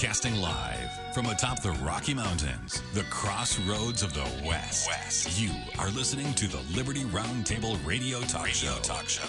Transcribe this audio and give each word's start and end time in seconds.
Broadcasting 0.00 0.36
live 0.36 1.12
from 1.12 1.26
atop 1.26 1.60
the 1.60 1.72
Rocky 1.72 2.14
Mountains, 2.14 2.80
the 2.94 3.02
crossroads 3.10 4.02
of 4.02 4.14
the 4.14 4.24
West. 4.48 4.88
West. 4.88 5.38
You 5.38 5.50
are 5.78 5.90
listening 5.90 6.32
to 6.34 6.48
the 6.48 6.62
Liberty 6.74 7.02
Roundtable 7.04 7.76
Radio 7.86 8.20
Talk 8.22 8.46
radio 8.46 8.72
Show. 8.72 8.78
Talk 8.80 9.06
Show. 9.10 9.28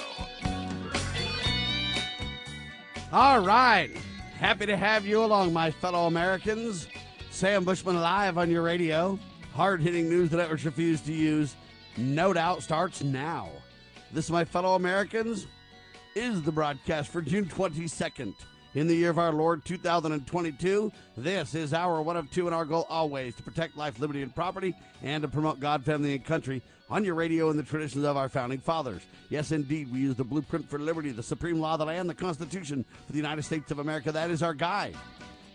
All 3.12 3.42
right. 3.42 3.92
Happy 4.40 4.66
to 4.66 4.78
have 4.78 5.06
you 5.06 5.22
along, 5.22 5.52
my 5.52 5.72
fellow 5.72 6.08
Americans. 6.08 6.88
Sam 7.32 7.66
Bushman 7.66 8.00
live 8.00 8.38
on 8.38 8.50
your 8.50 8.62
radio. 8.62 9.20
Hard 9.54 9.82
hitting 9.82 10.08
news 10.08 10.30
the 10.30 10.38
networks 10.38 10.64
refuse 10.64 11.02
to 11.02 11.12
use. 11.12 11.58
No 11.98 12.32
doubt 12.32 12.64
starts 12.64 13.04
now. 13.04 13.50
This, 14.14 14.30
my 14.30 14.46
fellow 14.46 14.76
Americans, 14.76 15.48
is 16.16 16.42
the 16.42 16.52
broadcast 16.54 17.12
for 17.12 17.22
June 17.22 17.44
22nd 17.44 18.36
in 18.74 18.88
the 18.88 18.96
year 18.96 19.10
of 19.10 19.20
our 19.20 19.34
Lord 19.34 19.66
2022. 19.66 20.92
This 21.18 21.56
is 21.56 21.74
our 21.74 22.02
one 22.02 22.18
of 22.18 22.32
two, 22.32 22.48
and 22.48 22.56
our 22.56 22.66
goal 22.66 22.88
always 22.90 23.36
to 23.36 23.44
protect 23.44 23.78
life, 23.78 24.00
liberty, 24.00 24.22
and 24.22 24.34
property, 24.34 24.74
and 25.04 25.22
to 25.22 25.28
promote 25.28 25.60
God, 25.60 25.84
family, 25.84 26.14
and 26.14 26.26
country 26.26 26.62
on 26.90 27.06
your 27.06 27.16
radio 27.16 27.50
in 27.50 27.58
the 27.58 27.64
traditions 27.64 28.04
of 28.04 28.18
our 28.18 28.30
founding 28.30 28.60
fathers. 28.60 29.02
Yes, 29.30 29.52
indeed, 29.52 29.92
we 29.92 30.00
use 30.00 30.16
the 30.16 30.24
blueprint 30.24 30.70
for 30.70 30.80
liberty, 30.80 31.12
the 31.12 31.24
supreme 31.24 31.60
law 31.60 31.74
of 31.74 31.80
the 31.80 31.86
land, 31.86 32.10
the 32.10 32.14
Constitution 32.14 32.86
for 33.06 33.12
the 33.12 33.18
United 33.18 33.44
States 33.44 33.72
of 33.72 33.80
America. 33.80 34.12
That 34.12 34.32
is 34.32 34.44
our 34.44 34.54
guide. 34.54 34.96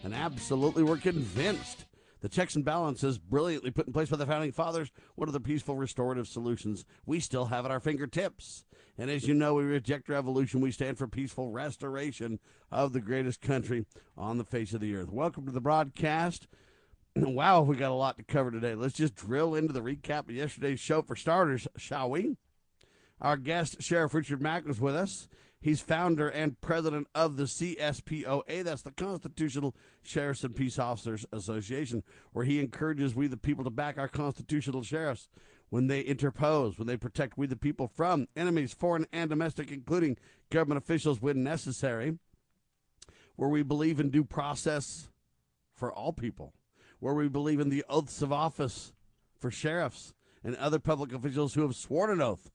And 0.04 0.14
absolutely, 0.14 0.82
we're 0.82 0.96
convinced 0.96 1.84
the 2.20 2.28
checks 2.28 2.56
and 2.56 2.64
balances 2.64 3.18
brilliantly 3.18 3.70
put 3.70 3.86
in 3.86 3.92
place 3.92 4.08
by 4.08 4.16
the 4.16 4.26
founding 4.26 4.52
fathers, 4.52 4.90
one 5.14 5.28
of 5.28 5.32
the 5.32 5.40
peaceful 5.40 5.76
restorative 5.76 6.26
solutions 6.26 6.84
we 7.04 7.20
still 7.20 7.46
have 7.46 7.64
at 7.64 7.70
our 7.70 7.80
fingertips. 7.80 8.64
And 8.98 9.10
as 9.10 9.26
you 9.28 9.34
know, 9.34 9.54
we 9.54 9.64
reject 9.64 10.08
revolution. 10.08 10.60
We 10.60 10.70
stand 10.70 10.96
for 10.96 11.06
peaceful 11.06 11.50
restoration 11.50 12.38
of 12.70 12.92
the 12.92 13.00
greatest 13.00 13.42
country 13.42 13.84
on 14.16 14.38
the 14.38 14.44
face 14.44 14.72
of 14.72 14.80
the 14.80 14.94
earth. 14.96 15.10
Welcome 15.10 15.44
to 15.46 15.52
the 15.52 15.60
broadcast. 15.60 16.46
wow, 17.16 17.60
we 17.60 17.76
got 17.76 17.90
a 17.90 17.94
lot 17.94 18.16
to 18.16 18.24
cover 18.24 18.50
today. 18.50 18.74
Let's 18.74 18.94
just 18.94 19.14
drill 19.14 19.54
into 19.54 19.74
the 19.74 19.82
recap 19.82 20.28
of 20.28 20.30
yesterday's 20.30 20.80
show 20.80 21.02
for 21.02 21.14
starters, 21.14 21.68
shall 21.76 22.10
we? 22.10 22.36
Our 23.20 23.36
guest, 23.36 23.82
Sheriff 23.82 24.14
Richard 24.14 24.40
Mack, 24.40 24.66
was 24.66 24.80
with 24.80 24.96
us. 24.96 25.28
He's 25.60 25.80
founder 25.80 26.28
and 26.28 26.60
president 26.60 27.08
of 27.14 27.36
the 27.36 27.44
CSPOA, 27.44 28.62
that's 28.62 28.82
the 28.82 28.92
Constitutional 28.92 29.74
Sheriffs 30.02 30.44
and 30.44 30.54
Peace 30.54 30.78
Officers 30.78 31.26
Association, 31.32 32.02
where 32.32 32.44
he 32.44 32.60
encourages 32.60 33.14
we 33.14 33.26
the 33.26 33.36
people 33.36 33.64
to 33.64 33.70
back 33.70 33.98
our 33.98 34.08
constitutional 34.08 34.82
sheriffs 34.82 35.28
when 35.70 35.88
they 35.88 36.00
interpose, 36.00 36.78
when 36.78 36.86
they 36.86 36.96
protect 36.96 37.36
we 37.36 37.46
the 37.46 37.56
people 37.56 37.88
from 37.88 38.28
enemies, 38.36 38.72
foreign 38.72 39.06
and 39.12 39.30
domestic, 39.30 39.70
including 39.70 40.16
government 40.50 40.78
officials 40.78 41.20
when 41.20 41.42
necessary, 41.42 42.18
where 43.36 43.48
we 43.48 43.62
believe 43.62 44.00
in 44.00 44.10
due 44.10 44.24
process 44.24 45.08
for 45.74 45.92
all 45.92 46.12
people, 46.12 46.54
where 47.00 47.14
we 47.14 47.28
believe 47.28 47.60
in 47.60 47.68
the 47.68 47.84
oaths 47.88 48.22
of 48.22 48.32
office 48.32 48.92
for 49.38 49.50
sheriffs 49.50 50.14
and 50.42 50.56
other 50.56 50.78
public 50.78 51.12
officials 51.12 51.54
who 51.54 51.62
have 51.62 51.74
sworn 51.74 52.10
an 52.10 52.22
oath 52.22 52.50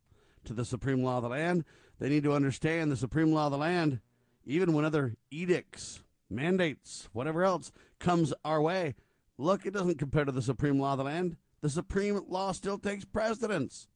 to 0.45 0.53
the 0.53 0.65
supreme 0.65 1.03
law 1.03 1.17
of 1.17 1.23
the 1.23 1.29
land. 1.29 1.65
They 1.99 2.09
need 2.09 2.23
to 2.23 2.33
understand 2.33 2.91
the 2.91 2.97
supreme 2.97 3.31
law 3.31 3.45
of 3.45 3.51
the 3.51 3.57
land, 3.57 3.99
even 4.45 4.73
when 4.73 4.85
other 4.85 5.15
edicts, 5.29 6.01
mandates, 6.29 7.09
whatever 7.13 7.43
else 7.43 7.71
comes 7.99 8.33
our 8.43 8.61
way. 8.61 8.95
Look, 9.37 9.65
it 9.65 9.73
doesn't 9.73 9.99
compare 9.99 10.25
to 10.25 10.31
the 10.31 10.41
supreme 10.41 10.79
law 10.79 10.93
of 10.93 10.97
the 10.99 11.03
land 11.03 11.35
the 11.61 11.69
supreme 11.69 12.19
law 12.27 12.51
still 12.51 12.77
takes 12.77 13.05
precedence. 13.05 13.87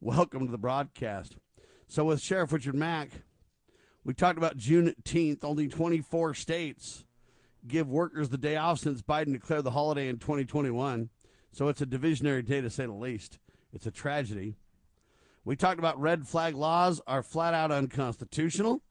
Welcome 0.00 0.46
to 0.46 0.52
the 0.52 0.58
broadcast. 0.58 1.36
So, 1.86 2.04
with 2.04 2.20
Sheriff 2.20 2.52
Richard 2.52 2.74
Mack, 2.74 3.10
we 4.04 4.14
talked 4.14 4.38
about 4.38 4.58
Juneteenth. 4.58 5.44
Only 5.44 5.68
24 5.68 6.34
states 6.34 7.04
give 7.66 7.88
workers 7.88 8.28
the 8.28 8.38
day 8.38 8.56
off 8.56 8.80
since 8.80 9.00
Biden 9.00 9.32
declared 9.32 9.64
the 9.64 9.70
holiday 9.70 10.08
in 10.08 10.18
2021. 10.18 11.08
So, 11.52 11.68
it's 11.68 11.80
a 11.80 11.86
divisionary 11.86 12.44
day 12.44 12.60
to 12.60 12.70
say 12.70 12.86
the 12.86 12.92
least. 12.92 13.38
It's 13.72 13.86
a 13.86 13.90
tragedy. 13.90 14.56
We 15.44 15.56
talked 15.56 15.78
about 15.78 16.00
red 16.00 16.26
flag 16.26 16.54
laws 16.54 17.00
are 17.06 17.22
flat 17.22 17.54
out 17.54 17.70
unconstitutional. 17.70 18.82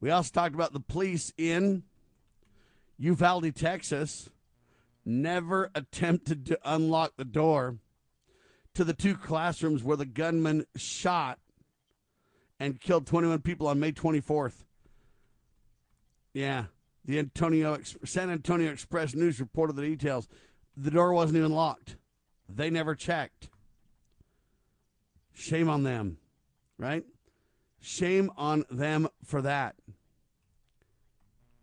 We 0.00 0.10
also 0.10 0.30
talked 0.32 0.54
about 0.54 0.72
the 0.72 0.80
police 0.80 1.32
in 1.38 1.84
Uvalde, 2.98 3.54
Texas, 3.56 4.28
never 5.06 5.70
attempted 5.74 6.44
to 6.46 6.58
unlock 6.64 7.12
the 7.16 7.24
door 7.24 7.76
to 8.74 8.84
the 8.84 8.92
two 8.92 9.14
classrooms 9.14 9.82
where 9.82 9.96
the 9.96 10.04
gunman 10.04 10.66
shot 10.76 11.38
and 12.58 12.80
killed 12.80 13.06
21 13.06 13.40
people 13.40 13.68
on 13.68 13.80
May 13.80 13.92
24th. 13.92 14.64
Yeah, 16.34 16.64
the 17.04 17.18
Antonio 17.18 17.78
San 18.04 18.28
Antonio 18.30 18.70
Express 18.70 19.14
News 19.14 19.40
reported 19.40 19.76
the 19.76 19.82
details. 19.82 20.28
The 20.76 20.90
door 20.90 21.14
wasn't 21.14 21.38
even 21.38 21.52
locked. 21.52 21.96
They 22.48 22.68
never 22.68 22.94
checked. 22.94 23.48
Shame 25.32 25.70
on 25.70 25.84
them, 25.84 26.18
right? 26.78 27.04
Shame 27.80 28.30
on 28.36 28.64
them 28.70 29.08
for 29.24 29.40
that. 29.42 29.76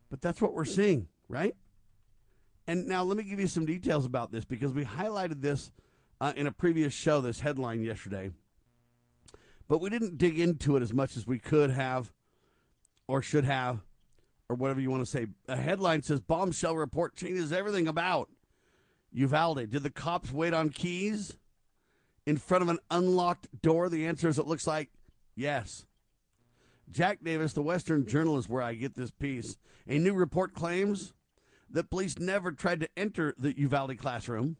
But 0.10 0.22
that's 0.22 0.42
what 0.42 0.54
we're 0.54 0.66
seeing, 0.66 1.08
right? 1.28 1.56
And 2.68 2.88
now 2.88 3.04
let 3.04 3.18
me 3.18 3.24
give 3.24 3.40
you 3.40 3.48
some 3.48 3.66
details 3.66 4.06
about 4.06 4.32
this 4.32 4.46
because 4.46 4.72
we 4.72 4.86
highlighted 4.86 5.42
this 5.42 5.72
uh, 6.22 6.34
in 6.36 6.48
a 6.48 6.52
previous 6.52 6.94
show, 6.94 7.20
this 7.20 7.42
headline 7.42 7.84
yesterday. 7.84 8.32
But 9.68 9.82
we 9.82 9.90
didn't 9.90 10.18
dig 10.18 10.40
into 10.40 10.78
it 10.78 10.84
as 10.84 10.94
much 10.94 11.18
as 11.18 11.28
we 11.28 11.40
could 11.40 11.72
have 11.72 12.12
or 13.08 13.22
should 13.22 13.46
have 13.46 13.80
or 14.50 14.56
whatever 14.56 14.80
you 14.80 14.90
want 14.90 15.04
to 15.04 15.10
say. 15.10 15.28
A 15.48 15.56
headline 15.56 16.04
says 16.04 16.20
bombshell 16.20 16.76
report 16.76 17.16
changes 17.16 17.52
everything 17.52 17.88
about 17.88 18.30
Uvalde. 19.12 19.70
Did 19.70 19.84
the 19.84 19.90
cops 19.90 20.32
wait 20.32 20.54
on 20.54 20.70
keys 20.70 21.36
in 22.26 22.38
front 22.38 22.62
of 22.62 22.70
an 22.70 22.80
unlocked 22.90 23.48
door? 23.62 23.90
The 23.90 24.06
answer 24.08 24.28
is 24.28 24.40
it 24.40 24.48
looks 24.48 24.68
like 24.68 24.90
yes. 25.36 25.86
Jack 26.92 27.20
Davis, 27.24 27.54
the 27.54 27.64
Western 27.64 28.06
Journal, 28.06 28.38
is 28.38 28.48
where 28.48 28.62
I 28.62 28.76
get 28.76 28.96
this 28.96 29.12
piece. 29.12 29.58
A 29.88 29.98
new 29.98 30.14
report 30.14 30.54
claims 30.54 31.14
that 31.74 31.90
police 31.90 32.20
never 32.20 32.52
tried 32.52 32.80
to 32.80 32.90
enter 32.96 33.34
the 33.38 33.58
Uvalde 33.58 33.98
classroom. 33.98 34.58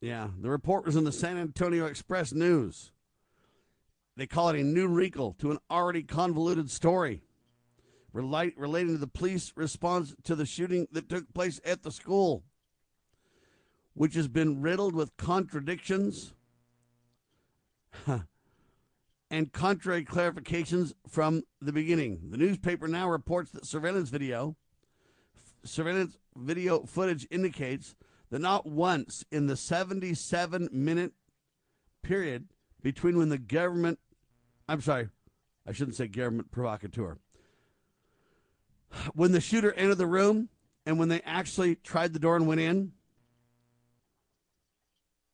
Yeah, 0.00 0.28
the 0.40 0.50
report 0.50 0.86
was 0.86 0.96
in 0.96 1.04
the 1.04 1.12
San 1.12 1.36
Antonio 1.36 1.86
Express 1.86 2.32
News. 2.32 2.92
They 4.16 4.26
call 4.26 4.48
it 4.48 4.60
a 4.60 4.64
new 4.64 4.88
wrinkle 4.88 5.36
to 5.38 5.50
an 5.50 5.58
already 5.70 6.02
convoluted 6.02 6.70
story 6.70 7.22
relating 8.12 8.88
to 8.88 8.98
the 8.98 9.06
police 9.06 9.52
response 9.54 10.14
to 10.24 10.34
the 10.34 10.46
shooting 10.46 10.88
that 10.92 11.08
took 11.08 11.32
place 11.34 11.60
at 11.64 11.82
the 11.82 11.92
school, 11.92 12.42
which 13.94 14.14
has 14.14 14.26
been 14.26 14.60
riddled 14.60 14.94
with 14.94 15.16
contradictions 15.16 16.32
and 19.30 19.52
contrary 19.52 20.04
clarifications 20.04 20.94
from 21.08 21.42
the 21.60 21.72
beginning. 21.72 22.30
The 22.30 22.38
newspaper 22.38 22.88
now 22.88 23.08
reports 23.08 23.50
that 23.52 23.66
surveillance 23.66 24.08
video 24.08 24.56
surveillance 25.64 26.16
video 26.36 26.84
footage 26.84 27.26
indicates 27.30 27.94
that 28.30 28.40
not 28.40 28.66
once 28.66 29.24
in 29.30 29.46
the 29.46 29.56
77 29.56 30.68
minute 30.72 31.12
period 32.02 32.48
between 32.82 33.16
when 33.16 33.28
the 33.28 33.38
government, 33.38 33.98
I'm 34.68 34.80
sorry, 34.80 35.08
I 35.66 35.72
shouldn't 35.72 35.96
say 35.96 36.08
government 36.08 36.50
provocateur, 36.50 37.18
when 39.14 39.32
the 39.32 39.40
shooter 39.40 39.72
entered 39.72 39.96
the 39.96 40.06
room 40.06 40.48
and 40.86 40.98
when 40.98 41.08
they 41.08 41.20
actually 41.22 41.74
tried 41.74 42.12
the 42.12 42.18
door 42.18 42.36
and 42.36 42.46
went 42.46 42.60
in, 42.60 42.92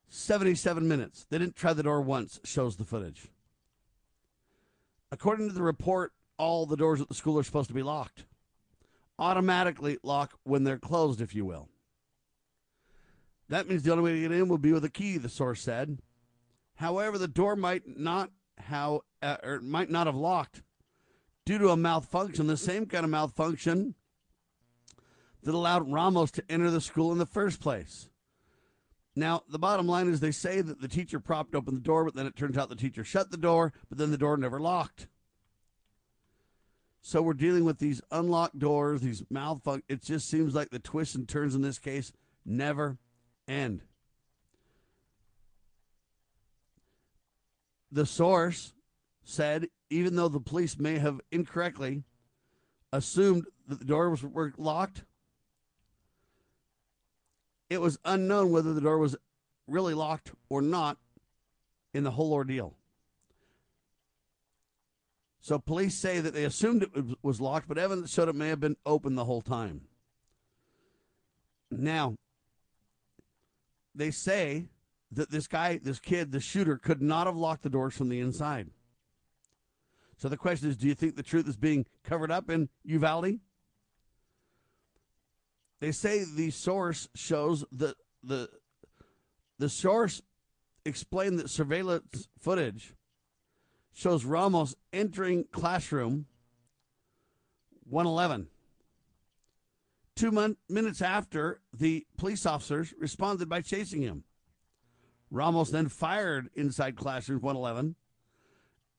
77 0.09 0.87
minutes. 0.87 1.27
They 1.29 1.38
didn't 1.38 1.56
try 1.56 1.73
the 1.73 1.82
door 1.82 2.00
once, 2.00 2.38
shows 2.44 2.77
the 2.77 2.85
footage. 2.85 3.29
According 5.11 5.49
to 5.49 5.55
the 5.55 5.62
report, 5.62 6.12
all 6.38 6.67
the 6.67 6.77
doors 6.77 7.00
at 7.00 7.09
the 7.09 7.15
school 7.15 7.38
are 7.38 7.43
supposed 7.43 7.69
to 7.69 7.75
be 7.75 7.82
locked 7.82 8.25
automatically 9.19 9.99
lock 10.03 10.35
when 10.45 10.65
they're 10.65 10.79
closed, 10.79 11.21
if 11.21 11.35
you 11.35 11.45
will. 11.45 11.69
That 13.49 13.69
means 13.69 13.83
the 13.83 13.93
only 13.93 14.05
way 14.05 14.15
to 14.15 14.21
get 14.21 14.33
in 14.33 14.49
will 14.49 14.59
be 14.59 14.73
with 14.73 14.85
a 14.85 14.91
key, 14.91 15.19
the 15.19 15.29
source 15.29 15.61
said. 15.61 15.99
However, 16.77 17.19
the 17.19 17.29
door 17.29 17.57
might 17.57 17.99
not 17.99 18.31
how 18.59 19.03
uh, 19.23 19.37
or 19.43 19.61
might 19.61 19.91
not 19.91 20.07
have 20.07 20.17
locked 20.17 20.63
due 21.45 21.59
to 21.59 21.71
a 21.71 21.77
malfunction, 21.77 22.47
the 22.47 22.57
same 22.57 22.87
kind 22.87 23.05
of 23.05 23.11
malfunction 23.11 23.95
that 25.43 25.55
allowed 25.55 25.91
Ramos 25.91 26.31
to 26.33 26.45
enter 26.49 26.71
the 26.71 26.81
school 26.81 27.13
in 27.13 27.19
the 27.19 27.27
first 27.27 27.61
place. 27.61 28.09
Now, 29.17 29.43
the 29.49 29.59
bottom 29.59 29.87
line 29.87 30.09
is 30.09 30.21
they 30.21 30.33
say 30.33 30.61
that 30.61 30.81
the 30.81 30.89
teacher 30.89 31.21
propped 31.21 31.55
open 31.55 31.75
the 31.75 31.81
door, 31.81 32.05
but 32.05 32.15
then 32.15 32.27
it 32.27 32.35
turns 32.35 32.57
out 32.57 32.69
the 32.69 32.75
teacher 32.75 33.05
shut 33.05 33.31
the 33.31 33.37
door, 33.37 33.73
but 33.89 33.99
then 33.99 34.11
the 34.11 34.19
door 34.19 34.37
never 34.37 34.59
locked. 34.59 35.07
So 37.06 37.21
we're 37.21 37.35
dealing 37.35 37.67
with 37.67 37.81
these 37.81 38.01
unlocked 38.11 38.59
doors, 38.59 39.03
these 39.03 39.23
malfunction. 39.29 39.85
It 39.91 40.03
just 40.03 40.27
seems 40.27 40.55
like 40.55 40.71
the 40.71 40.79
twists 40.79 41.15
and 41.15 41.29
turns 41.29 41.55
in 41.55 41.61
this 41.61 41.79
case 41.79 42.15
never 42.47 42.97
end. 43.47 43.83
The 47.93 48.06
source 48.06 48.73
said 49.23 49.67
even 49.91 50.17
though 50.17 50.29
the 50.29 50.41
police 50.41 50.79
may 50.79 50.99
have 50.99 51.21
incorrectly 51.31 52.05
assumed 52.91 53.45
that 53.69 53.81
the 53.81 53.85
doors 53.85 54.23
were 54.23 54.55
locked. 54.56 55.05
It 57.69 57.83
was 57.83 57.99
unknown 58.06 58.51
whether 58.51 58.73
the 58.73 58.81
door 58.81 58.97
was 58.97 59.15
really 59.67 59.93
locked 59.93 60.33
or 60.49 60.62
not 60.62 60.97
in 61.93 62.03
the 62.03 62.12
whole 62.12 62.33
ordeal. 62.33 62.79
So 65.44 65.58
police 65.58 65.94
say 65.94 66.20
that 66.20 66.32
they 66.32 66.44
assumed 66.44 66.85
it 66.85 67.19
was 67.23 67.38
locked, 67.38 67.69
but 67.69 67.76
evidence 67.76 68.11
showed 68.11 68.31
it 68.31 68.35
may 68.35 68.49
have 68.49 68.61
been 68.61 68.79
open 68.87 69.14
the 69.14 69.26
whole 69.26 69.43
time. 69.43 69.82
Now, 71.70 72.14
they 73.94 74.11
say 74.11 74.69
that 75.12 75.31
this 75.31 75.46
guy, 75.46 75.79
this 75.82 76.00
kid, 76.00 76.32
the 76.32 76.41
shooter, 76.41 76.79
could 76.79 77.02
not 77.02 77.26
have 77.26 77.37
locked 77.37 77.62
the 77.62 77.69
doors 77.69 77.94
from 77.94 78.08
the 78.08 78.20
inside. 78.20 78.70
So 80.17 80.31
the 80.31 80.38
question 80.38 80.70
is 80.70 80.79
do 80.79 80.87
you 80.87 80.94
think 80.94 81.14
the 81.14 81.23
truth 81.23 81.46
is 81.46 81.58
being 81.58 81.85
covered 82.05 82.31
up 82.31 82.49
in 82.49 82.70
Uvalde? 82.82 83.38
They 85.79 85.93
say 85.93 86.25
the 86.25 86.52
source 86.52 87.06
shows 87.14 87.67
that 87.70 87.96
the 88.23 88.49
the 89.58 89.69
source 89.69 90.23
explained 90.87 91.38
that 91.38 91.50
surveillance 91.50 92.29
footage 92.41 92.94
shows 93.94 94.25
Ramos 94.25 94.75
entering 94.93 95.44
classroom 95.52 96.26
111. 97.88 98.49
Two 100.17 100.31
mon- 100.31 100.56
minutes 100.69 101.00
after, 101.00 101.61
the 101.73 102.06
police 102.17 102.44
officers 102.44 102.93
responded 102.99 103.49
by 103.49 103.61
chasing 103.61 104.02
him. 104.02 104.25
Ramos 105.31 105.70
then 105.70 105.88
fired 105.88 106.50
inside 106.55 106.96
classrooms 106.96 107.43
111 107.43 107.96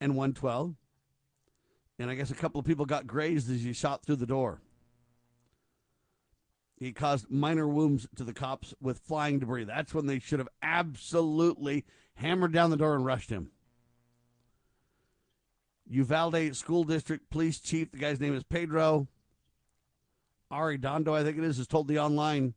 and 0.01 0.15
112. 0.15 0.75
And 1.97 2.09
I 2.09 2.15
guess 2.15 2.31
a 2.31 2.35
couple 2.35 2.59
of 2.59 2.65
people 2.65 2.85
got 2.85 3.07
grazed 3.07 3.49
as 3.49 3.63
he 3.63 3.71
shot 3.71 4.03
through 4.03 4.17
the 4.17 4.25
door. 4.25 4.61
He 6.77 6.91
caused 6.91 7.31
minor 7.31 7.67
wounds 7.67 8.05
to 8.17 8.25
the 8.25 8.33
cops 8.33 8.73
with 8.81 8.99
flying 8.99 9.39
debris. 9.39 9.63
That's 9.63 9.93
when 9.93 10.07
they 10.07 10.19
should 10.19 10.39
have 10.39 10.49
absolutely 10.61 11.85
hammered 12.15 12.51
down 12.51 12.69
the 12.69 12.77
door 12.77 12.95
and 12.95 13.05
rushed 13.05 13.29
him. 13.29 13.51
Uvalde 15.87 16.55
School 16.55 16.83
District 16.83 17.29
Police 17.29 17.59
Chief, 17.59 17.91
the 17.91 17.97
guy's 17.97 18.19
name 18.19 18.35
is 18.35 18.43
Pedro 18.43 19.07
Arredondo, 20.51 21.13
I 21.13 21.23
think 21.23 21.37
it 21.37 21.43
is, 21.43 21.57
has 21.57 21.67
told 21.67 21.87
the 21.87 21.99
online 21.99 22.53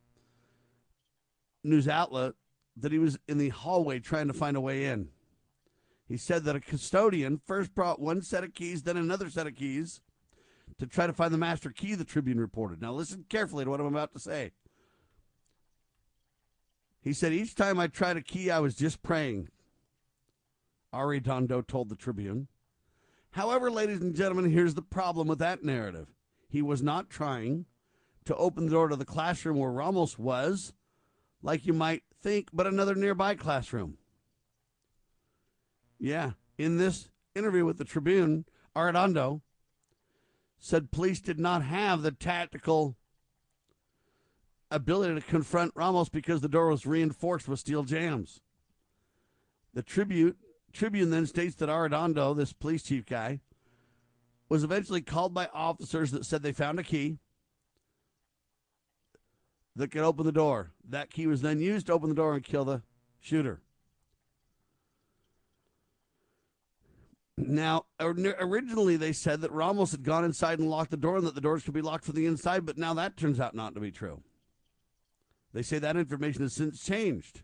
news 1.63 1.87
outlet 1.87 2.33
that 2.77 2.91
he 2.91 2.99
was 2.99 3.17
in 3.27 3.37
the 3.37 3.49
hallway 3.49 3.99
trying 3.99 4.27
to 4.27 4.33
find 4.33 4.55
a 4.55 4.61
way 4.61 4.85
in. 4.85 5.09
He 6.07 6.17
said 6.17 6.43
that 6.45 6.55
a 6.55 6.59
custodian 6.59 7.41
first 7.45 7.75
brought 7.75 7.99
one 7.99 8.21
set 8.21 8.43
of 8.43 8.53
keys, 8.53 8.83
then 8.83 8.97
another 8.97 9.29
set 9.29 9.47
of 9.47 9.55
keys 9.55 10.01
to 10.79 10.87
try 10.87 11.05
to 11.05 11.13
find 11.13 11.33
the 11.33 11.37
master 11.37 11.71
key, 11.71 11.93
the 11.93 12.05
Tribune 12.05 12.39
reported. 12.39 12.81
Now, 12.81 12.93
listen 12.93 13.25
carefully 13.29 13.65
to 13.65 13.69
what 13.69 13.79
I'm 13.79 13.85
about 13.85 14.13
to 14.13 14.19
say. 14.19 14.51
He 17.01 17.13
said, 17.13 17.33
Each 17.33 17.53
time 17.53 17.79
I 17.79 17.87
tried 17.87 18.17
a 18.17 18.21
key, 18.21 18.49
I 18.49 18.59
was 18.59 18.75
just 18.75 19.03
praying. 19.03 19.49
Arredondo 20.93 21.65
told 21.65 21.89
the 21.89 21.95
Tribune. 21.95 22.47
However, 23.31 23.69
ladies 23.69 24.01
and 24.01 24.15
gentlemen, 24.15 24.51
here's 24.51 24.73
the 24.73 24.81
problem 24.81 25.27
with 25.27 25.39
that 25.39 25.63
narrative. 25.63 26.07
He 26.47 26.61
was 26.61 26.81
not 26.81 27.09
trying 27.09 27.65
to 28.25 28.35
open 28.35 28.65
the 28.65 28.71
door 28.71 28.87
to 28.87 28.95
the 28.95 29.05
classroom 29.05 29.57
where 29.57 29.71
Ramos 29.71 30.17
was, 30.17 30.73
like 31.41 31.65
you 31.65 31.73
might 31.73 32.03
think, 32.21 32.49
but 32.51 32.67
another 32.67 32.95
nearby 32.95 33.35
classroom. 33.35 33.97
Yeah, 35.99 36.31
in 36.57 36.77
this 36.77 37.09
interview 37.35 37.65
with 37.65 37.77
the 37.77 37.85
Tribune, 37.85 38.45
Arredondo 38.75 39.41
said 40.57 40.91
police 40.91 41.21
did 41.21 41.39
not 41.39 41.63
have 41.63 42.01
the 42.01 42.11
tactical 42.11 42.97
ability 44.71 45.15
to 45.15 45.21
confront 45.21 45.71
Ramos 45.75 46.09
because 46.09 46.41
the 46.41 46.49
door 46.49 46.69
was 46.69 46.85
reinforced 46.85 47.47
with 47.47 47.59
steel 47.59 47.83
jambs. 47.83 48.41
The 49.73 49.83
Tribune 49.83 50.35
Tribune 50.73 51.09
then 51.09 51.25
states 51.25 51.55
that 51.55 51.69
Arredondo, 51.69 52.35
this 52.35 52.53
police 52.53 52.83
chief 52.83 53.05
guy, 53.05 53.39
was 54.47 54.63
eventually 54.63 55.01
called 55.01 55.33
by 55.33 55.47
officers 55.53 56.11
that 56.11 56.25
said 56.25 56.41
they 56.41 56.51
found 56.51 56.79
a 56.79 56.83
key 56.83 57.19
that 59.75 59.91
could 59.91 60.01
open 60.01 60.25
the 60.25 60.31
door. 60.31 60.71
That 60.87 61.11
key 61.11 61.27
was 61.27 61.41
then 61.41 61.59
used 61.59 61.87
to 61.87 61.93
open 61.93 62.09
the 62.09 62.15
door 62.15 62.33
and 62.33 62.43
kill 62.43 62.65
the 62.65 62.81
shooter. 63.19 63.61
Now, 67.37 67.85
originally 67.99 68.97
they 68.97 69.13
said 69.13 69.41
that 69.41 69.51
Ramos 69.53 69.91
had 69.91 70.03
gone 70.03 70.25
inside 70.25 70.59
and 70.59 70.69
locked 70.69 70.91
the 70.91 70.97
door 70.97 71.17
and 71.17 71.25
that 71.25 71.35
the 71.35 71.41
doors 71.41 71.63
could 71.63 71.73
be 71.73 71.81
locked 71.81 72.03
from 72.03 72.15
the 72.15 72.25
inside, 72.25 72.65
but 72.65 72.77
now 72.77 72.93
that 72.95 73.15
turns 73.15 73.39
out 73.39 73.55
not 73.55 73.75
to 73.75 73.79
be 73.79 73.91
true. 73.91 74.21
They 75.53 75.61
say 75.61 75.79
that 75.79 75.95
information 75.95 76.41
has 76.41 76.53
since 76.53 76.83
changed. 76.83 77.43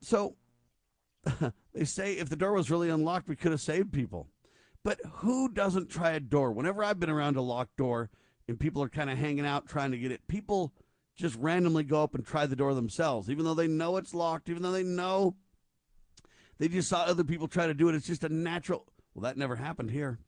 So 0.00 0.36
they 1.72 1.84
say 1.84 2.14
if 2.14 2.28
the 2.28 2.36
door 2.36 2.52
was 2.52 2.70
really 2.70 2.90
unlocked, 2.90 3.28
we 3.28 3.36
could 3.36 3.52
have 3.52 3.60
saved 3.60 3.92
people. 3.92 4.28
But 4.84 5.00
who 5.16 5.48
doesn't 5.48 5.90
try 5.90 6.12
a 6.12 6.20
door? 6.20 6.52
Whenever 6.52 6.84
I've 6.84 7.00
been 7.00 7.10
around 7.10 7.36
a 7.36 7.42
locked 7.42 7.76
door 7.76 8.10
and 8.48 8.60
people 8.60 8.82
are 8.82 8.88
kind 8.88 9.10
of 9.10 9.18
hanging 9.18 9.46
out 9.46 9.66
trying 9.66 9.90
to 9.90 9.98
get 9.98 10.12
it, 10.12 10.28
people 10.28 10.72
just 11.16 11.34
randomly 11.36 11.82
go 11.82 12.02
up 12.02 12.14
and 12.14 12.24
try 12.24 12.46
the 12.46 12.54
door 12.54 12.74
themselves, 12.74 13.28
even 13.30 13.44
though 13.44 13.54
they 13.54 13.66
know 13.66 13.96
it's 13.96 14.14
locked, 14.14 14.48
even 14.48 14.62
though 14.62 14.70
they 14.70 14.84
know 14.84 15.34
they 16.58 16.68
just 16.68 16.88
saw 16.88 17.02
other 17.02 17.24
people 17.24 17.48
try 17.48 17.66
to 17.66 17.74
do 17.74 17.88
it. 17.88 17.94
It's 17.94 18.06
just 18.06 18.24
a 18.24 18.28
natural. 18.28 18.86
Well, 19.14 19.22
that 19.22 19.36
never 19.36 19.56
happened 19.56 19.90
here. 19.90 20.18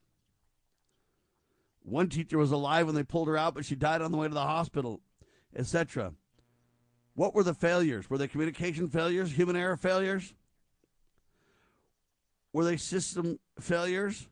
One 1.82 2.08
teacher 2.08 2.36
was 2.36 2.50
alive 2.50 2.86
when 2.86 2.94
they 2.94 3.02
pulled 3.02 3.28
her 3.28 3.36
out, 3.36 3.54
but 3.54 3.64
she 3.64 3.74
died 3.74 4.02
on 4.02 4.12
the 4.12 4.18
way 4.18 4.28
to 4.28 4.34
the 4.34 4.40
hospital, 4.40 5.00
etc. 5.56 6.12
What 7.18 7.34
were 7.34 7.42
the 7.42 7.52
failures? 7.52 8.08
Were 8.08 8.16
they 8.16 8.28
communication 8.28 8.86
failures, 8.86 9.32
human 9.32 9.56
error 9.56 9.76
failures? 9.76 10.34
Were 12.52 12.64
they 12.64 12.76
system 12.76 13.40
failures? 13.58 14.28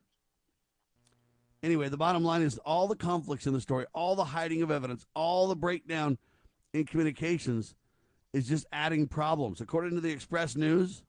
Anyway, 1.61 1.89
the 1.89 1.97
bottom 1.97 2.23
line 2.23 2.43
is 2.43 2.57
all 2.59 2.87
the 2.87 2.95
conflicts 2.95 3.45
in 3.45 3.51
the 3.51 3.59
story, 3.59 3.85
all 3.91 4.15
the 4.15 4.23
hiding 4.23 4.61
of 4.61 4.71
evidence, 4.71 5.05
all 5.13 5.49
the 5.49 5.55
breakdown 5.55 6.17
in 6.71 6.85
communications 6.85 7.75
is 8.31 8.47
just 8.47 8.65
adding 8.71 9.05
problems. 9.05 9.59
According 9.59 9.95
to 9.95 9.99
the 9.99 10.11
Express 10.11 10.55
News, 10.55 11.03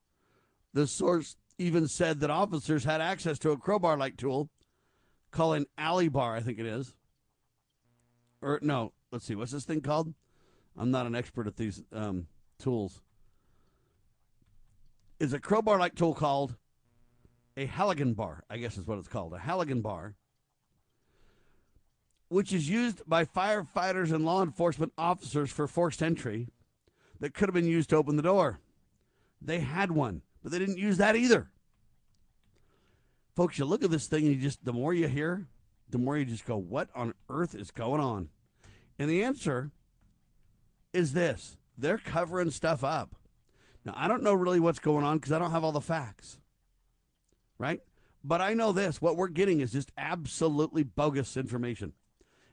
the 0.74 0.88
source 0.88 1.36
even 1.58 1.86
said 1.86 2.18
that 2.18 2.30
officers 2.30 2.82
had 2.82 3.00
access 3.00 3.38
to 3.38 3.52
a 3.52 3.56
crowbar 3.56 3.96
like 3.96 4.16
tool 4.16 4.50
called 5.30 5.58
an 5.58 5.66
alley 5.78 6.08
bar, 6.08 6.34
I 6.34 6.40
think 6.40 6.58
it 6.58 6.66
is. 6.66 6.92
Or 8.42 8.58
no, 8.62 8.94
let's 9.12 9.26
see, 9.26 9.36
what's 9.36 9.52
this 9.52 9.64
thing 9.64 9.80
called? 9.80 10.12
I'm 10.78 10.92
not 10.92 11.06
an 11.06 11.16
expert 11.16 11.48
at 11.48 11.56
these 11.56 11.82
um, 11.92 12.28
tools. 12.58 13.02
Is 15.18 15.32
a 15.32 15.40
crowbar 15.40 15.78
like 15.78 15.96
tool 15.96 16.14
called 16.14 16.54
a 17.56 17.66
Halligan 17.66 18.14
bar, 18.14 18.44
I 18.48 18.58
guess 18.58 18.78
is 18.78 18.86
what 18.86 18.98
it's 18.98 19.08
called, 19.08 19.32
a 19.32 19.38
Halligan 19.38 19.80
bar, 19.80 20.14
which 22.28 22.52
is 22.52 22.68
used 22.68 23.02
by 23.04 23.24
firefighters 23.24 24.12
and 24.12 24.24
law 24.24 24.42
enforcement 24.44 24.92
officers 24.96 25.50
for 25.50 25.66
forced 25.66 26.00
entry 26.00 26.46
that 27.18 27.34
could 27.34 27.48
have 27.48 27.54
been 27.54 27.66
used 27.66 27.90
to 27.90 27.96
open 27.96 28.14
the 28.14 28.22
door. 28.22 28.60
They 29.42 29.58
had 29.58 29.90
one, 29.90 30.22
but 30.42 30.52
they 30.52 30.60
didn't 30.60 30.78
use 30.78 30.98
that 30.98 31.16
either. 31.16 31.50
Folks, 33.34 33.58
you 33.58 33.64
look 33.64 33.82
at 33.82 33.90
this 33.90 34.06
thing 34.06 34.26
and 34.26 34.36
you 34.36 34.40
just, 34.40 34.64
the 34.64 34.72
more 34.72 34.94
you 34.94 35.08
hear, 35.08 35.48
the 35.90 35.98
more 35.98 36.16
you 36.16 36.24
just 36.24 36.44
go, 36.44 36.56
what 36.56 36.88
on 36.94 37.14
earth 37.28 37.56
is 37.56 37.72
going 37.72 38.00
on? 38.00 38.28
And 39.00 39.10
the 39.10 39.24
answer 39.24 39.72
is 40.92 41.12
this 41.12 41.56
they're 41.76 41.98
covering 41.98 42.50
stuff 42.50 42.82
up. 42.82 43.14
Now, 43.84 43.94
I 43.96 44.08
don't 44.08 44.22
know 44.22 44.34
really 44.34 44.60
what's 44.60 44.80
going 44.80 45.04
on 45.04 45.18
because 45.18 45.32
I 45.32 45.38
don't 45.38 45.52
have 45.52 45.64
all 45.64 45.72
the 45.72 45.80
facts, 45.80 46.38
right? 47.58 47.80
But 48.24 48.40
I 48.40 48.54
know 48.54 48.72
this 48.72 49.00
what 49.00 49.16
we're 49.16 49.28
getting 49.28 49.60
is 49.60 49.72
just 49.72 49.92
absolutely 49.96 50.82
bogus 50.82 51.36
information. 51.36 51.92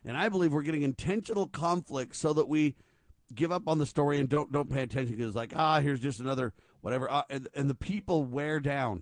And 0.06 0.16
I 0.16 0.30
believe 0.30 0.54
we're 0.54 0.62
getting 0.62 0.84
intentional 0.84 1.48
conflict 1.48 2.16
so 2.16 2.32
that 2.34 2.48
we 2.48 2.76
give 3.34 3.52
up 3.52 3.68
on 3.68 3.80
the 3.80 3.86
story 3.86 4.20
and 4.20 4.30
don't 4.30 4.52
don't 4.52 4.70
pay 4.70 4.84
attention 4.84 5.16
because 5.16 5.30
it's 5.30 5.36
like 5.36 5.54
ah 5.56 5.80
here's 5.80 6.00
just 6.00 6.20
another 6.20 6.54
whatever 6.82 7.12
uh, 7.12 7.24
and, 7.30 7.48
and 7.56 7.68
the 7.68 7.76
people 7.76 8.24
wear 8.24 8.60
down 8.60 9.02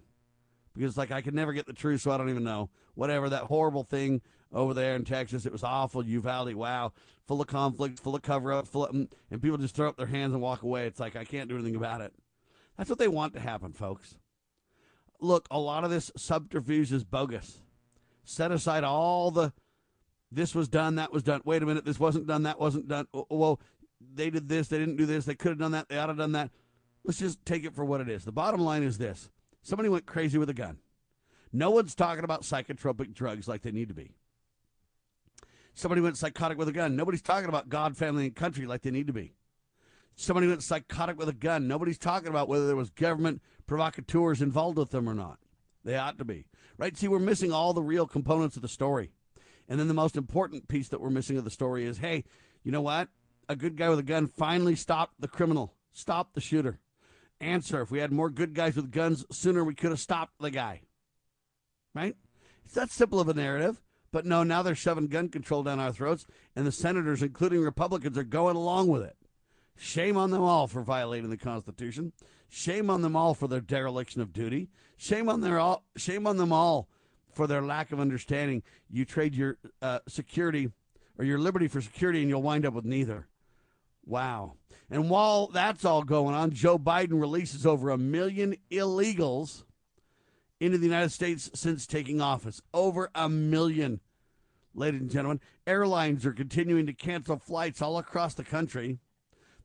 because 0.73 0.97
like 0.97 1.11
I 1.11 1.21
can 1.21 1.35
never 1.35 1.51
get 1.51 1.65
the 1.65 1.73
truth 1.73 2.01
so 2.01 2.11
I 2.11 2.17
don't 2.17 2.29
even 2.29 2.45
know 2.45 2.69
whatever 2.95 3.29
that 3.29 3.43
horrible 3.43 3.83
thing 3.83 4.21
over 4.53 4.73
there 4.73 4.95
in 4.95 5.03
Texas. 5.03 5.45
It 5.45 5.51
was 5.51 5.63
awful. 5.63 6.05
Uvalde, 6.05 6.53
wow, 6.53 6.93
full 7.27 7.41
of 7.41 7.47
conflict, 7.47 7.99
full 7.99 8.15
of 8.15 8.21
cover 8.21 8.53
up, 8.53 8.67
full 8.67 8.85
of, 8.85 8.95
mm, 8.95 9.11
and 9.31 9.41
people 9.41 9.57
just 9.57 9.75
throw 9.75 9.89
up 9.89 9.97
their 9.97 10.07
hands 10.07 10.33
and 10.33 10.41
walk 10.41 10.63
away. 10.63 10.85
It's 10.85 10.99
like 10.99 11.15
I 11.15 11.25
can't 11.25 11.49
do 11.49 11.55
anything 11.55 11.75
about 11.75 12.01
it. 12.01 12.13
That's 12.77 12.89
what 12.89 12.99
they 12.99 13.07
want 13.07 13.33
to 13.33 13.39
happen, 13.39 13.73
folks. 13.73 14.15
Look, 15.19 15.47
a 15.49 15.59
lot 15.59 15.83
of 15.83 15.89
this 15.89 16.11
subterfuge 16.17 16.91
is 16.91 17.03
bogus. 17.03 17.59
Set 18.25 18.51
aside 18.51 18.83
all 18.83 19.31
the 19.31 19.53
this 20.31 20.55
was 20.55 20.67
done, 20.67 20.95
that 20.95 21.13
was 21.13 21.21
done. 21.21 21.41
Wait 21.45 21.61
a 21.61 21.65
minute, 21.65 21.85
this 21.85 21.99
wasn't 21.99 22.25
done, 22.25 22.43
that 22.43 22.59
wasn't 22.59 22.87
done. 22.87 23.07
Well, 23.29 23.59
they 24.01 24.31
did 24.31 24.49
this, 24.49 24.67
they 24.67 24.79
didn't 24.79 24.95
do 24.95 25.05
this, 25.05 25.25
they 25.25 25.35
could 25.35 25.49
have 25.49 25.59
done 25.59 25.73
that, 25.73 25.89
they 25.89 25.97
ought 25.97 26.07
to 26.07 26.11
have 26.11 26.17
done 26.17 26.31
that. 26.31 26.49
Let's 27.03 27.19
just 27.19 27.45
take 27.45 27.65
it 27.65 27.75
for 27.75 27.85
what 27.85 28.01
it 28.01 28.09
is. 28.09 28.25
The 28.25 28.31
bottom 28.31 28.61
line 28.61 28.83
is 28.83 28.97
this 28.97 29.29
somebody 29.61 29.89
went 29.89 30.05
crazy 30.05 30.37
with 30.37 30.49
a 30.49 30.53
gun. 30.53 30.79
No 31.51 31.69
one's 31.69 31.93
talking 31.93 32.23
about 32.23 32.41
psychotropic 32.41 33.13
drugs 33.13 33.47
like 33.47 33.61
they 33.61 33.71
need 33.71 33.89
to 33.89 33.93
be. 33.93 34.15
Somebody 35.73 36.01
went 36.01 36.17
psychotic 36.17 36.57
with 36.57 36.67
a 36.67 36.73
gun. 36.73 36.95
Nobody's 36.95 37.21
talking 37.21 37.49
about 37.49 37.69
God, 37.69 37.97
family, 37.97 38.25
and 38.25 38.35
country 38.35 38.65
like 38.65 38.81
they 38.81 38.91
need 38.91 39.07
to 39.07 39.13
be. 39.13 39.33
Somebody 40.15 40.47
went 40.47 40.61
psychotic 40.61 41.17
with 41.17 41.29
a 41.29 41.33
gun. 41.33 41.67
Nobody's 41.67 41.97
talking 41.97 42.29
about 42.29 42.47
whether 42.47 42.67
there 42.67 42.75
was 42.75 42.91
government 42.91 43.41
provocateurs 43.65 44.41
involved 44.41 44.77
with 44.77 44.91
them 44.91 45.09
or 45.09 45.15
not. 45.15 45.39
They 45.83 45.97
ought 45.97 46.19
to 46.19 46.25
be. 46.25 46.45
Right? 46.77 46.95
See, 46.95 47.07
we're 47.07 47.19
missing 47.19 47.51
all 47.51 47.73
the 47.73 47.81
real 47.81 48.07
components 48.07 48.55
of 48.55 48.61
the 48.61 48.67
story. 48.67 49.11
And 49.67 49.79
then 49.79 49.87
the 49.87 49.93
most 49.93 50.15
important 50.15 50.67
piece 50.67 50.89
that 50.89 51.01
we're 51.01 51.09
missing 51.09 51.37
of 51.37 51.45
the 51.45 51.49
story 51.49 51.85
is 51.85 51.97
hey, 51.97 52.25
you 52.63 52.71
know 52.71 52.81
what? 52.81 53.09
A 53.49 53.55
good 53.55 53.75
guy 53.75 53.89
with 53.89 53.99
a 53.99 54.03
gun 54.03 54.27
finally 54.27 54.75
stopped 54.75 55.15
the 55.19 55.27
criminal, 55.27 55.73
stopped 55.91 56.35
the 56.35 56.41
shooter. 56.41 56.79
Answer 57.41 57.81
if 57.81 57.91
we 57.91 57.99
had 57.99 58.11
more 58.11 58.29
good 58.29 58.53
guys 58.53 58.75
with 58.75 58.91
guns 58.91 59.25
sooner, 59.31 59.63
we 59.63 59.75
could 59.75 59.89
have 59.89 59.99
stopped 59.99 60.33
the 60.39 60.51
guy. 60.51 60.81
Right? 61.93 62.15
It's 62.65 62.75
that 62.75 62.91
simple 62.91 63.19
of 63.19 63.27
a 63.27 63.33
narrative. 63.33 63.81
But 64.13 64.27
no, 64.27 64.43
now 64.43 64.61
they're 64.61 64.75
shoving 64.75 65.07
gun 65.07 65.27
control 65.29 65.63
down 65.63 65.79
our 65.79 65.91
throats, 65.91 66.27
and 66.55 66.67
the 66.67 66.71
senators, 66.71 67.23
including 67.23 67.61
Republicans, 67.61 68.15
are 68.15 68.23
going 68.23 68.55
along 68.55 68.87
with 68.89 69.01
it. 69.01 69.17
Shame 69.75 70.17
on 70.17 70.29
them 70.29 70.43
all 70.43 70.67
for 70.67 70.83
violating 70.83 71.31
the 71.31 71.35
Constitution. 71.35 72.13
Shame 72.47 72.91
on 72.91 73.01
them 73.01 73.15
all 73.15 73.33
for 73.33 73.47
their 73.47 73.59
dereliction 73.59 74.21
of 74.21 74.31
duty. 74.31 74.69
Shame 74.97 75.29
on 75.29 75.41
their 75.41 75.59
all. 75.59 75.83
Shame 75.97 76.27
on 76.27 76.37
them 76.37 76.53
all 76.53 76.87
for 77.33 77.47
their 77.47 77.63
lack 77.63 77.91
of 77.91 77.99
understanding. 77.99 78.61
You 78.87 79.03
trade 79.03 79.33
your 79.33 79.57
uh, 79.81 79.99
security 80.07 80.69
or 81.17 81.25
your 81.25 81.39
liberty 81.39 81.67
for 81.67 81.81
security, 81.81 82.21
and 82.21 82.29
you'll 82.29 82.43
wind 82.43 82.67
up 82.67 82.75
with 82.75 82.85
neither. 82.85 83.27
Wow. 84.05 84.57
And 84.91 85.09
while 85.09 85.47
that's 85.47 85.85
all 85.85 86.03
going 86.03 86.35
on, 86.35 86.51
Joe 86.51 86.77
Biden 86.77 87.19
releases 87.19 87.65
over 87.65 87.89
a 87.89 87.97
million 87.97 88.57
illegals 88.69 89.63
into 90.63 90.77
the 90.77 90.85
United 90.85 91.11
States 91.11 91.51
since 91.53 91.85
taking 91.85 92.21
office. 92.21 92.61
Over 92.73 93.09
a 93.13 93.27
million, 93.27 93.99
ladies 94.73 95.01
and 95.01 95.11
gentlemen. 95.11 95.41
Airlines 95.67 96.25
are 96.25 96.31
continuing 96.31 96.85
to 96.85 96.93
cancel 96.93 97.37
flights 97.37 97.81
all 97.81 97.97
across 97.97 98.33
the 98.33 98.45
country. 98.45 98.99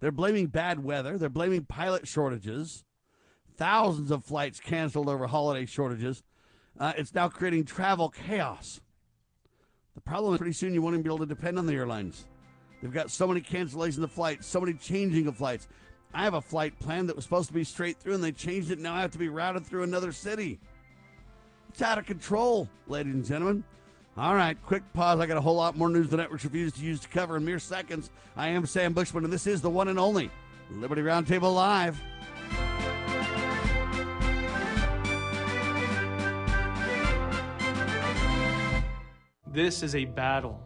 They're 0.00 0.10
blaming 0.10 0.48
bad 0.48 0.82
weather, 0.82 1.16
they're 1.16 1.28
blaming 1.28 1.64
pilot 1.64 2.08
shortages. 2.08 2.84
Thousands 3.56 4.10
of 4.10 4.24
flights 4.24 4.58
canceled 4.58 5.08
over 5.08 5.28
holiday 5.28 5.66
shortages. 5.66 6.22
Uh, 6.78 6.92
it's 6.96 7.14
now 7.14 7.28
creating 7.28 7.64
travel 7.64 8.08
chaos. 8.08 8.80
The 9.94 10.00
problem 10.00 10.34
is 10.34 10.38
pretty 10.38 10.52
soon 10.52 10.74
you 10.74 10.82
won't 10.82 10.94
even 10.94 11.02
be 11.02 11.08
able 11.08 11.18
to 11.18 11.26
depend 11.26 11.58
on 11.58 11.66
the 11.66 11.74
airlines. 11.74 12.26
They've 12.80 12.92
got 12.92 13.10
so 13.10 13.26
many 13.26 13.40
cancellations 13.40 14.02
of 14.02 14.12
flights, 14.12 14.46
so 14.46 14.60
many 14.60 14.74
changing 14.74 15.26
of 15.26 15.36
flights. 15.36 15.66
I 16.14 16.24
have 16.24 16.34
a 16.34 16.40
flight 16.40 16.78
plan 16.78 17.06
that 17.06 17.16
was 17.16 17.24
supposed 17.24 17.48
to 17.48 17.54
be 17.54 17.64
straight 17.64 17.98
through, 17.98 18.14
and 18.14 18.24
they 18.24 18.32
changed 18.32 18.70
it. 18.70 18.78
Now 18.78 18.94
I 18.94 19.00
have 19.00 19.10
to 19.12 19.18
be 19.18 19.28
routed 19.28 19.66
through 19.66 19.82
another 19.82 20.12
city. 20.12 20.60
It's 21.78 21.84
out 21.84 21.96
of 21.96 22.06
control, 22.06 22.68
ladies 22.88 23.14
and 23.14 23.24
gentlemen. 23.24 23.62
All 24.16 24.34
right, 24.34 24.60
quick 24.66 24.82
pause. 24.94 25.20
I 25.20 25.26
got 25.26 25.36
a 25.36 25.40
whole 25.40 25.54
lot 25.54 25.76
more 25.76 25.88
news 25.88 26.08
the 26.08 26.16
network 26.16 26.42
refused 26.42 26.74
to 26.74 26.82
use 26.82 26.98
to 26.98 27.08
cover 27.08 27.36
in 27.36 27.44
mere 27.44 27.60
seconds. 27.60 28.10
I 28.36 28.48
am 28.48 28.66
Sam 28.66 28.92
Bushman, 28.92 29.22
and 29.22 29.32
this 29.32 29.46
is 29.46 29.62
the 29.62 29.70
one 29.70 29.86
and 29.86 29.96
only 29.96 30.28
Liberty 30.72 31.02
Roundtable 31.02 31.54
Live. 31.54 32.02
This 39.46 39.84
is 39.84 39.94
a 39.94 40.04
battle, 40.04 40.60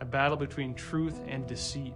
a 0.00 0.04
battle 0.04 0.36
between 0.36 0.74
truth 0.74 1.20
and 1.28 1.46
deceit, 1.46 1.94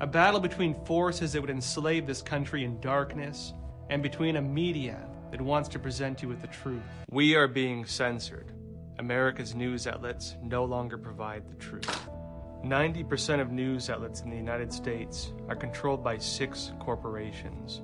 a 0.00 0.06
battle 0.06 0.40
between 0.40 0.82
forces 0.86 1.34
that 1.34 1.42
would 1.42 1.50
enslave 1.50 2.06
this 2.06 2.22
country 2.22 2.64
in 2.64 2.80
darkness, 2.80 3.52
and 3.90 4.02
between 4.02 4.36
a 4.36 4.40
media 4.40 4.98
that 5.30 5.40
wants 5.40 5.68
to 5.70 5.78
present 5.78 6.22
you 6.22 6.28
with 6.28 6.40
the 6.40 6.48
truth. 6.48 6.82
We 7.10 7.34
are 7.34 7.48
being 7.48 7.84
censored. 7.84 8.52
America's 8.98 9.54
news 9.54 9.86
outlets 9.86 10.36
no 10.42 10.64
longer 10.64 10.98
provide 10.98 11.48
the 11.48 11.54
truth. 11.54 12.08
90% 12.64 13.40
of 13.40 13.52
news 13.52 13.88
outlets 13.88 14.22
in 14.22 14.30
the 14.30 14.36
United 14.36 14.72
States 14.72 15.32
are 15.48 15.54
controlled 15.54 16.02
by 16.02 16.18
six 16.18 16.72
corporations. 16.80 17.82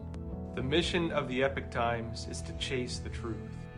The 0.56 0.62
mission 0.62 1.12
of 1.12 1.28
the 1.28 1.44
Epoch 1.44 1.70
Times 1.70 2.26
is 2.30 2.42
to 2.42 2.52
chase 2.54 2.98
the 2.98 3.10
truth, 3.10 3.36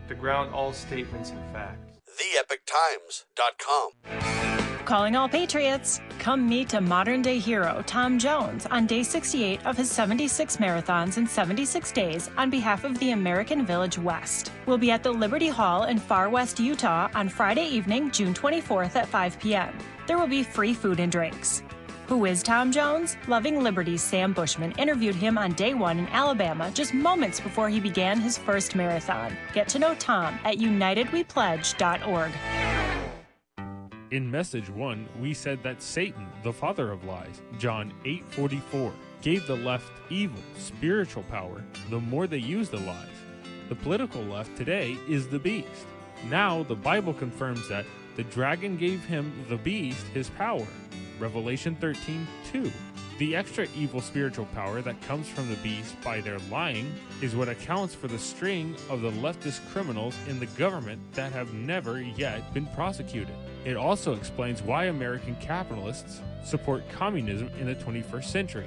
to 0.08 0.14
ground 0.14 0.54
all 0.54 0.72
statements 0.72 1.30
in 1.30 1.42
fact. 1.52 1.98
TheEpochTimes.com. 2.08 4.65
Calling 4.86 5.16
all 5.16 5.28
Patriots. 5.28 6.00
Come 6.20 6.48
meet 6.48 6.74
a 6.74 6.80
modern 6.80 7.20
day 7.20 7.40
hero, 7.40 7.82
Tom 7.88 8.20
Jones, 8.20 8.66
on 8.66 8.86
day 8.86 9.02
68 9.02 9.66
of 9.66 9.76
his 9.76 9.90
76 9.90 10.58
marathons 10.58 11.18
in 11.18 11.26
76 11.26 11.90
days 11.90 12.30
on 12.36 12.50
behalf 12.50 12.84
of 12.84 12.96
the 13.00 13.10
American 13.10 13.66
Village 13.66 13.98
West. 13.98 14.52
We'll 14.64 14.78
be 14.78 14.92
at 14.92 15.02
the 15.02 15.10
Liberty 15.10 15.48
Hall 15.48 15.86
in 15.86 15.98
Farr 15.98 16.30
West, 16.30 16.60
Utah 16.60 17.08
on 17.16 17.28
Friday 17.28 17.66
evening, 17.66 18.12
June 18.12 18.32
24th 18.32 18.94
at 18.94 19.08
5 19.08 19.40
p.m. 19.40 19.76
There 20.06 20.18
will 20.18 20.28
be 20.28 20.44
free 20.44 20.72
food 20.72 21.00
and 21.00 21.10
drinks. 21.10 21.64
Who 22.06 22.24
is 22.24 22.44
Tom 22.44 22.70
Jones? 22.70 23.16
Loving 23.26 23.64
Liberty's 23.64 24.02
Sam 24.02 24.32
Bushman 24.32 24.70
interviewed 24.78 25.16
him 25.16 25.36
on 25.36 25.54
day 25.54 25.74
one 25.74 25.98
in 25.98 26.06
Alabama 26.10 26.70
just 26.72 26.94
moments 26.94 27.40
before 27.40 27.68
he 27.68 27.80
began 27.80 28.20
his 28.20 28.38
first 28.38 28.76
marathon. 28.76 29.36
Get 29.52 29.66
to 29.70 29.80
know 29.80 29.96
Tom 29.96 30.38
at 30.44 30.58
unitedwepledge.org. 30.58 32.75
In 34.16 34.30
message 34.30 34.70
1, 34.70 35.06
we 35.20 35.34
said 35.34 35.62
that 35.62 35.82
Satan, 35.82 36.26
the 36.42 36.50
father 36.50 36.90
of 36.90 37.04
lies, 37.04 37.42
John 37.58 37.92
8:44, 38.06 38.94
gave 39.20 39.46
the 39.46 39.56
left 39.56 39.92
evil 40.08 40.40
spiritual 40.56 41.22
power 41.24 41.62
the 41.90 42.00
more 42.00 42.26
they 42.26 42.38
use 42.38 42.70
the 42.70 42.80
lies. 42.80 43.18
The 43.68 43.74
political 43.74 44.22
left 44.22 44.56
today 44.56 44.96
is 45.06 45.28
the 45.28 45.38
beast. 45.38 45.84
Now 46.30 46.62
the 46.62 46.74
Bible 46.74 47.12
confirms 47.12 47.68
that 47.68 47.84
the 48.16 48.22
dragon 48.22 48.78
gave 48.78 49.04
him 49.04 49.44
the 49.50 49.58
beast 49.58 50.06
his 50.14 50.30
power. 50.30 50.66
Revelation 51.18 51.76
13:2. 51.76 52.72
The 53.18 53.34
extra 53.34 53.66
evil 53.74 54.02
spiritual 54.02 54.44
power 54.46 54.82
that 54.82 55.00
comes 55.00 55.26
from 55.26 55.48
the 55.48 55.56
beast 55.56 55.98
by 56.02 56.20
their 56.20 56.38
lying 56.50 56.92
is 57.22 57.34
what 57.34 57.48
accounts 57.48 57.94
for 57.94 58.08
the 58.08 58.18
string 58.18 58.76
of 58.90 59.00
the 59.00 59.10
leftist 59.10 59.66
criminals 59.70 60.14
in 60.28 60.38
the 60.38 60.44
government 60.46 61.00
that 61.14 61.32
have 61.32 61.54
never 61.54 62.02
yet 62.02 62.52
been 62.52 62.66
prosecuted. 62.66 63.34
It 63.64 63.74
also 63.74 64.12
explains 64.12 64.60
why 64.62 64.84
American 64.86 65.34
capitalists 65.36 66.20
support 66.44 66.86
communism 66.90 67.48
in 67.58 67.66
the 67.66 67.74
21st 67.76 68.24
century. 68.24 68.66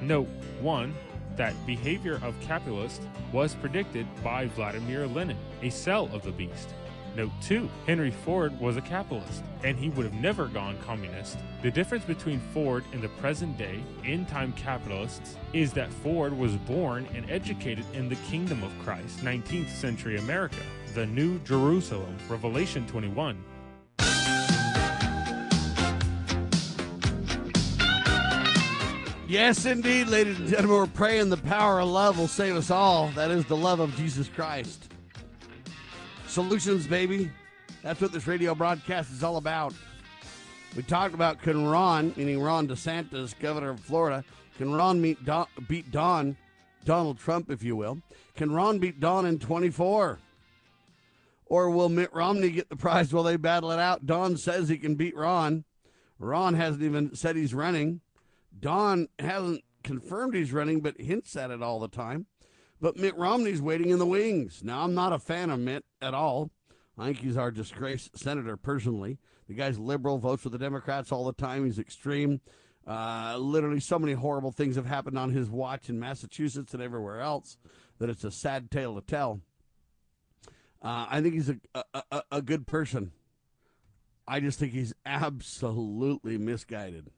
Note 0.00 0.28
1 0.60 0.94
that 1.34 1.54
behavior 1.66 2.20
of 2.22 2.38
capitalists 2.40 3.04
was 3.32 3.54
predicted 3.54 4.06
by 4.22 4.46
Vladimir 4.46 5.06
Lenin, 5.06 5.38
a 5.62 5.70
cell 5.70 6.08
of 6.12 6.22
the 6.22 6.32
beast. 6.32 6.68
Note 7.18 7.32
2 7.42 7.68
Henry 7.84 8.12
Ford 8.12 8.60
was 8.60 8.76
a 8.76 8.80
capitalist, 8.80 9.42
and 9.64 9.76
he 9.76 9.88
would 9.88 10.06
have 10.06 10.14
never 10.14 10.46
gone 10.46 10.78
communist. 10.86 11.36
The 11.62 11.70
difference 11.72 12.04
between 12.04 12.38
Ford 12.54 12.84
and 12.92 13.02
the 13.02 13.08
present 13.08 13.58
day, 13.58 13.82
end 14.04 14.28
time 14.28 14.52
capitalists 14.52 15.34
is 15.52 15.72
that 15.72 15.92
Ford 15.92 16.32
was 16.32 16.54
born 16.54 17.08
and 17.16 17.28
educated 17.28 17.84
in 17.92 18.08
the 18.08 18.14
kingdom 18.30 18.62
of 18.62 18.70
Christ, 18.84 19.18
19th 19.24 19.68
century 19.68 20.16
America, 20.16 20.62
the 20.94 21.06
New 21.06 21.40
Jerusalem, 21.40 22.16
Revelation 22.28 22.86
21. 22.86 23.36
Yes, 29.26 29.66
indeed, 29.66 30.06
ladies 30.06 30.38
and 30.38 30.48
gentlemen, 30.48 30.76
we're 30.76 30.86
praying 30.86 31.30
the 31.30 31.36
power 31.36 31.80
of 31.80 31.88
love 31.88 32.16
will 32.16 32.28
save 32.28 32.54
us 32.54 32.70
all. 32.70 33.08
That 33.16 33.32
is 33.32 33.44
the 33.46 33.56
love 33.56 33.80
of 33.80 33.96
Jesus 33.96 34.28
Christ. 34.28 34.88
Solutions, 36.28 36.86
baby. 36.86 37.30
That's 37.82 38.02
what 38.02 38.12
this 38.12 38.26
radio 38.26 38.54
broadcast 38.54 39.10
is 39.10 39.24
all 39.24 39.38
about. 39.38 39.72
We 40.76 40.82
talked 40.82 41.14
about 41.14 41.40
can 41.40 41.66
Ron, 41.66 42.12
meaning 42.16 42.40
Ron 42.40 42.68
DeSantis, 42.68 43.36
governor 43.38 43.70
of 43.70 43.80
Florida, 43.80 44.22
can 44.58 44.70
Ron 44.70 45.00
meet 45.00 45.24
Don, 45.24 45.46
beat 45.68 45.90
Don, 45.90 46.36
Donald 46.84 47.18
Trump, 47.18 47.50
if 47.50 47.62
you 47.62 47.76
will? 47.76 47.98
Can 48.36 48.52
Ron 48.52 48.78
beat 48.78 49.00
Don 49.00 49.24
in 49.24 49.38
24? 49.38 50.18
Or 51.46 51.70
will 51.70 51.88
Mitt 51.88 52.12
Romney 52.12 52.50
get 52.50 52.68
the 52.68 52.76
prize 52.76 53.12
while 53.12 53.24
they 53.24 53.36
battle 53.36 53.72
it 53.72 53.78
out? 53.78 54.04
Don 54.04 54.36
says 54.36 54.68
he 54.68 54.76
can 54.76 54.96
beat 54.96 55.16
Ron. 55.16 55.64
Ron 56.18 56.54
hasn't 56.54 56.82
even 56.82 57.14
said 57.14 57.36
he's 57.36 57.54
running. 57.54 58.02
Don 58.60 59.08
hasn't 59.18 59.64
confirmed 59.82 60.34
he's 60.34 60.52
running, 60.52 60.80
but 60.80 61.00
hints 61.00 61.36
at 61.36 61.50
it 61.50 61.62
all 61.62 61.80
the 61.80 61.88
time. 61.88 62.26
But 62.80 62.96
Mitt 62.96 63.16
Romney's 63.16 63.60
waiting 63.60 63.90
in 63.90 63.98
the 63.98 64.06
wings. 64.06 64.62
Now, 64.62 64.82
I'm 64.84 64.94
not 64.94 65.12
a 65.12 65.18
fan 65.18 65.50
of 65.50 65.58
Mitt 65.58 65.84
at 66.00 66.14
all. 66.14 66.50
I 66.96 67.06
think 67.06 67.18
he's 67.18 67.36
our 67.36 67.50
disgraced 67.50 68.18
senator 68.18 68.56
personally. 68.56 69.18
The 69.48 69.54
guy's 69.54 69.78
liberal, 69.78 70.18
votes 70.18 70.42
for 70.42 70.50
the 70.50 70.58
Democrats 70.58 71.10
all 71.10 71.24
the 71.24 71.32
time. 71.32 71.64
He's 71.64 71.78
extreme. 71.78 72.40
Uh, 72.86 73.36
literally, 73.38 73.80
so 73.80 73.98
many 73.98 74.12
horrible 74.12 74.52
things 74.52 74.76
have 74.76 74.86
happened 74.86 75.18
on 75.18 75.30
his 75.30 75.50
watch 75.50 75.88
in 75.88 75.98
Massachusetts 75.98 76.74
and 76.74 76.82
everywhere 76.82 77.20
else 77.20 77.56
that 77.98 78.10
it's 78.10 78.24
a 78.24 78.30
sad 78.30 78.70
tale 78.70 78.94
to 78.94 79.00
tell. 79.00 79.40
Uh, 80.80 81.06
I 81.10 81.20
think 81.20 81.34
he's 81.34 81.48
a, 81.48 81.56
a, 81.74 82.02
a, 82.10 82.22
a 82.32 82.42
good 82.42 82.66
person. 82.66 83.12
I 84.26 84.40
just 84.40 84.58
think 84.58 84.72
he's 84.72 84.94
absolutely 85.04 86.38
misguided. 86.38 87.10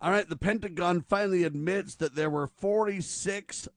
All 0.00 0.10
right, 0.10 0.28
the 0.28 0.36
Pentagon 0.36 1.00
finally 1.00 1.44
admits 1.44 1.94
that 1.96 2.14
there 2.14 2.28
were 2.28 2.46
46 2.46 3.68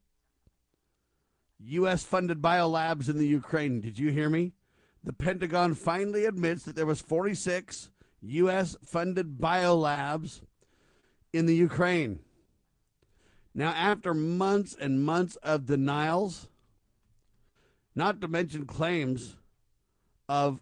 U.S. 1.59 2.03
funded 2.03 2.41
biolabs 2.41 3.09
in 3.09 3.17
the 3.17 3.27
Ukraine. 3.27 3.81
Did 3.81 3.99
you 3.99 4.11
hear 4.11 4.29
me? 4.29 4.53
the 5.03 5.13
Pentagon 5.13 5.75
finally 5.75 6.25
admits 6.25 6.63
that 6.63 6.75
there 6.75 6.85
was 6.85 7.01
46 7.01 7.89
U.S. 8.21 8.75
funded 8.83 9.37
biolabs 9.37 10.41
in 11.31 11.45
the 11.45 11.55
Ukraine. 11.55 12.19
Now, 13.55 13.69
after 13.69 14.13
months 14.13 14.75
and 14.79 15.03
months 15.03 15.35
of 15.37 15.65
denials, 15.65 16.47
not 17.95 18.21
to 18.21 18.27
mention 18.27 18.65
claims 18.65 19.35
of 20.27 20.59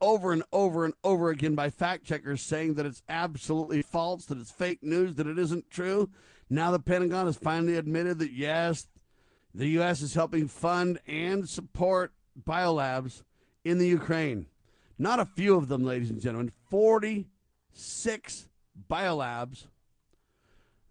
over 0.00 0.32
and 0.32 0.42
over 0.52 0.84
and 0.86 0.94
over 1.04 1.28
again 1.28 1.54
by 1.54 1.68
fact 1.68 2.04
checkers 2.04 2.40
saying 2.40 2.74
that 2.74 2.86
it's 2.86 3.02
absolutely 3.08 3.82
false, 3.82 4.24
that 4.26 4.38
it's 4.38 4.50
fake 4.50 4.82
news, 4.82 5.16
that 5.16 5.26
it 5.26 5.38
isn't 5.38 5.70
true. 5.70 6.08
Now 6.48 6.70
the 6.70 6.78
Pentagon 6.78 7.26
has 7.26 7.36
finally 7.36 7.76
admitted 7.76 8.18
that 8.18 8.32
yes, 8.32 8.88
the 9.54 9.68
U.S. 9.68 10.00
is 10.00 10.14
helping 10.14 10.48
fund 10.48 11.00
and 11.06 11.48
support 11.48 12.12
biolabs 12.40 13.22
in 13.64 13.78
the 13.78 13.88
Ukraine. 13.88 14.46
Not 14.98 15.18
a 15.18 15.24
few 15.24 15.56
of 15.56 15.68
them, 15.68 15.84
ladies 15.84 16.10
and 16.10 16.20
gentlemen. 16.20 16.52
46 16.68 18.48
biolabs 18.88 19.66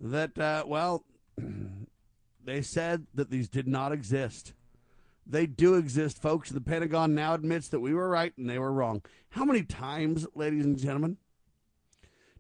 that, 0.02 0.38
uh, 0.38 0.64
well, 0.66 1.06
they 2.44 2.62
said 2.62 3.06
that 3.14 3.30
these 3.30 3.48
did 3.48 3.68
not 3.68 3.92
exist. 3.92 4.54
They 5.26 5.46
do 5.46 5.76
exist, 5.76 6.22
folks. 6.22 6.50
The 6.50 6.62
Pentagon 6.62 7.14
now 7.14 7.36
admits 7.36 7.68
that 7.70 7.82
we 7.82 7.94
were 7.94 8.10
right 8.10 8.36
and 8.38 8.50
they 8.50 8.58
were 8.58 8.74
wrong. 8.74 9.04
How 9.30 9.46
many 9.46 9.62
times, 9.62 10.26
ladies 10.34 10.66
and 10.66 10.78
gentlemen, 10.78 11.18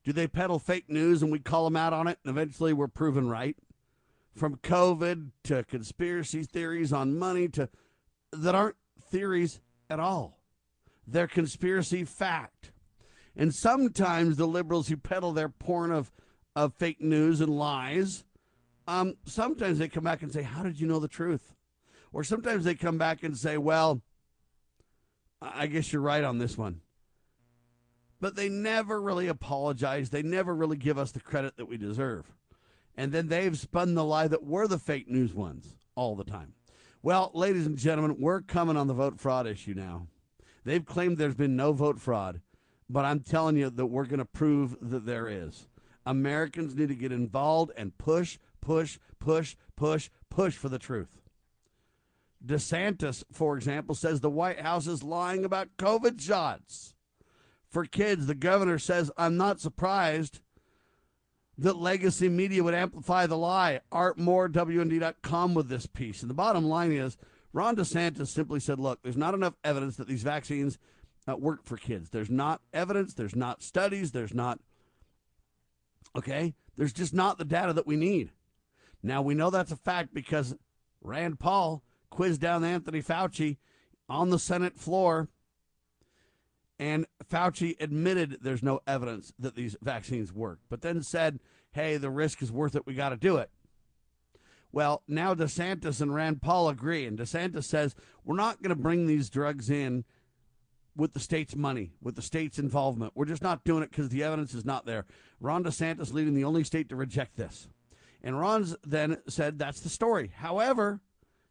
do 0.04 0.12
they 0.12 0.28
peddle 0.28 0.58
fake 0.58 0.90
news 0.90 1.22
and 1.22 1.32
we 1.32 1.38
call 1.38 1.66
them 1.66 1.76
out 1.76 1.94
on 1.94 2.08
it 2.08 2.18
and 2.24 2.32
eventually 2.32 2.74
we're 2.74 2.88
proven 2.88 3.30
right? 3.30 3.56
From 4.36 4.58
COVID 4.58 5.32
to 5.46 5.64
conspiracy 5.64 6.44
theories 6.44 6.94
on 6.94 7.18
money 7.18 7.48
to 7.50 7.70
that 8.32 8.56
aren't 8.56 8.78
theories 9.02 9.60
at 9.90 10.00
all. 10.00 10.40
They're 11.06 11.28
conspiracy 11.28 12.06
fact. 12.06 12.72
And 13.36 13.54
sometimes 13.54 14.38
the 14.38 14.48
liberals 14.48 14.88
who 14.88 14.98
peddle 14.98 15.34
their 15.34 15.50
porn 15.50 15.92
of, 15.92 16.12
of 16.56 16.74
fake 16.76 17.02
news 17.02 17.42
and 17.42 17.58
lies, 17.58 18.24
um, 18.88 19.16
sometimes 19.26 19.80
they 19.80 19.88
come 19.88 20.04
back 20.04 20.22
and 20.22 20.32
say, 20.32 20.44
How 20.44 20.64
did 20.64 20.80
you 20.80 20.88
know 20.88 21.00
the 21.00 21.08
truth? 21.08 21.56
Or 22.12 22.24
sometimes 22.24 22.66
they 22.66 22.76
come 22.76 22.98
back 22.98 23.24
and 23.24 23.38
say, 23.38 23.58
well, 23.58 24.02
I 25.42 25.68
guess 25.68 25.94
you're 25.94 26.02
right 26.02 26.24
on 26.24 26.40
this 26.40 26.58
one. 26.58 26.82
But 28.20 28.36
they 28.36 28.50
never 28.50 29.02
really 29.02 29.28
apologize. 29.28 30.10
They 30.10 30.24
never 30.24 30.54
really 30.54 30.78
give 30.78 30.98
us 30.98 31.12
the 31.12 31.22
credit 31.22 31.56
that 31.58 31.68
we 31.68 31.78
deserve. 31.78 32.26
And 32.98 33.12
then 33.12 33.28
they've 33.28 33.58
spun 33.58 33.96
the 33.96 34.04
lie 34.04 34.28
that 34.28 34.44
we're 34.44 34.68
the 34.68 34.80
fake 34.80 35.10
news 35.10 35.34
ones 35.34 35.74
all 35.96 36.16
the 36.16 36.24
time. 36.24 36.54
Well, 37.02 37.32
ladies 37.34 37.66
and 37.66 37.78
gentlemen, 37.78 38.18
we're 38.20 38.42
coming 38.42 38.76
on 38.76 38.88
the 38.88 38.94
vote 38.94 39.20
fraud 39.20 39.48
issue 39.48 39.74
now. 39.74 40.08
They've 40.66 40.86
claimed 40.86 41.18
there's 41.18 41.36
been 41.36 41.56
no 41.56 41.72
vote 41.72 42.00
fraud, 42.00 42.42
but 42.90 43.06
I'm 43.06 43.22
telling 43.22 43.56
you 43.56 43.70
that 43.70 43.86
we're 43.86 44.06
going 44.06 44.20
to 44.20 44.26
prove 44.26 44.76
that 44.82 45.06
there 45.06 45.28
is. 45.28 45.68
Americans 46.06 46.76
need 46.76 46.90
to 46.90 46.96
get 46.96 47.12
involved 47.12 47.72
and 47.78 47.98
push, 47.98 48.38
push, 48.62 49.00
push, 49.20 49.56
push, 49.76 50.10
push 50.30 50.56
for 50.56 50.68
the 50.68 50.80
truth. 50.80 51.22
DeSantis, 52.46 53.24
for 53.32 53.56
example, 53.56 53.96
says 53.96 54.20
the 54.20 54.30
White 54.30 54.62
House 54.62 54.88
is 54.88 55.04
lying 55.04 55.46
about 55.46 55.78
COVID 55.78 56.22
shots. 56.22 56.96
For 57.70 57.86
kids, 57.86 58.26
the 58.26 58.36
governor 58.36 58.80
says, 58.80 59.12
I'm 59.18 59.38
not 59.38 59.60
surprised 59.60 60.40
that 61.60 61.78
legacy 61.78 62.30
media 62.30 62.64
would 62.64 62.74
amplify 62.74 63.28
the 63.28 63.38
lie. 63.38 63.82
Art 63.92 64.18
Moore, 64.18 64.48
WND.com 64.48 65.54
with 65.54 65.68
this 65.68 65.86
piece. 65.86 66.22
And 66.22 66.30
the 66.30 66.36
bottom 66.36 66.66
line 66.66 66.92
is 66.92 67.18
Ron 67.52 67.76
DeSantis 67.76 68.28
simply 68.28 68.60
said, 68.60 68.80
look, 68.80 69.02
there's 69.02 69.18
not 69.18 69.34
enough 69.34 69.56
evidence 69.64 69.98
that 69.98 70.08
these 70.08 70.24
vaccines 70.24 70.78
uh, 71.28 71.36
work 71.36 71.66
for 71.66 71.76
kids. 71.76 72.10
There's 72.10 72.30
not 72.30 72.62
evidence, 72.74 73.14
there's 73.14 73.36
not 73.36 73.62
studies, 73.62 74.12
there's 74.12 74.34
not, 74.34 74.60
okay? 76.16 76.56
There's 76.78 76.94
just 76.94 77.14
not 77.14 77.38
the 77.38 77.46
data 77.46 77.74
that 77.74 77.88
we 77.88 77.98
need. 77.98 78.32
Now, 79.04 79.22
we 79.22 79.34
know 79.34 79.50
that's 79.50 79.72
a 79.72 79.78
fact 79.78 80.14
because 80.14 80.56
Rand 81.02 81.40
Paul 81.40 81.84
quizzed 82.10 82.42
down 82.42 82.64
Anthony 82.64 83.02
Fauci 83.02 83.58
on 84.08 84.30
the 84.30 84.40
Senate 84.40 84.78
floor. 84.78 85.28
And 86.80 87.06
Fauci 87.30 87.76
admitted 87.82 88.38
there's 88.42 88.64
no 88.64 88.80
evidence 88.88 89.34
that 89.38 89.56
these 89.56 89.76
vaccines 89.82 90.32
work, 90.34 90.60
but 90.70 90.82
then 90.82 91.04
said, 91.04 91.40
hey, 91.74 91.98
the 91.98 92.10
risk 92.10 92.42
is 92.42 92.52
worth 92.52 92.76
it. 92.76 92.88
We 92.88 92.94
got 92.94 93.10
to 93.10 93.18
do 93.18 93.36
it. 93.36 93.52
Well, 94.72 95.04
now 95.08 95.34
DeSantis 95.34 96.00
and 96.00 96.14
Rand 96.14 96.42
Paul 96.42 96.70
agree. 96.70 97.06
And 97.06 97.18
DeSantis 97.18 97.66
says, 97.66 97.96
we're 98.24 98.36
not 98.36 98.62
going 98.62 98.76
to 98.76 98.82
bring 98.82 99.08
these 99.08 99.30
drugs 99.30 99.70
in 99.70 100.06
with 100.96 101.14
the 101.14 101.20
state's 101.20 101.56
money, 101.56 101.92
with 102.02 102.16
the 102.16 102.22
state's 102.22 102.60
involvement. 102.60 103.14
We're 103.16 103.26
just 103.26 103.42
not 103.42 103.64
doing 103.64 103.84
it 103.84 103.90
because 103.90 104.10
the 104.10 104.24
evidence 104.24 104.54
is 104.54 104.66
not 104.66 104.86
there. 104.86 105.06
Ron 105.40 105.64
DeSantis 105.64 106.14
leading 106.14 106.36
the 106.36 106.44
only 106.44 106.64
state 106.64 106.90
to 106.90 106.96
reject 106.96 107.36
this. 107.36 107.68
And 108.24 108.40
Ron's 108.40 108.76
then 108.86 109.18
said 109.28 109.60
that's 109.60 109.80
the 109.80 109.90
story. 109.90 110.32
However, 110.36 111.02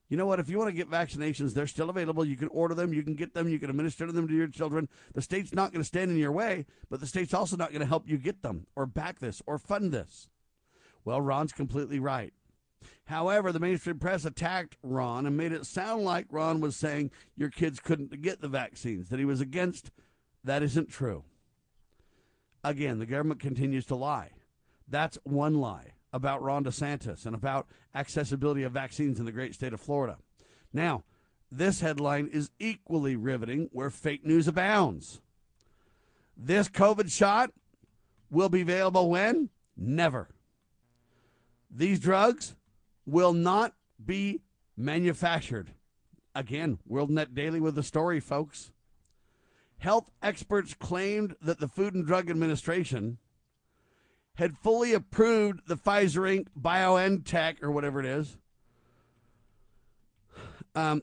you 0.09 0.17
know 0.17 0.27
what? 0.27 0.41
If 0.41 0.49
you 0.49 0.59
want 0.59 0.71
to 0.71 0.77
get 0.77 0.91
vaccinations, 0.91 1.53
they're 1.53 1.67
still 1.67 1.91
available. 1.91 2.25
You 2.25 2.37
can 2.37 2.49
order 2.49 2.75
them, 2.75 2.95
you 2.95 3.03
can 3.03 3.15
get 3.15 3.35
them, 3.35 3.49
you 3.49 3.59
can 3.59 3.69
administer 3.69 4.11
them 4.11 4.27
to 4.27 4.35
your 4.35 4.49
children. 4.49 4.89
The 5.15 5.21
state's 5.21 5.53
not 5.53 5.71
going 5.71 5.83
to 5.83 5.87
stand 5.87 6.11
in 6.11 6.17
your 6.17 6.33
way, 6.33 6.65
but 6.89 7.01
the 7.01 7.07
state's 7.07 7.35
also 7.35 7.57
not 7.57 7.71
going 7.71 7.81
to 7.81 7.87
help 7.87 8.09
you 8.09 8.17
get 8.17 8.43
them 8.43 8.67
or 8.75 8.87
back 8.87 9.19
this 9.19 9.43
or 9.47 9.59
fund 9.59 9.93
this. 9.93 10.29
Well, 11.05 11.21
Ron's 11.21 11.53
completely 11.53 11.99
right. 11.99 12.33
However, 13.07 13.53
the 13.53 13.61
mainstream 13.61 13.99
press 13.99 14.25
attacked 14.25 14.77
Ron 14.83 15.27
and 15.27 15.37
made 15.37 15.53
it 15.53 15.67
sound 15.67 16.05
like 16.05 16.27
Ron 16.31 16.61
was 16.61 16.77
saying 16.77 17.11
your 17.37 17.51
kids 17.51 17.81
couldn't 17.81 18.23
get 18.23 18.41
the 18.41 18.49
vaccines, 18.49 19.09
that 19.09 19.19
he 19.19 19.25
was 19.25 19.41
against. 19.41 19.91
That 20.45 20.63
isn't 20.63 20.91
true. 20.91 21.25
Again, 22.65 22.99
the 22.99 23.07
government 23.07 23.41
continues 23.41 23.85
to 23.87 23.95
lie. 23.95 24.31
That's 24.87 25.19
one 25.25 25.55
lie 25.55 25.93
about 26.13 26.43
Ron 26.43 26.65
DeSantis 26.65 27.27
and 27.27 27.35
about 27.35 27.67
accessibility 27.95 28.63
of 28.63 28.73
vaccines 28.73 29.19
in 29.19 29.27
the 29.27 29.33
great 29.33 29.55
state 29.55 29.73
of 29.73 29.81
Florida. 29.81 30.19
Now, 30.73 31.05
this 31.51 31.81
headline 31.81 32.29
is 32.33 32.51
equally 32.59 33.17
riveting 33.17 33.69
where 33.73 33.91
fake 33.91 34.25
news 34.25 34.49
abounds. 34.49 35.21
This 36.37 36.69
COVID 36.69 37.11
shot 37.11 37.51
will 38.31 38.49
be 38.49 38.61
available 38.61 39.11
when? 39.11 39.51
Never. 39.77 40.29
These 41.71 42.01
drugs 42.01 42.55
will 43.07 43.33
not 43.33 43.75
be 44.05 44.41
manufactured. 44.77 45.71
Again, 46.35 46.79
WorldNet 46.89 47.35
Daily 47.35 47.61
with 47.61 47.75
the 47.75 47.83
story, 47.83 48.21
folks. 48.21 48.71
Health 49.79 50.11
experts 50.23 50.75
claimed 50.75 51.35
that 51.41 51.61
the 51.61 51.69
Food 51.69 51.95
and 51.95 52.07
Drug 52.07 52.31
Administration 52.31 53.19
had 54.39 54.57
fully 54.57 54.95
approved 54.95 55.67
the 55.67 55.77
Pfizer 55.77 56.23
Inc. 56.23 56.47
BioNTech 56.59 57.61
or 57.61 57.73
whatever 57.73 57.99
it 57.99 58.07
is. 58.07 58.39
Um, 60.77 61.03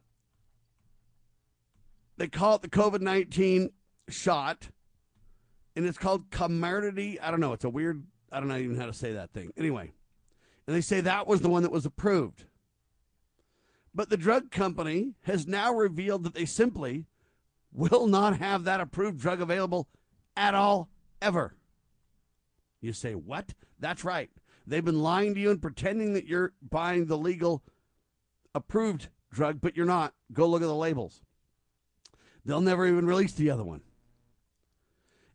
they 2.16 2.30
call 2.30 2.56
it 2.56 2.62
the 2.62 2.70
COVID 2.70 3.02
19 3.02 3.72
shot, 4.08 4.70
and 5.76 5.86
it's 5.86 5.98
called 5.98 6.30
Comirnaty. 6.30 7.18
I 7.22 7.30
don't 7.30 7.42
know. 7.42 7.52
It's 7.52 7.66
a 7.66 7.70
weird, 7.70 8.06
I 8.32 8.40
don't 8.40 8.48
know 8.48 8.56
even 8.56 8.78
how 8.78 8.86
to 8.86 8.94
say 8.94 9.12
that 9.12 9.34
thing. 9.34 9.52
Anyway, 9.58 9.92
and 10.66 10.74
they 10.74 10.80
say 10.80 11.02
that 11.02 11.28
was 11.28 11.42
the 11.42 11.50
one 11.50 11.64
that 11.64 11.74
was 11.74 11.86
approved. 11.86 12.46
But 13.94 14.10
the 14.10 14.18
drug 14.18 14.50
company 14.50 15.16
has 15.24 15.46
now 15.46 15.74
revealed 15.74 16.24
that 16.24 16.36
they 16.36 16.46
simply 16.46 17.06
will 17.74 18.08
not 18.08 18.38
have 18.38 18.64
that 18.64 18.80
approved 18.80 19.20
drug 19.20 19.42
available 19.42 19.90
at 20.38 20.56
all, 20.56 20.88
ever. 21.22 21.58
You 22.86 22.94
say, 22.94 23.14
what? 23.14 23.56
That's 23.80 24.04
right. 24.04 24.30
They've 24.68 24.86
been 24.86 25.02
lying 25.02 25.34
to 25.34 25.40
you 25.40 25.50
and 25.50 25.62
pretending 25.62 26.14
that 26.14 26.28
you're 26.28 26.54
buying 26.62 27.08
the 27.08 27.18
legal 27.18 27.64
approved 28.54 29.10
drug, 29.32 29.60
but 29.60 29.76
you're 29.76 29.88
not. 29.88 30.14
Go 30.32 30.48
look 30.48 30.62
at 30.62 30.68
the 30.68 30.76
labels. 30.76 31.22
They'll 32.46 32.62
never 32.62 32.86
even 32.86 33.08
release 33.08 33.34
the 33.34 33.50
other 33.50 33.64
one. 33.64 33.82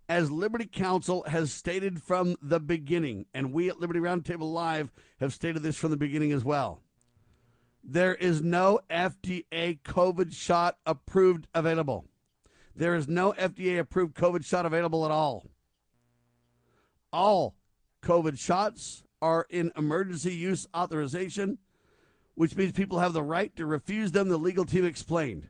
As 0.08 0.30
Liberty 0.30 0.66
Counsel 0.66 1.24
has 1.24 1.52
stated 1.52 2.00
from 2.00 2.36
the 2.40 2.60
beginning, 2.60 3.26
and 3.34 3.52
we 3.52 3.68
at 3.68 3.80
Liberty 3.80 3.98
Roundtable 3.98 4.52
Live 4.52 4.92
have 5.18 5.32
stated 5.32 5.64
this 5.64 5.76
from 5.76 5.90
the 5.90 5.96
beginning 5.96 6.30
as 6.30 6.44
well, 6.44 6.82
there 7.82 8.14
is 8.14 8.42
no 8.42 8.78
FDA 8.88 9.80
COVID 9.82 10.32
shot 10.32 10.78
approved 10.86 11.48
available. 11.52 12.06
There 12.76 12.94
is 12.94 13.08
no 13.08 13.32
FDA 13.32 13.80
approved 13.80 14.14
COVID 14.14 14.44
shot 14.44 14.66
available 14.66 15.04
at 15.04 15.10
all. 15.10 15.49
All 17.12 17.56
COVID 18.02 18.38
shots 18.38 19.02
are 19.20 19.46
in 19.50 19.72
emergency 19.76 20.34
use 20.34 20.66
authorization, 20.74 21.58
which 22.34 22.56
means 22.56 22.72
people 22.72 23.00
have 23.00 23.12
the 23.12 23.22
right 23.22 23.54
to 23.56 23.66
refuse 23.66 24.12
them, 24.12 24.28
the 24.28 24.38
legal 24.38 24.64
team 24.64 24.84
explained. 24.84 25.48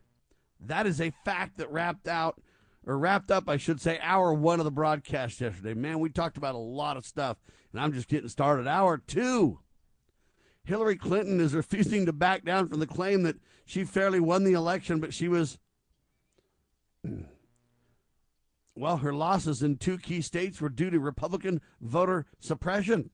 That 0.58 0.86
is 0.86 1.00
a 1.00 1.12
fact 1.24 1.58
that 1.58 1.70
wrapped 1.70 2.08
out, 2.08 2.40
or 2.86 2.98
wrapped 2.98 3.30
up, 3.30 3.48
I 3.48 3.56
should 3.56 3.80
say, 3.80 3.98
hour 4.02 4.32
one 4.32 4.58
of 4.58 4.64
the 4.64 4.70
broadcast 4.70 5.40
yesterday. 5.40 5.74
Man, 5.74 6.00
we 6.00 6.10
talked 6.10 6.36
about 6.36 6.54
a 6.54 6.58
lot 6.58 6.96
of 6.96 7.06
stuff, 7.06 7.36
and 7.72 7.80
I'm 7.80 7.92
just 7.92 8.08
getting 8.08 8.28
started. 8.28 8.66
Hour 8.66 8.98
two. 8.98 9.60
Hillary 10.64 10.96
Clinton 10.96 11.40
is 11.40 11.54
refusing 11.54 12.06
to 12.06 12.12
back 12.12 12.44
down 12.44 12.68
from 12.68 12.80
the 12.80 12.86
claim 12.86 13.22
that 13.22 13.36
she 13.64 13.84
fairly 13.84 14.20
won 14.20 14.44
the 14.44 14.52
election, 14.52 15.00
but 15.00 15.14
she 15.14 15.28
was 15.28 15.58
Well, 18.74 18.98
her 18.98 19.12
losses 19.12 19.62
in 19.62 19.76
two 19.76 19.98
key 19.98 20.20
states 20.20 20.61
were 20.61 20.68
due 20.68 20.90
to 20.90 21.00
Republican 21.00 21.61
voter 21.80 22.26
suppression. 22.38 23.11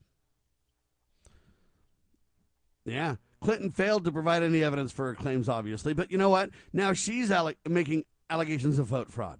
Yeah. 2.85 3.15
Clinton 3.41 3.69
failed 3.69 4.05
to 4.05 4.11
provide 4.11 4.43
any 4.43 4.63
evidence 4.63 4.91
for 4.91 5.07
her 5.07 5.15
claims, 5.15 5.49
obviously. 5.49 5.93
But 5.93 6.11
you 6.11 6.17
know 6.17 6.29
what? 6.29 6.49
Now 6.73 6.93
she's 6.93 7.31
alle- 7.31 7.53
making 7.67 8.05
allegations 8.29 8.79
of 8.79 8.87
vote 8.87 9.11
fraud. 9.11 9.39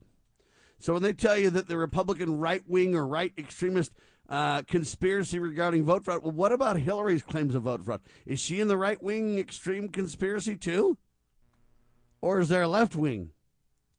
So 0.79 0.93
when 0.93 1.01
they 1.01 1.13
tell 1.13 1.37
you 1.37 1.49
that 1.51 1.67
the 1.67 1.77
Republican 1.77 2.37
right 2.37 2.63
wing 2.67 2.95
or 2.95 3.07
right 3.07 3.33
extremist 3.37 3.91
uh, 4.29 4.61
conspiracy 4.63 5.39
regarding 5.39 5.85
vote 5.85 6.05
fraud, 6.05 6.21
well, 6.21 6.31
what 6.31 6.51
about 6.51 6.77
Hillary's 6.77 7.23
claims 7.23 7.55
of 7.55 7.63
vote 7.63 7.83
fraud? 7.83 8.01
Is 8.25 8.39
she 8.39 8.59
in 8.59 8.67
the 8.67 8.77
right 8.77 9.01
wing 9.01 9.39
extreme 9.39 9.89
conspiracy 9.89 10.55
too? 10.55 10.97
Or 12.21 12.39
is 12.39 12.49
there 12.49 12.63
a 12.63 12.67
left 12.67 12.95
wing 12.95 13.31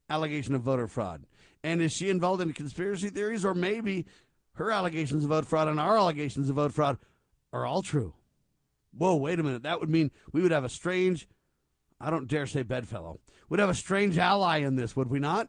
allegation 0.09 0.55
of 0.55 0.63
voter 0.63 0.87
fraud? 0.87 1.25
And 1.63 1.83
is 1.83 1.93
she 1.93 2.09
involved 2.09 2.41
in 2.41 2.53
conspiracy 2.53 3.11
theories? 3.11 3.45
Or 3.45 3.55
maybe 3.55 4.07
her 4.55 4.71
allegations 4.71 5.25
of 5.25 5.31
vote 5.31 5.47
fraud 5.47 5.69
and 5.69 5.81
our 5.81 5.97
allegations 5.97 6.49
of 6.49 6.57
vote 6.57 6.73
fraud 6.73 6.99
are 7.53 7.67
all 7.67 7.83
true? 7.83 8.15
Whoa, 8.97 9.17
wait 9.17 9.39
a 9.39 9.43
minute. 9.43 9.63
That 9.63 9.81
would 9.81 9.91
mean 9.91 10.11
we 10.33 10.43
would 10.43 10.51
have 10.51 10.65
a 10.65 10.69
strange, 10.69 11.29
I 12.01 12.11
don't 12.11 12.29
dare 12.29 12.47
say 12.47 12.63
bedfellow, 12.63 13.21
would 13.49 13.61
have 13.61 13.71
a 13.71 13.75
strange 13.75 14.19
ally 14.19 14.59
in 14.59 14.77
this, 14.77 14.97
would 14.97 15.11
we 15.11 15.19
not? 15.19 15.49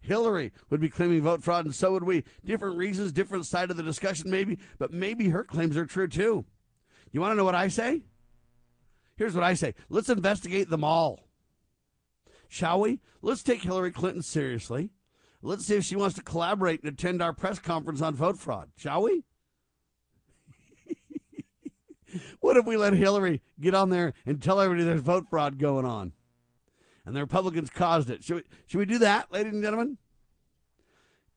Hillary 0.00 0.52
would 0.70 0.80
be 0.80 0.88
claiming 0.88 1.22
vote 1.22 1.42
fraud, 1.42 1.64
and 1.64 1.74
so 1.74 1.92
would 1.92 2.04
we. 2.04 2.24
Different 2.44 2.76
reasons, 2.76 3.12
different 3.12 3.46
side 3.46 3.70
of 3.70 3.76
the 3.76 3.82
discussion, 3.82 4.30
maybe, 4.30 4.58
but 4.78 4.92
maybe 4.92 5.28
her 5.28 5.44
claims 5.44 5.76
are 5.76 5.86
true 5.86 6.08
too. 6.08 6.44
You 7.10 7.20
want 7.20 7.32
to 7.32 7.36
know 7.36 7.44
what 7.44 7.54
I 7.54 7.68
say? 7.68 8.02
Here's 9.16 9.34
what 9.34 9.44
I 9.44 9.54
say 9.54 9.74
let's 9.88 10.08
investigate 10.08 10.70
them 10.70 10.84
all. 10.84 11.28
Shall 12.48 12.80
we? 12.80 13.00
Let's 13.20 13.42
take 13.42 13.62
Hillary 13.62 13.92
Clinton 13.92 14.22
seriously. 14.22 14.90
Let's 15.42 15.66
see 15.66 15.76
if 15.76 15.84
she 15.84 15.96
wants 15.96 16.16
to 16.16 16.22
collaborate 16.22 16.82
and 16.82 16.92
attend 16.92 17.22
our 17.22 17.32
press 17.32 17.58
conference 17.58 18.02
on 18.02 18.14
vote 18.14 18.38
fraud. 18.38 18.70
Shall 18.76 19.02
we? 19.02 19.24
what 22.40 22.56
if 22.56 22.66
we 22.66 22.76
let 22.76 22.92
Hillary 22.94 23.40
get 23.60 23.74
on 23.74 23.90
there 23.90 24.14
and 24.26 24.42
tell 24.42 24.60
everybody 24.60 24.84
there's 24.84 25.00
vote 25.00 25.26
fraud 25.30 25.58
going 25.58 25.84
on? 25.84 26.12
And 27.06 27.14
the 27.14 27.20
Republicans 27.20 27.70
caused 27.70 28.10
it. 28.10 28.24
Should 28.24 28.36
we, 28.36 28.42
should 28.66 28.78
we 28.78 28.84
do 28.84 28.98
that, 28.98 29.32
ladies 29.32 29.52
and 29.52 29.62
gentlemen? 29.62 29.96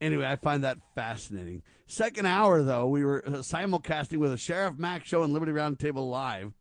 Anyway, 0.00 0.26
I 0.26 0.34
find 0.34 0.64
that 0.64 0.78
fascinating. 0.96 1.62
Second 1.86 2.26
hour, 2.26 2.62
though, 2.62 2.88
we 2.88 3.04
were 3.04 3.22
uh, 3.24 3.30
simulcasting 3.34 4.18
with 4.18 4.32
a 4.32 4.36
Sheriff 4.36 4.76
Mack 4.76 5.04
show 5.04 5.22
and 5.22 5.32
Liberty 5.32 5.52
Roundtable 5.52 6.10
Live. 6.10 6.52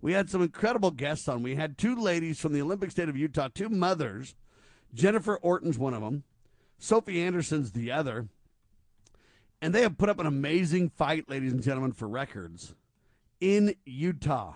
We 0.00 0.14
had 0.14 0.28
some 0.28 0.42
incredible 0.42 0.90
guests 0.90 1.28
on. 1.28 1.42
We 1.42 1.54
had 1.54 1.78
two 1.78 1.94
ladies 1.94 2.40
from 2.40 2.52
the 2.52 2.60
Olympic 2.60 2.90
State 2.90 3.08
of 3.08 3.16
Utah, 3.16 3.48
two 3.54 3.68
mothers. 3.68 4.34
Jennifer 4.92 5.36
Orton's 5.36 5.78
one 5.78 5.94
of 5.94 6.02
them, 6.02 6.24
Sophie 6.78 7.22
Anderson's 7.22 7.72
the 7.72 7.90
other. 7.90 8.28
And 9.60 9.74
they 9.74 9.82
have 9.82 9.98
put 9.98 10.08
up 10.08 10.20
an 10.20 10.26
amazing 10.26 10.90
fight, 10.90 11.28
ladies 11.28 11.52
and 11.52 11.62
gentlemen, 11.62 11.92
for 11.92 12.08
records 12.08 12.74
in 13.40 13.74
Utah. 13.84 14.54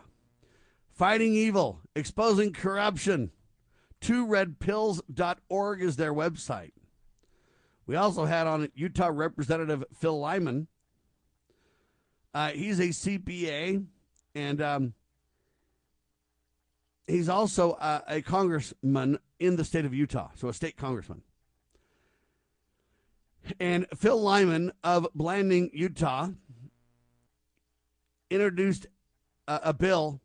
Fighting 0.93 1.35
evil, 1.35 1.81
exposing 1.97 2.53
corruption. 2.53 3.33
TwoRedPills.org 4.01 5.83
is 5.83 5.97
their 5.97 6.13
website. 6.13 6.73
We 7.87 7.97
also 7.97 8.25
had 8.25 8.47
on 8.47 8.69
Utah 8.75 9.11
Representative 9.13 9.85
Phil 9.95 10.19
Lyman. 10.19 10.69
Uh, 12.35 12.51
he's 12.51 12.79
a 12.79 12.89
CPA, 12.89 13.85
and 14.35 14.63
um, 14.63 14.95
he's 17.07 17.29
also 17.29 17.73
uh, 17.73 18.01
a 18.07 18.23
congressman 18.23 19.19
in 19.39 19.57
the 19.57 19.65
state 19.65 19.85
of 19.85 19.95
Utah, 19.95 20.31
so 20.37 20.49
a 20.49 20.55
state 20.55 20.77
congressman. 20.77 21.23
And 23.59 23.87
Phil 23.97 24.21
Lyman 24.21 24.73
of 24.85 25.09
Blanding, 25.15 25.71
Utah, 25.73 26.29
introduced 28.31 28.87
a, 29.49 29.61
a 29.65 29.73
bill, 29.73 30.21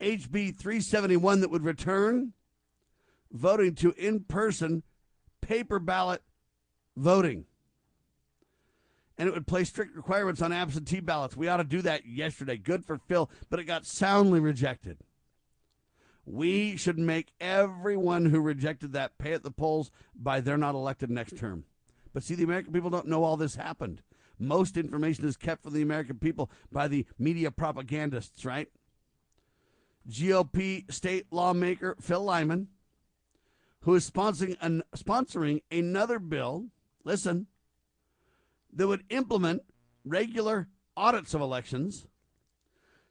HB 0.00 0.56
371, 0.56 1.40
that 1.40 1.50
would 1.50 1.64
return 1.64 2.32
voting 3.32 3.74
to 3.76 3.92
in 3.92 4.20
person 4.20 4.82
paper 5.40 5.78
ballot 5.78 6.22
voting. 6.96 7.44
And 9.18 9.28
it 9.28 9.34
would 9.34 9.46
place 9.46 9.68
strict 9.68 9.96
requirements 9.96 10.42
on 10.42 10.52
absentee 10.52 11.00
ballots. 11.00 11.36
We 11.36 11.48
ought 11.48 11.56
to 11.56 11.64
do 11.64 11.80
that 11.82 12.06
yesterday. 12.06 12.58
Good 12.58 12.84
for 12.84 12.98
Phil, 12.98 13.30
but 13.48 13.58
it 13.58 13.64
got 13.64 13.86
soundly 13.86 14.40
rejected. 14.40 14.98
We 16.26 16.76
should 16.76 16.98
make 16.98 17.32
everyone 17.40 18.26
who 18.26 18.40
rejected 18.40 18.92
that 18.92 19.16
pay 19.16 19.32
at 19.32 19.42
the 19.42 19.50
polls 19.50 19.90
by 20.14 20.40
they're 20.40 20.58
not 20.58 20.74
elected 20.74 21.08
next 21.08 21.38
term. 21.38 21.64
But 22.16 22.24
see, 22.24 22.34
the 22.34 22.44
American 22.44 22.72
people 22.72 22.88
don't 22.88 23.08
know 23.08 23.24
all 23.24 23.36
this 23.36 23.56
happened. 23.56 24.00
Most 24.38 24.78
information 24.78 25.26
is 25.26 25.36
kept 25.36 25.62
from 25.62 25.74
the 25.74 25.82
American 25.82 26.18
people 26.18 26.50
by 26.72 26.88
the 26.88 27.04
media 27.18 27.50
propagandists, 27.50 28.42
right? 28.42 28.70
GOP 30.08 30.90
state 30.90 31.26
lawmaker 31.30 31.94
Phil 32.00 32.22
Lyman, 32.24 32.68
who 33.80 33.94
is 33.94 34.10
sponsoring, 34.10 34.56
an, 34.62 34.82
sponsoring 34.96 35.60
another 35.70 36.18
bill, 36.18 36.68
listen, 37.04 37.48
that 38.72 38.88
would 38.88 39.04
implement 39.10 39.64
regular 40.02 40.68
audits 40.96 41.34
of 41.34 41.42
elections, 41.42 42.06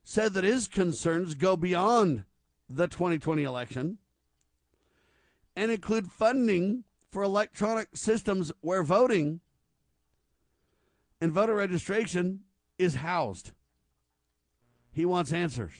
said 0.03 0.33
that 0.33 0.43
his 0.43 0.67
concerns 0.67 1.35
go 1.35 1.55
beyond 1.55 2.23
the 2.67 2.87
2020 2.87 3.43
election 3.43 3.99
and 5.55 5.69
include 5.69 6.11
funding 6.11 6.85
for 7.15 7.23
electronic 7.23 7.87
systems 7.93 8.51
where 8.59 8.83
voting 8.83 9.39
and 11.21 11.31
voter 11.31 11.55
registration 11.55 12.41
is 12.77 12.95
housed. 12.95 13.53
He 14.91 15.05
wants 15.05 15.31
answers. 15.31 15.71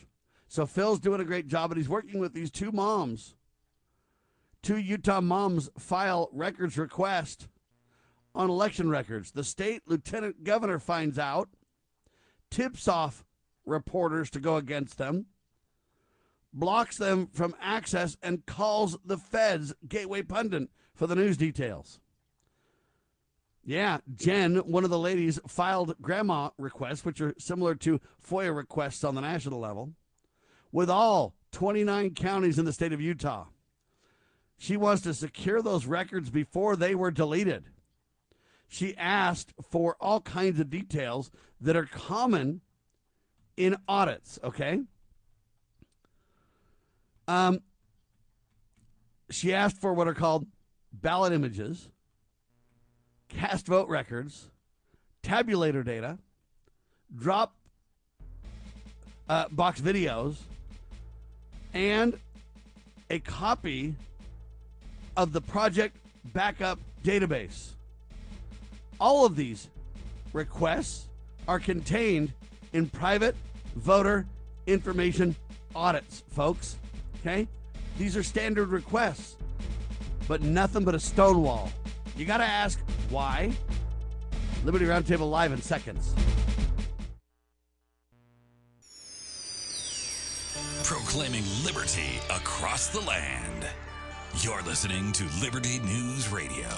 So 0.47 0.65
Phil's 0.65 1.01
doing 1.01 1.19
a 1.19 1.25
great 1.25 1.47
job, 1.47 1.71
and 1.71 1.77
he's 1.77 1.89
working 1.89 2.21
with 2.21 2.33
these 2.33 2.49
two 2.49 2.71
moms. 2.71 3.35
Two 4.63 4.77
Utah 4.77 5.19
moms 5.19 5.69
file 5.77 6.29
records 6.31 6.77
request 6.77 7.49
on 8.33 8.49
election 8.49 8.89
records. 8.89 9.33
The 9.33 9.43
state 9.43 9.81
lieutenant 9.85 10.45
governor 10.45 10.79
finds 10.79 11.19
out, 11.19 11.49
tips 12.49 12.87
off 12.87 13.25
reporters 13.65 14.29
to 14.29 14.39
go 14.39 14.55
against 14.55 14.97
them, 14.97 15.25
blocks 16.53 16.97
them 16.97 17.27
from 17.27 17.55
access, 17.59 18.15
and 18.23 18.45
calls 18.45 18.97
the 19.03 19.17
feds 19.17 19.73
Gateway 19.85 20.21
Pundit 20.21 20.69
for 20.95 21.05
the 21.08 21.15
news 21.15 21.38
details. 21.38 21.99
Yeah, 23.63 23.97
Jen, 24.15 24.58
one 24.58 24.84
of 24.84 24.89
the 24.91 24.99
ladies, 24.99 25.39
filed 25.47 25.95
GRAMA 26.01 26.53
requests, 26.58 27.03
which 27.03 27.19
are 27.19 27.34
similar 27.38 27.75
to 27.75 27.99
FOIA 28.23 28.55
requests 28.55 29.03
on 29.03 29.15
the 29.15 29.21
national 29.21 29.60
level, 29.60 29.91
with 30.71 30.89
all 30.89 31.34
29 31.51 32.13
counties 32.13 32.60
in 32.60 32.65
the 32.65 32.73
state 32.73 32.93
of 32.93 33.01
Utah. 33.01 33.45
She 34.58 34.77
wants 34.77 35.01
to 35.03 35.13
secure 35.13 35.62
those 35.62 35.86
records 35.86 36.29
before 36.29 36.75
they 36.75 36.95
were 36.95 37.12
deleted. 37.12 37.65
She 38.67 38.95
asked 38.97 39.53
for 39.69 39.97
all 39.99 40.21
kinds 40.21 40.60
of 40.60 40.69
details 40.69 41.31
that 41.60 41.75
are 41.75 41.86
common 41.86 42.62
in 43.58 43.77
audits, 43.88 44.39
okay? 44.43 44.81
Um, 47.27 47.62
she 49.29 49.53
asked 49.53 49.79
for 49.79 49.93
what 49.93 50.08
are 50.08 50.13
called 50.13 50.45
ballot 51.01 51.34
images, 51.34 51.89
cast 53.29 53.65
vote 53.65 53.89
records, 53.89 54.49
tabulator 55.23 55.84
data, 55.84 56.17
drop 57.15 57.55
uh, 59.27 59.47
box 59.49 59.81
videos, 59.81 60.38
and 61.73 62.17
a 63.10 63.19
copy 63.19 63.95
of 65.17 65.34
the 65.34 65.41
project 65.41 65.97
backup 66.34 66.79
database. 67.03 67.71
All 68.99 69.25
of 69.25 69.36
these 69.36 69.69
requests 70.34 71.08
are 71.47 71.60
contained 71.60 72.34
in 72.73 72.89
private 72.89 73.36
voter 73.75 74.25
information 74.67 75.36
audits, 75.75 76.23
folks. 76.29 76.77
Okay? 77.19 77.47
These 77.97 78.17
are 78.17 78.23
standard 78.23 78.69
requests, 78.69 79.38
but 80.27 80.41
nothing 80.41 80.83
but 80.83 80.95
a 80.95 80.99
stone 80.99 81.41
wall. 81.41 81.71
You 82.17 82.25
got 82.25 82.38
to 82.38 82.45
ask 82.45 82.79
why. 83.09 83.51
Liberty 84.63 84.85
Roundtable 84.85 85.29
live 85.29 85.51
in 85.51 85.61
seconds. 85.61 86.13
Proclaiming 90.83 91.43
liberty 91.63 92.19
across 92.29 92.88
the 92.88 93.01
land. 93.01 93.67
You're 94.41 94.61
listening 94.63 95.11
to 95.13 95.23
Liberty 95.41 95.79
News 95.79 96.29
Radio. 96.29 96.69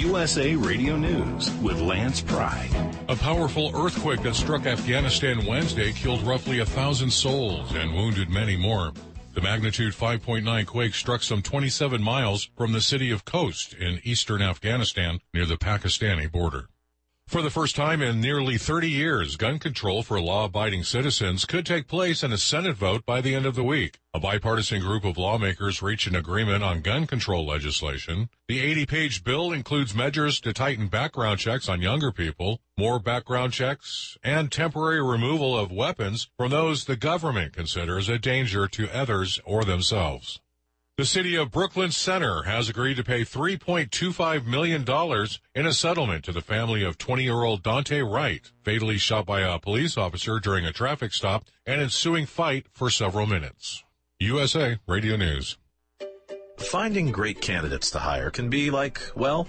USA 0.00 0.56
Radio 0.56 0.96
News 0.96 1.50
with 1.56 1.78
Lance 1.78 2.22
Pride. 2.22 2.70
A 3.10 3.16
powerful 3.16 3.70
earthquake 3.74 4.22
that 4.22 4.34
struck 4.34 4.64
Afghanistan 4.64 5.44
Wednesday 5.44 5.92
killed 5.92 6.22
roughly 6.22 6.60
a 6.60 6.64
thousand 6.64 7.10
souls 7.10 7.74
and 7.74 7.94
wounded 7.94 8.30
many 8.30 8.56
more. 8.56 8.94
The 9.34 9.42
magnitude 9.42 9.92
5.9 9.92 10.64
quake 10.64 10.94
struck 10.94 11.22
some 11.22 11.42
27 11.42 12.02
miles 12.02 12.48
from 12.56 12.72
the 12.72 12.80
city 12.80 13.10
of 13.10 13.26
Khost 13.26 13.78
in 13.78 14.00
eastern 14.02 14.40
Afghanistan 14.40 15.20
near 15.34 15.44
the 15.44 15.58
Pakistani 15.58 16.32
border. 16.32 16.70
For 17.30 17.42
the 17.42 17.48
first 17.48 17.76
time 17.76 18.02
in 18.02 18.20
nearly 18.20 18.58
30 18.58 18.90
years, 18.90 19.36
gun 19.36 19.60
control 19.60 20.02
for 20.02 20.20
law-abiding 20.20 20.82
citizens 20.82 21.44
could 21.44 21.64
take 21.64 21.86
place 21.86 22.24
in 22.24 22.32
a 22.32 22.36
Senate 22.36 22.76
vote 22.76 23.06
by 23.06 23.20
the 23.20 23.36
end 23.36 23.46
of 23.46 23.54
the 23.54 23.62
week. 23.62 24.00
A 24.12 24.18
bipartisan 24.18 24.80
group 24.80 25.04
of 25.04 25.16
lawmakers 25.16 25.80
reached 25.80 26.08
an 26.08 26.16
agreement 26.16 26.64
on 26.64 26.80
gun 26.80 27.06
control 27.06 27.46
legislation. 27.46 28.30
The 28.48 28.58
80-page 28.74 29.22
bill 29.22 29.52
includes 29.52 29.94
measures 29.94 30.40
to 30.40 30.52
tighten 30.52 30.88
background 30.88 31.38
checks 31.38 31.68
on 31.68 31.80
younger 31.80 32.10
people, 32.10 32.62
more 32.76 32.98
background 32.98 33.52
checks, 33.52 34.18
and 34.24 34.50
temporary 34.50 35.00
removal 35.00 35.56
of 35.56 35.70
weapons 35.70 36.28
from 36.36 36.50
those 36.50 36.86
the 36.86 36.96
government 36.96 37.52
considers 37.52 38.08
a 38.08 38.18
danger 38.18 38.66
to 38.66 38.92
others 38.92 39.38
or 39.44 39.62
themselves. 39.62 40.40
The 41.00 41.06
city 41.06 41.34
of 41.34 41.50
Brooklyn 41.50 41.92
Center 41.92 42.42
has 42.42 42.68
agreed 42.68 42.98
to 42.98 43.02
pay 43.02 43.22
$3.25 43.22 44.44
million 44.44 44.84
in 45.54 45.66
a 45.66 45.72
settlement 45.72 46.26
to 46.26 46.32
the 46.32 46.42
family 46.42 46.84
of 46.84 46.98
20-year-old 46.98 47.62
Daunte 47.62 48.06
Wright, 48.06 48.42
fatally 48.62 48.98
shot 48.98 49.24
by 49.24 49.40
a 49.40 49.58
police 49.58 49.96
officer 49.96 50.38
during 50.38 50.66
a 50.66 50.74
traffic 50.74 51.14
stop 51.14 51.46
and 51.64 51.80
ensuing 51.80 52.26
fight 52.26 52.66
for 52.74 52.90
several 52.90 53.24
minutes. 53.24 53.82
USA 54.18 54.78
Radio 54.86 55.16
News. 55.16 55.56
Finding 56.58 57.10
great 57.10 57.40
candidates 57.40 57.90
to 57.92 58.00
hire 58.00 58.28
can 58.28 58.50
be 58.50 58.70
like, 58.70 59.00
well, 59.16 59.48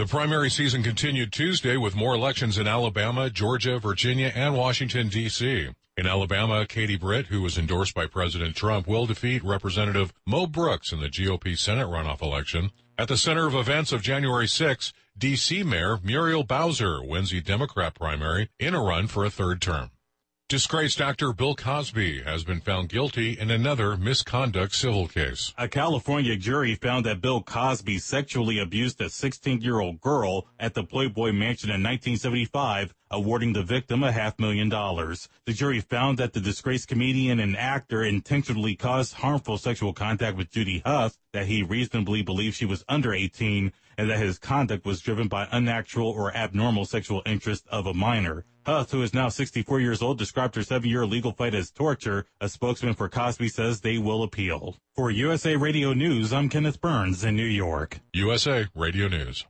The 0.00 0.06
primary 0.06 0.48
season 0.48 0.82
continued 0.82 1.30
Tuesday 1.30 1.76
with 1.76 1.94
more 1.94 2.14
elections 2.14 2.56
in 2.56 2.66
Alabama, 2.66 3.28
Georgia, 3.28 3.78
Virginia, 3.78 4.32
and 4.34 4.56
Washington, 4.56 5.08
D.C. 5.10 5.68
In 5.98 6.06
Alabama, 6.06 6.64
Katie 6.66 6.96
Britt, 6.96 7.26
who 7.26 7.42
was 7.42 7.58
endorsed 7.58 7.94
by 7.94 8.06
President 8.06 8.56
Trump, 8.56 8.86
will 8.86 9.04
defeat 9.04 9.44
Representative 9.44 10.14
Mo 10.26 10.46
Brooks 10.46 10.90
in 10.90 11.00
the 11.00 11.10
GOP 11.10 11.58
Senate 11.58 11.86
runoff 11.86 12.22
election. 12.22 12.70
At 12.96 13.08
the 13.08 13.18
center 13.18 13.46
of 13.46 13.54
events 13.54 13.92
of 13.92 14.00
January 14.00 14.48
6, 14.48 14.94
D.C. 15.18 15.64
Mayor 15.64 15.98
Muriel 16.02 16.44
Bowser 16.44 17.02
wins 17.02 17.30
the 17.30 17.42
Democrat 17.42 17.94
primary 17.94 18.48
in 18.58 18.74
a 18.74 18.82
run 18.82 19.06
for 19.06 19.26
a 19.26 19.30
third 19.30 19.60
term. 19.60 19.90
Disgraced 20.50 21.00
actor 21.00 21.32
Bill 21.32 21.54
Cosby 21.54 22.22
has 22.22 22.42
been 22.42 22.60
found 22.60 22.88
guilty 22.88 23.38
in 23.38 23.52
another 23.52 23.96
misconduct 23.96 24.74
civil 24.74 25.06
case. 25.06 25.54
A 25.56 25.68
California 25.68 26.34
jury 26.34 26.74
found 26.74 27.06
that 27.06 27.20
Bill 27.20 27.40
Cosby 27.40 28.00
sexually 28.00 28.58
abused 28.58 29.00
a 29.00 29.04
16-year-old 29.04 30.00
girl 30.00 30.48
at 30.58 30.74
the 30.74 30.82
Playboy 30.82 31.30
Mansion 31.30 31.70
in 31.70 31.84
1975, 31.84 32.92
awarding 33.12 33.52
the 33.52 33.62
victim 33.62 34.02
a 34.02 34.10
half 34.10 34.40
million 34.40 34.68
dollars. 34.68 35.28
The 35.46 35.52
jury 35.52 35.78
found 35.78 36.18
that 36.18 36.32
the 36.32 36.40
disgraced 36.40 36.88
comedian 36.88 37.38
and 37.38 37.56
actor 37.56 38.02
intentionally 38.02 38.74
caused 38.74 39.14
harmful 39.14 39.56
sexual 39.56 39.92
contact 39.92 40.36
with 40.36 40.50
Judy 40.50 40.82
Huth, 40.84 41.16
that 41.32 41.46
he 41.46 41.62
reasonably 41.62 42.22
believed 42.22 42.56
she 42.56 42.66
was 42.66 42.84
under 42.88 43.14
18, 43.14 43.70
and 43.96 44.10
that 44.10 44.18
his 44.18 44.40
conduct 44.40 44.84
was 44.84 45.00
driven 45.00 45.28
by 45.28 45.46
unnatural 45.52 46.10
or 46.10 46.34
abnormal 46.34 46.86
sexual 46.86 47.22
interest 47.24 47.68
of 47.68 47.86
a 47.86 47.94
minor. 47.94 48.44
Huth, 48.70 48.92
who 48.92 49.02
is 49.02 49.12
now 49.12 49.28
64 49.28 49.80
years 49.80 50.00
old, 50.00 50.16
described 50.16 50.54
her 50.54 50.62
seven-year 50.62 51.04
legal 51.04 51.32
fight 51.32 51.56
as 51.56 51.72
torture. 51.72 52.26
A 52.40 52.48
spokesman 52.48 52.94
for 52.94 53.08
Cosby 53.08 53.48
says 53.48 53.80
they 53.80 53.98
will 53.98 54.22
appeal. 54.22 54.76
For 54.94 55.10
USA 55.10 55.56
Radio 55.56 55.92
News, 55.92 56.32
I'm 56.32 56.48
Kenneth 56.48 56.80
Burns 56.80 57.24
in 57.24 57.34
New 57.34 57.42
York. 57.42 57.98
USA 58.12 58.68
Radio 58.76 59.08
News. 59.08 59.44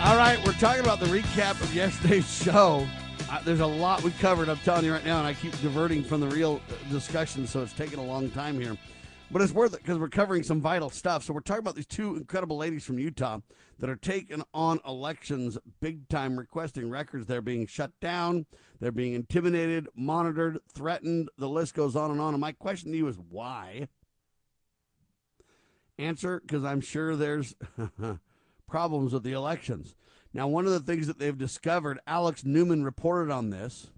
All 0.00 0.16
right, 0.16 0.40
we're 0.44 0.54
talking 0.54 0.82
about 0.82 0.98
the 0.98 1.06
recap 1.06 1.60
of 1.62 1.72
yesterday's 1.72 2.28
show. 2.42 2.84
Uh, 3.30 3.40
there's 3.44 3.60
a 3.60 3.66
lot 3.66 4.02
we 4.02 4.10
covered, 4.12 4.48
I'm 4.48 4.56
telling 4.58 4.86
you 4.86 4.92
right 4.92 5.04
now, 5.04 5.18
and 5.18 5.26
I 5.26 5.34
keep 5.34 5.52
diverting 5.60 6.02
from 6.02 6.20
the 6.22 6.28
real 6.28 6.62
discussion, 6.90 7.46
so 7.46 7.60
it's 7.60 7.74
taking 7.74 7.98
a 7.98 8.04
long 8.04 8.30
time 8.30 8.58
here. 8.58 8.74
But 9.30 9.42
it's 9.42 9.52
worth 9.52 9.74
it 9.74 9.82
because 9.82 9.98
we're 9.98 10.08
covering 10.08 10.42
some 10.42 10.62
vital 10.62 10.88
stuff. 10.88 11.24
So 11.24 11.34
we're 11.34 11.40
talking 11.40 11.60
about 11.60 11.74
these 11.74 11.84
two 11.84 12.16
incredible 12.16 12.56
ladies 12.56 12.84
from 12.84 12.98
Utah 12.98 13.40
that 13.80 13.90
are 13.90 13.96
taking 13.96 14.42
on 14.54 14.80
elections 14.86 15.58
big 15.80 16.08
time, 16.08 16.38
requesting 16.38 16.88
records. 16.88 17.26
They're 17.26 17.42
being 17.42 17.66
shut 17.66 17.92
down, 18.00 18.46
they're 18.80 18.92
being 18.92 19.12
intimidated, 19.12 19.88
monitored, 19.94 20.60
threatened. 20.72 21.28
The 21.36 21.50
list 21.50 21.74
goes 21.74 21.96
on 21.96 22.10
and 22.10 22.22
on. 22.22 22.32
And 22.32 22.40
my 22.40 22.52
question 22.52 22.92
to 22.92 22.96
you 22.96 23.08
is 23.08 23.18
why? 23.28 23.88
Answer 25.98 26.40
because 26.40 26.64
I'm 26.64 26.80
sure 26.80 27.14
there's 27.14 27.54
problems 28.66 29.12
with 29.12 29.22
the 29.22 29.32
elections. 29.32 29.94
Now, 30.32 30.46
one 30.46 30.66
of 30.66 30.72
the 30.72 30.80
things 30.80 31.06
that 31.06 31.18
they've 31.18 31.36
discovered, 31.36 32.00
Alex 32.06 32.44
Newman 32.44 32.84
reported 32.84 33.30
on 33.30 33.50
this 33.50 33.88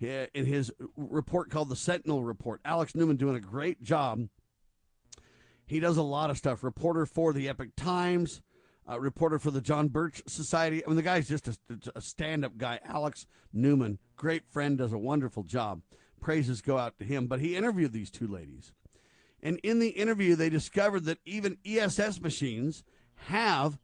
in 0.00 0.46
his 0.46 0.70
report 0.96 1.50
called 1.50 1.68
the 1.68 1.76
Sentinel 1.76 2.24
Report. 2.24 2.60
Alex 2.64 2.94
Newman 2.94 3.16
doing 3.16 3.36
a 3.36 3.40
great 3.40 3.82
job. 3.82 4.28
He 5.66 5.80
does 5.80 5.96
a 5.96 6.02
lot 6.02 6.30
of 6.30 6.38
stuff. 6.38 6.64
Reporter 6.64 7.06
for 7.06 7.32
the 7.32 7.48
Epoch 7.48 7.76
Times, 7.76 8.42
uh, 8.88 8.98
reporter 8.98 9.38
for 9.38 9.50
the 9.50 9.60
John 9.60 9.88
Birch 9.88 10.22
Society. 10.26 10.84
I 10.84 10.88
mean, 10.88 10.96
the 10.96 11.02
guy's 11.02 11.28
just 11.28 11.48
a, 11.48 11.56
a 11.94 12.00
stand 12.00 12.44
up 12.44 12.56
guy. 12.56 12.80
Alex 12.84 13.26
Newman, 13.52 13.98
great 14.16 14.46
friend, 14.50 14.78
does 14.78 14.92
a 14.92 14.98
wonderful 14.98 15.44
job. 15.44 15.82
Praises 16.20 16.60
go 16.60 16.76
out 16.76 16.98
to 16.98 17.04
him. 17.04 17.26
But 17.26 17.40
he 17.40 17.56
interviewed 17.56 17.92
these 17.92 18.10
two 18.10 18.26
ladies. 18.26 18.72
And 19.42 19.58
in 19.62 19.78
the 19.78 19.90
interview, 19.90 20.34
they 20.34 20.50
discovered 20.50 21.04
that 21.04 21.18
even 21.24 21.58
ESS 21.64 22.20
machines 22.20 22.82
have 23.26 23.78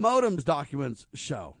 modems 0.00 0.44
documents 0.44 1.06
show. 1.14 1.56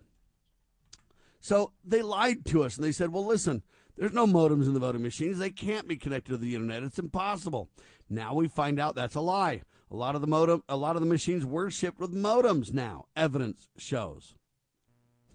So 1.40 1.72
they 1.84 2.02
lied 2.02 2.44
to 2.46 2.64
us 2.64 2.76
and 2.76 2.84
they 2.84 2.92
said, 2.92 3.12
well, 3.12 3.24
listen, 3.24 3.62
there's 3.96 4.12
no 4.12 4.26
modems 4.26 4.66
in 4.66 4.74
the 4.74 4.80
voting 4.80 5.02
machines. 5.02 5.38
They 5.38 5.50
can't 5.50 5.88
be 5.88 5.96
connected 5.96 6.32
to 6.32 6.36
the 6.38 6.54
internet. 6.54 6.82
It's 6.82 6.98
impossible. 6.98 7.68
Now 8.08 8.34
we 8.34 8.48
find 8.48 8.78
out 8.78 8.94
that's 8.94 9.14
a 9.14 9.20
lie. 9.20 9.62
A 9.90 9.96
lot 9.96 10.14
of 10.14 10.20
the 10.20 10.26
modem, 10.26 10.62
a 10.68 10.76
lot 10.76 10.96
of 10.96 11.02
the 11.02 11.08
machines 11.08 11.44
were 11.44 11.70
shipped 11.70 11.98
with 11.98 12.14
modems 12.14 12.72
now. 12.72 13.06
Evidence 13.16 13.68
shows. 13.76 14.34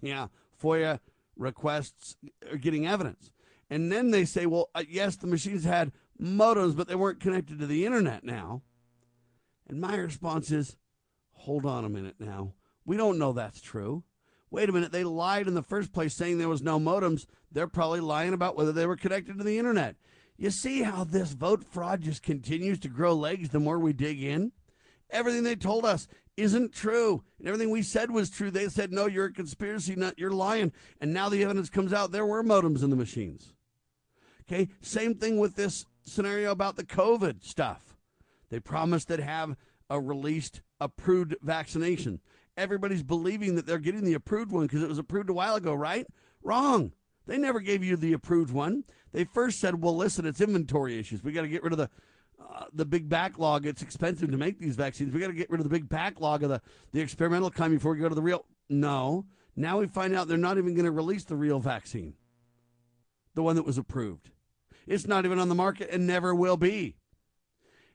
Yeah, 0.00 0.28
FOIA 0.60 1.00
requests 1.36 2.16
are 2.50 2.56
getting 2.56 2.86
evidence. 2.86 3.30
And 3.68 3.90
then 3.90 4.10
they 4.10 4.24
say, 4.24 4.46
well, 4.46 4.70
uh, 4.74 4.84
yes, 4.88 5.16
the 5.16 5.26
machines 5.26 5.64
had 5.64 5.92
modems, 6.20 6.76
but 6.76 6.88
they 6.88 6.94
weren't 6.94 7.20
connected 7.20 7.58
to 7.58 7.66
the 7.66 7.84
internet 7.84 8.24
now. 8.24 8.62
And 9.68 9.80
my 9.80 9.96
response 9.96 10.50
is, 10.50 10.76
hold 11.32 11.66
on 11.66 11.84
a 11.84 11.88
minute 11.88 12.16
now. 12.18 12.54
We 12.86 12.96
don't 12.96 13.18
know 13.18 13.32
that's 13.32 13.60
true. 13.60 14.04
Wait 14.50 14.68
a 14.68 14.72
minute, 14.72 14.92
they 14.92 15.04
lied 15.04 15.48
in 15.48 15.54
the 15.54 15.62
first 15.62 15.92
place 15.92 16.14
saying 16.14 16.38
there 16.38 16.48
was 16.48 16.62
no 16.62 16.78
modems. 16.78 17.26
They're 17.50 17.66
probably 17.66 18.00
lying 18.00 18.32
about 18.32 18.56
whether 18.56 18.72
they 18.72 18.86
were 18.86 18.96
connected 18.96 19.36
to 19.36 19.44
the 19.44 19.58
internet. 19.58 19.96
You 20.38 20.50
see 20.50 20.82
how 20.82 21.04
this 21.04 21.32
vote 21.32 21.64
fraud 21.64 22.02
just 22.02 22.22
continues 22.22 22.78
to 22.80 22.88
grow 22.88 23.14
legs 23.14 23.48
the 23.48 23.58
more 23.58 23.78
we 23.78 23.92
dig 23.92 24.22
in? 24.22 24.52
Everything 25.10 25.42
they 25.42 25.56
told 25.56 25.84
us 25.84 26.06
isn't 26.36 26.72
true. 26.72 27.24
And 27.38 27.48
everything 27.48 27.70
we 27.70 27.82
said 27.82 28.10
was 28.10 28.30
true. 28.30 28.50
They 28.50 28.68
said, 28.68 28.92
no, 28.92 29.06
you're 29.06 29.26
a 29.26 29.32
conspiracy 29.32 29.96
nut, 29.96 30.14
you're 30.18 30.30
lying. 30.30 30.72
And 31.00 31.12
now 31.12 31.28
the 31.28 31.42
evidence 31.42 31.70
comes 31.70 31.92
out 31.92 32.12
there 32.12 32.26
were 32.26 32.44
modems 32.44 32.82
in 32.82 32.90
the 32.90 32.96
machines. 32.96 33.52
Okay, 34.42 34.68
same 34.80 35.14
thing 35.14 35.38
with 35.38 35.56
this 35.56 35.86
scenario 36.04 36.52
about 36.52 36.76
the 36.76 36.84
COVID 36.84 37.42
stuff. 37.42 37.96
They 38.48 38.60
promised 38.60 39.08
they'd 39.08 39.20
have 39.20 39.56
a 39.90 40.00
released 40.00 40.60
approved 40.80 41.34
vaccination. 41.42 42.20
Everybody's 42.56 43.02
believing 43.02 43.54
that 43.56 43.66
they're 43.66 43.78
getting 43.78 44.04
the 44.04 44.14
approved 44.14 44.50
one 44.50 44.66
because 44.66 44.82
it 44.82 44.88
was 44.88 44.98
approved 44.98 45.28
a 45.28 45.34
while 45.34 45.56
ago, 45.56 45.74
right? 45.74 46.06
Wrong. 46.42 46.92
They 47.26 47.38
never 47.38 47.60
gave 47.60 47.84
you 47.84 47.96
the 47.96 48.12
approved 48.12 48.52
one. 48.52 48.84
They 49.12 49.24
first 49.24 49.60
said, 49.60 49.82
"Well, 49.82 49.96
listen, 49.96 50.26
it's 50.26 50.40
inventory 50.40 50.98
issues. 50.98 51.22
We 51.22 51.32
got 51.32 51.42
to 51.42 51.48
get 51.48 51.62
rid 51.62 51.72
of 51.72 51.78
the 51.78 51.90
uh, 52.40 52.64
the 52.72 52.84
big 52.84 53.08
backlog. 53.08 53.66
It's 53.66 53.82
expensive 53.82 54.30
to 54.30 54.36
make 54.36 54.58
these 54.58 54.76
vaccines. 54.76 55.12
We 55.12 55.20
got 55.20 55.28
to 55.28 55.32
get 55.32 55.50
rid 55.50 55.60
of 55.60 55.64
the 55.64 55.70
big 55.70 55.88
backlog 55.88 56.42
of 56.42 56.50
the 56.50 56.62
the 56.92 57.00
experimental 57.00 57.50
kind 57.50 57.72
before 57.72 57.92
we 57.92 57.98
go 57.98 58.08
to 58.08 58.14
the 58.14 58.22
real." 58.22 58.46
No. 58.68 59.26
Now 59.54 59.78
we 59.78 59.86
find 59.86 60.14
out 60.14 60.28
they're 60.28 60.36
not 60.36 60.58
even 60.58 60.74
going 60.74 60.84
to 60.84 60.90
release 60.90 61.24
the 61.24 61.36
real 61.36 61.58
vaccine, 61.58 62.14
the 63.34 63.42
one 63.42 63.56
that 63.56 63.64
was 63.64 63.78
approved. 63.78 64.30
It's 64.86 65.06
not 65.06 65.24
even 65.24 65.38
on 65.38 65.48
the 65.48 65.54
market 65.54 65.88
and 65.90 66.06
never 66.06 66.34
will 66.34 66.58
be. 66.58 66.96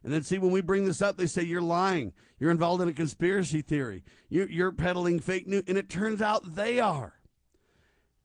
And 0.04 0.12
then 0.12 0.24
see 0.24 0.40
when 0.40 0.52
we 0.52 0.62
bring 0.62 0.86
this 0.86 1.02
up, 1.02 1.18
they 1.18 1.28
say 1.28 1.44
you're 1.44 1.62
lying. 1.62 2.14
You're 2.42 2.50
involved 2.50 2.82
in 2.82 2.90
a 2.90 2.94
conspiracy 2.94 3.62
theory. 3.62 4.04
You're, 4.28 4.72
peddling 4.72 5.20
fake 5.20 5.46
news, 5.46 5.62
and 5.68 5.78
it 5.78 5.90
turns 5.90 6.24
out 6.24 6.56
they 6.56 6.80
are. 6.80 7.14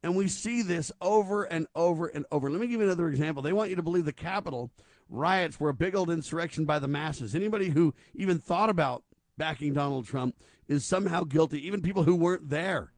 And 0.03 0.17
we 0.17 0.27
see 0.27 0.63
this 0.63 0.91
over 1.03 1.45
and 1.45 1.67
over 1.75 2.07
and 2.07 2.25
over. 2.33 2.51
Let 2.51 2.59
me 2.59 2.67
give 2.67 2.81
you 2.81 2.87
another 2.87 3.09
example. 3.09 3.43
They 3.43 3.53
want 3.53 3.69
you 3.69 3.77
to 3.77 3.83
believe 3.83 4.07
the 4.07 4.15
Capitol 4.15 4.71
riots 5.11 5.61
were 5.61 5.69
a 5.69 5.75
big 5.75 5.95
old 5.95 6.09
insurrection 6.09 6.65
by 6.65 6.79
the 6.79 6.89
masses. 6.89 7.35
Anybody 7.35 7.69
who 7.69 7.93
even 8.15 8.39
thought 8.39 8.71
about 8.71 9.05
backing 9.37 9.75
Donald 9.75 10.07
Trump 10.07 10.35
is 10.67 10.87
somehow 10.87 11.25
guilty, 11.25 11.67
even 11.67 11.83
people 11.83 12.05
who 12.05 12.15
weren't 12.15 12.49
there. 12.49 12.93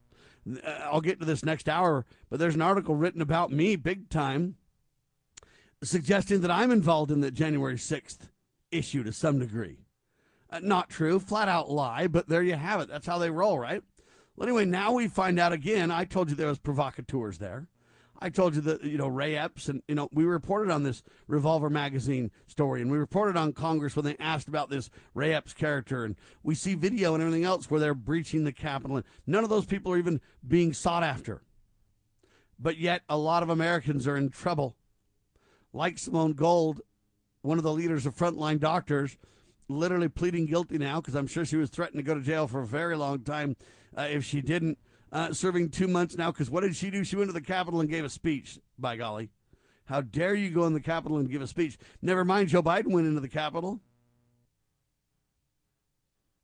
Uh, 0.49 0.69
I'll 0.85 1.01
get 1.01 1.19
to 1.19 1.25
this 1.25 1.43
next 1.43 1.67
hour, 1.67 2.05
but 2.29 2.39
there's 2.39 2.55
an 2.55 2.61
article 2.61 2.95
written 2.95 3.21
about 3.21 3.51
me 3.51 3.75
big 3.75 4.09
time 4.09 4.55
suggesting 5.83 6.39
that 6.41 6.51
I'm 6.51 6.71
involved 6.71 7.11
in 7.11 7.19
the 7.19 7.29
January 7.29 7.75
6th 7.75 8.29
issue 8.71 9.03
to 9.03 9.11
some 9.11 9.39
degree. 9.39 9.79
Uh, 10.51 10.59
not 10.61 10.89
true, 10.89 11.19
flat 11.19 11.47
out 11.47 11.69
lie, 11.69 12.07
but 12.07 12.27
there 12.27 12.41
you 12.41 12.55
have 12.55 12.81
it. 12.81 12.89
That's 12.89 13.05
how 13.05 13.19
they 13.19 13.29
roll, 13.29 13.59
right? 13.59 13.83
Well, 14.35 14.47
anyway, 14.47 14.65
now 14.65 14.93
we 14.93 15.07
find 15.07 15.39
out 15.39 15.53
again. 15.53 15.91
I 15.91 16.05
told 16.05 16.29
you 16.29 16.35
there 16.35 16.47
was 16.47 16.59
provocateurs 16.59 17.37
there. 17.37 17.67
I 18.21 18.29
told 18.29 18.55
you 18.55 18.61
that 18.61 18.83
you 18.83 18.97
know 18.97 19.07
Ray 19.07 19.37
Epps 19.37 19.69
and 19.69 19.81
you 19.87 19.95
know 19.95 20.09
we 20.11 20.25
reported 20.25 20.71
on 20.71 20.83
this 20.83 21.03
Revolver 21.27 21.69
magazine 21.69 22.31
story, 22.47 22.81
and 22.81 22.91
we 22.91 22.97
reported 22.97 23.37
on 23.37 23.53
Congress 23.53 23.95
when 23.95 24.05
they 24.05 24.17
asked 24.19 24.47
about 24.47 24.69
this 24.69 24.89
Ray 25.13 25.33
Epps 25.33 25.53
character, 25.53 26.03
and 26.03 26.15
we 26.43 26.55
see 26.55 26.75
video 26.75 27.13
and 27.13 27.23
everything 27.23 27.45
else 27.45 27.69
where 27.69 27.79
they're 27.79 27.93
breaching 27.93 28.43
the 28.43 28.51
Capitol, 28.51 28.97
and 28.97 29.05
none 29.25 29.43
of 29.43 29.49
those 29.49 29.65
people 29.65 29.93
are 29.93 29.97
even 29.97 30.19
being 30.45 30.73
sought 30.73 31.03
after. 31.03 31.43
But 32.59 32.77
yet, 32.77 33.03
a 33.07 33.17
lot 33.17 33.43
of 33.43 33.49
Americans 33.49 34.05
are 34.05 34.17
in 34.17 34.29
trouble. 34.29 34.75
Like 35.71 35.97
Simone 35.97 36.33
Gold, 36.33 36.81
one 37.41 37.57
of 37.57 37.63
the 37.63 37.71
leaders 37.71 38.05
of 38.05 38.17
frontline 38.17 38.59
doctors, 38.59 39.17
literally 39.69 40.09
pleading 40.09 40.45
guilty 40.45 40.77
now 40.77 40.99
because 40.99 41.15
I'm 41.15 41.27
sure 41.27 41.45
she 41.45 41.55
was 41.55 41.69
threatened 41.69 41.99
to 41.99 42.03
go 42.03 42.15
to 42.15 42.21
jail 42.21 42.47
for 42.47 42.61
a 42.61 42.67
very 42.67 42.97
long 42.97 43.19
time 43.21 43.55
uh, 43.97 44.07
if 44.09 44.25
she 44.25 44.41
didn't. 44.41 44.77
Uh, 45.11 45.33
serving 45.33 45.69
two 45.69 45.87
months 45.87 46.15
now 46.15 46.31
because 46.31 46.51
what 46.51 46.61
did 46.61 46.75
she 46.75 46.91
do? 46.91 47.03
She 47.03 47.15
went 47.15 47.29
to 47.29 47.33
the 47.33 47.41
Capitol 47.41 47.79
and 47.79 47.89
gave 47.89 48.05
a 48.05 48.09
speech. 48.09 48.59
By 48.77 48.95
golly, 48.95 49.31
how 49.85 50.01
dare 50.01 50.35
you 50.35 50.51
go 50.51 50.65
in 50.65 50.73
the 50.73 50.79
Capitol 50.79 51.17
and 51.17 51.29
give 51.29 51.41
a 51.41 51.47
speech? 51.47 51.79
Never 52.01 52.23
mind, 52.23 52.49
Joe 52.49 52.61
Biden 52.61 52.91
went 52.91 53.07
into 53.07 53.19
the 53.19 53.27
Capitol. 53.27 53.79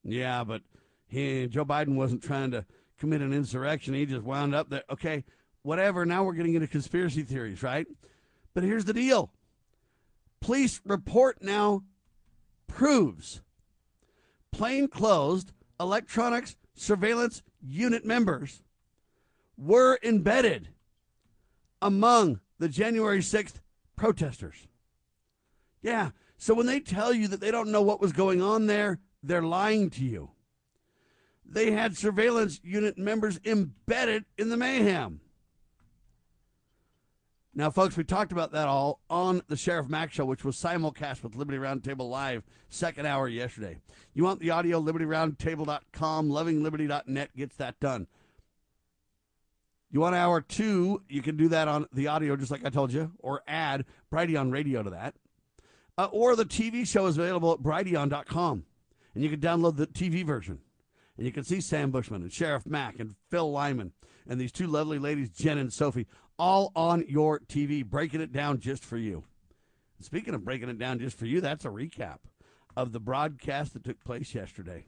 Yeah, 0.04 0.44
but 0.44 0.64
he, 1.08 1.48
Joe 1.48 1.66
Biden 1.66 1.96
wasn't 1.96 2.24
trying 2.24 2.52
to 2.52 2.66
commit 2.98 3.22
an 3.22 3.34
insurrection. 3.34 3.94
He 3.94 4.08
just 4.08 4.24
wound 4.24 4.56
up 4.56 4.70
there. 4.70 4.84
Okay, 4.90 5.24
whatever. 5.62 6.04
Now 6.04 6.24
we're 6.24 6.34
getting 6.34 6.56
into 6.56 6.68
conspiracy 6.68 7.22
theories, 7.22 7.62
right? 7.62 7.86
But 8.56 8.64
here's 8.64 8.86
the 8.86 8.94
deal 8.94 9.32
police 10.42 10.80
report 10.86 11.42
now 11.42 11.82
proves 12.76 13.42
plainclothes 14.52 15.46
electronics 15.80 16.58
surveillance 16.76 17.42
unit 17.66 18.04
members 18.04 18.62
were 19.58 19.98
embedded 20.04 20.68
among 21.82 22.42
the 22.60 22.68
January 22.68 23.20
6th 23.20 23.62
protesters. 23.96 24.68
Yeah, 25.82 26.10
so 26.38 26.54
when 26.54 26.66
they 26.66 26.82
tell 26.82 27.14
you 27.14 27.30
that 27.30 27.40
they 27.40 27.50
don't 27.50 27.72
know 27.72 27.82
what 27.82 28.02
was 28.02 28.12
going 28.12 28.42
on 28.42 28.68
there, 28.68 29.00
they're 29.24 29.42
lying 29.42 29.90
to 29.92 30.04
you. 30.04 30.32
They 31.46 31.72
had 31.72 31.96
surveillance 31.96 32.60
unit 32.62 32.98
members 32.98 33.40
embedded 33.46 34.26
in 34.38 34.50
the 34.50 34.58
mayhem. 34.58 35.22
Now, 37.58 37.70
folks, 37.70 37.96
we 37.96 38.04
talked 38.04 38.34
about 38.34 38.52
that 38.52 38.68
all 38.68 39.00
on 39.10 39.42
the 39.48 39.56
Sheriff 39.56 39.88
Mack 39.88 40.12
Show, 40.12 40.26
which 40.26 40.44
was 40.44 40.58
simulcast 40.58 41.24
with 41.24 41.38
Liberty 41.38 41.58
Roundtable 41.58 42.10
Live, 42.10 42.44
second 42.68 43.06
hour 43.06 43.30
yesterday. 43.30 43.78
You 44.14 44.26
want 44.26 44.42
the 44.42 44.52
audio, 44.52 44.82
libertyroundtable.com, 44.82 46.30
lovingliberty.net 46.30 47.30
gets 47.38 47.56
that 47.56 47.80
done. 47.80 48.08
You 49.90 50.02
want 50.02 50.16
hour 50.16 50.42
two, 50.42 51.02
you 51.08 51.22
can 51.22 51.38
do 51.38 51.48
that 51.48 51.70
on 51.70 51.88
the 51.94 52.08
audio, 52.08 52.36
just 52.36 52.52
like 52.52 52.66
I 52.66 52.70
told 52.70 52.92
you, 52.92 53.14
or 53.20 53.42
add 53.48 53.86
Brighteon 54.12 54.52
Radio 54.52 54.84
to 54.84 54.90
that. 54.90 55.16
Uh, 55.98 56.10
or 56.12 56.36
the 56.36 56.44
TV 56.44 56.86
show 56.86 57.06
is 57.06 57.18
available 57.18 57.54
at 57.54 57.60
brighteon.com, 57.60 58.66
and 59.14 59.24
you 59.24 59.30
can 59.30 59.40
download 59.40 59.78
the 59.78 59.88
TV 59.88 60.26
version. 60.26 60.60
And 61.16 61.26
you 61.26 61.32
can 61.32 61.46
see 61.46 61.62
Sam 61.62 61.92
Bushman 61.92 62.22
and 62.22 62.34
Sheriff 62.34 62.66
Mack 62.66 63.00
and 63.00 63.16
Phil 63.30 63.50
Lyman 63.50 63.94
and 64.28 64.40
these 64.40 64.52
two 64.52 64.68
lovely 64.68 65.00
ladies, 65.00 65.30
Jen 65.30 65.58
and 65.58 65.72
Sophie, 65.72 66.08
all 66.38 66.72
on 66.76 67.06
your 67.08 67.40
TV, 67.40 67.86
breaking 67.86 68.22
it 68.22 68.32
down 68.32 68.60
just 68.60 68.84
for 68.84 68.98
you. 68.98 69.24
Speaking 70.02 70.34
of 70.34 70.44
breaking 70.44 70.70
it 70.70 70.78
down 70.78 71.00
just 71.00 71.18
for 71.18 71.26
you, 71.26 71.42
that's 71.42 71.66
a 71.66 71.70
recap 71.70 72.20
of 72.76 72.92
the 72.92 73.00
broadcast 73.00 73.74
that 73.74 73.84
took 73.84 74.04
place 74.04 74.36
yesterday. 74.36 74.86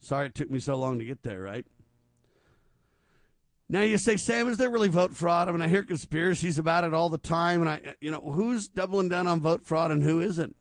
Sorry 0.00 0.26
it 0.26 0.34
took 0.34 0.50
me 0.50 0.60
so 0.60 0.76
long 0.76 0.98
to 0.98 1.04
get 1.04 1.22
there, 1.22 1.40
right? 1.40 1.66
Now 3.68 3.80
you 3.80 3.96
say, 3.96 4.18
Sam, 4.18 4.48
is 4.48 4.58
there 4.58 4.68
really 4.68 4.88
vote 4.88 5.16
fraud? 5.16 5.48
I 5.48 5.52
mean, 5.52 5.62
I 5.62 5.68
hear 5.68 5.82
conspiracies 5.82 6.58
about 6.58 6.84
it 6.84 6.92
all 6.92 7.08
the 7.08 7.16
time, 7.16 7.62
and 7.62 7.70
I, 7.70 7.94
you 8.00 8.10
know, 8.10 8.20
who's 8.20 8.68
doubling 8.68 9.08
down 9.08 9.26
on 9.26 9.40
vote 9.40 9.64
fraud 9.64 9.90
and 9.90 10.02
who 10.02 10.20
isn't? 10.20 10.54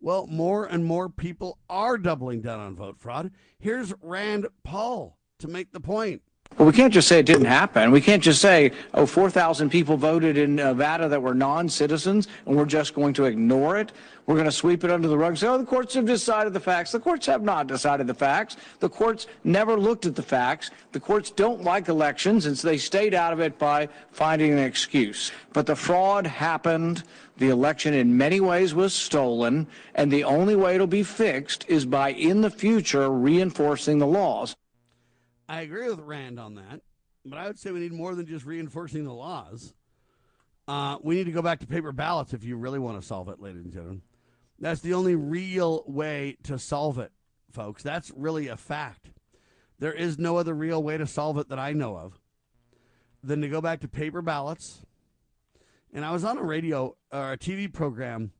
Well, 0.00 0.26
more 0.26 0.64
and 0.64 0.84
more 0.84 1.08
people 1.08 1.58
are 1.70 1.96
doubling 1.96 2.40
down 2.40 2.58
on 2.58 2.74
vote 2.74 2.98
fraud. 2.98 3.30
Here's 3.60 3.94
Rand 4.02 4.48
Paul 4.64 5.16
to 5.38 5.46
make 5.46 5.70
the 5.70 5.78
point. 5.78 6.22
Well, 6.58 6.66
we 6.66 6.72
can't 6.74 6.92
just 6.92 7.08
say 7.08 7.18
it 7.18 7.26
didn't 7.26 7.46
happen. 7.46 7.90
We 7.90 8.00
can't 8.00 8.22
just 8.22 8.40
say, 8.40 8.72
oh, 8.94 9.06
4,000 9.06 9.70
people 9.70 9.96
voted 9.96 10.36
in 10.36 10.56
Nevada 10.56 11.08
that 11.08 11.22
were 11.22 11.34
non 11.34 11.68
citizens, 11.68 12.28
and 12.46 12.56
we're 12.56 12.66
just 12.66 12.94
going 12.94 13.14
to 13.14 13.24
ignore 13.24 13.78
it. 13.78 13.92
We're 14.26 14.34
going 14.34 14.46
to 14.46 14.52
sweep 14.52 14.84
it 14.84 14.90
under 14.90 15.08
the 15.08 15.18
rug 15.18 15.30
and 15.30 15.38
say, 15.38 15.48
oh, 15.48 15.58
the 15.58 15.64
courts 15.64 15.94
have 15.94 16.06
decided 16.06 16.52
the 16.52 16.60
facts. 16.60 16.92
The 16.92 17.00
courts 17.00 17.26
have 17.26 17.42
not 17.42 17.66
decided 17.66 18.06
the 18.06 18.14
facts. 18.14 18.56
The 18.80 18.88
courts 18.88 19.26
never 19.44 19.78
looked 19.78 20.06
at 20.06 20.14
the 20.14 20.22
facts. 20.22 20.70
The 20.92 21.00
courts 21.00 21.30
don't 21.30 21.64
like 21.64 21.88
elections, 21.88 22.46
and 22.46 22.56
so 22.56 22.68
they 22.68 22.78
stayed 22.78 23.14
out 23.14 23.32
of 23.32 23.40
it 23.40 23.58
by 23.58 23.88
finding 24.12 24.52
an 24.52 24.58
excuse. 24.58 25.32
But 25.52 25.66
the 25.66 25.76
fraud 25.76 26.26
happened. 26.26 27.02
The 27.38 27.48
election, 27.48 27.94
in 27.94 28.16
many 28.16 28.40
ways, 28.40 28.74
was 28.74 28.94
stolen, 28.94 29.66
and 29.94 30.12
the 30.12 30.24
only 30.24 30.54
way 30.54 30.74
it'll 30.74 30.86
be 30.86 31.02
fixed 31.02 31.64
is 31.66 31.84
by, 31.84 32.12
in 32.12 32.42
the 32.42 32.50
future, 32.50 33.10
reinforcing 33.10 33.98
the 33.98 34.06
laws. 34.06 34.54
I 35.52 35.60
agree 35.60 35.86
with 35.86 36.00
Rand 36.00 36.40
on 36.40 36.54
that, 36.54 36.80
but 37.26 37.38
I 37.38 37.46
would 37.46 37.58
say 37.58 37.72
we 37.72 37.80
need 37.80 37.92
more 37.92 38.14
than 38.14 38.24
just 38.24 38.46
reinforcing 38.46 39.04
the 39.04 39.12
laws. 39.12 39.74
Uh, 40.66 40.96
we 41.02 41.14
need 41.14 41.24
to 41.24 41.30
go 41.30 41.42
back 41.42 41.60
to 41.60 41.66
paper 41.66 41.92
ballots 41.92 42.32
if 42.32 42.42
you 42.42 42.56
really 42.56 42.78
want 42.78 42.98
to 42.98 43.06
solve 43.06 43.28
it, 43.28 43.38
ladies 43.38 43.62
and 43.62 43.70
gentlemen. 43.70 44.00
That's 44.58 44.80
the 44.80 44.94
only 44.94 45.14
real 45.14 45.84
way 45.86 46.38
to 46.44 46.58
solve 46.58 46.98
it, 46.98 47.12
folks. 47.50 47.82
That's 47.82 48.10
really 48.16 48.48
a 48.48 48.56
fact. 48.56 49.10
There 49.78 49.92
is 49.92 50.18
no 50.18 50.38
other 50.38 50.54
real 50.54 50.82
way 50.82 50.96
to 50.96 51.06
solve 51.06 51.36
it 51.36 51.50
that 51.50 51.58
I 51.58 51.74
know 51.74 51.98
of 51.98 52.18
than 53.22 53.42
to 53.42 53.48
go 53.50 53.60
back 53.60 53.80
to 53.80 53.88
paper 53.88 54.22
ballots. 54.22 54.86
And 55.92 56.02
I 56.02 56.12
was 56.12 56.24
on 56.24 56.38
a 56.38 56.42
radio 56.42 56.96
or 57.12 57.32
a 57.32 57.36
TV 57.36 57.70
program 57.70 58.32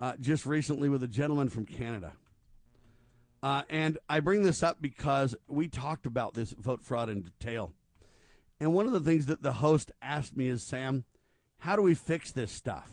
uh, 0.00 0.12
just 0.20 0.46
recently 0.46 0.88
with 0.88 1.02
a 1.02 1.08
gentleman 1.08 1.48
from 1.48 1.66
Canada. 1.66 2.12
Uh, 3.42 3.62
and 3.68 3.98
I 4.08 4.20
bring 4.20 4.44
this 4.44 4.62
up 4.62 4.80
because 4.80 5.34
we 5.48 5.68
talked 5.68 6.06
about 6.06 6.34
this 6.34 6.52
vote 6.52 6.82
fraud 6.82 7.08
in 7.08 7.22
detail. 7.22 7.72
And 8.60 8.72
one 8.72 8.86
of 8.86 8.92
the 8.92 9.00
things 9.00 9.26
that 9.26 9.42
the 9.42 9.54
host 9.54 9.90
asked 10.00 10.36
me 10.36 10.46
is, 10.46 10.62
Sam, 10.62 11.04
how 11.58 11.74
do 11.74 11.82
we 11.82 11.94
fix 11.94 12.30
this 12.30 12.52
stuff? 12.52 12.88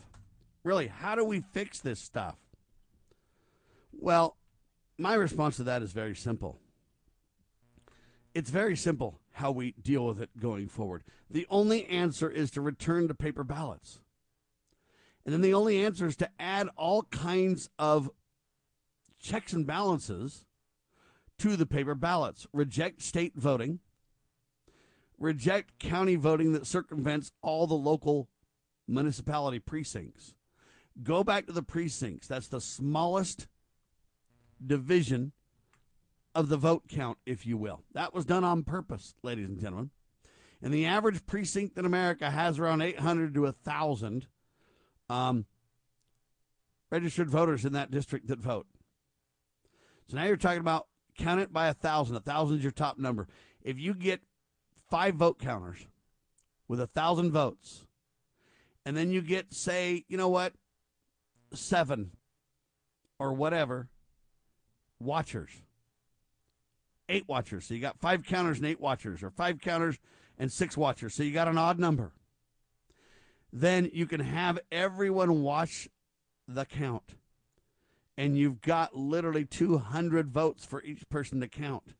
Really, 0.64 0.88
how 0.88 1.14
do 1.14 1.24
we 1.24 1.40
fix 1.52 1.78
this 1.78 2.00
stuff? 2.00 2.36
Well, 3.92 4.36
my 4.98 5.14
response 5.14 5.56
to 5.56 5.64
that 5.64 5.82
is 5.82 5.92
very 5.92 6.16
simple. 6.16 6.58
It's 8.34 8.50
very 8.50 8.76
simple 8.76 9.20
how 9.32 9.52
we 9.52 9.72
deal 9.80 10.06
with 10.06 10.20
it 10.20 10.30
going 10.38 10.68
forward. 10.68 11.04
The 11.30 11.46
only 11.48 11.86
answer 11.86 12.28
is 12.28 12.50
to 12.52 12.60
return 12.60 13.08
to 13.08 13.14
paper 13.14 13.44
ballots. 13.44 14.00
And 15.24 15.32
then 15.32 15.42
the 15.42 15.54
only 15.54 15.84
answer 15.84 16.06
is 16.06 16.16
to 16.16 16.30
add 16.38 16.68
all 16.76 17.02
kinds 17.04 17.70
of 17.78 18.10
checks 19.20 19.52
and 19.52 19.66
balances 19.66 20.44
to 21.38 21.56
the 21.56 21.66
paper 21.66 21.94
ballots. 21.94 22.46
Reject 22.52 23.02
state 23.02 23.34
voting. 23.36 23.80
Reject 25.18 25.78
county 25.78 26.16
voting 26.16 26.52
that 26.52 26.66
circumvents 26.66 27.32
all 27.42 27.66
the 27.66 27.74
local 27.74 28.28
municipality 28.88 29.58
precincts. 29.58 30.34
Go 31.02 31.22
back 31.22 31.46
to 31.46 31.52
the 31.52 31.62
precincts. 31.62 32.26
That's 32.26 32.48
the 32.48 32.60
smallest 32.60 33.46
division 34.64 35.32
of 36.34 36.48
the 36.48 36.56
vote 36.56 36.84
count, 36.88 37.18
if 37.26 37.46
you 37.46 37.56
will. 37.56 37.82
That 37.92 38.14
was 38.14 38.24
done 38.24 38.44
on 38.44 38.62
purpose, 38.62 39.14
ladies 39.22 39.48
and 39.48 39.58
gentlemen. 39.58 39.90
And 40.62 40.74
the 40.74 40.86
average 40.86 41.24
precinct 41.26 41.78
in 41.78 41.86
America 41.86 42.30
has 42.30 42.58
around 42.58 42.82
800 42.82 43.34
to 43.34 43.42
1,000 43.42 44.26
um, 45.08 45.46
registered 46.90 47.30
voters 47.30 47.64
in 47.64 47.72
that 47.72 47.90
district 47.90 48.28
that 48.28 48.40
vote. 48.40 48.66
So 50.10 50.16
now 50.16 50.24
you're 50.24 50.36
talking 50.36 50.60
about 50.60 50.88
count 51.16 51.40
it 51.40 51.52
by 51.52 51.68
a 51.68 51.74
thousand. 51.74 52.16
A 52.16 52.20
thousand 52.20 52.58
is 52.58 52.64
your 52.64 52.72
top 52.72 52.98
number. 52.98 53.28
If 53.62 53.78
you 53.78 53.94
get 53.94 54.20
five 54.90 55.14
vote 55.14 55.38
counters 55.38 55.86
with 56.66 56.80
a 56.80 56.88
thousand 56.88 57.30
votes, 57.30 57.84
and 58.84 58.96
then 58.96 59.12
you 59.12 59.22
get, 59.22 59.54
say, 59.54 60.04
you 60.08 60.16
know 60.16 60.28
what, 60.28 60.54
seven 61.54 62.10
or 63.20 63.32
whatever 63.32 63.88
watchers, 64.98 65.50
eight 67.08 67.28
watchers. 67.28 67.66
So 67.66 67.74
you 67.74 67.80
got 67.80 68.00
five 68.00 68.24
counters 68.24 68.56
and 68.56 68.66
eight 68.66 68.80
watchers, 68.80 69.22
or 69.22 69.30
five 69.30 69.60
counters 69.60 69.96
and 70.38 70.50
six 70.50 70.76
watchers. 70.76 71.14
So 71.14 71.22
you 71.22 71.32
got 71.32 71.46
an 71.46 71.58
odd 71.58 71.78
number. 71.78 72.12
Then 73.52 73.88
you 73.92 74.06
can 74.06 74.20
have 74.20 74.58
everyone 74.72 75.42
watch 75.42 75.88
the 76.48 76.64
count. 76.64 77.14
And 78.20 78.36
you've 78.36 78.60
got 78.60 78.94
literally 78.94 79.46
200 79.46 80.30
votes 80.30 80.66
for 80.66 80.82
each 80.82 81.08
person 81.08 81.40
to 81.40 81.48
count. 81.48 81.94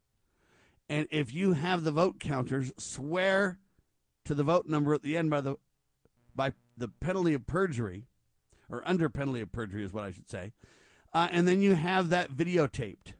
And 0.86 1.08
if 1.10 1.32
you 1.32 1.54
have 1.54 1.82
the 1.82 1.92
vote 1.92 2.20
counters 2.20 2.72
swear 2.76 3.58
to 4.26 4.34
the 4.34 4.42
vote 4.42 4.66
number 4.66 4.92
at 4.92 5.02
the 5.02 5.16
end 5.16 5.30
by 5.30 5.40
the 5.40 5.56
by 6.36 6.52
the 6.76 6.88
penalty 6.88 7.32
of 7.32 7.46
perjury, 7.46 8.04
or 8.68 8.82
under 8.84 9.08
penalty 9.08 9.40
of 9.40 9.50
perjury 9.50 9.82
is 9.82 9.94
what 9.94 10.04
I 10.04 10.10
should 10.10 10.28
say, 10.28 10.52
uh, 11.14 11.28
and 11.30 11.48
then 11.48 11.62
you 11.62 11.74
have 11.74 12.10
that 12.10 12.30
videotaped, 12.30 13.14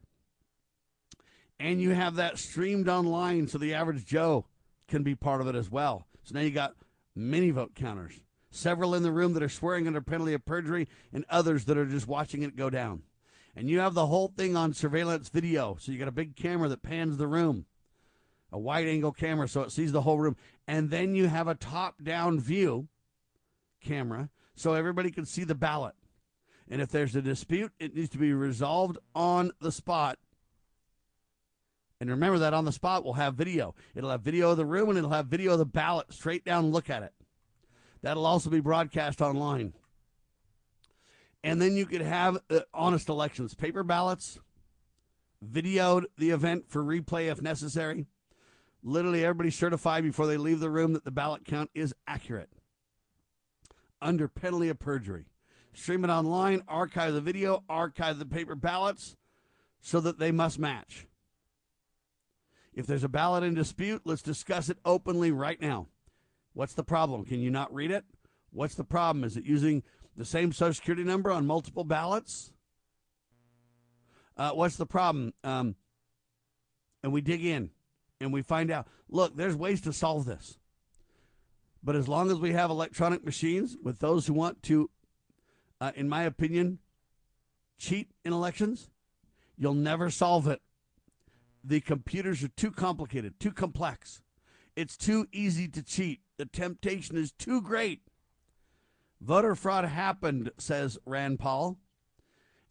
and 1.59 1.81
you 1.81 1.95
have 1.95 2.17
that 2.17 2.39
streamed 2.39 2.87
online 2.87 3.49
so 3.49 3.57
the 3.57 3.73
average 3.73 4.05
Joe 4.05 4.45
can 4.89 5.03
be 5.03 5.15
part 5.15 5.41
of 5.41 5.49
it 5.49 5.55
as 5.55 5.71
well. 5.71 6.07
So 6.25 6.35
now 6.35 6.43
you 6.43 6.51
got 6.51 6.75
many 7.17 7.49
vote 7.49 7.75
counters, 7.75 8.21
several 8.51 8.95
in 8.95 9.03
the 9.03 9.13
room 9.13 9.33
that 9.35 9.43
are 9.43 9.49
swearing 9.49 9.87
under 9.87 10.01
penalty 10.01 10.35
of 10.35 10.45
perjury, 10.45 10.89
and 11.13 11.25
others 11.29 11.65
that 11.67 11.79
are 11.79 11.87
just 11.87 12.09
watching 12.09 12.43
it 12.43 12.57
go 12.57 12.71
down. 12.71 13.03
And 13.57 13.69
you 13.69 13.81
have 13.81 13.95
the 13.95 14.07
whole 14.07 14.29
thing 14.29 14.57
on 14.57 14.75
surveillance 14.75 15.29
video. 15.29 15.77
So 15.81 15.93
you 15.93 15.99
got 15.99 16.09
a 16.09 16.13
big 16.13 16.37
camera 16.37 16.69
that 16.69 16.83
pans 16.83 17.17
the 17.17 17.27
room, 17.27 17.67
a 18.53 18.59
wide 18.59 18.87
angle 18.87 19.13
camera 19.13 19.49
so 19.49 19.63
it 19.63 19.73
sees 19.73 19.93
the 19.93 20.03
whole 20.03 20.19
room. 20.19 20.37
And 20.69 20.91
then 20.91 21.15
you 21.15 21.29
have 21.29 21.49
a 21.49 21.55
top 21.55 22.03
down 22.03 22.41
view 22.41 22.89
camera 23.81 24.31
so 24.55 24.75
everybody 24.75 25.11
can 25.11 25.27
see 25.27 25.45
the 25.45 25.55
ballot. 25.55 25.95
And 26.71 26.81
if 26.81 26.91
there's 26.91 27.17
a 27.17 27.23
dispute, 27.23 27.73
it 27.81 27.95
needs 27.97 28.11
to 28.11 28.19
be 28.19 28.33
resolved 28.33 28.99
on 29.15 29.51
the 29.61 29.73
spot. 29.73 30.19
And 32.01 32.09
remember 32.09 32.39
that 32.39 32.55
on 32.55 32.65
the 32.65 32.73
spot 32.73 33.05
we'll 33.05 33.15
have 33.15 33.35
video. 33.35 33.75
It'll 33.95 34.11
have 34.11 34.23
video 34.23 34.53
of 34.53 34.57
the 34.57 34.65
room 34.65 34.89
and 34.89 34.97
it'll 34.97 35.11
have 35.11 35.27
video 35.27 35.53
of 35.53 35.59
the 35.59 35.67
ballot 35.67 36.13
straight 36.13 36.45
down 36.45 36.71
look 36.71 36.89
at 36.89 37.03
it. 37.03 37.13
That'll 38.03 38.27
also 38.27 38.51
be 38.51 38.61
broadcast 38.61 39.21
online. 39.21 39.75
And 41.43 41.61
then 41.61 41.77
you 41.77 41.87
could 41.87 42.03
have 42.03 42.39
uh, 42.51 42.61
honest 42.75 43.09
elections, 43.09 43.55
paper 43.55 43.83
ballots, 43.83 44.39
videoed 45.45 46.05
the 46.19 46.31
event 46.31 46.65
for 46.69 46.83
replay 46.83 47.31
if 47.31 47.41
necessary. 47.41 48.07
Literally 48.83 49.25
everybody 49.25 49.51
certified 49.51 50.05
before 50.05 50.27
they 50.27 50.37
leave 50.37 50.61
the 50.61 50.71
room 50.71 50.93
that 50.95 51.05
the 51.05 51.11
ballot 51.11 51.45
count 51.45 51.71
is 51.75 51.95
accurate 52.07 52.51
under 54.03 54.29
penalty 54.29 54.69
of 54.69 54.79
perjury. 54.79 55.27
Stream 55.75 56.05
it 56.05 56.11
online, 56.11 56.63
archive 56.67 57.15
the 57.15 57.21
video, 57.21 57.63
archive 57.69 58.19
the 58.19 58.27
paper 58.27 58.55
ballots 58.55 59.17
so 59.81 60.01
that 60.01 60.19
they 60.19 60.33
must 60.33 60.59
match. 60.59 61.07
If 62.73 62.87
there's 62.87 63.05
a 63.05 63.09
ballot 63.09 63.45
in 63.45 63.55
dispute, 63.55 64.03
let's 64.05 64.23
discuss 64.23 64.69
it 64.69 64.79
openly 64.85 65.31
right 65.31 65.61
now. 65.61 65.89
What's 66.53 66.75
the 66.75 66.85
problem? 66.85 67.25
Can 67.25 67.41
you 67.41 67.51
not 67.51 67.73
read 67.73 67.91
it? 67.91 68.05
What's 68.53 68.75
the 68.75 68.85
problem? 68.85 69.25
Is 69.25 69.37
it 69.37 69.45
using 69.45 69.83
the 70.17 70.25
same 70.25 70.53
Social 70.53 70.75
Security 70.75 71.05
number 71.05 71.31
on 71.31 71.47
multiple 71.47 71.85
ballots? 71.85 72.53
Uh, 74.37 74.51
what's 74.51 74.77
the 74.77 74.87
problem? 74.87 75.33
Um, 75.45 75.77
and 77.03 77.13
we 77.13 77.21
dig 77.21 77.45
in 77.45 77.71
and 78.21 78.33
we 78.33 78.43
find 78.43 78.71
out 78.71 78.87
look, 79.09 79.37
there's 79.37 79.57
ways 79.57 79.81
to 79.83 79.93
solve 79.93 80.25
this. 80.25 80.59
But 81.83 81.97
as 81.97 82.09
long 82.09 82.31
as 82.31 82.39
we 82.39 82.53
have 82.53 82.71
electronic 82.71 83.25
machines 83.25 83.77
with 83.83 84.01
those 84.01 84.27
who 84.27 84.35
want 84.35 84.63
to, 84.65 84.91
uh, 85.81 85.93
in 85.95 86.09
my 86.09 86.25
opinion, 86.25 86.79
cheat 87.79 88.11
in 88.25 88.33
elections, 88.33 88.91
you'll 89.57 89.75
never 89.75 90.11
solve 90.11 90.47
it. 90.47 90.61
The 91.65 91.81
computers 91.81 92.45
are 92.45 92.49
too 92.49 92.71
complicated, 92.71 93.41
too 93.41 93.53
complex. 93.53 94.21
It's 94.77 94.97
too 94.97 95.27
easy 95.33 95.69
to 95.69 95.83
cheat. 95.83 96.21
The 96.41 96.47
temptation 96.47 97.19
is 97.19 97.33
too 97.33 97.61
great. 97.61 98.01
Voter 99.21 99.55
fraud 99.55 99.85
happened, 99.85 100.51
says 100.57 100.97
Rand 101.05 101.39
Paul, 101.39 101.77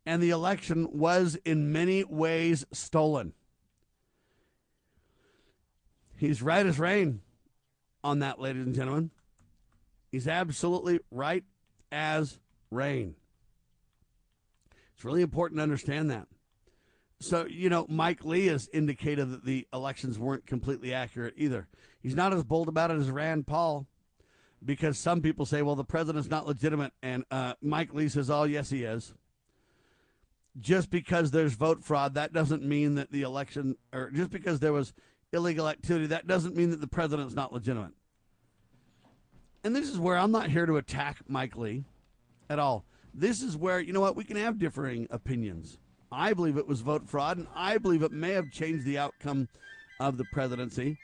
and 0.08 0.24
the 0.24 0.32
election 0.32 0.88
was 0.92 1.38
in 1.46 1.72
many 1.72 2.04
ways 2.04 2.66
stolen. 2.74 3.34
He's 6.18 6.42
right 6.42 6.66
as 6.66 6.80
rain 6.80 7.22
on 8.04 8.18
that, 8.22 8.42
ladies 8.42 8.66
and 8.66 8.74
gentlemen. 8.74 9.12
He's 10.12 10.28
absolutely 10.28 11.02
right 11.12 11.44
as 11.92 12.40
rain. 12.72 13.14
It's 14.96 15.06
really 15.06 15.22
important 15.22 15.60
to 15.60 15.64
understand 15.64 16.10
that. 16.10 16.26
So, 17.22 17.46
you 17.46 17.70
know, 17.70 17.86
Mike 17.90 18.24
Lee 18.24 18.48
has 18.48 18.70
indicated 18.72 19.32
that 19.32 19.44
the 19.44 19.68
elections 19.74 20.18
weren't 20.18 20.46
completely 20.46 20.94
accurate 20.94 21.34
either. 21.36 21.68
He's 22.02 22.16
not 22.16 22.34
as 22.34 22.44
bold 22.44 22.70
about 22.70 22.92
it 22.92 22.98
as 22.98 23.12
Rand 23.12 23.46
Paul 23.46 23.88
because 24.64 24.98
some 24.98 25.22
people 25.22 25.46
say, 25.46 25.62
well, 25.62 25.76
the 25.76 25.84
president's 25.84 26.30
not 26.30 26.48
legitimate. 26.48 26.94
And 27.04 27.26
uh, 27.30 27.54
Mike 27.62 27.94
Lee 27.94 28.08
says, 28.08 28.30
oh, 28.30 28.44
yes, 28.44 28.70
he 28.70 28.84
is. 28.84 29.14
Just 30.60 30.90
because 30.90 31.32
there's 31.32 31.54
vote 31.54 31.84
fraud, 31.84 32.14
that 32.14 32.32
doesn't 32.32 32.64
mean 32.64 32.96
that 32.96 33.12
the 33.12 33.24
election, 33.24 33.76
or 33.94 34.10
just 34.12 34.30
because 34.30 34.60
there 34.60 34.74
was 34.74 34.94
illegal 35.34 35.68
activity, 35.68 36.08
that 36.08 36.26
doesn't 36.26 36.56
mean 36.56 36.72
that 36.72 36.82
the 36.82 36.88
president's 36.88 37.36
not 37.36 37.54
legitimate. 37.54 37.92
And 39.64 39.76
this 39.76 39.90
is 39.90 40.00
where 40.00 40.18
I'm 40.18 40.32
not 40.32 40.50
here 40.50 40.66
to 40.66 40.78
attack 40.78 41.18
Mike 41.28 41.58
Lee 41.58 41.84
at 42.50 42.60
all. 42.60 42.86
This 43.14 43.42
is 43.42 43.58
where, 43.58 43.80
you 43.80 43.92
know 43.92 44.00
what, 44.00 44.16
we 44.16 44.24
can 44.24 44.38
have 44.38 44.58
differing 44.58 45.08
opinions. 45.12 45.78
I 46.12 46.34
believe 46.34 46.58
it 46.58 46.68
was 46.68 46.82
vote 46.82 47.08
fraud, 47.08 47.38
and 47.38 47.48
I 47.56 47.78
believe 47.78 48.02
it 48.02 48.12
may 48.12 48.32
have 48.32 48.52
changed 48.52 48.86
the 48.86 48.98
outcome 48.98 49.48
of 50.00 50.18
the 50.18 50.26
presidency. 50.26 50.98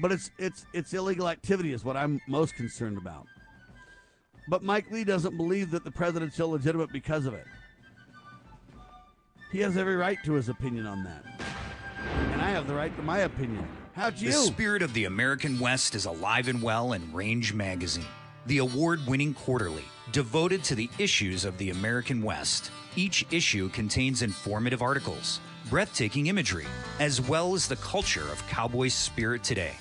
But 0.00 0.12
it's 0.12 0.30
it's 0.38 0.66
it's 0.72 0.92
illegal 0.94 1.28
activity 1.28 1.72
is 1.72 1.84
what 1.84 1.96
I'm 1.96 2.20
most 2.28 2.54
concerned 2.54 2.98
about. 2.98 3.26
But 4.48 4.62
Mike 4.62 4.90
Lee 4.90 5.04
doesn't 5.04 5.36
believe 5.36 5.70
that 5.72 5.84
the 5.84 5.90
president's 5.90 6.38
illegitimate 6.38 6.92
because 6.92 7.26
of 7.26 7.34
it. 7.34 7.46
He 9.52 9.60
has 9.60 9.76
every 9.76 9.96
right 9.96 10.18
to 10.24 10.34
his 10.34 10.48
opinion 10.48 10.86
on 10.86 11.02
that. 11.04 11.24
And 12.32 12.40
I 12.40 12.50
have 12.50 12.66
the 12.66 12.74
right 12.74 12.94
to 12.96 13.02
my 13.02 13.18
opinion. 13.20 13.66
How'd 13.94 14.18
you? 14.18 14.28
The 14.28 14.36
spirit 14.36 14.82
of 14.82 14.94
the 14.94 15.04
American 15.04 15.58
West 15.58 15.94
is 15.94 16.04
alive 16.04 16.48
and 16.48 16.62
well 16.62 16.92
in 16.92 17.12
Range 17.12 17.52
Magazine, 17.52 18.06
the 18.46 18.58
award 18.58 19.00
winning 19.06 19.34
quarterly 19.34 19.84
devoted 20.12 20.64
to 20.64 20.74
the 20.74 20.88
issues 20.98 21.44
of 21.44 21.58
the 21.58 21.70
American 21.70 22.22
West. 22.22 22.70
Each 22.96 23.24
issue 23.30 23.68
contains 23.68 24.22
informative 24.22 24.82
articles, 24.82 25.40
breathtaking 25.68 26.26
imagery, 26.26 26.66
as 26.98 27.20
well 27.20 27.54
as 27.54 27.68
the 27.68 27.76
culture 27.76 28.28
of 28.32 28.44
cowboy 28.48 28.88
spirit 28.88 29.44
today, 29.44 29.74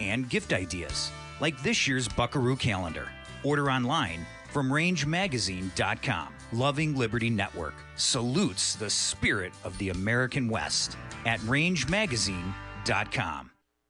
and 0.00 0.28
gift 0.28 0.52
ideas, 0.52 1.12
like 1.40 1.62
this 1.62 1.86
year's 1.86 2.08
Buckaroo 2.08 2.56
calendar. 2.56 3.08
Order 3.44 3.70
online 3.70 4.26
from 4.52 4.68
rangemagazine.com. 4.70 6.34
Loving 6.52 6.96
Liberty 6.96 7.30
Network 7.30 7.74
salutes 7.96 8.76
the 8.76 8.90
spirit 8.90 9.52
of 9.64 9.76
the 9.78 9.88
American 9.90 10.48
West 10.48 10.96
at 11.24 11.40
rangemagazine.com. 11.40 13.50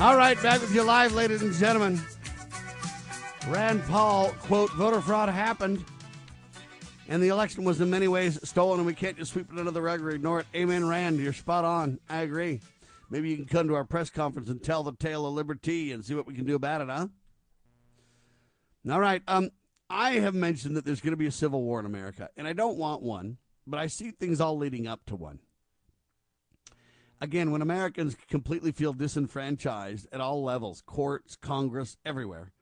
All 0.00 0.16
right, 0.16 0.40
back 0.40 0.60
with 0.60 0.72
you 0.72 0.84
live, 0.84 1.12
ladies 1.12 1.42
and 1.42 1.52
gentlemen. 1.52 2.00
Rand 3.48 3.82
Paul, 3.88 4.30
quote, 4.42 4.70
voter 4.74 5.00
fraud 5.00 5.28
happened, 5.28 5.84
and 7.08 7.20
the 7.20 7.28
election 7.28 7.64
was 7.64 7.80
in 7.80 7.90
many 7.90 8.06
ways 8.06 8.38
stolen, 8.48 8.78
and 8.78 8.86
we 8.86 8.94
can't 8.94 9.18
just 9.18 9.32
sweep 9.32 9.52
it 9.52 9.58
under 9.58 9.72
the 9.72 9.82
rug 9.82 10.00
or 10.00 10.10
ignore 10.10 10.38
it. 10.38 10.46
Amen, 10.54 10.86
Rand. 10.86 11.18
You're 11.18 11.32
spot 11.32 11.64
on. 11.64 11.98
I 12.08 12.18
agree. 12.18 12.60
Maybe 13.10 13.30
you 13.30 13.36
can 13.38 13.46
come 13.46 13.66
to 13.66 13.74
our 13.74 13.82
press 13.82 14.08
conference 14.08 14.48
and 14.48 14.62
tell 14.62 14.84
the 14.84 14.92
tale 14.92 15.26
of 15.26 15.34
liberty 15.34 15.90
and 15.90 16.04
see 16.04 16.14
what 16.14 16.28
we 16.28 16.34
can 16.34 16.46
do 16.46 16.54
about 16.54 16.80
it, 16.80 16.88
huh? 16.88 17.08
All 18.88 19.00
right. 19.00 19.22
Um, 19.26 19.50
I 19.90 20.12
have 20.12 20.34
mentioned 20.34 20.76
that 20.76 20.84
there's 20.84 21.00
going 21.00 21.10
to 21.10 21.16
be 21.16 21.26
a 21.26 21.32
civil 21.32 21.64
war 21.64 21.80
in 21.80 21.86
America, 21.86 22.28
and 22.36 22.46
I 22.46 22.52
don't 22.52 22.76
want 22.76 23.02
one, 23.02 23.38
but 23.66 23.80
I 23.80 23.88
see 23.88 24.12
things 24.12 24.40
all 24.40 24.56
leading 24.56 24.86
up 24.86 25.00
to 25.06 25.16
one 25.16 25.40
again, 27.20 27.50
when 27.50 27.62
Americans 27.62 28.16
completely 28.28 28.72
feel 28.72 28.92
disenfranchised 28.92 30.06
at 30.12 30.20
all 30.20 30.42
levels, 30.42 30.82
courts, 30.86 31.36
Congress, 31.36 31.96
everywhere, 32.04 32.52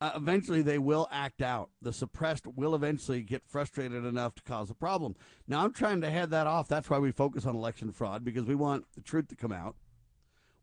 uh, 0.00 0.10
eventually 0.16 0.62
they 0.62 0.78
will 0.78 1.08
act 1.12 1.40
out. 1.40 1.70
The 1.80 1.92
suppressed 1.92 2.46
will 2.46 2.74
eventually 2.74 3.22
get 3.22 3.46
frustrated 3.46 4.04
enough 4.04 4.34
to 4.34 4.42
cause 4.42 4.68
a 4.68 4.74
problem. 4.74 5.14
Now, 5.46 5.64
I'm 5.64 5.72
trying 5.72 6.00
to 6.00 6.10
head 6.10 6.30
that 6.30 6.48
off. 6.48 6.66
That's 6.66 6.90
why 6.90 6.98
we 6.98 7.12
focus 7.12 7.46
on 7.46 7.54
election 7.54 7.92
fraud, 7.92 8.24
because 8.24 8.44
we 8.44 8.56
want 8.56 8.84
the 8.94 9.00
truth 9.00 9.28
to 9.28 9.36
come 9.36 9.52
out. 9.52 9.76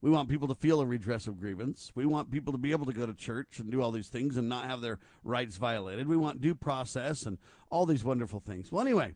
We 0.02 0.10
want 0.10 0.30
people 0.30 0.48
to 0.48 0.56
feel 0.56 0.80
a 0.80 0.86
redress 0.86 1.28
of 1.28 1.40
grievance. 1.40 1.92
We 1.94 2.06
want 2.06 2.32
people 2.32 2.54
to 2.54 2.58
be 2.58 2.72
able 2.72 2.86
to 2.86 2.94
go 2.94 3.06
to 3.06 3.14
church 3.14 3.60
and 3.60 3.70
do 3.70 3.82
all 3.82 3.92
these 3.92 4.08
things 4.08 4.38
and 4.38 4.48
not 4.48 4.66
have 4.66 4.82
their 4.82 5.00
rights 5.24 5.58
violated. 5.58 6.08
We 6.08 6.16
want 6.16 6.42
due 6.42 6.56
process 6.56 7.24
and 7.24 7.38
all 7.70 7.86
these 7.86 8.04
wonderful 8.04 8.40
things. 8.40 8.72
Well, 8.72 8.82
anyway, 8.82 9.14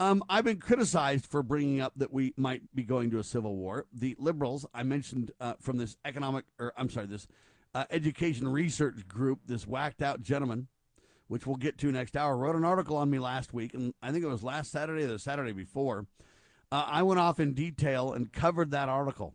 um, 0.00 0.24
I've 0.28 0.44
been 0.44 0.58
criticized 0.58 1.26
for 1.26 1.42
bringing 1.42 1.80
up 1.80 1.92
that 1.96 2.12
we 2.12 2.34
might 2.36 2.62
be 2.74 2.82
going 2.82 3.10
to 3.10 3.18
a 3.18 3.24
civil 3.24 3.56
war. 3.56 3.86
The 3.92 4.16
liberals, 4.18 4.66
I 4.74 4.82
mentioned 4.82 5.30
uh, 5.40 5.54
from 5.60 5.78
this 5.78 5.96
economic, 6.04 6.44
or 6.58 6.72
I'm 6.76 6.90
sorry, 6.90 7.06
this 7.06 7.26
uh, 7.74 7.84
education 7.90 8.48
research 8.48 9.06
group, 9.06 9.40
this 9.46 9.66
whacked 9.66 10.02
out 10.02 10.22
gentleman, 10.22 10.68
which 11.28 11.46
we'll 11.46 11.56
get 11.56 11.78
to 11.78 11.90
next 11.90 12.16
hour, 12.16 12.36
wrote 12.36 12.56
an 12.56 12.64
article 12.64 12.96
on 12.96 13.10
me 13.10 13.18
last 13.18 13.52
week, 13.52 13.74
and 13.74 13.94
I 14.02 14.12
think 14.12 14.24
it 14.24 14.28
was 14.28 14.42
last 14.42 14.70
Saturday 14.70 15.04
or 15.04 15.08
the 15.08 15.18
Saturday 15.18 15.52
before. 15.52 16.06
Uh, 16.70 16.84
I 16.86 17.02
went 17.02 17.20
off 17.20 17.38
in 17.38 17.54
detail 17.54 18.12
and 18.12 18.32
covered 18.32 18.70
that 18.72 18.88
article 18.88 19.34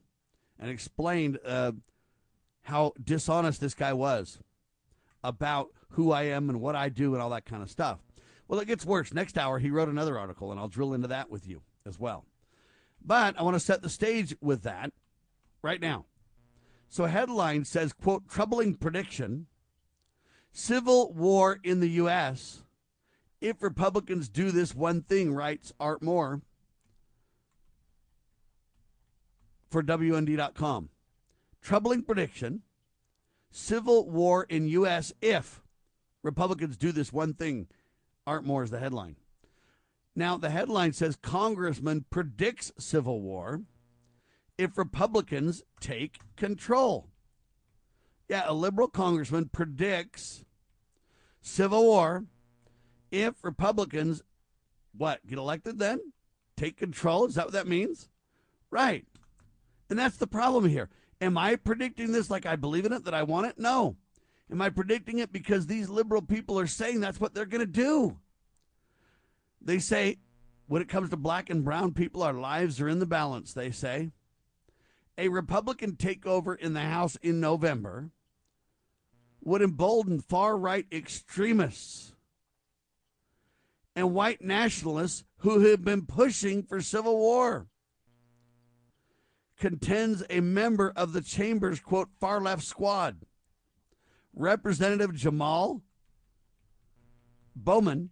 and 0.60 0.70
explained 0.70 1.40
uh, 1.46 1.72
how 2.64 2.94
dishonest 3.02 3.62
this 3.62 3.74
guy 3.74 3.94
was 3.94 4.40
about 5.24 5.70
who 5.92 6.12
I 6.12 6.24
am 6.24 6.50
and 6.50 6.62
what 6.62 6.76
I 6.76 6.90
do 6.90 7.14
and 7.14 7.22
all 7.22 7.30
that 7.32 7.46
kind 7.46 7.64
of 7.64 7.70
stuff. 7.70 8.00
Well, 8.50 8.60
it 8.60 8.68
gets 8.68 8.84
worse. 8.84 9.14
Next 9.14 9.38
hour, 9.38 9.60
he 9.60 9.70
wrote 9.70 9.90
another 9.90 10.18
article, 10.18 10.52
and 10.52 10.60
I'll 10.60 10.68
drill 10.68 10.96
into 10.96 11.08
that 11.10 11.30
with 11.30 11.48
you 11.48 11.62
as 11.86 12.00
well. 12.00 12.26
But 13.00 13.40
I 13.40 13.44
want 13.44 13.56
to 13.56 13.60
set 13.60 13.84
the 13.84 13.90
stage 13.90 14.36
with 14.42 14.64
that 14.64 14.92
right 15.62 15.80
now. 15.80 16.06
So, 16.90 17.06
headline 17.06 17.64
says, 17.64 17.94
quote, 17.94 18.28
troubling 18.28 18.74
prediction 18.74 19.46
Civil 20.52 21.14
war 21.14 21.60
in 21.64 21.80
the 21.80 21.90
U.S. 21.90 22.64
If 23.40 23.62
Republicans 23.62 24.28
do 24.28 24.50
this 24.50 24.74
one 24.74 25.04
thing, 25.04 25.32
writes 25.32 25.72
Art 25.80 26.02
Moore 26.02 26.42
for 29.70 29.84
WND.com. 29.84 30.90
Troubling 31.62 32.02
prediction 32.02 32.64
Civil 33.52 34.10
war 34.10 34.48
in 34.50 34.68
U.S. 34.70 35.14
if 35.22 35.62
Republicans 36.24 36.78
do 36.78 36.92
this 36.92 37.14
one 37.14 37.36
thing, 37.36 37.68
Art 38.30 38.46
Moore 38.46 38.62
is 38.62 38.70
the 38.70 38.80
headline. 38.80 39.16
Now, 40.16 40.38
the 40.38 40.52
headline 40.52 40.94
says 40.94 41.16
Congressman 41.16 42.06
predicts 42.12 42.72
civil 42.78 43.22
war 43.22 43.64
if 44.56 44.78
Republicans 44.78 45.64
take 45.80 46.20
control. 46.36 47.08
Yeah, 48.28 48.44
a 48.46 48.54
liberal 48.54 48.88
congressman 48.88 49.50
predicts 49.52 50.46
civil 51.42 51.84
war 51.84 52.26
if 53.10 53.44
Republicans, 53.44 54.22
what, 54.96 55.26
get 55.26 55.40
elected 55.40 55.80
then? 55.80 56.00
Take 56.56 56.78
control? 56.78 57.26
Is 57.26 57.34
that 57.34 57.46
what 57.46 57.54
that 57.54 57.68
means? 57.68 58.10
Right. 58.70 59.08
And 59.90 59.98
that's 59.98 60.18
the 60.18 60.28
problem 60.28 60.70
here. 60.70 60.90
Am 61.20 61.36
I 61.36 61.56
predicting 61.56 62.12
this 62.12 62.30
like 62.30 62.46
I 62.46 62.56
believe 62.56 62.86
in 62.86 62.94
it, 62.94 63.06
that 63.06 63.16
I 63.16 63.24
want 63.24 63.48
it? 63.48 63.58
No. 63.58 63.98
Am 64.52 64.62
I 64.62 64.70
predicting 64.70 65.20
it 65.20 65.32
because 65.32 65.68
these 65.68 65.90
liberal 65.90 66.22
people 66.22 66.60
are 66.60 66.68
saying 66.68 67.00
that's 67.00 67.20
what 67.20 67.34
they're 67.34 67.46
going 67.46 67.60
to 67.62 67.68
do? 67.68 68.18
They 69.62 69.80
say 69.80 70.18
when 70.68 70.82
it 70.82 70.90
comes 70.90 71.10
to 71.10 71.18
black 71.18 71.50
and 71.50 71.64
brown 71.64 71.94
people, 71.94 72.24
our 72.24 72.34
lives 72.34 72.80
are 72.80 72.90
in 72.90 73.00
the 73.00 73.06
balance, 73.06 73.54
they 73.54 73.72
say. 73.72 74.12
A 75.18 75.28
Republican 75.30 75.94
takeover 75.94 76.58
in 76.58 76.74
the 76.74 76.82
House 76.82 77.18
in 77.22 77.40
November 77.40 78.10
would 79.42 79.62
embolden 79.62 80.20
far 80.20 80.58
right 80.58 80.86
extremists 80.92 82.14
and 83.96 84.14
white 84.14 84.42
nationalists 84.42 85.24
who 85.40 85.60
have 85.62 85.84
been 85.84 86.06
pushing 86.06 86.64
for 86.64 86.82
civil 86.82 87.18
war. 87.18 87.68
Contends 89.58 90.24
a 90.30 90.40
member 90.40 90.94
of 90.96 91.12
the 91.14 91.22
chamber's 91.22 91.80
quote 91.80 92.10
far 92.20 92.40
left 92.40 92.64
squad. 92.64 93.26
Representative 94.40 95.14
Jamal 95.14 95.82
Bowman, 97.54 98.10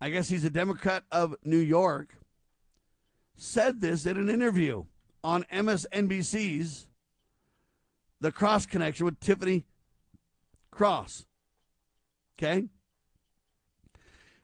I 0.00 0.08
guess 0.08 0.30
he's 0.30 0.44
a 0.44 0.50
Democrat 0.50 1.04
of 1.12 1.36
New 1.44 1.58
York, 1.58 2.16
said 3.36 3.82
this 3.82 4.06
in 4.06 4.16
an 4.16 4.30
interview 4.30 4.84
on 5.22 5.44
MSNBC's 5.52 6.86
The 8.22 8.32
Cross 8.32 8.64
Connection 8.66 9.04
with 9.04 9.20
Tiffany 9.20 9.66
Cross. 10.70 11.26
Okay? 12.38 12.64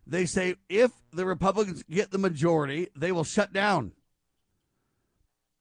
They 0.06 0.26
say 0.26 0.56
if 0.68 0.90
the 1.10 1.24
Republicans 1.24 1.84
get 1.84 2.10
the 2.10 2.18
majority, 2.18 2.88
they 2.94 3.12
will 3.12 3.24
shut 3.24 3.54
down 3.54 3.92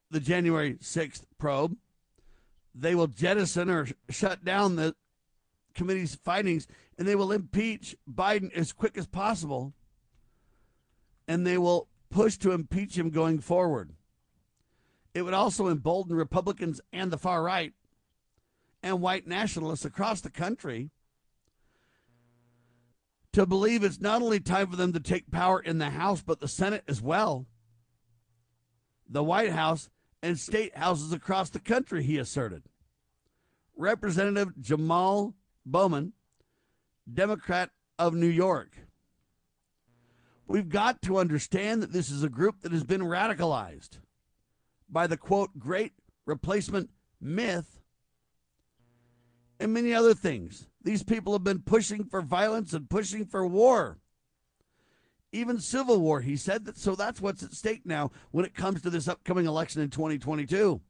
the 0.09 0.19
January 0.19 0.73
6th 0.75 1.23
probe 1.37 1.77
they 2.73 2.95
will 2.95 3.07
jettison 3.07 3.69
or 3.69 3.87
shut 4.09 4.43
down 4.43 4.75
the 4.75 4.95
committee's 5.73 6.15
findings 6.15 6.67
and 6.97 7.07
they 7.07 7.15
will 7.15 7.31
impeach 7.31 7.95
Biden 8.09 8.51
as 8.53 8.73
quick 8.73 8.97
as 8.97 9.07
possible 9.07 9.73
and 11.27 11.45
they 11.45 11.57
will 11.57 11.87
push 12.09 12.37
to 12.37 12.51
impeach 12.51 12.97
him 12.97 13.09
going 13.09 13.39
forward. 13.39 13.93
It 15.13 15.23
would 15.23 15.33
also 15.33 15.67
embolden 15.67 16.15
Republicans 16.15 16.81
and 16.91 17.11
the 17.11 17.17
far 17.17 17.43
right 17.43 17.73
and 18.83 19.01
white 19.01 19.27
nationalists 19.27 19.85
across 19.85 20.21
the 20.21 20.29
country 20.29 20.89
to 23.33 23.45
believe 23.45 23.83
it's 23.83 23.99
not 23.99 24.21
only 24.21 24.39
time 24.39 24.67
for 24.67 24.75
them 24.75 24.93
to 24.93 24.99
take 24.99 25.31
power 25.31 25.59
in 25.59 25.77
the 25.77 25.91
House, 25.91 26.21
but 26.21 26.39
the 26.39 26.47
Senate 26.47 26.83
as 26.87 27.01
well. 27.01 27.45
The 29.07 29.23
White 29.23 29.51
House 29.51 29.89
and 30.21 30.39
state 30.39 30.77
houses 30.77 31.13
across 31.13 31.49
the 31.49 31.59
country, 31.59 32.03
he 32.03 32.17
asserted. 32.17 32.63
Representative 33.75 34.59
Jamal 34.59 35.33
Bowman, 35.65 36.13
Democrat 37.11 37.71
of 37.97 38.13
New 38.13 38.27
York. 38.27 38.77
We've 40.47 40.69
got 40.69 41.01
to 41.03 41.17
understand 41.17 41.81
that 41.81 41.93
this 41.93 42.11
is 42.11 42.23
a 42.23 42.29
group 42.29 42.61
that 42.61 42.71
has 42.71 42.83
been 42.83 43.01
radicalized 43.01 43.99
by 44.89 45.07
the 45.07 45.17
quote, 45.17 45.57
great 45.57 45.93
replacement 46.25 46.89
myth 47.21 47.79
and 49.59 49.73
many 49.73 49.93
other 49.93 50.13
things. 50.13 50.67
These 50.83 51.03
people 51.03 51.33
have 51.33 51.43
been 51.43 51.61
pushing 51.61 52.03
for 52.03 52.21
violence 52.21 52.73
and 52.73 52.89
pushing 52.89 53.25
for 53.25 53.47
war. 53.47 54.00
Even 55.31 55.59
civil 55.59 55.99
war, 55.99 56.21
he 56.21 56.35
said 56.35 56.65
that. 56.65 56.77
So 56.77 56.95
that's 56.95 57.21
what's 57.21 57.43
at 57.43 57.53
stake 57.53 57.85
now 57.85 58.11
when 58.31 58.45
it 58.45 58.53
comes 58.53 58.81
to 58.81 58.89
this 58.89 59.07
upcoming 59.07 59.45
election 59.45 59.81
in 59.81 59.89
2022. 59.89 60.81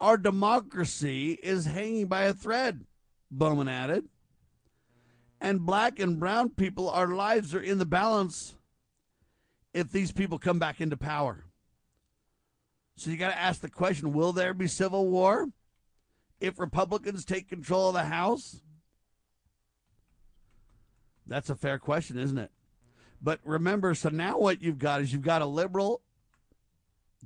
Our 0.00 0.16
democracy 0.16 1.38
is 1.42 1.66
hanging 1.66 2.06
by 2.06 2.22
a 2.22 2.34
thread, 2.34 2.84
Bowman 3.30 3.68
added. 3.68 4.08
And 5.40 5.66
black 5.66 5.98
and 5.98 6.20
brown 6.20 6.50
people, 6.50 6.88
our 6.88 7.08
lives 7.08 7.54
are 7.54 7.60
in 7.60 7.78
the 7.78 7.86
balance 7.86 8.54
if 9.74 9.90
these 9.90 10.12
people 10.12 10.38
come 10.38 10.58
back 10.58 10.80
into 10.80 10.96
power. 10.96 11.46
So 12.96 13.10
you 13.10 13.16
got 13.16 13.30
to 13.30 13.38
ask 13.38 13.60
the 13.60 13.70
question 13.70 14.12
will 14.12 14.32
there 14.32 14.54
be 14.54 14.68
civil 14.68 15.08
war 15.08 15.48
if 16.40 16.60
Republicans 16.60 17.24
take 17.24 17.48
control 17.48 17.88
of 17.88 17.94
the 17.94 18.04
House? 18.04 18.60
That's 21.26 21.50
a 21.50 21.56
fair 21.56 21.78
question, 21.78 22.18
isn't 22.18 22.38
it? 22.38 22.50
But 23.22 23.40
remember, 23.44 23.94
so 23.94 24.08
now 24.08 24.38
what 24.38 24.62
you've 24.62 24.78
got 24.78 25.00
is 25.00 25.12
you've 25.12 25.22
got 25.22 25.42
a 25.42 25.46
liberal 25.46 26.02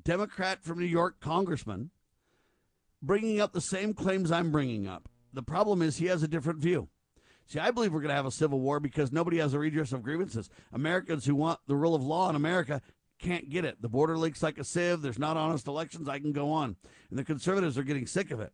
Democrat 0.03 0.63
from 0.63 0.79
New 0.79 0.85
York 0.85 1.21
congressman 1.21 1.91
bringing 3.01 3.41
up 3.41 3.53
the 3.53 3.61
same 3.61 3.95
claims 3.95 4.31
I'm 4.31 4.53
bringing 4.53 4.87
up. 4.87 5.09
The 5.33 5.43
problem 5.43 5.81
is 5.81 5.97
he 5.97 6.07
has 6.07 6.23
a 6.23 6.29
different 6.29 6.61
view. 6.61 6.89
See, 7.47 7.59
I 7.59 7.71
believe 7.71 7.93
we're 7.93 8.01
going 8.01 8.11
to 8.11 8.17
have 8.17 8.27
a 8.27 8.31
civil 8.31 8.61
war 8.61 8.81
because 8.81 9.13
nobody 9.13 9.39
has 9.39 9.55
a 9.55 9.59
redress 9.59 9.93
of 9.93 10.03
grievances. 10.03 10.51
Americans 10.73 11.25
who 11.25 11.35
want 11.35 11.61
the 11.67 11.77
rule 11.77 11.95
of 11.95 12.03
law 12.03 12.29
in 12.29 12.37
America 12.37 12.83
can't 13.19 13.49
get 13.49 13.65
it. 13.65 13.81
The 13.81 13.89
border 13.89 14.19
leaks 14.19 14.43
like 14.43 14.59
a 14.59 14.65
sieve. 14.65 15.01
There's 15.01 15.19
not 15.19 15.37
honest 15.37 15.67
elections. 15.67 16.09
I 16.09 16.19
can 16.19 16.33
go 16.33 16.51
on. 16.51 16.77
And 17.09 17.19
the 17.19 17.25
conservatives 17.25 17.79
are 17.79 17.85
getting 17.85 18.07
sick 18.07 18.31
of 18.31 18.41
it. 18.41 18.53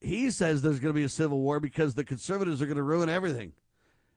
He 0.00 0.30
says 0.30 0.60
there's 0.60 0.80
going 0.80 0.92
to 0.92 0.98
be 0.98 1.04
a 1.04 1.08
civil 1.08 1.40
war 1.40 1.60
because 1.60 1.94
the 1.94 2.04
conservatives 2.04 2.60
are 2.60 2.66
going 2.66 2.76
to 2.76 2.82
ruin 2.82 3.08
everything 3.08 3.52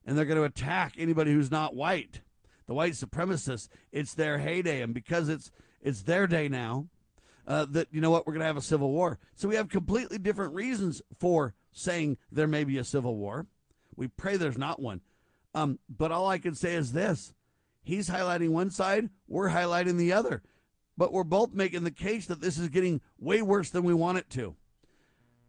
and 0.05 0.17
they're 0.17 0.25
going 0.25 0.37
to 0.37 0.43
attack 0.43 0.93
anybody 0.97 1.31
who's 1.31 1.51
not 1.51 1.75
white. 1.75 2.21
The 2.67 2.73
white 2.73 2.93
supremacists, 2.93 3.69
it's 3.91 4.13
their 4.13 4.39
heyday, 4.39 4.81
and 4.81 4.93
because 4.93 5.29
it's 5.29 5.51
it's 5.81 6.01
their 6.01 6.25
day 6.25 6.47
now, 6.47 6.87
uh, 7.47 7.65
that 7.71 7.87
you 7.91 8.01
know 8.01 8.09
what 8.09 8.25
we're 8.25 8.33
going 8.33 8.41
to 8.41 8.47
have 8.47 8.57
a 8.57 8.61
civil 8.61 8.91
war. 8.91 9.19
So 9.35 9.47
we 9.47 9.55
have 9.55 9.69
completely 9.69 10.17
different 10.17 10.53
reasons 10.53 11.01
for 11.19 11.53
saying 11.71 12.17
there 12.31 12.47
may 12.47 12.63
be 12.63 12.77
a 12.77 12.83
civil 12.83 13.15
war. 13.15 13.45
We 13.95 14.07
pray 14.07 14.37
there's 14.37 14.57
not 14.57 14.81
one. 14.81 15.01
Um, 15.53 15.79
but 15.87 16.11
all 16.11 16.27
I 16.27 16.39
can 16.39 16.55
say 16.55 16.73
is 16.73 16.91
this: 16.91 17.33
he's 17.83 18.09
highlighting 18.09 18.49
one 18.49 18.71
side, 18.71 19.09
we're 19.27 19.49
highlighting 19.49 19.97
the 19.97 20.13
other, 20.13 20.41
but 20.97 21.13
we're 21.13 21.23
both 21.23 21.53
making 21.53 21.83
the 21.83 21.91
case 21.91 22.25
that 22.27 22.41
this 22.41 22.57
is 22.57 22.69
getting 22.69 23.01
way 23.19 23.41
worse 23.41 23.69
than 23.69 23.83
we 23.83 23.93
want 23.93 24.17
it 24.17 24.29
to. 24.31 24.55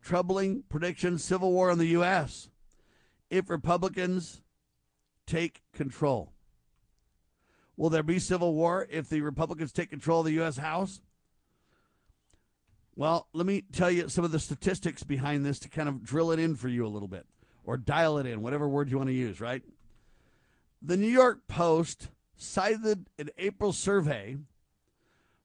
Troubling 0.02 0.64
prediction: 0.68 1.18
civil 1.18 1.52
war 1.52 1.70
in 1.70 1.78
the 1.78 1.86
U.S. 1.88 2.50
If 3.30 3.48
Republicans 3.48 4.42
take 5.26 5.62
control. 5.72 6.32
Will 7.76 7.90
there 7.90 8.02
be 8.02 8.18
civil 8.18 8.54
war 8.54 8.86
if 8.90 9.08
the 9.08 9.20
Republicans 9.20 9.72
take 9.72 9.90
control 9.90 10.20
of 10.20 10.26
the 10.26 10.32
U.S. 10.32 10.56
House? 10.56 11.00
Well, 12.94 13.28
let 13.34 13.44
me 13.44 13.62
tell 13.72 13.90
you 13.90 14.08
some 14.08 14.24
of 14.24 14.32
the 14.32 14.40
statistics 14.40 15.02
behind 15.02 15.44
this 15.44 15.58
to 15.60 15.68
kind 15.68 15.88
of 15.88 16.02
drill 16.02 16.32
it 16.32 16.38
in 16.38 16.56
for 16.56 16.68
you 16.68 16.86
a 16.86 16.88
little 16.88 17.08
bit 17.08 17.26
or 17.64 17.76
dial 17.76 18.16
it 18.16 18.26
in, 18.26 18.40
whatever 18.40 18.66
word 18.68 18.90
you 18.90 18.96
want 18.96 19.10
to 19.10 19.14
use, 19.14 19.40
right? 19.40 19.62
The 20.80 20.96
New 20.96 21.08
York 21.08 21.46
Post 21.48 22.08
cited 22.36 23.08
an 23.18 23.30
April 23.36 23.72
survey 23.72 24.36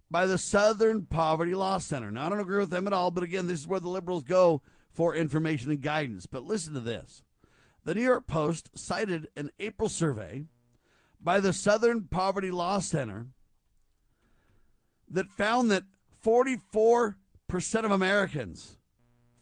by 0.09 0.25
the 0.25 0.38
Southern 0.38 1.05
Poverty 1.05 1.55
Law 1.55 1.77
Center. 1.79 2.11
Now, 2.11 2.27
I 2.27 2.29
don't 2.29 2.39
agree 2.39 2.59
with 2.59 2.69
them 2.69 2.88
at 2.88 2.93
all, 2.93 3.11
but 3.11 3.23
again, 3.23 3.47
this 3.47 3.61
is 3.61 3.67
where 3.67 3.79
the 3.79 3.89
liberals 3.89 4.23
go 4.23 4.61
for 4.93 5.15
information 5.15 5.71
and 5.71 5.82
guidance. 5.82 6.25
But 6.25 6.43
listen 6.43 6.73
to 6.73 6.79
this. 6.79 7.23
The 7.84 7.95
New 7.95 8.03
York 8.03 8.27
Post 8.27 8.69
cited 8.75 9.27
an 9.36 9.49
April 9.59 9.89
survey 9.89 10.45
by 11.19 11.39
the 11.39 11.53
Southern 11.53 12.03
Poverty 12.03 12.51
Law 12.51 12.79
Center 12.79 13.27
that 15.09 15.32
found 15.32 15.71
that 15.71 15.84
44% 16.23 17.15
of 17.84 17.91
Americans, 17.91 18.77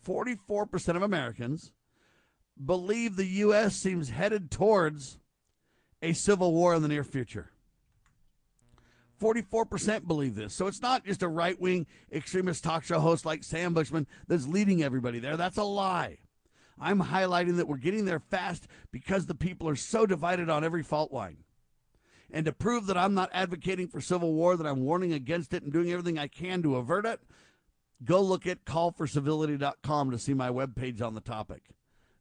44% 0.06 0.96
of 0.96 1.02
Americans 1.02 1.72
believe 2.64 3.16
the 3.16 3.26
U.S. 3.26 3.76
seems 3.76 4.10
headed 4.10 4.52
towards 4.52 5.20
a 6.02 6.14
civil 6.14 6.54
war 6.54 6.74
in 6.76 6.82
the 6.82 6.88
near 6.88 7.04
future. 7.04 7.52
44% 9.20 10.08
believe 10.08 10.36
this. 10.36 10.54
So 10.54 10.68
it's 10.68 10.82
not 10.82 11.06
just 11.06 11.24
a 11.24 11.28
right 11.28 11.60
wing 11.60 11.88
extremist 12.12 12.64
talk 12.64 12.86
show 12.86 13.02
host 13.02 13.26
like 13.26 13.44
Sam 13.44 13.74
Bushman 13.74 14.08
that's 14.28 14.48
leading 14.48 14.82
everybody 14.82 15.20
there. 15.20 15.36
That's 15.36 15.58
a 15.58 15.64
lie. 15.64 16.20
I'm 16.80 17.02
highlighting 17.02 17.58
that 17.58 17.68
we're 17.68 17.78
getting 17.78 18.06
there 18.06 18.20
fast 18.20 18.68
because 18.92 19.26
the 19.26 19.36
people 19.36 19.68
are 19.68 19.76
so 19.76 20.06
divided 20.06 20.50
on 20.50 20.64
every 20.64 20.84
fault 20.84 21.12
line. 21.12 21.44
And 22.32 22.46
to 22.46 22.54
prove 22.54 22.86
that 22.86 22.98
I'm 22.98 23.14
not 23.14 23.32
advocating 23.34 23.88
for 23.88 24.02
civil 24.02 24.34
war, 24.34 24.56
that 24.56 24.68
I'm 24.68 24.82
warning 24.82 25.14
against 25.14 25.54
it 25.54 25.64
and 25.64 25.74
doing 25.74 25.92
everything 25.92 26.20
I 26.20 26.28
can 26.28 26.62
to 26.64 26.76
avert 26.76 27.06
it, 27.06 27.20
go 28.04 28.22
look 28.22 28.46
at 28.46 28.66
callforcivility.com 28.66 30.12
to 30.12 30.20
see 30.20 30.34
my 30.34 30.50
webpage 30.50 31.02
on 31.02 31.16
the 31.16 31.22
topic. 31.22 31.64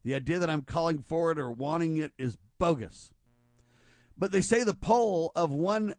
The 0.05 0.15
idea 0.15 0.39
that 0.39 0.51
I'm 0.51 0.63
calling 0.63 0.99
for 0.99 1.31
it 1.31 1.39
or 1.39 1.51
wanting 1.51 1.99
it 1.99 2.13
is 2.19 2.39
bogus. 2.59 3.11
But 4.17 4.33
they 4.33 4.41
say 4.41 4.65
the 4.65 4.75
poll 4.75 5.31
of 5.37 5.51
one, 5.51 5.95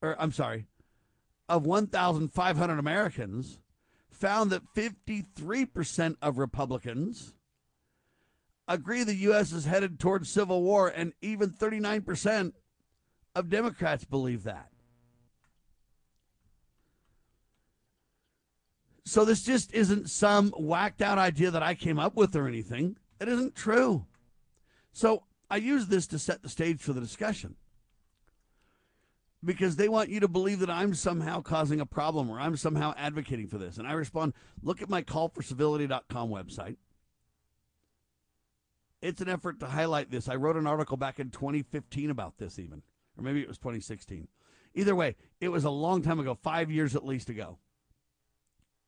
or 0.00 0.16
I'm 0.20 0.32
sorry, 0.32 0.66
of 1.48 1.66
1,500 1.66 2.78
Americans 2.78 3.60
found 4.10 4.50
that 4.50 4.62
53% 4.74 6.16
of 6.22 6.38
Republicans 6.38 7.34
agree 8.68 9.04
the 9.04 9.14
U.S. 9.14 9.52
is 9.52 9.64
headed 9.64 9.98
towards 9.98 10.30
civil 10.30 10.62
war, 10.62 10.88
and 10.88 11.12
even 11.20 11.50
39% 11.50 12.52
of 13.34 13.50
Democrats 13.50 14.04
believe 14.04 14.44
that. 14.44 14.70
So 19.04 19.24
this 19.24 19.42
just 19.42 19.72
isn't 19.72 20.10
some 20.10 20.50
whacked 20.58 21.00
out 21.00 21.16
idea 21.16 21.52
that 21.52 21.62
I 21.62 21.74
came 21.74 21.98
up 21.98 22.16
with 22.16 22.34
or 22.34 22.48
anything. 22.48 22.96
It 23.20 23.28
isn't 23.28 23.54
true. 23.54 24.04
So 24.92 25.22
I 25.48 25.58
use 25.58 25.86
this 25.86 26.08
to 26.08 26.18
set 26.18 26.42
the 26.42 26.48
stage 26.48 26.80
for 26.80 26.92
the 26.92 27.00
discussion 27.00 27.54
because 29.44 29.76
they 29.76 29.88
want 29.88 30.10
you 30.10 30.18
to 30.20 30.28
believe 30.28 30.58
that 30.58 30.70
I'm 30.70 30.92
somehow 30.92 31.40
causing 31.40 31.80
a 31.80 31.86
problem 31.86 32.28
or 32.28 32.40
I'm 32.40 32.56
somehow 32.56 32.94
advocating 32.96 33.46
for 33.46 33.58
this. 33.58 33.78
And 33.78 33.86
I 33.86 33.92
respond, 33.92 34.34
look 34.60 34.82
at 34.82 34.90
my 34.90 35.02
callforcivility.com 35.02 36.28
website. 36.28 36.76
It's 39.02 39.20
an 39.20 39.28
effort 39.28 39.60
to 39.60 39.66
highlight 39.66 40.10
this. 40.10 40.28
I 40.28 40.36
wrote 40.36 40.56
an 40.56 40.66
article 40.66 40.96
back 40.96 41.18
in 41.20 41.30
2015 41.30 42.10
about 42.10 42.38
this, 42.38 42.58
even, 42.58 42.82
or 43.16 43.22
maybe 43.22 43.40
it 43.40 43.48
was 43.48 43.58
2016. 43.58 44.28
Either 44.74 44.94
way, 44.94 45.16
it 45.40 45.48
was 45.48 45.64
a 45.64 45.70
long 45.70 46.02
time 46.02 46.20
ago, 46.20 46.34
five 46.42 46.70
years 46.70 46.94
at 46.94 47.04
least 47.04 47.28
ago, 47.28 47.58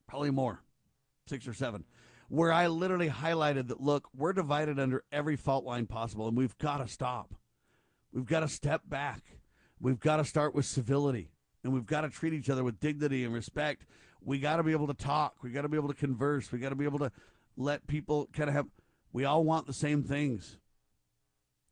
probably 0.07 0.31
more, 0.31 0.63
six 1.27 1.47
or 1.47 1.55
seven, 1.55 1.85
where 2.29 2.53
I 2.53 2.67
literally 2.67 3.09
highlighted 3.09 3.69
that 3.69 3.81
look, 3.81 4.09
we're 4.15 4.33
divided 4.33 4.79
under 4.79 5.05
every 5.13 5.37
fault 5.37 5.65
line 5.65 5.87
possible, 5.87 6.29
and 6.29 6.37
we've 6.37 6.57
got 6.59 6.79
to 6.79 6.89
stop. 6.89 7.35
We've 8.13 8.27
got 8.27 8.41
to 8.41 8.49
step 8.49 8.83
back. 8.87 9.23
We've 9.81 10.01
got 10.01 10.17
to 10.17 10.25
start 10.25 10.55
with 10.55 10.67
civility, 10.67 11.31
and 11.63 11.73
we've 11.73 11.87
got 11.87 12.03
to 12.03 12.11
treat 12.11 12.33
each 12.33 12.51
other 12.51 12.65
with 12.65 12.81
dignity 12.81 13.25
and 13.25 13.33
respect. 13.33 13.87
We 14.21 14.41
got 14.41 14.57
to 14.57 14.63
be 14.63 14.73
able 14.73 14.89
to 14.89 14.95
talk. 14.95 15.43
We 15.43 15.51
got 15.51 15.63
to 15.63 15.69
be 15.69 15.77
able 15.77 15.89
to 15.89 15.95
converse. 15.95 16.51
We 16.51 16.59
got 16.59 16.71
to 16.71 16.75
be 16.75 16.85
able 16.85 16.99
to 16.99 17.13
let 17.57 17.87
people 17.87 18.29
kind 18.33 18.49
of 18.49 18.55
have 18.55 18.67
we 19.13 19.25
all 19.25 19.45
want 19.45 19.67
the 19.67 19.73
same 19.73 20.03
things 20.03 20.59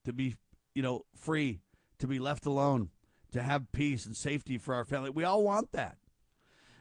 to 0.04 0.12
be, 0.12 0.36
you 0.74 0.82
know, 0.82 1.04
free, 1.14 1.60
to 1.98 2.06
be 2.06 2.18
left 2.18 2.46
alone, 2.46 2.90
to 3.32 3.42
have 3.42 3.72
peace 3.72 4.06
and 4.06 4.16
safety 4.16 4.58
for 4.58 4.74
our 4.74 4.84
family. 4.84 5.10
We 5.10 5.24
all 5.24 5.42
want 5.42 5.72
that. 5.72 5.96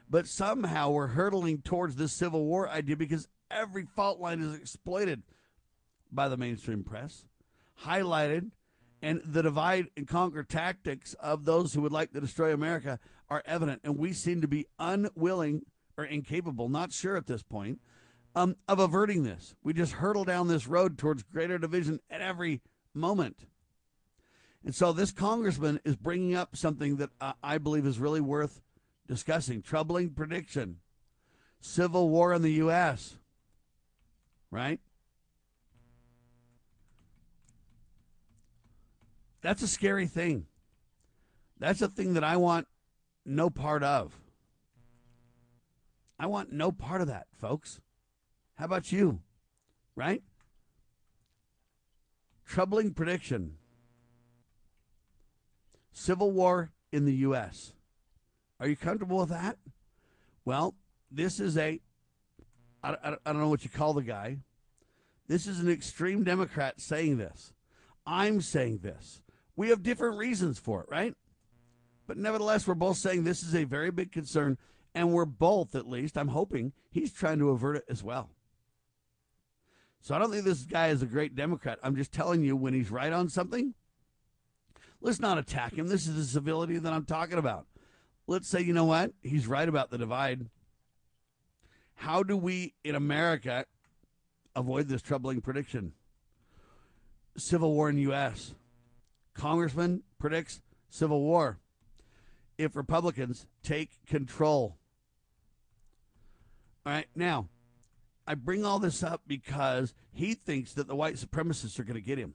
But 0.09 0.27
somehow 0.27 0.91
we're 0.91 1.07
hurtling 1.07 1.61
towards 1.61 1.95
this 1.95 2.13
civil 2.13 2.45
war 2.45 2.69
idea 2.69 2.95
because 2.95 3.27
every 3.49 3.85
fault 3.95 4.19
line 4.19 4.41
is 4.41 4.53
exploited 4.53 5.23
by 6.11 6.29
the 6.29 6.37
mainstream 6.37 6.83
press, 6.83 7.25
highlighted, 7.83 8.51
and 9.01 9.21
the 9.25 9.43
divide 9.43 9.87
and 9.97 10.07
conquer 10.07 10.43
tactics 10.43 11.13
of 11.15 11.45
those 11.45 11.73
who 11.73 11.81
would 11.81 11.91
like 11.91 12.11
to 12.13 12.21
destroy 12.21 12.53
America 12.53 12.99
are 13.29 13.43
evident. 13.45 13.81
And 13.83 13.97
we 13.97 14.13
seem 14.13 14.41
to 14.41 14.47
be 14.47 14.67
unwilling 14.79 15.63
or 15.97 16.05
incapable, 16.05 16.69
not 16.69 16.91
sure 16.91 17.17
at 17.17 17.27
this 17.27 17.43
point, 17.43 17.79
um, 18.35 18.55
of 18.67 18.79
averting 18.79 19.23
this. 19.23 19.55
We 19.63 19.73
just 19.73 19.93
hurtle 19.93 20.25
down 20.25 20.47
this 20.47 20.67
road 20.67 20.97
towards 20.97 21.23
greater 21.23 21.57
division 21.57 21.99
at 22.09 22.21
every 22.21 22.61
moment. 22.93 23.45
And 24.63 24.75
so 24.75 24.91
this 24.91 25.11
congressman 25.11 25.79
is 25.85 25.95
bringing 25.95 26.35
up 26.35 26.55
something 26.55 26.97
that 26.97 27.11
uh, 27.21 27.33
I 27.43 27.57
believe 27.57 27.85
is 27.85 27.99
really 27.99 28.21
worth 28.21 28.61
discussing. 29.07 29.61
Troubling 29.61 30.09
prediction 30.09 30.77
civil 31.61 32.09
war 32.09 32.33
in 32.33 32.41
the 32.41 32.53
U.S., 32.53 33.17
right? 34.51 34.79
That's 39.41 39.61
a 39.61 39.67
scary 39.67 40.07
thing. 40.07 40.45
That's 41.59 41.81
a 41.81 41.87
thing 41.87 42.13
that 42.15 42.23
I 42.23 42.37
want 42.37 42.67
no 43.25 43.49
part 43.49 43.83
of. 43.83 44.19
I 46.19 46.27
want 46.27 46.51
no 46.51 46.71
part 46.71 47.01
of 47.01 47.07
that, 47.07 47.27
folks. 47.39 47.79
How 48.55 48.65
about 48.65 48.91
you? 48.91 49.21
Right? 49.95 50.23
Troubling 52.45 52.93
prediction 52.93 53.57
Civil 55.95 56.31
war 56.31 56.71
in 56.91 57.05
the 57.05 57.13
U.S. 57.13 57.71
Are 58.59 58.67
you 58.67 58.75
comfortable 58.75 59.19
with 59.19 59.29
that? 59.29 59.57
Well, 60.43 60.75
this 61.09 61.39
is 61.39 61.57
a, 61.57 61.79
I, 62.83 62.89
I, 62.91 63.15
I 63.25 63.31
don't 63.31 63.39
know 63.39 63.47
what 63.47 63.63
you 63.63 63.69
call 63.69 63.93
the 63.93 64.03
guy. 64.03 64.39
This 65.27 65.47
is 65.47 65.59
an 65.61 65.69
extreme 65.69 66.23
Democrat 66.23 66.81
saying 66.81 67.17
this. 67.17 67.53
I'm 68.05 68.41
saying 68.41 68.79
this. 68.79 69.21
We 69.55 69.69
have 69.69 69.83
different 69.83 70.17
reasons 70.17 70.59
for 70.59 70.81
it, 70.81 70.89
right? 70.89 71.15
But 72.07 72.17
nevertheless, 72.17 72.67
we're 72.67 72.75
both 72.75 72.97
saying 72.97 73.23
this 73.23 73.41
is 73.41 73.55
a 73.55 73.63
very 73.63 73.89
big 73.89 74.11
concern, 74.11 74.57
and 74.93 75.13
we're 75.13 75.25
both, 75.25 75.75
at 75.75 75.87
least, 75.87 76.17
I'm 76.17 76.27
hoping, 76.27 76.73
he's 76.91 77.13
trying 77.13 77.39
to 77.39 77.49
avert 77.49 77.77
it 77.77 77.85
as 77.89 78.03
well. 78.03 78.34
So 80.05 80.13
I 80.13 80.19
don't 80.19 80.29
think 80.29 80.45
this 80.45 80.61
guy 80.61 80.89
is 80.89 81.01
a 81.01 81.07
great 81.07 81.35
Democrat. 81.35 81.79
I'm 81.81 81.95
just 81.95 82.11
telling 82.11 82.43
you, 82.43 82.55
when 82.55 82.75
he's 82.75 82.91
right 82.91 83.11
on 83.11 83.27
something, 83.27 83.73
let's 85.01 85.19
not 85.19 85.39
attack 85.39 85.73
him. 85.73 85.87
This 85.87 86.05
is 86.05 86.15
the 86.15 86.23
civility 86.25 86.77
that 86.77 86.93
I'm 86.93 87.05
talking 87.05 87.39
about. 87.39 87.65
Let's 88.27 88.47
say, 88.47 88.61
you 88.61 88.71
know 88.71 88.85
what? 88.85 89.13
He's 89.23 89.47
right 89.47 89.67
about 89.67 89.89
the 89.89 89.97
divide. 89.97 90.45
How 91.95 92.21
do 92.21 92.37
we 92.37 92.75
in 92.83 92.93
America 92.93 93.65
avoid 94.55 94.89
this 94.89 95.01
troubling 95.01 95.41
prediction? 95.41 95.93
Civil 97.35 97.73
war 97.73 97.89
in 97.89 97.97
U.S. 97.97 98.53
Congressman 99.33 100.03
predicts 100.19 100.61
civil 100.87 101.21
war 101.21 101.57
if 102.59 102.75
Republicans 102.75 103.47
take 103.63 104.05
control. 104.05 104.77
All 106.85 106.93
right, 106.93 107.07
now, 107.15 107.47
I 108.27 108.35
bring 108.35 108.65
all 108.65 108.79
this 108.79 109.03
up 109.03 109.21
because 109.27 109.93
he 110.11 110.33
thinks 110.33 110.73
that 110.73 110.87
the 110.87 110.95
white 110.95 111.15
supremacists 111.15 111.79
are 111.79 111.83
going 111.83 111.95
to 111.95 112.01
get 112.01 112.17
him. 112.17 112.33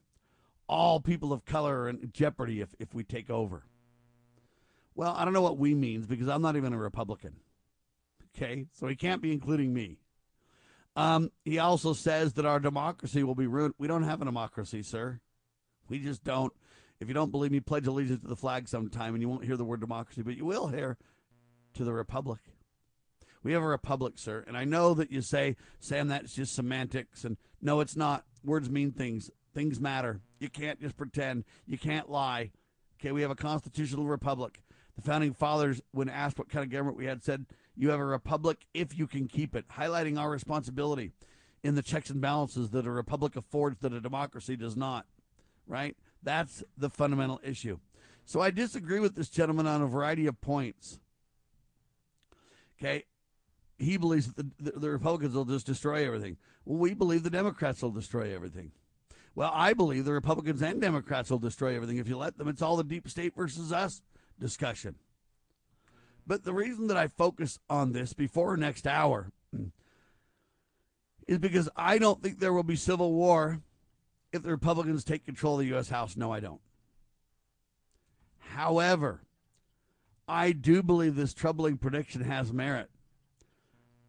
All 0.69 1.01
people 1.01 1.33
of 1.33 1.45
color 1.45 1.81
are 1.81 1.89
in 1.89 2.11
jeopardy 2.13 2.61
if, 2.61 2.75
if 2.79 2.95
we 2.95 3.03
take 3.03 3.29
over. 3.29 3.65
Well, 4.95 5.15
I 5.17 5.25
don't 5.25 5.35
know 5.35 5.43
what 5.43 5.59
we 5.59 5.75
means 5.75 6.07
because 6.07 6.29
I'm 6.29 6.43
not 6.43 6.57
even 6.57 6.73
a 6.73 6.79
Republican. 6.79 7.37
Okay, 8.37 8.67
so 8.73 8.87
he 8.87 8.95
can't 8.95 9.23
be 9.23 9.33
including 9.33 9.75
me. 9.75 9.99
Um, 10.95 11.31
he 11.45 11.59
also 11.59 11.93
says 11.93 12.35
that 12.35 12.47
our 12.47 12.61
democracy 12.61 13.23
will 13.23 13.35
be 13.35 13.47
ruined. 13.47 13.75
We 13.79 13.89
don't 13.89 14.03
have 14.05 14.23
a 14.23 14.25
democracy, 14.25 14.83
sir. 14.83 15.21
We 15.89 15.99
just 15.99 16.23
don't. 16.23 16.53
If 17.01 17.09
you 17.09 17.15
don't 17.15 17.33
believe 17.33 17.51
me, 17.51 17.61
pledge 17.61 17.87
allegiance 17.87 18.23
to 18.23 18.29
the 18.29 18.37
flag 18.37 18.69
sometime 18.69 19.15
and 19.15 19.23
you 19.23 19.29
won't 19.29 19.45
hear 19.45 19.57
the 19.57 19.65
word 19.65 19.81
democracy, 19.81 20.23
but 20.23 20.37
you 20.37 20.45
will 20.45 20.69
hear 20.69 20.99
to 21.75 21.85
the 21.85 21.93
republic. 21.93 22.41
We 23.43 23.53
have 23.53 23.63
a 23.63 23.67
republic, 23.67 24.15
sir. 24.17 24.45
And 24.47 24.57
I 24.57 24.65
know 24.65 24.95
that 24.95 25.11
you 25.11 25.23
say, 25.23 25.57
Sam, 25.79 26.09
that's 26.09 26.35
just 26.35 26.55
semantics. 26.55 27.25
And 27.25 27.37
no, 27.63 27.81
it's 27.81 27.97
not. 27.97 28.25
Words 28.45 28.71
mean 28.71 28.93
things, 28.93 29.31
things 29.55 29.81
matter. 29.81 30.21
You 30.39 30.49
can't 30.49 30.81
just 30.81 30.97
pretend, 30.97 31.45
you 31.67 31.79
can't 31.79 32.11
lie. 32.11 32.51
Okay, 33.01 33.13
we 33.13 33.23
have 33.23 33.31
a 33.31 33.37
constitutional 33.37 34.07
republic. 34.07 34.63
The 34.97 35.03
founding 35.03 35.33
fathers, 35.33 35.81
when 35.93 36.09
asked 36.09 36.39
what 36.39 36.51
kind 36.51 36.65
of 36.65 36.71
government 36.71 36.99
we 36.99 37.07
had, 37.07 37.23
said, 37.23 37.47
You 37.77 37.91
have 37.91 38.01
a 38.01 38.05
republic 38.05 38.67
if 38.75 38.99
you 38.99 39.07
can 39.07 39.27
keep 39.27 39.55
it, 39.55 39.67
highlighting 39.69 40.19
our 40.19 40.31
responsibility 40.31 41.13
in 41.63 41.75
the 41.75 41.83
checks 41.83 42.11
and 42.11 42.21
balances 42.21 42.71
that 42.71 42.87
a 42.87 42.91
republic 42.91 43.37
affords 43.37 43.81
that 43.81 43.93
a 43.93 44.01
democracy 44.01 44.57
does 44.57 44.77
not, 44.77 45.07
right? 45.67 45.97
That's 46.23 46.63
the 46.77 46.91
fundamental 46.91 47.41
issue. 47.43 47.79
So 48.25 48.41
I 48.41 48.51
disagree 48.51 49.01
with 49.01 49.15
this 49.15 49.29
gentleman 49.29 49.67
on 49.67 49.83
a 49.83 49.87
variety 49.87 50.27
of 50.27 50.41
points. 50.41 50.99
Okay. 52.79 53.05
He 53.81 53.97
believes 53.97 54.33
that 54.35 54.59
the, 54.59 54.73
the, 54.73 54.91
Republicans 54.91 55.35
will 55.35 55.47
just 55.47 55.67
destroy 55.67 56.07
everything. 56.07 56.37
Well, 56.67 56.79
we 56.79 56.93
believe 56.93 57.23
the 57.23 57.31
Democrats 57.31 57.81
will 57.83 57.91
destroy 57.91 58.35
everything. 58.35 58.73
Well, 59.35 59.51
I 59.55 59.73
believe 59.73 60.05
the 60.05 60.13
Republicans 60.13 60.61
and 60.61 60.83
Democrats 60.83 61.31
will 61.31 61.39
destroy 61.39 61.75
everything 61.75 61.97
if 61.97 62.07
you 62.07 62.19
let 62.19 62.37
them. 62.37 62.49
It's 62.49 62.61
all 62.61 62.77
the 62.77 62.85
deep 62.85 63.09
state 63.09 63.35
versus 63.35 63.73
us 63.73 64.03
discussion. 64.39 64.97
But 66.27 66.45
the 66.45 66.53
reason 66.53 66.89
that 66.89 66.99
I 66.99 67.09
focus 67.09 67.59
on 67.71 67.93
this 67.93 68.13
before 68.13 68.57
next 68.59 68.87
hour 68.87 69.33
is 71.27 71.39
because 71.39 71.71
I 71.75 71.97
don't 71.97 72.23
think 72.23 72.39
there 72.39 72.53
will 72.53 72.63
be 72.63 72.77
civil 72.77 73.15
war 73.15 73.63
if 74.31 74.43
the 74.43 74.51
Republicans 74.51 75.05
take 75.05 75.25
control 75.25 75.55
of 75.55 75.61
the 75.61 75.67
U.S. 75.69 75.89
House. 75.89 76.19
No, 76.19 76.31
I 76.31 76.41
don't. 76.41 76.61
However, 78.39 79.23
I 80.29 80.53
do 80.53 80.83
believe 80.83 81.17
this 81.17 81.33
troubling 81.33 81.79
prediction 81.79 82.25
has 82.25 82.53
merit. 82.53 82.91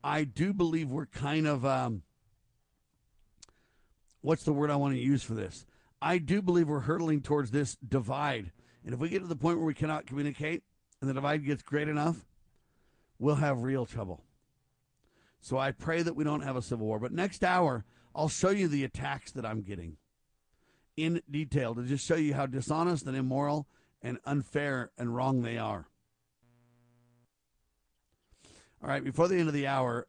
I 0.03 0.23
do 0.23 0.53
believe 0.53 0.89
we're 0.89 1.05
kind 1.05 1.47
of, 1.47 1.65
um, 1.65 2.03
what's 4.21 4.43
the 4.43 4.53
word 4.53 4.69
I 4.69 4.75
want 4.75 4.93
to 4.95 4.99
use 4.99 5.23
for 5.23 5.33
this? 5.33 5.65
I 6.01 6.17
do 6.17 6.41
believe 6.41 6.67
we're 6.67 6.79
hurtling 6.79 7.21
towards 7.21 7.51
this 7.51 7.75
divide. 7.75 8.51
And 8.83 8.93
if 8.93 8.99
we 8.99 9.09
get 9.09 9.19
to 9.19 9.27
the 9.27 9.35
point 9.35 9.57
where 9.57 9.67
we 9.67 9.75
cannot 9.75 10.07
communicate 10.07 10.63
and 10.99 11.09
the 11.09 11.13
divide 11.13 11.45
gets 11.45 11.61
great 11.61 11.87
enough, 11.87 12.25
we'll 13.19 13.35
have 13.35 13.61
real 13.61 13.85
trouble. 13.85 14.23
So 15.39 15.57
I 15.57 15.71
pray 15.71 16.01
that 16.01 16.15
we 16.15 16.23
don't 16.23 16.41
have 16.41 16.55
a 16.55 16.61
civil 16.61 16.87
war. 16.87 16.99
But 16.99 17.11
next 17.11 17.43
hour, 17.43 17.85
I'll 18.15 18.29
show 18.29 18.49
you 18.49 18.67
the 18.67 18.83
attacks 18.83 19.31
that 19.33 19.45
I'm 19.45 19.61
getting 19.61 19.97
in 20.97 21.21
detail 21.29 21.75
to 21.75 21.83
just 21.83 22.05
show 22.05 22.15
you 22.15 22.33
how 22.33 22.45
dishonest 22.45 23.05
and 23.05 23.15
immoral 23.15 23.67
and 24.01 24.17
unfair 24.25 24.91
and 24.97 25.15
wrong 25.15 25.41
they 25.41 25.57
are. 25.57 25.87
All 28.83 28.89
right, 28.89 29.03
before 29.03 29.27
the 29.27 29.37
end 29.37 29.47
of 29.47 29.53
the 29.53 29.67
hour, 29.67 30.07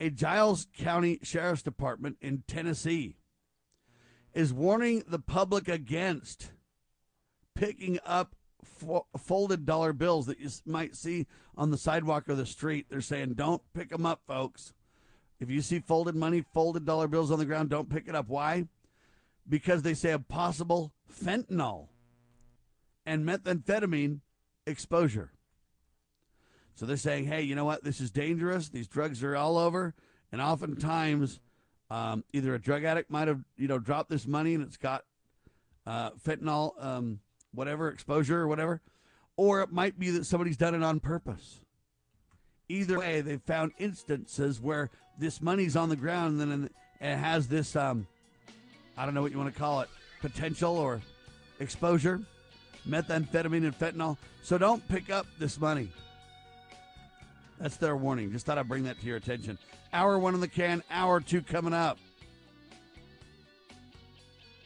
a 0.00 0.10
Giles 0.10 0.66
County 0.76 1.18
Sheriff's 1.22 1.62
Department 1.62 2.16
in 2.20 2.44
Tennessee 2.46 3.16
is 4.32 4.52
warning 4.52 5.02
the 5.06 5.18
public 5.18 5.68
against 5.68 6.50
picking 7.54 7.98
up 8.04 8.34
fo- 8.62 9.06
folded 9.16 9.66
dollar 9.66 9.92
bills 9.92 10.26
that 10.26 10.40
you 10.40 10.48
might 10.66 10.96
see 10.96 11.26
on 11.56 11.70
the 11.70 11.78
sidewalk 11.78 12.28
or 12.28 12.34
the 12.34 12.46
street. 12.46 12.86
They're 12.88 13.00
saying, 13.00 13.34
don't 13.34 13.62
pick 13.74 13.90
them 13.90 14.06
up, 14.06 14.22
folks. 14.26 14.72
If 15.40 15.50
you 15.50 15.60
see 15.62 15.80
folded 15.80 16.14
money, 16.14 16.44
folded 16.52 16.84
dollar 16.84 17.08
bills 17.08 17.30
on 17.30 17.38
the 17.38 17.44
ground, 17.44 17.70
don't 17.70 17.90
pick 17.90 18.08
it 18.08 18.14
up. 18.14 18.28
Why? 18.28 18.66
because 19.48 19.82
they 19.82 19.94
say 19.94 20.12
a 20.12 20.18
possible 20.18 20.92
fentanyl 21.12 21.88
and 23.04 23.26
methamphetamine 23.26 24.20
exposure. 24.66 25.32
So 26.74 26.86
they're 26.86 26.96
saying, 26.96 27.26
hey, 27.26 27.42
you 27.42 27.54
know 27.54 27.64
what? 27.64 27.84
This 27.84 28.00
is 28.00 28.10
dangerous. 28.10 28.68
These 28.68 28.88
drugs 28.88 29.22
are 29.22 29.36
all 29.36 29.58
over. 29.58 29.94
And 30.32 30.40
oftentimes, 30.40 31.38
um, 31.90 32.24
either 32.32 32.54
a 32.54 32.60
drug 32.60 32.84
addict 32.84 33.10
might 33.10 33.28
have, 33.28 33.40
you 33.56 33.68
know, 33.68 33.78
dropped 33.78 34.10
this 34.10 34.26
money 34.26 34.54
and 34.54 34.64
it's 34.64 34.76
got 34.76 35.04
uh, 35.86 36.10
fentanyl, 36.12 36.72
um, 36.84 37.20
whatever, 37.52 37.88
exposure 37.88 38.40
or 38.40 38.48
whatever. 38.48 38.80
Or 39.36 39.60
it 39.62 39.70
might 39.70 39.98
be 39.98 40.10
that 40.10 40.26
somebody's 40.26 40.56
done 40.56 40.74
it 40.74 40.82
on 40.82 41.00
purpose. 41.00 41.60
Either 42.68 42.98
way, 42.98 43.20
they've 43.20 43.42
found 43.42 43.72
instances 43.78 44.60
where 44.60 44.90
this 45.18 45.40
money's 45.40 45.76
on 45.76 45.88
the 45.88 45.96
ground 45.96 46.40
and 46.40 46.52
then 46.52 46.70
it 47.00 47.16
has 47.16 47.46
this 47.46 47.76
um, 47.76 48.06
I 48.96 49.04
don't 49.04 49.14
know 49.14 49.22
what 49.22 49.32
you 49.32 49.38
want 49.38 49.52
to 49.52 49.58
call 49.58 49.80
it, 49.80 49.88
potential 50.20 50.76
or 50.76 51.00
exposure, 51.60 52.20
methamphetamine 52.88 53.64
and 53.64 53.78
fentanyl. 53.78 54.16
So 54.42 54.58
don't 54.58 54.86
pick 54.88 55.10
up 55.10 55.26
this 55.38 55.58
money. 55.60 55.90
That's 57.58 57.76
their 57.76 57.96
warning. 57.96 58.32
Just 58.32 58.46
thought 58.46 58.58
I'd 58.58 58.68
bring 58.68 58.84
that 58.84 59.00
to 59.00 59.06
your 59.06 59.16
attention. 59.16 59.58
Hour 59.92 60.18
one 60.18 60.34
in 60.34 60.40
the 60.40 60.48
can, 60.48 60.82
hour 60.90 61.20
two 61.20 61.40
coming 61.40 61.72
up. 61.72 61.98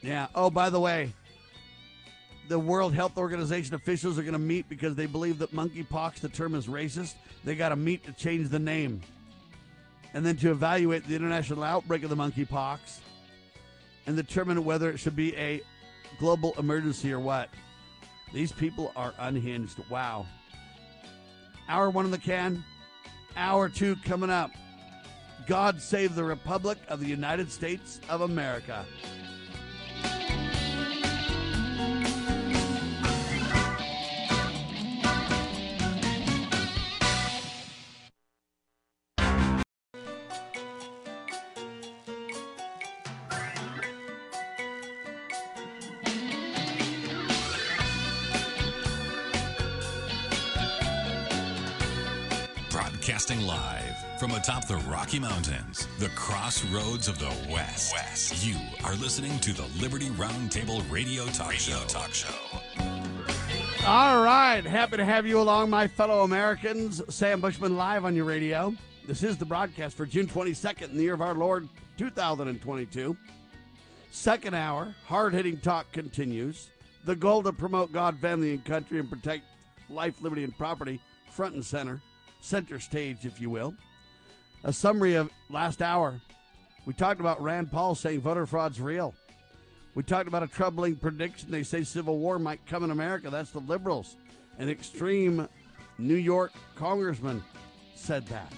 Yeah. 0.00 0.28
Oh, 0.34 0.48
by 0.48 0.70
the 0.70 0.80
way, 0.80 1.12
the 2.48 2.58
World 2.58 2.94
Health 2.94 3.18
Organization 3.18 3.74
officials 3.74 4.18
are 4.18 4.22
going 4.22 4.32
to 4.32 4.38
meet 4.38 4.68
because 4.68 4.94
they 4.94 5.06
believe 5.06 5.38
that 5.38 5.54
monkeypox, 5.54 6.20
the 6.20 6.28
term 6.28 6.54
is 6.54 6.66
racist. 6.66 7.14
They 7.44 7.54
got 7.54 7.70
to 7.70 7.76
meet 7.76 8.04
to 8.04 8.12
change 8.12 8.48
the 8.48 8.58
name. 8.58 9.02
And 10.14 10.24
then 10.24 10.36
to 10.38 10.50
evaluate 10.50 11.06
the 11.06 11.14
international 11.14 11.62
outbreak 11.62 12.02
of 12.02 12.10
the 12.10 12.16
monkeypox 12.16 13.00
and 14.06 14.16
determine 14.16 14.64
whether 14.64 14.90
it 14.90 14.98
should 14.98 15.14
be 15.14 15.36
a 15.36 15.60
global 16.18 16.54
emergency 16.58 17.12
or 17.12 17.20
what. 17.20 17.50
These 18.32 18.52
people 18.52 18.92
are 18.96 19.12
unhinged. 19.18 19.78
Wow. 19.90 20.26
Hour 21.68 21.90
one 21.90 22.06
in 22.06 22.10
the 22.10 22.18
can, 22.18 22.64
hour 23.36 23.68
two 23.68 23.96
coming 24.04 24.30
up. 24.30 24.50
God 25.46 25.80
save 25.80 26.14
the 26.14 26.24
Republic 26.24 26.78
of 26.88 27.00
the 27.00 27.06
United 27.06 27.50
States 27.50 28.00
of 28.08 28.20
America. 28.20 28.84
Broadcasting 53.08 53.46
live 53.46 53.96
from 54.18 54.32
atop 54.32 54.68
the 54.68 54.76
Rocky 54.76 55.18
Mountains, 55.18 55.88
the 55.98 56.10
crossroads 56.10 57.08
of 57.08 57.18
the 57.18 57.34
West. 57.50 57.94
West. 57.94 58.44
You 58.44 58.56
are 58.84 58.96
listening 58.96 59.38
to 59.38 59.54
the 59.54 59.64
Liberty 59.80 60.10
Roundtable 60.10 60.84
Radio 60.90 61.24
Talk 61.28 61.48
Radio 61.48 61.78
Show. 61.78 61.86
Talk 61.86 62.12
Show. 62.12 62.34
All 63.86 64.22
right, 64.22 64.60
happy 64.62 64.98
to 64.98 65.06
have 65.06 65.26
you 65.26 65.40
along, 65.40 65.70
my 65.70 65.88
fellow 65.88 66.22
Americans. 66.22 67.00
Sam 67.08 67.40
Bushman 67.40 67.78
live 67.78 68.04
on 68.04 68.14
your 68.14 68.26
radio. 68.26 68.74
This 69.06 69.22
is 69.22 69.38
the 69.38 69.46
broadcast 69.46 69.96
for 69.96 70.04
June 70.04 70.26
22nd 70.26 70.90
in 70.90 70.96
the 70.98 71.04
year 71.04 71.14
of 71.14 71.22
our 71.22 71.34
Lord 71.34 71.66
2022. 71.96 73.16
Second 74.10 74.52
hour, 74.52 74.94
hard 75.06 75.32
hitting 75.32 75.56
talk 75.56 75.90
continues. 75.92 76.68
The 77.06 77.16
goal 77.16 77.42
to 77.44 77.54
promote 77.54 77.90
God, 77.90 78.18
family, 78.18 78.50
and 78.50 78.62
country 78.66 78.98
and 78.98 79.08
protect 79.08 79.44
life, 79.88 80.20
liberty, 80.20 80.44
and 80.44 80.54
property 80.58 81.00
front 81.30 81.54
and 81.54 81.64
center, 81.64 82.02
center 82.40 82.78
stage, 82.78 83.24
if 83.24 83.40
you 83.40 83.50
will. 83.50 83.74
A 84.64 84.72
summary 84.72 85.14
of 85.14 85.30
last 85.50 85.82
hour. 85.82 86.20
We 86.86 86.94
talked 86.94 87.20
about 87.20 87.42
Rand 87.42 87.70
Paul 87.70 87.94
saying 87.94 88.20
voter 88.20 88.46
fraud's 88.46 88.80
real. 88.80 89.14
We 89.94 90.02
talked 90.02 90.28
about 90.28 90.42
a 90.42 90.48
troubling 90.48 90.96
prediction. 90.96 91.50
They 91.50 91.62
say 91.62 91.84
civil 91.84 92.18
war 92.18 92.38
might 92.38 92.64
come 92.66 92.84
in 92.84 92.90
America. 92.90 93.30
That's 93.30 93.50
the 93.50 93.60
liberals. 93.60 94.16
An 94.58 94.68
extreme 94.68 95.48
New 95.98 96.14
York 96.14 96.52
congressman 96.76 97.42
said 97.94 98.26
that. 98.28 98.52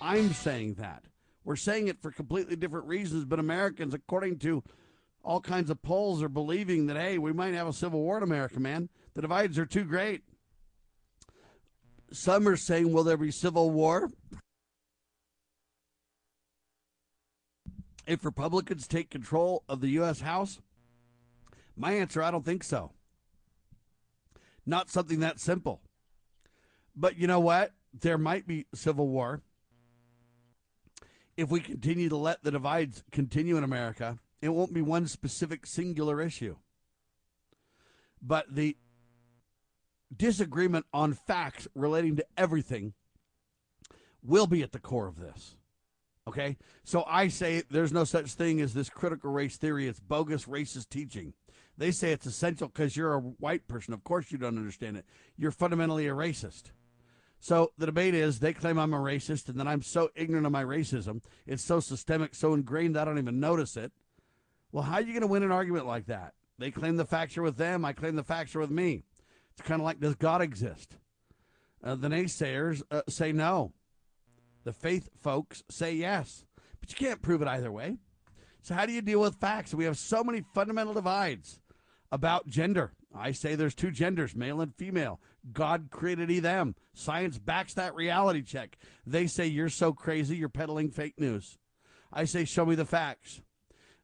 I'm 0.00 0.32
saying 0.32 0.74
that. 0.74 1.04
We're 1.44 1.56
saying 1.56 1.88
it 1.88 2.00
for 2.00 2.10
completely 2.10 2.56
different 2.56 2.86
reasons, 2.86 3.24
but 3.24 3.38
Americans, 3.38 3.94
according 3.94 4.38
to 4.40 4.62
all 5.22 5.40
kinds 5.40 5.70
of 5.70 5.82
polls, 5.82 6.22
are 6.22 6.28
believing 6.28 6.86
that, 6.86 6.96
hey, 6.96 7.18
we 7.18 7.32
might 7.32 7.54
have 7.54 7.68
a 7.68 7.72
civil 7.72 8.00
war 8.00 8.16
in 8.18 8.22
America, 8.22 8.60
man. 8.60 8.88
The 9.14 9.22
divides 9.22 9.58
are 9.58 9.66
too 9.66 9.84
great. 9.84 10.22
Some 12.10 12.48
are 12.48 12.56
saying, 12.56 12.92
will 12.92 13.04
there 13.04 13.16
be 13.16 13.30
civil 13.30 13.70
war? 13.70 14.10
If 18.06 18.24
Republicans 18.24 18.88
take 18.88 19.10
control 19.10 19.64
of 19.68 19.80
the 19.80 19.88
U.S. 19.90 20.20
House? 20.20 20.60
My 21.76 21.92
answer, 21.92 22.22
I 22.22 22.30
don't 22.30 22.44
think 22.44 22.64
so. 22.64 22.92
Not 24.64 24.90
something 24.90 25.20
that 25.20 25.38
simple. 25.38 25.82
But 26.96 27.18
you 27.18 27.26
know 27.26 27.40
what? 27.40 27.72
There 27.98 28.18
might 28.18 28.46
be 28.46 28.66
civil 28.74 29.08
war 29.08 29.42
if 31.36 31.50
we 31.50 31.60
continue 31.60 32.08
to 32.08 32.16
let 32.16 32.42
the 32.42 32.50
divides 32.50 33.04
continue 33.12 33.56
in 33.56 33.64
America. 33.64 34.18
It 34.42 34.48
won't 34.48 34.74
be 34.74 34.82
one 34.82 35.06
specific 35.06 35.66
singular 35.66 36.20
issue. 36.20 36.56
But 38.20 38.46
the 38.54 38.76
disagreement 40.16 40.86
on 40.92 41.12
facts 41.14 41.68
relating 41.74 42.16
to 42.16 42.26
everything 42.36 42.94
will 44.22 44.46
be 44.46 44.62
at 44.62 44.72
the 44.72 44.78
core 44.78 45.06
of 45.06 45.20
this. 45.20 45.56
Okay? 46.26 46.56
So 46.84 47.04
I 47.06 47.28
say 47.28 47.62
there's 47.70 47.92
no 47.92 48.04
such 48.04 48.32
thing 48.32 48.60
as 48.60 48.74
this 48.74 48.90
critical 48.90 49.30
race 49.30 49.56
theory. 49.56 49.88
It's 49.88 50.00
bogus 50.00 50.44
racist 50.44 50.88
teaching. 50.90 51.32
They 51.76 51.90
say 51.92 52.12
it's 52.12 52.26
essential 52.26 52.68
because 52.68 52.96
you're 52.96 53.14
a 53.14 53.20
white 53.20 53.68
person. 53.68 53.94
Of 53.94 54.04
course, 54.04 54.32
you 54.32 54.38
don't 54.38 54.58
understand 54.58 54.96
it. 54.96 55.06
You're 55.36 55.52
fundamentally 55.52 56.08
a 56.08 56.12
racist. 56.12 56.72
So 57.40 57.72
the 57.78 57.86
debate 57.86 58.14
is 58.14 58.40
they 58.40 58.52
claim 58.52 58.78
I'm 58.78 58.92
a 58.92 58.98
racist 58.98 59.48
and 59.48 59.60
that 59.60 59.68
I'm 59.68 59.82
so 59.82 60.10
ignorant 60.16 60.44
of 60.44 60.52
my 60.52 60.64
racism. 60.64 61.22
It's 61.46 61.62
so 61.62 61.78
systemic, 61.78 62.34
so 62.34 62.52
ingrained, 62.52 62.98
I 62.98 63.04
don't 63.04 63.18
even 63.18 63.38
notice 63.38 63.76
it. 63.76 63.92
Well, 64.72 64.84
how 64.84 64.94
are 64.94 65.00
you 65.00 65.12
going 65.12 65.20
to 65.20 65.28
win 65.28 65.44
an 65.44 65.52
argument 65.52 65.86
like 65.86 66.06
that? 66.06 66.34
They 66.58 66.72
claim 66.72 66.96
the 66.96 67.04
facts 67.04 67.38
are 67.38 67.42
with 67.42 67.56
them. 67.56 67.84
I 67.84 67.92
claim 67.92 68.16
the 68.16 68.24
facts 68.24 68.56
are 68.56 68.60
with 68.60 68.70
me. 68.70 69.04
It's 69.58 69.66
kind 69.66 69.80
of 69.80 69.84
like, 69.84 69.98
does 69.98 70.14
God 70.14 70.40
exist? 70.40 70.96
Uh, 71.82 71.96
the 71.96 72.06
naysayers 72.06 72.82
uh, 72.92 73.02
say 73.08 73.32
no. 73.32 73.72
The 74.62 74.72
faith 74.72 75.08
folks 75.20 75.64
say 75.68 75.94
yes. 75.94 76.44
But 76.80 76.90
you 76.90 76.96
can't 76.96 77.22
prove 77.22 77.42
it 77.42 77.48
either 77.48 77.72
way. 77.72 77.96
So, 78.62 78.74
how 78.74 78.86
do 78.86 78.92
you 78.92 79.02
deal 79.02 79.20
with 79.20 79.40
facts? 79.40 79.74
We 79.74 79.84
have 79.84 79.98
so 79.98 80.22
many 80.22 80.44
fundamental 80.54 80.94
divides 80.94 81.58
about 82.12 82.46
gender. 82.46 82.92
I 83.12 83.32
say 83.32 83.56
there's 83.56 83.74
two 83.74 83.90
genders, 83.90 84.36
male 84.36 84.60
and 84.60 84.72
female. 84.76 85.20
God 85.52 85.88
created 85.90 86.28
them. 86.42 86.76
Science 86.94 87.38
backs 87.38 87.74
that 87.74 87.96
reality 87.96 88.42
check. 88.42 88.78
They 89.06 89.26
say 89.26 89.46
you're 89.46 89.70
so 89.70 89.92
crazy, 89.92 90.36
you're 90.36 90.48
peddling 90.48 90.90
fake 90.90 91.18
news. 91.18 91.58
I 92.12 92.26
say 92.26 92.44
show 92.44 92.64
me 92.64 92.76
the 92.76 92.84
facts. 92.84 93.40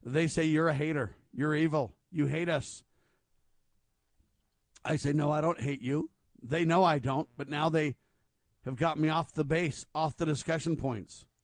They 0.03 0.27
say 0.27 0.43
you're 0.43 0.69
a 0.69 0.73
hater, 0.73 1.15
you're 1.33 1.55
evil, 1.55 1.93
you 2.11 2.25
hate 2.25 2.49
us. 2.49 2.83
I 4.85 4.95
say 4.97 5.13
no, 5.13 5.31
I 5.31 5.41
don't 5.41 5.59
hate 5.59 5.81
you. 5.81 6.09
They 6.41 6.63
know 6.63 6.83
I 6.83 6.99
don't, 6.99 7.27
but 7.37 7.49
now 7.49 7.69
they 7.69 7.95
have 8.63 8.75
got 8.75 8.99
me 8.99 9.09
off 9.09 9.33
the 9.33 9.43
base, 9.43 9.85
off 9.95 10.17
the 10.17 10.25
discussion 10.25 10.75
points. 10.75 11.25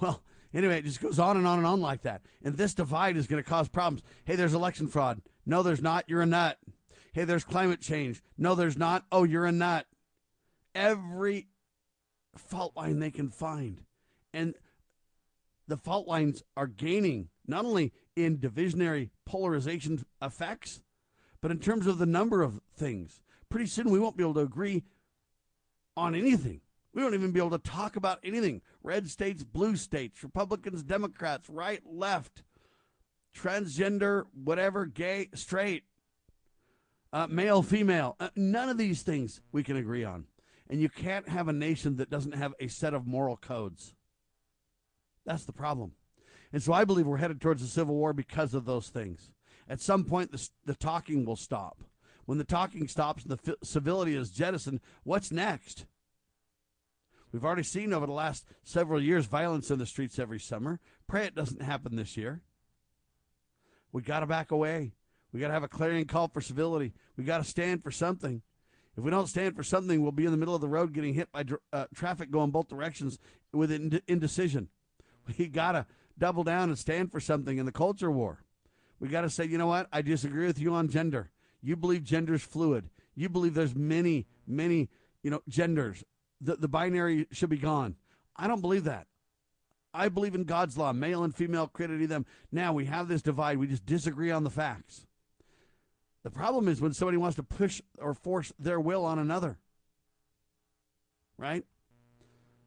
Well, 0.00 0.24
anyway, 0.52 0.78
it 0.78 0.86
just 0.86 1.00
goes 1.00 1.20
on 1.20 1.36
and 1.36 1.46
on 1.46 1.58
and 1.58 1.66
on 1.68 1.80
like 1.80 2.02
that. 2.02 2.22
And 2.42 2.56
this 2.56 2.74
divide 2.74 3.16
is 3.16 3.28
going 3.28 3.40
to 3.40 3.48
cause 3.48 3.68
problems. 3.68 4.02
Hey, 4.24 4.34
there's 4.34 4.52
election 4.52 4.88
fraud. 4.88 5.22
No, 5.46 5.62
there's 5.62 5.80
not. 5.82 6.08
You're 6.08 6.22
a 6.22 6.26
nut. 6.26 6.58
Hey, 7.12 7.22
there's 7.22 7.44
climate 7.44 7.80
change. 7.80 8.20
No, 8.36 8.56
there's 8.56 8.76
not. 8.76 9.04
Oh, 9.12 9.22
you're 9.22 9.46
a 9.46 9.52
nut. 9.52 9.86
Every 10.74 11.46
fault 12.36 12.76
line 12.76 12.98
they 12.98 13.12
can 13.12 13.30
find. 13.30 13.82
And 14.32 14.54
the 15.68 15.76
fault 15.76 16.08
lines 16.08 16.42
are 16.56 16.66
gaining 16.66 17.28
not 17.46 17.64
only 17.64 17.92
in 18.16 18.38
divisionary 18.38 19.10
polarization 19.24 20.04
effects, 20.20 20.80
but 21.44 21.50
in 21.50 21.58
terms 21.58 21.86
of 21.86 21.98
the 21.98 22.06
number 22.06 22.42
of 22.42 22.62
things. 22.74 23.20
Pretty 23.50 23.66
soon 23.66 23.90
we 23.90 23.98
won't 23.98 24.16
be 24.16 24.24
able 24.24 24.32
to 24.32 24.40
agree 24.40 24.82
on 25.94 26.14
anything. 26.14 26.62
We 26.94 27.02
won't 27.02 27.12
even 27.12 27.32
be 27.32 27.38
able 27.38 27.50
to 27.50 27.58
talk 27.58 27.96
about 27.96 28.18
anything. 28.24 28.62
Red 28.82 29.10
states, 29.10 29.44
blue 29.44 29.76
states, 29.76 30.24
Republicans, 30.24 30.82
Democrats, 30.82 31.50
right, 31.50 31.82
left 31.84 32.44
transgender, 33.36 34.24
whatever, 34.32 34.86
gay, 34.86 35.28
straight, 35.34 35.82
uh, 37.12 37.26
male, 37.26 37.62
female. 37.62 38.16
Uh, 38.18 38.30
none 38.34 38.70
of 38.70 38.78
these 38.78 39.02
things 39.02 39.42
we 39.52 39.62
can 39.62 39.76
agree 39.76 40.02
on. 40.02 40.24
And 40.70 40.80
you 40.80 40.88
can't 40.88 41.28
have 41.28 41.48
a 41.48 41.52
nation 41.52 41.96
that 41.96 42.08
doesn't 42.08 42.36
have 42.36 42.54
a 42.58 42.68
set 42.68 42.94
of 42.94 43.06
moral 43.06 43.36
codes. 43.36 43.94
That's 45.26 45.44
the 45.44 45.52
problem. 45.52 45.92
And 46.54 46.62
so 46.62 46.72
I 46.72 46.86
believe 46.86 47.06
we're 47.06 47.18
headed 47.18 47.42
towards 47.42 47.62
a 47.62 47.66
civil 47.66 47.96
war 47.96 48.14
because 48.14 48.54
of 48.54 48.64
those 48.64 48.88
things. 48.88 49.30
At 49.68 49.80
some 49.80 50.04
point, 50.04 50.32
the, 50.32 50.48
the 50.64 50.74
talking 50.74 51.24
will 51.24 51.36
stop. 51.36 51.82
When 52.26 52.38
the 52.38 52.44
talking 52.44 52.88
stops 52.88 53.22
and 53.22 53.32
the 53.32 53.36
fi- 53.36 53.54
civility 53.62 54.14
is 54.14 54.30
jettisoned, 54.30 54.80
what's 55.02 55.30
next? 55.30 55.86
We've 57.32 57.44
already 57.44 57.64
seen 57.64 57.92
over 57.92 58.06
the 58.06 58.12
last 58.12 58.46
several 58.62 59.02
years 59.02 59.26
violence 59.26 59.70
in 59.70 59.78
the 59.78 59.86
streets 59.86 60.18
every 60.18 60.38
summer. 60.38 60.78
Pray 61.08 61.26
it 61.26 61.34
doesn't 61.34 61.62
happen 61.62 61.96
this 61.96 62.16
year. 62.16 62.42
We 63.92 64.02
got 64.02 64.20
to 64.20 64.26
back 64.26 64.50
away. 64.50 64.92
We 65.32 65.40
got 65.40 65.48
to 65.48 65.54
have 65.54 65.64
a 65.64 65.68
clarion 65.68 66.06
call 66.06 66.28
for 66.28 66.40
civility. 66.40 66.92
We 67.16 67.24
got 67.24 67.38
to 67.38 67.44
stand 67.44 67.82
for 67.82 67.90
something. 67.90 68.42
If 68.96 69.02
we 69.02 69.10
don't 69.10 69.26
stand 69.26 69.56
for 69.56 69.64
something, 69.64 70.00
we'll 70.00 70.12
be 70.12 70.26
in 70.26 70.30
the 70.30 70.36
middle 70.36 70.54
of 70.54 70.60
the 70.60 70.68
road 70.68 70.92
getting 70.92 71.14
hit 71.14 71.32
by 71.32 71.44
uh, 71.72 71.86
traffic 71.94 72.30
going 72.30 72.52
both 72.52 72.68
directions 72.68 73.18
with 73.52 73.72
ind- 73.72 74.02
indecision. 74.06 74.68
We 75.38 75.46
got 75.46 75.72
to 75.72 75.86
double 76.18 76.44
down 76.44 76.68
and 76.68 76.78
stand 76.78 77.10
for 77.10 77.18
something 77.18 77.56
in 77.56 77.64
the 77.64 77.72
culture 77.72 78.10
war. 78.10 78.44
We 79.00 79.08
got 79.08 79.22
to 79.22 79.30
say, 79.30 79.44
you 79.44 79.58
know 79.58 79.66
what? 79.66 79.88
I 79.92 80.02
disagree 80.02 80.46
with 80.46 80.58
you 80.58 80.72
on 80.74 80.88
gender. 80.88 81.30
You 81.62 81.76
believe 81.76 82.04
gender's 82.04 82.42
fluid. 82.42 82.88
You 83.14 83.28
believe 83.28 83.54
there's 83.54 83.74
many, 83.74 84.26
many, 84.46 84.88
you 85.22 85.30
know, 85.30 85.42
genders. 85.48 86.04
The, 86.40 86.56
the 86.56 86.68
binary 86.68 87.26
should 87.30 87.50
be 87.50 87.58
gone. 87.58 87.96
I 88.36 88.48
don't 88.48 88.60
believe 88.60 88.84
that. 88.84 89.06
I 89.92 90.08
believe 90.08 90.34
in 90.34 90.44
God's 90.44 90.76
law, 90.76 90.92
male 90.92 91.22
and 91.22 91.34
female 91.34 91.68
created 91.68 92.08
them. 92.08 92.26
Now 92.50 92.72
we 92.72 92.86
have 92.86 93.06
this 93.06 93.22
divide. 93.22 93.58
We 93.58 93.68
just 93.68 93.86
disagree 93.86 94.32
on 94.32 94.42
the 94.42 94.50
facts. 94.50 95.06
The 96.24 96.30
problem 96.30 96.68
is 96.68 96.80
when 96.80 96.92
somebody 96.92 97.16
wants 97.16 97.36
to 97.36 97.42
push 97.42 97.80
or 97.98 98.14
force 98.14 98.52
their 98.58 98.80
will 98.80 99.04
on 99.04 99.18
another. 99.18 99.58
Right? 101.38 101.64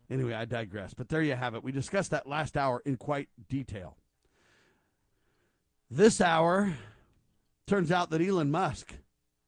Anyway, 0.10 0.34
I 0.34 0.46
digress. 0.46 0.94
But 0.94 1.10
there 1.10 1.22
you 1.22 1.36
have 1.36 1.54
it. 1.56 1.64
We 1.64 1.72
discussed 1.72 2.12
that 2.12 2.28
last 2.28 2.56
hour 2.56 2.82
in 2.86 2.96
quite 2.96 3.28
detail. 3.50 3.98
This 5.90 6.20
hour 6.20 6.74
turns 7.66 7.94
out 7.94 8.10
that 8.10 8.22
Elon 8.22 8.52
Musk 8.52 8.96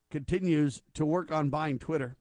continues 0.10 0.82
to 0.94 1.06
work 1.06 1.34
on 1.34 1.50
buying 1.50 1.80
Twitter. 1.80 2.16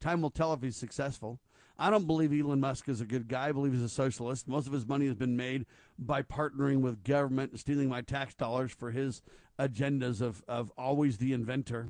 Time 0.00 0.22
will 0.22 0.30
tell 0.30 0.52
if 0.52 0.62
he's 0.62 0.76
successful. 0.76 1.40
I 1.76 1.90
don't 1.90 2.06
believe 2.06 2.32
Elon 2.32 2.60
Musk 2.60 2.88
is 2.88 3.00
a 3.00 3.06
good 3.06 3.26
guy. 3.26 3.48
I 3.48 3.52
believe 3.52 3.72
he's 3.72 3.82
a 3.82 3.88
socialist. 3.88 4.46
Most 4.46 4.68
of 4.68 4.72
his 4.72 4.86
money 4.86 5.06
has 5.06 5.16
been 5.16 5.36
made 5.36 5.66
by 5.98 6.22
partnering 6.22 6.80
with 6.80 7.02
government 7.02 7.50
and 7.50 7.58
stealing 7.58 7.88
my 7.88 8.02
tax 8.02 8.34
dollars 8.34 8.70
for 8.70 8.92
his 8.92 9.20
agendas 9.58 10.20
of, 10.20 10.44
of 10.46 10.70
always 10.78 11.18
the 11.18 11.32
inventor. 11.32 11.88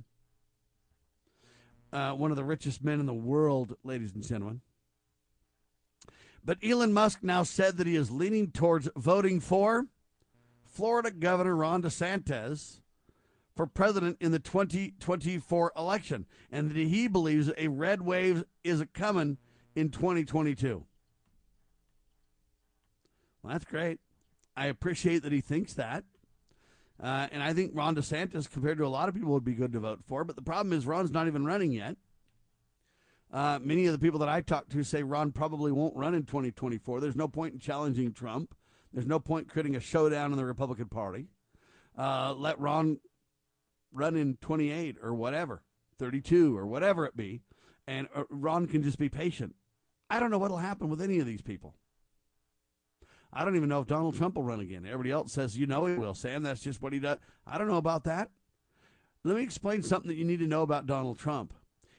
Uh, 1.92 2.12
one 2.12 2.30
of 2.30 2.38
the 2.38 2.44
richest 2.44 2.82
men 2.82 3.00
in 3.00 3.06
the 3.06 3.12
world, 3.12 3.76
ladies 3.84 4.14
and 4.14 4.26
gentlemen. 4.26 4.62
But 6.42 6.56
Elon 6.64 6.94
Musk 6.94 7.22
now 7.22 7.42
said 7.42 7.76
that 7.76 7.86
he 7.86 7.96
is 7.96 8.10
leaning 8.10 8.50
towards 8.50 8.88
voting 8.96 9.40
for 9.40 9.86
Florida 10.70 11.10
Governor 11.10 11.56
Ron 11.56 11.82
DeSantis 11.82 12.80
for 13.56 13.66
president 13.66 14.16
in 14.20 14.32
the 14.32 14.38
2024 14.38 15.72
election, 15.76 16.26
and 16.50 16.70
that 16.70 16.76
he 16.76 17.08
believes 17.08 17.50
a 17.58 17.68
red 17.68 18.02
wave 18.02 18.44
is 18.64 18.82
coming 18.94 19.38
in 19.74 19.90
2022. 19.90 20.84
Well, 23.42 23.52
that's 23.52 23.64
great. 23.64 24.00
I 24.56 24.66
appreciate 24.66 25.22
that 25.22 25.32
he 25.32 25.40
thinks 25.40 25.74
that. 25.74 26.04
Uh, 27.02 27.26
and 27.32 27.42
I 27.42 27.54
think 27.54 27.72
Ron 27.74 27.96
DeSantis, 27.96 28.50
compared 28.50 28.78
to 28.78 28.86
a 28.86 28.88
lot 28.88 29.08
of 29.08 29.14
people, 29.14 29.32
would 29.32 29.44
be 29.44 29.54
good 29.54 29.72
to 29.72 29.80
vote 29.80 30.00
for. 30.06 30.22
But 30.22 30.36
the 30.36 30.42
problem 30.42 30.72
is, 30.72 30.86
Ron's 30.86 31.10
not 31.10 31.26
even 31.26 31.46
running 31.46 31.72
yet. 31.72 31.96
Uh, 33.32 33.58
many 33.62 33.86
of 33.86 33.92
the 33.92 33.98
people 33.98 34.18
that 34.20 34.28
I 34.28 34.40
talk 34.40 34.68
to 34.70 34.82
say 34.82 35.02
Ron 35.02 35.32
probably 35.32 35.72
won't 35.72 35.96
run 35.96 36.14
in 36.14 36.24
2024. 36.24 37.00
There's 37.00 37.16
no 37.16 37.28
point 37.28 37.54
in 37.54 37.60
challenging 37.60 38.12
Trump. 38.12 38.54
There's 38.92 39.06
no 39.06 39.20
point 39.20 39.48
creating 39.48 39.76
a 39.76 39.80
showdown 39.80 40.32
in 40.32 40.38
the 40.38 40.44
Republican 40.44 40.86
Party. 40.86 41.26
Uh, 41.96 42.34
let 42.36 42.58
Ron 42.58 42.98
run 43.92 44.16
in 44.16 44.36
28 44.40 44.96
or 45.02 45.14
whatever, 45.14 45.62
32 45.98 46.56
or 46.56 46.66
whatever 46.66 47.04
it 47.04 47.16
be, 47.16 47.42
and 47.86 48.08
uh, 48.14 48.24
Ron 48.30 48.66
can 48.66 48.82
just 48.82 48.98
be 48.98 49.08
patient. 49.08 49.54
I 50.08 50.18
don't 50.18 50.30
know 50.30 50.38
what'll 50.38 50.56
happen 50.56 50.88
with 50.88 51.00
any 51.00 51.20
of 51.20 51.26
these 51.26 51.42
people. 51.42 51.74
I 53.32 53.44
don't 53.44 53.56
even 53.56 53.68
know 53.68 53.80
if 53.80 53.86
Donald 53.86 54.16
Trump 54.16 54.34
will 54.34 54.42
run 54.42 54.60
again. 54.60 54.84
Everybody 54.84 55.12
else 55.12 55.32
says, 55.32 55.56
you 55.56 55.66
know, 55.66 55.86
he 55.86 55.94
will. 55.94 56.14
Sam, 56.14 56.42
that's 56.42 56.60
just 56.60 56.82
what 56.82 56.92
he 56.92 56.98
does. 56.98 57.18
I 57.46 57.58
don't 57.58 57.68
know 57.68 57.76
about 57.76 58.04
that. 58.04 58.30
Let 59.22 59.36
me 59.36 59.42
explain 59.42 59.82
something 59.82 60.08
that 60.08 60.16
you 60.16 60.24
need 60.24 60.40
to 60.40 60.46
know 60.46 60.62
about 60.62 60.86
Donald 60.86 61.18
Trump. 61.18 61.54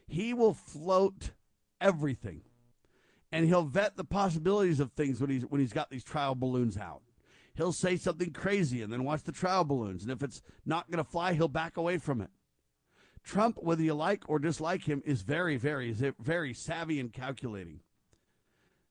He 0.08 0.34
will 0.34 0.54
float 0.54 1.32
everything, 1.80 2.42
and 3.32 3.46
he'll 3.46 3.64
vet 3.64 3.98
the 3.98 4.04
possibilities 4.04 4.80
of 4.80 4.92
things 4.92 5.22
when 5.22 5.30
he's 5.30 5.44
when 5.44 5.62
he's 5.62 5.74
got 5.74 5.90
these 5.90 6.04
trial 6.04 6.36
balloons 6.36 6.78
out. 6.78 7.02
He'll 7.54 7.74
say 7.74 7.98
something 7.98 8.32
crazy 8.32 8.82
and 8.82 8.92
then 8.92 9.04
watch 9.04 9.24
the 9.24 9.32
trial 9.32 9.64
balloons, 9.64 10.04
and 10.04 10.12
if 10.12 10.24
it's 10.24 10.42
not 10.66 10.90
going 10.90 11.04
to 11.04 11.10
fly, 11.10 11.34
he'll 11.34 11.48
back 11.48 11.78
away 11.78 11.98
from 11.98 12.22
it. 12.22 12.30
Trump, 13.24 13.58
whether 13.62 13.84
you 13.84 13.94
like 13.94 14.24
or 14.28 14.40
dislike 14.40 14.86
him, 14.86 15.02
is 15.06 15.22
very, 15.22 15.58
very, 15.58 15.92
very 15.92 16.54
savvy 16.54 17.00
and 17.00 17.14
calculating. 17.14 17.82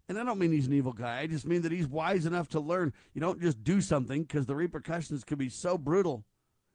And 0.09 0.19
I 0.19 0.25
don't 0.25 0.39
mean 0.39 0.53
he's 0.53 0.67
an 0.67 0.73
evil 0.73 0.93
guy. 0.93 1.21
I 1.21 1.27
just 1.27 1.47
mean 1.47 1.63
that 1.63 1.73
he's 1.73 1.87
wise 1.87 2.27
enough 2.27 2.49
to 2.49 2.61
learn. 2.61 2.93
You 3.15 3.21
don't 3.21 3.41
just 3.41 3.63
do 3.63 3.81
something 3.81 4.23
because 4.23 4.47
the 4.47 4.57
repercussions 4.57 5.25
could 5.25 5.39
be 5.39 5.49
so 5.49 5.79
brutal 5.79 6.25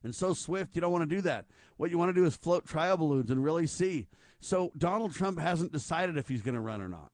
and 0.04 0.16
so 0.16 0.34
swift. 0.34 0.76
You 0.76 0.82
don't 0.82 0.92
want 0.92 1.10
to 1.10 1.16
do 1.16 1.22
that. 1.24 1.46
What 1.78 1.92
you 1.92 1.98
want 1.98 2.16
to 2.16 2.22
do 2.22 2.26
is 2.26 2.38
float 2.38 2.66
trial 2.66 2.96
balloons 2.96 3.30
and 3.30 3.44
really 3.44 3.68
see. 3.68 4.08
So 4.40 4.72
Donald 4.78 5.14
Trump 5.14 5.40
hasn't 5.40 5.74
decided 5.74 6.18
if 6.18 6.30
he's 6.30 6.42
going 6.42 6.56
to 6.56 6.62
run 6.62 6.82
or 6.82 6.88
not. 6.88 7.12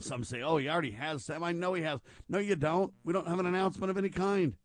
Some 0.00 0.24
say, 0.24 0.42
oh, 0.42 0.56
he 0.56 0.68
already 0.68 0.92
has, 0.92 1.24
Sam. 1.24 1.44
I 1.44 1.52
know 1.52 1.74
he 1.74 1.82
has. 1.82 2.00
No, 2.28 2.38
you 2.38 2.56
don't. 2.56 2.92
We 3.04 3.12
don't 3.12 3.28
have 3.28 3.38
an 3.38 3.46
announcement 3.46 3.90
of 3.90 3.98
any 3.98 4.08
kind. 4.08 4.56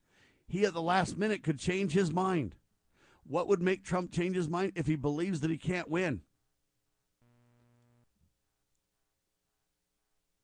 He, 0.47 0.65
at 0.65 0.73
the 0.73 0.82
last 0.82 1.17
minute, 1.17 1.43
could 1.43 1.59
change 1.59 1.91
his 1.91 2.11
mind. 2.11 2.55
What 3.23 3.47
would 3.47 3.61
make 3.61 3.84
Trump 3.84 4.11
change 4.11 4.36
his 4.36 4.47
mind 4.47 4.73
if 4.75 4.88
he 4.88 4.95
believes 4.95 5.41
that 5.41 5.51
he 5.51 5.57
can't 5.57 5.89
win? 5.89 6.21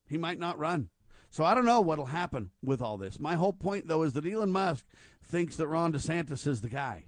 He 0.06 0.18
might 0.18 0.40
not 0.40 0.60
run. 0.60 0.90
So 1.30 1.44
I 1.44 1.56
don't 1.56 1.66
know 1.66 1.82
what'll 1.82 2.06
happen 2.06 2.52
with 2.62 2.82
all 2.82 2.98
this. 2.98 3.20
My 3.20 3.36
whole 3.36 3.54
point, 3.54 3.88
though, 3.88 4.04
is 4.04 4.14
that 4.14 4.26
Elon 4.28 4.52
Musk 4.52 4.86
thinks 5.24 5.56
that 5.56 5.68
Ron 5.68 5.94
DeSantis 5.94 6.46
is 6.46 6.62
the 6.62 6.70
guy. 6.70 7.06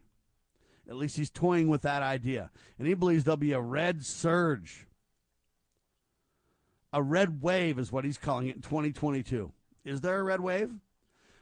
At 0.89 0.95
least 0.95 1.17
he's 1.17 1.29
toying 1.29 1.67
with 1.67 1.81
that 1.81 2.01
idea. 2.01 2.49
And 2.79 2.87
he 2.87 2.93
believes 2.93 3.23
there'll 3.23 3.37
be 3.37 3.51
a 3.51 3.61
red 3.61 4.03
surge. 4.05 4.87
A 6.95 7.03
red 7.03 7.41
wave 7.41 7.77
is 7.77 7.91
what 7.91 8.05
he's 8.05 8.17
calling 8.17 8.47
it 8.47 8.55
in 8.55 8.61
2022. 8.61 9.51
Is 9.83 9.99
there 9.99 10.17
a 10.17 10.23
red 10.23 10.39
wave? 10.39 10.71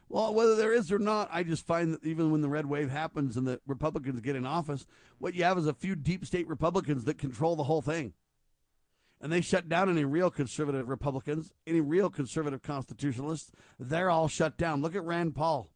Well, 0.08 0.34
whether 0.34 0.56
there 0.56 0.72
is 0.72 0.90
or 0.90 0.98
not, 0.98 1.28
I 1.30 1.44
just 1.44 1.64
find 1.64 1.94
that 1.94 2.04
even 2.04 2.32
when 2.32 2.40
the 2.40 2.48
red 2.48 2.66
wave 2.66 2.90
happens 2.90 3.36
and 3.36 3.46
the 3.46 3.60
Republicans 3.64 4.20
get 4.20 4.34
in 4.34 4.46
office, 4.46 4.84
what 5.18 5.32
you 5.32 5.44
have 5.44 5.56
is 5.56 5.68
a 5.68 5.72
few 5.72 5.94
deep 5.94 6.26
state 6.26 6.48
Republicans 6.48 7.04
that 7.04 7.18
control 7.18 7.54
the 7.54 7.62
whole 7.62 7.82
thing. 7.82 8.14
And 9.20 9.32
they 9.32 9.40
shut 9.40 9.68
down 9.68 9.88
any 9.88 10.04
real 10.04 10.28
conservative 10.28 10.88
Republicans, 10.88 11.52
any 11.68 11.80
real 11.80 12.10
conservative 12.10 12.60
constitutionalists. 12.62 13.52
They're 13.78 14.10
all 14.10 14.26
shut 14.26 14.58
down. 14.58 14.82
Look 14.82 14.96
at 14.96 15.04
Rand 15.04 15.36
Paul. 15.36 15.70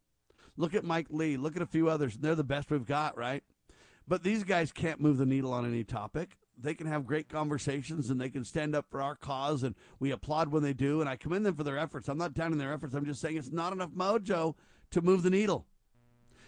Look 0.56 0.74
at 0.74 0.82
Mike 0.82 1.06
Lee. 1.08 1.36
Look 1.36 1.54
at 1.54 1.62
a 1.62 1.66
few 1.66 1.88
others. 1.88 2.16
They're 2.16 2.34
the 2.34 2.42
best 2.42 2.72
we've 2.72 2.84
got, 2.84 3.16
right? 3.16 3.44
But 4.08 4.24
these 4.24 4.42
guys 4.42 4.72
can't 4.72 5.00
move 5.00 5.18
the 5.18 5.24
needle 5.24 5.52
on 5.52 5.64
any 5.64 5.84
topic. 5.84 6.36
They 6.60 6.74
can 6.74 6.86
have 6.86 7.06
great 7.06 7.28
conversations 7.28 8.10
and 8.10 8.20
they 8.20 8.30
can 8.30 8.44
stand 8.44 8.74
up 8.74 8.86
for 8.90 9.00
our 9.00 9.14
cause, 9.14 9.62
and 9.62 9.74
we 10.00 10.10
applaud 10.10 10.48
when 10.48 10.62
they 10.62 10.72
do. 10.72 11.00
And 11.00 11.08
I 11.08 11.16
commend 11.16 11.46
them 11.46 11.54
for 11.54 11.64
their 11.64 11.78
efforts. 11.78 12.08
I'm 12.08 12.18
not 12.18 12.34
downing 12.34 12.58
their 12.58 12.72
efforts. 12.72 12.94
I'm 12.94 13.04
just 13.04 13.20
saying 13.20 13.36
it's 13.36 13.52
not 13.52 13.72
enough 13.72 13.90
mojo 13.90 14.54
to 14.90 15.02
move 15.02 15.22
the 15.22 15.30
needle. 15.30 15.66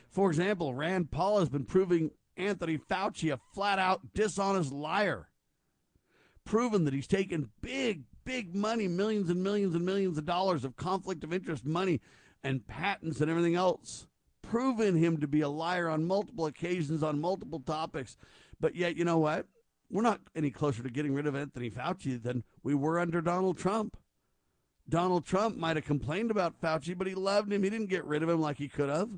For 0.09 0.29
example, 0.29 0.75
Rand 0.75 1.11
Paul 1.11 1.39
has 1.39 1.49
been 1.49 1.65
proving 1.65 2.11
Anthony 2.37 2.79
Fauci 2.79 3.33
a 3.33 3.39
flat 3.55 3.79
out 3.79 4.13
dishonest 4.15 4.73
liar, 4.73 5.29
proven 6.45 6.85
that 6.85 6.95
he's 6.95 7.07
taken 7.07 7.51
big, 7.61 8.05
big 8.25 8.55
money, 8.55 8.89
millions 8.89 9.31
and 9.31 9.43
millions 9.43 9.75
and 9.75 9.85
millions 9.85 10.19
of 10.19 10.25
dollars 10.25 10.65
of 10.65 10.77
conflict 10.77 11.23
of 11.23 11.33
interest 11.33 11.65
money 11.65 12.01
and 12.43 12.67
patents 12.67 13.21
and 13.21 13.31
everything 13.31 13.55
else 13.55 14.07
proven 14.51 14.97
him 14.97 15.21
to 15.21 15.29
be 15.29 15.43
a 15.43 15.49
liar 15.49 15.89
on 15.89 16.05
multiple 16.05 16.47
occasions 16.47 17.03
on 17.03 17.21
multiple 17.21 17.61
topics. 17.61 18.17
But 18.59 18.75
yet, 18.75 18.97
you 18.97 19.05
know 19.05 19.19
what? 19.19 19.47
We're 19.91 20.03
not 20.03 20.21
any 20.37 20.51
closer 20.51 20.83
to 20.83 20.91
getting 20.91 21.15
rid 21.15 21.27
of 21.27 21.35
Anthony 21.35 21.71
Fauci 21.71 22.23
than 22.23 22.45
we 22.63 22.75
were 22.75 22.99
under 22.99 23.21
Donald 23.21 23.59
Trump. 23.59 23.97
Donald 24.89 25.25
Trump 25.25 25.57
might 25.57 25.77
have 25.77 25.85
complained 25.85 26.31
about 26.31 26.61
Fauci, 26.61 26.97
but 26.97 27.07
he 27.07 27.15
loved 27.15 27.53
him. 27.53 27.63
He 27.63 27.71
didn't 27.71 27.91
get 27.91 28.05
rid 28.05 28.23
of 28.23 28.29
him 28.29 28.41
like 28.41 28.59
he 28.59 28.69
could 28.69 28.89
have. 28.89 29.09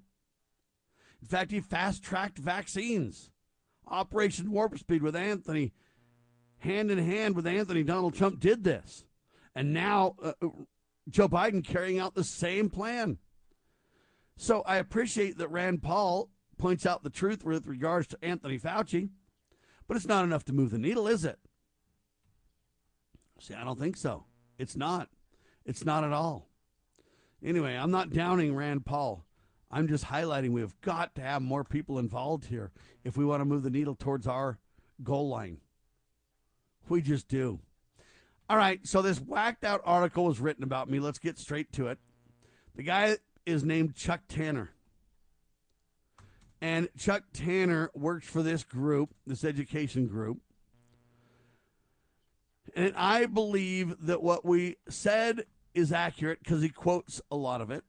In 1.20 1.28
fact, 1.28 1.50
he 1.50 1.60
fast 1.60 2.02
tracked 2.02 2.38
vaccines. 2.38 3.30
Operation 3.86 4.50
Warp 4.50 4.78
Speed 4.78 5.02
with 5.02 5.16
Anthony, 5.16 5.72
hand 6.60 6.90
in 6.90 6.98
hand 6.98 7.36
with 7.36 7.46
Anthony, 7.46 7.82
Donald 7.82 8.14
Trump 8.14 8.40
did 8.40 8.64
this. 8.64 9.04
And 9.54 9.72
now 9.72 10.14
uh, 10.22 10.32
uh 10.42 10.48
Joe 11.08 11.28
Biden 11.28 11.64
carrying 11.64 11.98
out 11.98 12.14
the 12.14 12.24
same 12.24 12.70
plan. 12.70 13.18
So 14.36 14.62
I 14.62 14.76
appreciate 14.76 15.38
that 15.38 15.50
Rand 15.50 15.82
Paul 15.82 16.30
points 16.58 16.86
out 16.86 17.02
the 17.02 17.10
truth 17.10 17.44
with 17.44 17.66
regards 17.66 18.06
to 18.08 18.18
Anthony 18.22 18.58
Fauci, 18.58 19.10
but 19.92 19.98
it's 19.98 20.08
not 20.08 20.24
enough 20.24 20.42
to 20.42 20.54
move 20.54 20.70
the 20.70 20.78
needle, 20.78 21.06
is 21.06 21.22
it? 21.22 21.38
See, 23.38 23.52
I 23.52 23.62
don't 23.62 23.78
think 23.78 23.98
so. 23.98 24.24
It's 24.56 24.74
not. 24.74 25.10
It's 25.66 25.84
not 25.84 26.02
at 26.02 26.14
all. 26.14 26.48
Anyway, 27.44 27.76
I'm 27.76 27.90
not 27.90 28.08
downing 28.08 28.54
Rand 28.54 28.86
Paul. 28.86 29.26
I'm 29.70 29.86
just 29.88 30.06
highlighting 30.06 30.52
we've 30.52 30.80
got 30.80 31.14
to 31.16 31.20
have 31.20 31.42
more 31.42 31.62
people 31.62 31.98
involved 31.98 32.46
here 32.46 32.72
if 33.04 33.18
we 33.18 33.26
want 33.26 33.42
to 33.42 33.44
move 33.44 33.64
the 33.64 33.68
needle 33.68 33.94
towards 33.94 34.26
our 34.26 34.58
goal 35.02 35.28
line. 35.28 35.58
We 36.88 37.02
just 37.02 37.28
do. 37.28 37.60
All 38.48 38.56
right, 38.56 38.80
so 38.86 39.02
this 39.02 39.20
whacked 39.20 39.62
out 39.62 39.82
article 39.84 40.24
was 40.24 40.40
written 40.40 40.64
about 40.64 40.88
me. 40.88 41.00
Let's 41.00 41.18
get 41.18 41.38
straight 41.38 41.70
to 41.72 41.88
it. 41.88 41.98
The 42.76 42.82
guy 42.82 43.18
is 43.44 43.62
named 43.62 43.94
Chuck 43.94 44.22
Tanner. 44.26 44.70
And 46.62 46.88
Chuck 46.96 47.24
Tanner 47.32 47.90
works 47.92 48.24
for 48.28 48.40
this 48.40 48.62
group, 48.62 49.12
this 49.26 49.42
education 49.42 50.06
group. 50.06 50.38
And 52.76 52.94
I 52.96 53.26
believe 53.26 54.06
that 54.06 54.22
what 54.22 54.44
we 54.44 54.76
said 54.88 55.44
is 55.74 55.90
accurate 55.90 56.38
because 56.38 56.62
he 56.62 56.68
quotes 56.68 57.20
a 57.32 57.36
lot 57.36 57.62
of 57.62 57.72
it, 57.72 57.82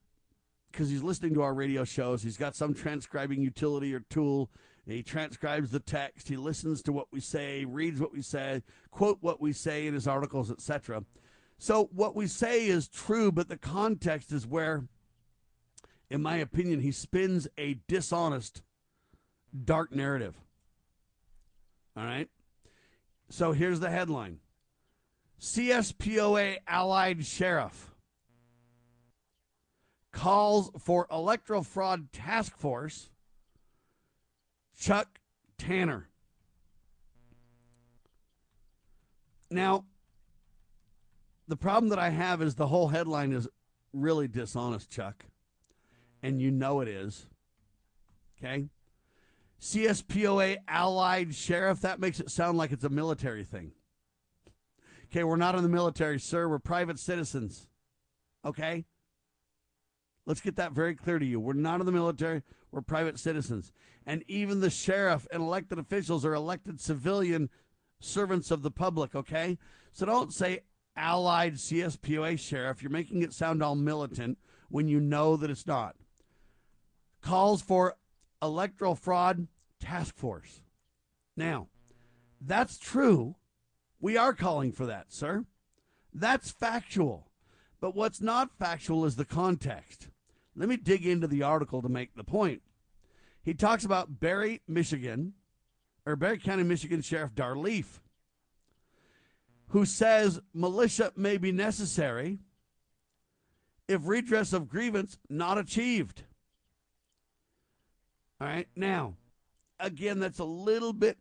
because 0.72 0.90
he's 0.90 1.04
listening 1.04 1.36
to 1.36 1.44
our 1.44 1.54
radio 1.54 1.84
shows. 1.84 2.24
He's 2.24 2.36
got 2.36 2.56
some 2.56 2.74
transcribing 2.74 3.44
utility 3.44 3.94
or 3.94 4.00
tool. 4.10 4.50
He 4.88 5.04
transcribes 5.04 5.70
the 5.70 5.80
text. 5.80 6.28
He 6.28 6.36
listens 6.36 6.82
to 6.82 6.92
what 6.92 7.10
we 7.12 7.20
say, 7.20 7.66
reads 7.66 8.02
what 8.02 8.12
we 8.12 8.24
say, 8.24 8.64
quote 8.90 9.20
what 9.22 9.40
we 9.40 9.54
say 9.54 9.86
in 9.86 9.94
his 9.94 10.08
articles, 10.08 10.50
etc. 10.50 11.04
So 11.60 11.90
what 11.94 12.16
we 12.16 12.26
say 12.26 12.66
is 12.66 12.88
true, 12.88 13.32
but 13.32 13.50
the 13.50 13.58
context 13.58 14.32
is 14.32 14.48
where 14.48 14.88
in 16.10 16.22
my 16.22 16.38
opinion, 16.38 16.80
he 16.80 16.92
spins 16.92 17.48
a 17.58 17.80
dishonest, 17.88 18.62
dark 19.64 19.94
narrative. 19.94 20.36
All 21.96 22.04
right? 22.04 22.30
So 23.30 23.52
here's 23.52 23.80
the 23.80 23.90
headline 23.90 24.40
CSPOA 25.40 26.58
allied 26.68 27.26
sheriff 27.26 27.92
calls 30.12 30.70
for 30.78 31.08
electoral 31.12 31.64
fraud 31.64 32.12
task 32.14 32.56
force 32.56 33.10
Chuck 34.80 35.20
Tanner. 35.58 36.10
Now, 39.50 39.86
the 41.48 41.58
problem 41.58 41.90
that 41.90 42.00
I 42.00 42.10
have 42.10 42.42
is 42.42 42.56
the 42.56 42.68
whole 42.68 42.88
headline 42.90 43.34
is 43.34 43.48
really 43.94 44.28
dishonest, 44.28 44.90
Chuck 44.90 45.26
and 46.24 46.42
you 46.42 46.50
know 46.50 46.80
it 46.80 46.88
is. 46.88 47.28
Okay? 48.40 48.70
CSPOA 49.62 50.58
allied 50.68 51.36
sheriff, 51.36 51.82
that 51.82 52.00
makes 52.00 52.20
it 52.20 52.32
sound 52.32 52.58
like 52.58 52.72
it's 52.72 52.84
a 52.84 52.90
military 52.90 53.44
thing. 53.44 53.74
Okay, 55.06 55.24
we're 55.24 55.36
not 55.36 55.56
in 55.56 55.62
the 55.62 55.70
military, 55.70 56.20
sir. 56.20 56.48
We're 56.48 56.60
private 56.60 56.98
citizens. 56.98 57.68
Okay? 58.44 58.86
Let's 60.26 60.42
get 60.42 60.56
that 60.56 60.72
very 60.72 60.96
clear 60.96 61.20
to 61.20 61.26
you. 61.26 61.40
We're 61.40 61.54
not 61.54 61.80
in 61.82 61.86
the 61.86 61.92
military, 61.92 62.42
we're 62.72 62.82
private 62.82 63.20
citizens. 63.20 63.72
And 64.06 64.24
even 64.28 64.60
the 64.60 64.70
sheriff 64.70 65.28
and 65.32 65.44
elected 65.44 65.78
officials 65.78 66.26
are 66.26 66.34
elected 66.34 66.82
civilian 66.82 67.50
servants 68.00 68.52
of 68.52 68.64
the 68.64 68.72
public, 68.72 69.16
okay? 69.16 69.58
So 69.92 70.06
don't 70.06 70.34
say 70.34 70.62
allied 70.96 71.56
CSPOA 71.56 72.40
sheriff. 72.40 72.82
You're 72.82 72.92
making 72.92 73.22
it 73.22 73.34
sound 73.34 73.62
all 73.62 73.76
militant 73.76 74.38
when 74.70 74.88
you 74.88 75.00
know 75.00 75.38
that 75.38 75.50
it's 75.50 75.68
not. 75.68 75.96
Calls 77.24 77.62
for 77.62 77.96
electoral 78.42 78.96
fraud 78.96 79.48
task 79.80 80.16
force. 80.16 80.62
Now, 81.36 81.70
that's 82.40 82.78
true. 82.78 83.36
We 84.00 84.18
are 84.18 84.34
calling 84.34 84.72
for 84.72 84.86
that, 84.86 85.12
sir. 85.12 85.46
That's 86.14 86.52
factual. 86.52 87.30
But 87.80 87.96
what's 87.96 88.22
not 88.22 88.58
factual 88.60 89.06
is 89.06 89.16
the 89.16 89.26
context. 89.26 90.10
Let 90.56 90.70
me 90.70 90.78
dig 90.78 91.06
into 91.06 91.28
the 91.28 91.44
article 91.44 91.82
to 91.82 91.90
make 91.90 92.16
the 92.16 92.24
point. 92.24 92.62
He 93.42 93.54
talks 93.54 93.84
about 93.84 94.20
Barry, 94.20 94.62
Michigan, 94.68 95.34
or 96.06 96.16
Barry 96.16 96.38
County, 96.38 96.64
Michigan 96.64 97.02
Sheriff 97.02 97.34
Dar 97.34 97.56
Leaf, 97.56 98.02
who 99.70 99.86
says 99.86 100.40
militia 100.54 101.12
may 101.16 101.38
be 101.38 101.52
necessary 101.52 102.40
if 103.88 104.02
redress 104.04 104.54
of 104.54 104.70
grievance 104.70 105.18
not 105.30 105.58
achieved. 105.58 106.24
All 108.44 108.50
right, 108.50 108.68
now, 108.76 109.14
again, 109.80 110.20
that's 110.20 110.40
a 110.40 110.44
little 110.44 110.92
bit 110.92 111.18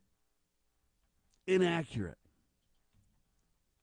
inaccurate. 1.47 2.19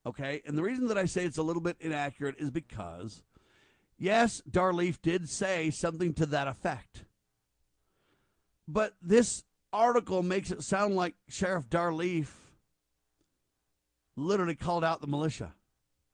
Okay, 0.05 0.41
and 0.45 0.57
the 0.57 0.61
reason 0.61 0.87
that 0.87 0.97
I 0.97 1.05
say 1.05 1.23
it's 1.23 1.37
a 1.37 1.43
little 1.43 1.61
bit 1.61 1.77
inaccurate 1.79 2.35
is 2.37 2.51
because, 2.51 3.23
yes, 3.97 4.41
Dar 4.41 4.73
Leaf 4.73 5.01
did 5.01 5.29
say 5.29 5.69
something 5.69 6.13
to 6.15 6.25
that 6.25 6.49
effect. 6.49 7.05
But 8.67 8.95
this 9.01 9.45
article 9.71 10.21
makes 10.21 10.51
it 10.51 10.61
sound 10.61 10.97
like 10.97 11.15
Sheriff 11.29 11.69
Dar 11.69 11.93
Leaf 11.93 12.35
literally 14.17 14.55
called 14.55 14.83
out 14.83 14.99
the 14.99 15.07
militia 15.07 15.53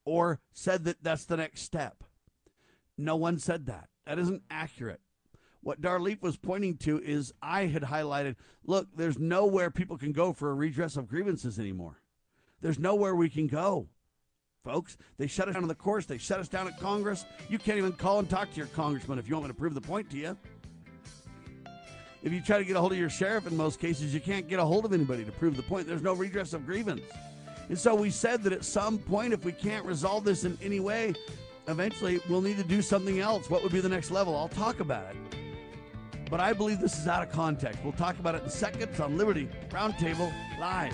or 0.05 0.41
said 0.53 0.83
that 0.83 1.01
that's 1.01 1.25
the 1.25 1.37
next 1.37 1.63
step. 1.63 2.03
No 2.99 3.15
one 3.15 3.39
said 3.39 3.65
that. 3.65 3.89
That 4.05 4.19
isn't 4.19 4.43
accurate. 4.51 5.01
What 5.65 5.81
Dar 5.81 5.99
Leaf 5.99 6.21
was 6.21 6.37
pointing 6.37 6.77
to 6.77 7.01
is 7.01 7.33
I 7.41 7.65
had 7.65 7.81
highlighted 7.81 8.35
look, 8.67 8.87
there's 8.95 9.17
nowhere 9.17 9.71
people 9.71 9.97
can 9.97 10.11
go 10.11 10.31
for 10.31 10.51
a 10.51 10.53
redress 10.53 10.95
of 10.95 11.07
grievances 11.07 11.57
anymore. 11.57 11.99
There's 12.61 12.77
nowhere 12.77 13.15
we 13.15 13.29
can 13.29 13.47
go, 13.47 13.87
folks. 14.63 14.95
They 15.17 15.25
shut 15.25 15.47
us 15.47 15.55
down 15.55 15.63
in 15.63 15.67
the 15.67 15.73
courts, 15.73 16.05
they 16.05 16.19
shut 16.19 16.39
us 16.39 16.47
down 16.47 16.67
at 16.67 16.79
Congress. 16.79 17.25
You 17.49 17.57
can't 17.57 17.79
even 17.79 17.93
call 17.93 18.19
and 18.19 18.29
talk 18.29 18.51
to 18.51 18.57
your 18.57 18.67
congressman 18.67 19.17
if 19.17 19.27
you 19.27 19.33
want 19.33 19.45
me 19.45 19.53
to 19.53 19.57
prove 19.57 19.73
the 19.73 19.81
point 19.81 20.07
to 20.11 20.17
you. 20.17 20.37
If 22.21 22.31
you 22.31 22.41
try 22.41 22.59
to 22.59 22.63
get 22.63 22.75
a 22.75 22.79
hold 22.79 22.91
of 22.91 22.99
your 22.99 23.09
sheriff, 23.09 23.47
in 23.47 23.57
most 23.57 23.79
cases, 23.79 24.13
you 24.13 24.19
can't 24.19 24.47
get 24.47 24.59
a 24.59 24.65
hold 24.65 24.85
of 24.85 24.93
anybody 24.93 25.25
to 25.25 25.31
prove 25.31 25.57
the 25.57 25.63
point. 25.63 25.87
There's 25.87 26.03
no 26.03 26.13
redress 26.13 26.53
of 26.53 26.67
grievance. 26.67 27.01
And 27.69 27.79
so 27.79 27.95
we 27.95 28.11
said 28.11 28.43
that 28.43 28.53
at 28.53 28.63
some 28.63 28.99
point, 28.99 29.33
if 29.33 29.43
we 29.43 29.51
can't 29.51 29.83
resolve 29.83 30.25
this 30.25 30.43
in 30.43 30.59
any 30.61 30.79
way, 30.79 31.15
eventually 31.67 32.19
we'll 32.29 32.41
need 32.41 32.57
to 32.57 32.63
do 32.63 32.83
something 32.83 33.19
else. 33.19 33.49
What 33.49 33.63
would 33.63 33.71
be 33.71 33.79
the 33.79 33.89
next 33.89 34.11
level? 34.11 34.37
I'll 34.37 34.47
talk 34.47 34.79
about 34.79 35.07
it. 35.09 35.44
But 36.29 36.39
I 36.39 36.53
believe 36.53 36.79
this 36.79 36.97
is 36.97 37.07
out 37.07 37.23
of 37.23 37.31
context. 37.31 37.79
We'll 37.83 37.93
talk 37.93 38.19
about 38.19 38.35
it 38.35 38.43
in 38.43 38.49
seconds 38.49 38.99
on 38.99 39.17
Liberty 39.17 39.47
Roundtable 39.69 40.33
Live. 40.59 40.93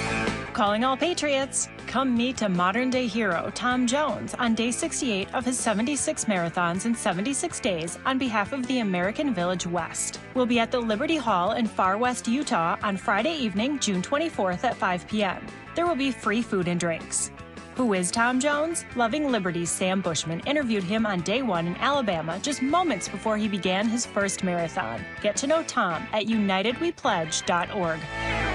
Calling 0.53 0.83
all 0.83 0.97
Patriots. 0.97 1.69
Come 1.87 2.15
meet 2.15 2.41
a 2.41 2.49
modern 2.49 2.89
day 2.89 3.07
hero, 3.07 3.49
Tom 3.55 3.87
Jones, 3.87 4.33
on 4.33 4.53
day 4.53 4.69
68 4.69 5.33
of 5.33 5.45
his 5.45 5.57
76 5.57 6.25
marathons 6.25 6.85
in 6.85 6.93
76 6.93 7.59
days 7.61 7.97
on 8.05 8.17
behalf 8.17 8.51
of 8.51 8.67
the 8.67 8.79
American 8.79 9.33
Village 9.33 9.65
West. 9.65 10.19
We'll 10.33 10.45
be 10.45 10.59
at 10.59 10.69
the 10.69 10.79
Liberty 10.79 11.15
Hall 11.15 11.53
in 11.53 11.67
Farr 11.67 11.97
West, 11.97 12.27
Utah 12.27 12.77
on 12.83 12.97
Friday 12.97 13.33
evening, 13.33 13.79
June 13.79 14.01
24th 14.01 14.65
at 14.65 14.75
5 14.75 15.07
p.m. 15.07 15.45
There 15.73 15.87
will 15.87 15.95
be 15.95 16.11
free 16.11 16.41
food 16.41 16.67
and 16.67 16.79
drinks. 16.79 17.31
Who 17.75 17.93
is 17.93 18.11
Tom 18.11 18.37
Jones? 18.37 18.83
Loving 18.97 19.31
Liberty's 19.31 19.69
Sam 19.69 20.01
Bushman 20.01 20.41
interviewed 20.41 20.83
him 20.83 21.05
on 21.05 21.21
day 21.21 21.41
one 21.41 21.65
in 21.65 21.77
Alabama 21.77 22.37
just 22.39 22.61
moments 22.61 23.07
before 23.07 23.37
he 23.37 23.47
began 23.47 23.87
his 23.87 24.05
first 24.05 24.43
marathon. 24.43 25.01
Get 25.21 25.37
to 25.37 25.47
know 25.47 25.63
Tom 25.63 26.05
at 26.11 26.25
unitedwepledge.org. 26.25 28.50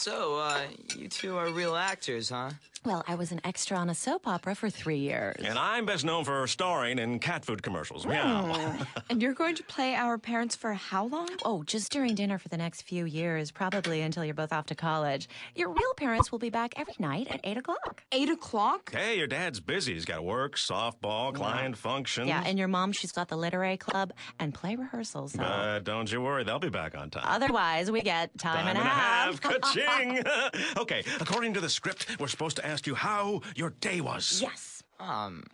So, 0.00 0.36
uh, 0.36 0.60
you 0.96 1.08
two 1.08 1.36
are 1.36 1.50
real 1.50 1.74
actors, 1.74 2.30
huh? 2.30 2.50
Well, 2.84 3.04
I 3.06 3.14
was 3.16 3.32
an 3.32 3.40
extra 3.44 3.76
on 3.76 3.90
a 3.90 3.94
soap 3.94 4.26
opera 4.26 4.54
for 4.54 4.70
three 4.70 4.98
years. 4.98 5.36
And 5.44 5.58
I'm 5.58 5.84
best 5.86 6.04
known 6.04 6.24
for 6.24 6.46
starring 6.46 6.98
in 6.98 7.18
cat 7.18 7.44
food 7.44 7.62
commercials. 7.62 8.06
Meow. 8.06 8.76
and 9.10 9.20
you're 9.20 9.34
going 9.34 9.56
to 9.56 9.62
play 9.64 9.94
our 9.94 10.18
parents 10.18 10.54
for 10.54 10.74
how 10.74 11.06
long? 11.06 11.28
Oh, 11.44 11.62
just 11.64 11.90
during 11.90 12.14
dinner 12.14 12.38
for 12.38 12.48
the 12.48 12.56
next 12.56 12.82
few 12.82 13.04
years, 13.04 13.50
probably 13.50 14.00
until 14.00 14.24
you're 14.24 14.34
both 14.34 14.52
off 14.52 14.66
to 14.66 14.74
college. 14.74 15.28
Your 15.54 15.70
real 15.70 15.94
parents 15.96 16.30
will 16.30 16.38
be 16.38 16.50
back 16.50 16.74
every 16.76 16.94
night 16.98 17.28
at 17.30 17.40
8 17.44 17.58
o'clock. 17.58 18.02
8 18.12 18.30
o'clock? 18.30 18.92
Hey, 18.92 19.18
your 19.18 19.26
dad's 19.26 19.60
busy. 19.60 19.94
He's 19.94 20.04
got 20.04 20.24
work, 20.24 20.56
softball, 20.56 21.34
client 21.34 21.76
functions. 21.76 22.28
Yeah, 22.28 22.42
and 22.44 22.58
your 22.58 22.68
mom, 22.68 22.92
she's 22.92 23.12
got 23.12 23.28
the 23.28 23.36
literary 23.36 23.76
club 23.76 24.12
and 24.38 24.54
play 24.54 24.76
rehearsals. 24.76 25.32
So. 25.32 25.42
Uh, 25.42 25.78
don't 25.80 26.10
you 26.10 26.20
worry, 26.20 26.44
they'll 26.44 26.58
be 26.58 26.68
back 26.68 26.96
on 26.96 27.10
time. 27.10 27.24
Otherwise, 27.26 27.90
we 27.90 28.02
get 28.02 28.36
time, 28.38 28.56
Time 28.56 28.68
and, 28.68 28.78
a 28.78 28.82
half. 28.82 29.40
Ka-ching! 29.40 30.22
okay, 30.76 31.02
according 31.20 31.54
to 31.54 31.60
the 31.60 31.68
script, 31.68 32.06
we're 32.18 32.28
supposed 32.28 32.56
to 32.56 32.66
ask 32.68 32.86
you 32.86 32.94
how 32.94 33.40
your 33.56 33.70
day 33.70 34.00
was. 34.00 34.40
Yes. 34.40 34.82
Um, 35.00 35.44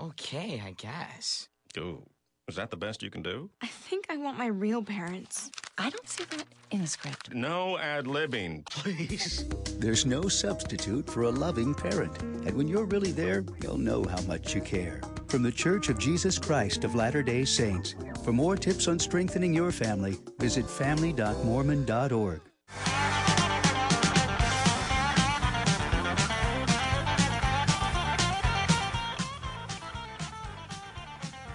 okay, 0.00 0.62
I 0.64 0.72
guess. 0.72 1.48
Ooh, 1.78 2.06
is 2.48 2.56
that 2.56 2.70
the 2.70 2.76
best 2.76 3.02
you 3.02 3.10
can 3.10 3.22
do? 3.22 3.50
I 3.62 3.66
think 3.66 4.06
I 4.10 4.16
want 4.16 4.38
my 4.38 4.46
real 4.46 4.82
parents. 4.82 5.50
I 5.78 5.88
don't 5.88 6.08
see 6.08 6.24
that 6.24 6.44
in 6.70 6.82
the 6.82 6.86
script. 6.86 7.32
No 7.32 7.78
ad-libbing, 7.78 8.66
please. 8.66 9.46
There's 9.78 10.04
no 10.04 10.28
substitute 10.28 11.08
for 11.08 11.22
a 11.22 11.30
loving 11.30 11.74
parent. 11.74 12.20
And 12.20 12.52
when 12.52 12.68
you're 12.68 12.84
really 12.84 13.12
there, 13.12 13.44
you'll 13.62 13.78
know 13.78 14.04
how 14.04 14.20
much 14.22 14.54
you 14.54 14.60
care. 14.60 15.00
From 15.28 15.42
the 15.42 15.52
Church 15.52 15.88
of 15.88 15.98
Jesus 15.98 16.38
Christ 16.38 16.84
of 16.84 16.94
Latter 16.94 17.22
day 17.22 17.44
Saints. 17.44 17.94
For 18.24 18.32
more 18.32 18.56
tips 18.56 18.88
on 18.88 18.98
strengthening 18.98 19.54
your 19.54 19.72
family, 19.72 20.18
visit 20.38 20.68
family.mormon.org. 20.68 22.49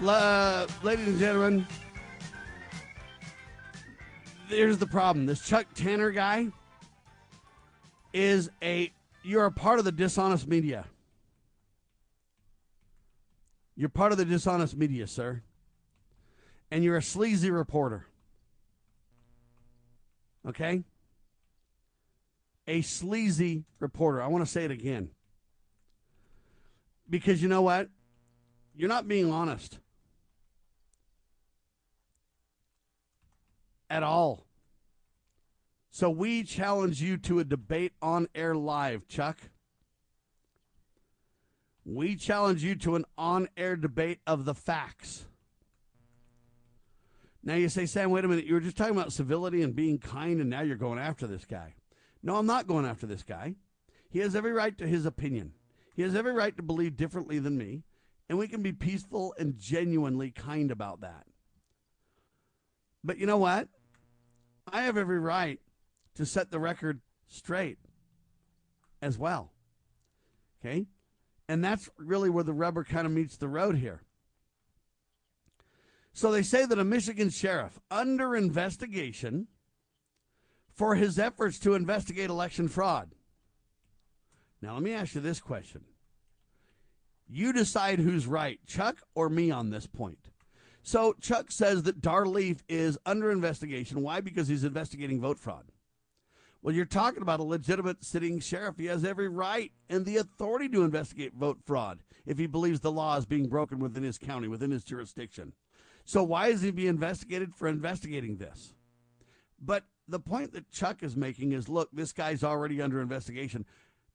Uh, 0.04 0.66
ladies 0.82 1.08
and 1.08 1.18
gentlemen, 1.18 1.66
here's 4.46 4.76
the 4.76 4.86
problem. 4.86 5.24
This 5.24 5.40
Chuck 5.40 5.66
Tanner 5.74 6.10
guy 6.10 6.48
is 8.12 8.50
a 8.62 8.92
you're 9.22 9.46
a 9.46 9.50
part 9.50 9.78
of 9.78 9.86
the 9.86 9.92
dishonest 9.92 10.46
media. 10.46 10.84
You're 13.74 13.88
part 13.88 14.12
of 14.12 14.18
the 14.18 14.26
dishonest 14.26 14.76
media, 14.76 15.06
sir. 15.06 15.42
And 16.70 16.84
you're 16.84 16.98
a 16.98 17.02
sleazy 17.02 17.50
reporter. 17.50 18.06
Okay? 20.46 20.84
A 22.68 22.82
sleazy 22.82 23.64
reporter. 23.80 24.20
I 24.20 24.26
want 24.26 24.44
to 24.44 24.50
say 24.50 24.66
it 24.66 24.70
again. 24.70 25.08
Because 27.08 27.42
you 27.42 27.48
know 27.48 27.62
what? 27.62 27.88
You're 28.76 28.90
not 28.90 29.08
being 29.08 29.32
honest. 29.32 29.78
At 33.88 34.02
all. 34.02 34.46
So 35.90 36.10
we 36.10 36.42
challenge 36.42 37.00
you 37.00 37.16
to 37.18 37.38
a 37.38 37.44
debate 37.44 37.92
on 38.02 38.28
air 38.34 38.54
live, 38.54 39.08
Chuck. 39.08 39.38
We 41.84 42.16
challenge 42.16 42.64
you 42.64 42.74
to 42.76 42.96
an 42.96 43.04
on 43.16 43.48
air 43.56 43.76
debate 43.76 44.18
of 44.26 44.44
the 44.44 44.54
facts. 44.54 45.24
Now 47.42 47.54
you 47.54 47.68
say, 47.68 47.86
Sam, 47.86 48.10
wait 48.10 48.24
a 48.24 48.28
minute. 48.28 48.44
You 48.44 48.54
were 48.54 48.60
just 48.60 48.76
talking 48.76 48.96
about 48.96 49.12
civility 49.12 49.62
and 49.62 49.74
being 49.74 49.98
kind, 49.98 50.40
and 50.40 50.50
now 50.50 50.62
you're 50.62 50.76
going 50.76 50.98
after 50.98 51.28
this 51.28 51.44
guy. 51.44 51.74
No, 52.22 52.36
I'm 52.36 52.46
not 52.46 52.66
going 52.66 52.84
after 52.84 53.06
this 53.06 53.22
guy. 53.22 53.54
He 54.10 54.18
has 54.18 54.34
every 54.34 54.52
right 54.52 54.76
to 54.78 54.86
his 54.86 55.06
opinion. 55.06 55.52
He 55.94 56.02
has 56.02 56.16
every 56.16 56.32
right 56.32 56.56
to 56.56 56.62
believe 56.62 56.96
differently 56.96 57.38
than 57.38 57.56
me, 57.56 57.84
and 58.28 58.36
we 58.36 58.48
can 58.48 58.62
be 58.62 58.72
peaceful 58.72 59.32
and 59.38 59.56
genuinely 59.56 60.32
kind 60.32 60.72
about 60.72 61.02
that. 61.02 61.24
But 63.04 63.18
you 63.18 63.26
know 63.26 63.38
what? 63.38 63.68
I 64.70 64.82
have 64.82 64.96
every 64.96 65.18
right 65.18 65.60
to 66.14 66.26
set 66.26 66.50
the 66.50 66.58
record 66.58 67.00
straight 67.28 67.78
as 69.00 69.18
well. 69.18 69.52
Okay? 70.60 70.86
And 71.48 71.64
that's 71.64 71.88
really 71.96 72.30
where 72.30 72.44
the 72.44 72.52
rubber 72.52 72.84
kind 72.84 73.06
of 73.06 73.12
meets 73.12 73.36
the 73.36 73.48
road 73.48 73.76
here. 73.76 74.02
So 76.12 76.32
they 76.32 76.42
say 76.42 76.64
that 76.64 76.78
a 76.78 76.84
Michigan 76.84 77.30
sheriff 77.30 77.78
under 77.90 78.34
investigation 78.34 79.48
for 80.74 80.94
his 80.94 81.18
efforts 81.18 81.58
to 81.60 81.74
investigate 81.74 82.30
election 82.30 82.68
fraud. 82.68 83.12
Now, 84.62 84.74
let 84.74 84.82
me 84.82 84.92
ask 84.92 85.14
you 85.14 85.20
this 85.20 85.40
question. 85.40 85.82
You 87.28 87.52
decide 87.52 87.98
who's 87.98 88.26
right, 88.26 88.58
Chuck 88.66 89.02
or 89.14 89.28
me 89.28 89.50
on 89.50 89.70
this 89.70 89.86
point. 89.86 90.30
So 90.86 91.14
Chuck 91.20 91.50
says 91.50 91.82
that 91.82 92.00
Dar 92.00 92.26
Leaf 92.26 92.62
is 92.68 92.96
under 93.04 93.32
investigation. 93.32 94.02
Why? 94.02 94.20
Because 94.20 94.46
he's 94.46 94.62
investigating 94.62 95.20
vote 95.20 95.36
fraud. 95.36 95.64
Well, 96.62 96.72
you're 96.72 96.84
talking 96.84 97.22
about 97.22 97.40
a 97.40 97.42
legitimate 97.42 98.04
sitting 98.04 98.38
sheriff. 98.38 98.78
He 98.78 98.86
has 98.86 99.04
every 99.04 99.28
right 99.28 99.72
and 99.90 100.06
the 100.06 100.18
authority 100.18 100.68
to 100.68 100.84
investigate 100.84 101.34
vote 101.34 101.58
fraud 101.66 102.04
if 102.24 102.38
he 102.38 102.46
believes 102.46 102.78
the 102.78 102.92
law 102.92 103.16
is 103.16 103.26
being 103.26 103.48
broken 103.48 103.80
within 103.80 104.04
his 104.04 104.16
county, 104.16 104.46
within 104.46 104.70
his 104.70 104.84
jurisdiction. 104.84 105.54
So 106.04 106.22
why 106.22 106.48
is 106.48 106.62
he 106.62 106.70
being 106.70 106.86
investigated 106.86 107.52
for 107.52 107.66
investigating 107.66 108.36
this? 108.36 108.72
But 109.60 109.82
the 110.06 110.20
point 110.20 110.52
that 110.52 110.70
Chuck 110.70 111.02
is 111.02 111.16
making 111.16 111.50
is 111.50 111.68
look, 111.68 111.88
this 111.92 112.12
guy's 112.12 112.44
already 112.44 112.80
under 112.80 113.00
investigation. 113.00 113.66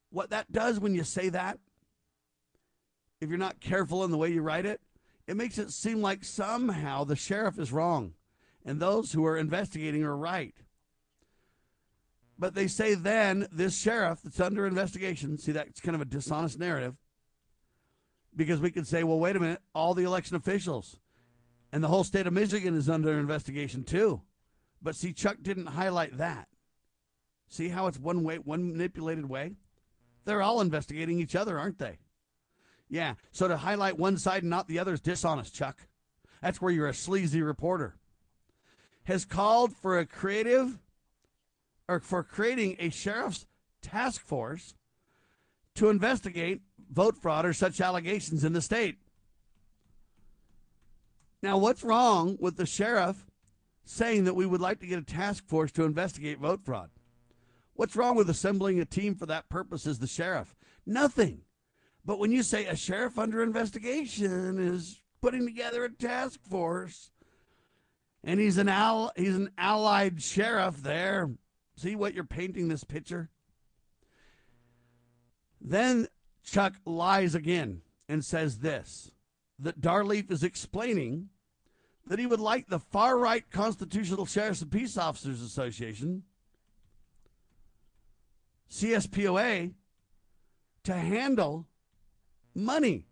What 0.09 0.29
that 0.29 0.53
does 0.53 0.79
when 0.79 0.95
you 0.95 1.03
say 1.03 1.27
that, 1.29 1.59
if 3.19 3.27
you're 3.27 3.37
not 3.37 3.59
careful 3.59 4.05
in 4.05 4.11
the 4.11 4.17
way 4.17 4.31
you 4.31 4.41
write 4.41 4.65
it, 4.65 4.79
it 5.31 5.37
makes 5.37 5.57
it 5.57 5.71
seem 5.71 6.01
like 6.01 6.25
somehow 6.25 7.05
the 7.05 7.15
sheriff 7.15 7.57
is 7.57 7.71
wrong 7.71 8.15
and 8.65 8.81
those 8.81 9.13
who 9.13 9.25
are 9.25 9.37
investigating 9.37 10.03
are 10.03 10.17
right. 10.17 10.53
But 12.37 12.53
they 12.53 12.67
say 12.67 12.95
then 12.95 13.47
this 13.49 13.79
sheriff 13.79 14.19
that's 14.21 14.41
under 14.41 14.67
investigation, 14.67 15.37
see, 15.37 15.53
that's 15.53 15.79
kind 15.79 15.95
of 15.95 16.01
a 16.01 16.05
dishonest 16.05 16.59
narrative 16.59 16.95
because 18.35 18.59
we 18.59 18.71
could 18.71 18.85
say, 18.85 19.05
well, 19.05 19.19
wait 19.19 19.37
a 19.37 19.39
minute, 19.39 19.61
all 19.73 19.93
the 19.93 20.03
election 20.03 20.35
officials 20.35 20.97
and 21.71 21.81
the 21.81 21.87
whole 21.87 22.03
state 22.03 22.27
of 22.27 22.33
Michigan 22.33 22.75
is 22.75 22.89
under 22.89 23.17
investigation 23.17 23.85
too. 23.85 24.21
But 24.81 24.97
see, 24.97 25.13
Chuck 25.13 25.37
didn't 25.41 25.67
highlight 25.67 26.17
that. 26.17 26.49
See 27.47 27.69
how 27.69 27.87
it's 27.87 27.97
one 27.97 28.23
way, 28.23 28.35
one 28.35 28.73
manipulated 28.73 29.29
way? 29.29 29.53
They're 30.25 30.41
all 30.41 30.59
investigating 30.59 31.19
each 31.19 31.37
other, 31.37 31.57
aren't 31.57 31.79
they? 31.79 31.99
Yeah. 32.91 33.13
So 33.31 33.47
to 33.47 33.55
highlight 33.55 33.97
one 33.97 34.17
side 34.17 34.43
and 34.43 34.49
not 34.49 34.67
the 34.67 34.77
other 34.77 34.93
is 34.93 34.99
dishonest, 34.99 35.55
Chuck. 35.55 35.87
That's 36.41 36.61
where 36.61 36.73
you're 36.73 36.89
a 36.89 36.93
sleazy 36.93 37.41
reporter. 37.41 37.95
Has 39.05 39.23
called 39.23 39.73
for 39.73 39.97
a 39.97 40.05
creative 40.05 40.77
or 41.87 42.01
for 42.01 42.21
creating 42.21 42.75
a 42.79 42.89
sheriff's 42.89 43.45
task 43.81 44.21
force 44.21 44.75
to 45.75 45.89
investigate 45.89 46.61
vote 46.91 47.15
fraud 47.15 47.45
or 47.45 47.53
such 47.53 47.79
allegations 47.79 48.43
in 48.43 48.51
the 48.51 48.61
state. 48.61 48.97
Now, 51.41 51.57
what's 51.57 51.83
wrong 51.83 52.37
with 52.41 52.57
the 52.57 52.65
sheriff 52.65 53.25
saying 53.85 54.25
that 54.25 54.35
we 54.35 54.45
would 54.45 54.61
like 54.61 54.81
to 54.81 54.85
get 54.87 54.99
a 54.99 55.03
task 55.03 55.47
force 55.47 55.71
to 55.71 55.85
investigate 55.85 56.39
vote 56.39 56.65
fraud? 56.65 56.89
What's 57.73 57.95
wrong 57.95 58.15
with 58.17 58.29
assembling 58.29 58.81
a 58.81 58.85
team 58.85 59.15
for 59.15 59.25
that 59.27 59.47
purpose 59.47 59.87
as 59.87 59.99
the 59.99 60.07
sheriff? 60.07 60.53
Nothing. 60.85 61.43
But 62.03 62.19
when 62.19 62.31
you 62.31 62.43
say 62.43 62.65
a 62.65 62.75
sheriff 62.75 63.19
under 63.19 63.43
investigation 63.43 64.57
is 64.57 65.01
putting 65.21 65.45
together 65.45 65.85
a 65.85 65.91
task 65.91 66.39
force 66.41 67.11
and 68.23 68.39
he's 68.39 68.57
an 68.57 68.69
al- 68.69 69.11
he's 69.15 69.35
an 69.35 69.51
allied 69.57 70.21
sheriff 70.21 70.77
there, 70.77 71.29
see 71.75 71.95
what 71.95 72.13
you're 72.13 72.23
painting 72.23 72.67
this 72.67 72.83
picture? 72.83 73.29
Then 75.59 76.07
Chuck 76.43 76.73
lies 76.85 77.35
again 77.35 77.81
and 78.09 78.25
says 78.25 78.59
this 78.59 79.11
that 79.59 79.79
Dar 79.79 80.03
Leaf 80.03 80.31
is 80.31 80.43
explaining 80.43 81.29
that 82.07 82.17
he 82.17 82.25
would 82.25 82.39
like 82.39 82.67
the 82.67 82.79
far 82.79 83.17
right 83.17 83.49
Constitutional 83.51 84.25
Sheriffs 84.25 84.63
and 84.63 84.71
Peace 84.71 84.97
Officers 84.97 85.39
Association, 85.39 86.23
CSPOA, 88.71 89.73
to 90.83 90.93
handle 90.93 91.67
money 92.53 93.05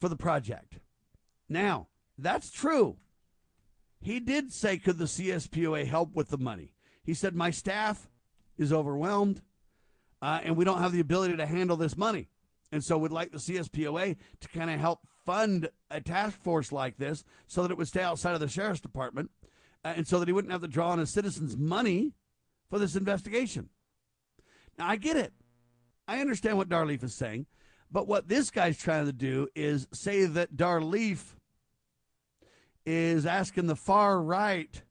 for 0.00 0.08
the 0.08 0.16
project. 0.16 0.78
Now, 1.48 1.88
that's 2.18 2.50
true. 2.50 2.96
He 4.00 4.20
did 4.20 4.52
say, 4.52 4.78
could 4.78 4.98
the 4.98 5.04
CSPOA 5.04 5.86
help 5.86 6.14
with 6.14 6.28
the 6.28 6.38
money? 6.38 6.72
He 7.02 7.14
said, 7.14 7.34
my 7.34 7.50
staff 7.50 8.08
is 8.58 8.72
overwhelmed 8.72 9.42
uh, 10.22 10.40
and 10.42 10.56
we 10.56 10.64
don't 10.64 10.80
have 10.80 10.92
the 10.92 11.00
ability 11.00 11.36
to 11.36 11.46
handle 11.46 11.76
this 11.76 11.96
money. 11.96 12.28
And 12.72 12.82
so 12.82 12.98
we'd 12.98 13.12
like 13.12 13.32
the 13.32 13.38
CSPOA 13.38 14.16
to 14.40 14.48
kind 14.48 14.70
of 14.70 14.80
help 14.80 15.00
fund 15.24 15.68
a 15.90 16.00
task 16.00 16.40
force 16.40 16.72
like 16.72 16.96
this 16.98 17.24
so 17.46 17.62
that 17.62 17.70
it 17.70 17.78
would 17.78 17.88
stay 17.88 18.02
outside 18.02 18.34
of 18.34 18.40
the 18.40 18.48
sheriff's 18.48 18.80
department 18.80 19.30
uh, 19.84 19.94
and 19.96 20.06
so 20.06 20.18
that 20.18 20.28
he 20.28 20.32
wouldn't 20.32 20.52
have 20.52 20.62
to 20.62 20.68
draw 20.68 20.90
on 20.90 20.98
his 20.98 21.10
citizens' 21.10 21.56
money 21.56 22.14
for 22.68 22.78
this 22.78 22.96
investigation. 22.96 23.68
Now, 24.78 24.88
I 24.88 24.96
get 24.96 25.16
it. 25.16 25.32
I 26.08 26.20
understand 26.20 26.56
what 26.56 26.68
Dar 26.68 26.86
Leaf 26.86 27.02
is 27.02 27.14
saying. 27.14 27.46
But 27.90 28.06
what 28.06 28.28
this 28.28 28.50
guy's 28.50 28.78
trying 28.78 29.06
to 29.06 29.12
do 29.12 29.48
is 29.54 29.86
say 29.92 30.26
that 30.26 30.56
Dar 30.56 30.80
Leaf 30.80 31.36
is 32.84 33.26
asking 33.26 33.66
the 33.66 33.76
far 33.76 34.20
right 34.20 34.82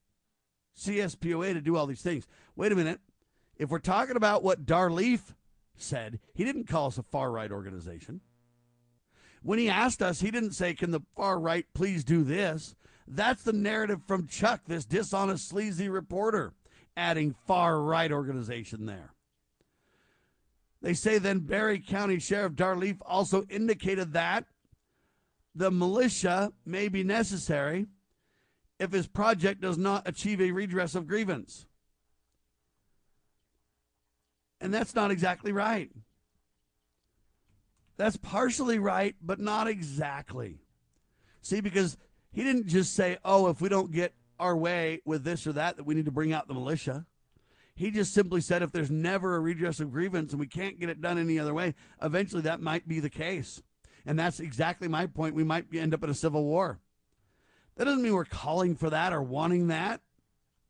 CSPOA 0.78 1.54
to 1.54 1.62
do 1.62 1.78
all 1.78 1.88
these 1.88 2.02
things. 2.02 2.28
Wait 2.56 2.72
a 2.72 2.76
minute. 2.76 3.00
If 3.58 3.70
we're 3.70 3.80
talking 3.80 4.18
about 4.18 4.44
what 4.44 4.66
Dar 4.66 4.92
Leaf 4.92 5.34
said, 5.78 6.20
he 6.34 6.44
didn't 6.44 6.68
call 6.68 6.88
us 6.88 6.98
a 6.98 7.04
far 7.04 7.32
right 7.32 7.52
organization. 7.52 8.22
When 9.42 9.60
he 9.60 9.70
asked 9.70 10.02
us, 10.02 10.22
he 10.22 10.32
didn't 10.32 10.54
say, 10.54 10.74
Can 10.74 10.92
the 10.92 11.02
far 11.16 11.40
right 11.40 11.66
please 11.74 12.04
do 12.04 12.24
this? 12.24 12.76
That's 13.08 13.44
the 13.44 13.54
narrative 13.54 14.02
from 14.08 14.28
Chuck, 14.28 14.62
this 14.68 14.86
dishonest, 14.86 15.48
sleazy 15.48 15.88
reporter, 15.88 16.54
adding 16.98 17.36
far 17.46 17.80
right 17.80 18.12
organization 18.12 18.88
there. 18.88 19.15
They 20.86 20.94
say 20.94 21.18
then 21.18 21.40
Barry 21.40 21.80
County 21.80 22.20
Sheriff 22.20 22.54
Dar 22.54 22.76
Leaf 22.76 22.98
also 23.02 23.44
indicated 23.50 24.14
that 24.14 24.46
the 25.56 25.72
militia 25.72 26.54
may 26.64 26.90
be 26.90 27.04
necessary 27.04 27.88
if 28.80 28.92
his 28.92 29.08
project 29.08 29.62
does 29.62 29.80
not 29.80 30.08
achieve 30.08 30.40
a 30.40 30.52
redress 30.52 30.94
of 30.94 31.08
grievance. 31.08 31.66
And 34.62 34.72
that's 34.72 34.94
not 34.94 35.10
exactly 35.10 35.52
right. 35.52 35.90
That's 37.98 38.18
partially 38.18 38.78
right, 38.78 39.16
but 39.20 39.40
not 39.40 39.68
exactly. 39.68 40.60
See, 41.42 41.62
because 41.62 41.98
he 42.32 42.44
didn't 42.44 42.68
just 42.68 42.94
say, 42.94 43.18
oh, 43.26 43.48
if 43.48 43.60
we 43.60 43.70
don't 43.70 43.92
get 43.92 44.14
our 44.40 44.56
way 44.56 45.02
with 45.04 45.24
this 45.24 45.48
or 45.48 45.54
that, 45.54 45.78
that 45.78 45.88
we 45.88 45.96
need 45.96 46.06
to 46.06 46.12
bring 46.12 46.32
out 46.32 46.48
the 46.48 46.54
militia. 46.54 47.08
He 47.76 47.92
just 47.92 48.14
simply 48.14 48.40
said 48.40 48.62
if 48.62 48.72
there's 48.72 48.92
never 48.92 49.36
a 49.36 49.42
redress 49.42 49.82
of 49.82 49.92
grievance 49.92 50.32
and 50.32 50.40
we 50.40 50.48
can't 50.48 50.80
get 50.80 50.90
it 50.90 51.02
done 51.02 51.18
any 51.18 51.38
other 51.38 51.54
way, 51.54 51.76
eventually 52.02 52.42
that 52.44 52.62
might 52.62 52.88
be 52.88 53.02
the 53.02 53.10
case. 53.10 53.62
And 54.06 54.18
that's 54.18 54.40
exactly 54.40 54.88
my 54.88 55.08
point. 55.08 55.36
We 55.36 55.44
might 55.44 55.66
end 55.74 55.94
up 55.94 56.04
in 56.04 56.10
a 56.10 56.14
civil 56.14 56.46
war. 56.46 56.80
That 57.76 57.86
doesn't 57.86 58.02
mean 58.02 58.14
we're 58.14 58.24
calling 58.26 58.76
for 58.76 58.90
that 58.90 59.12
or 59.12 59.22
wanting 59.22 59.68
that 59.68 60.02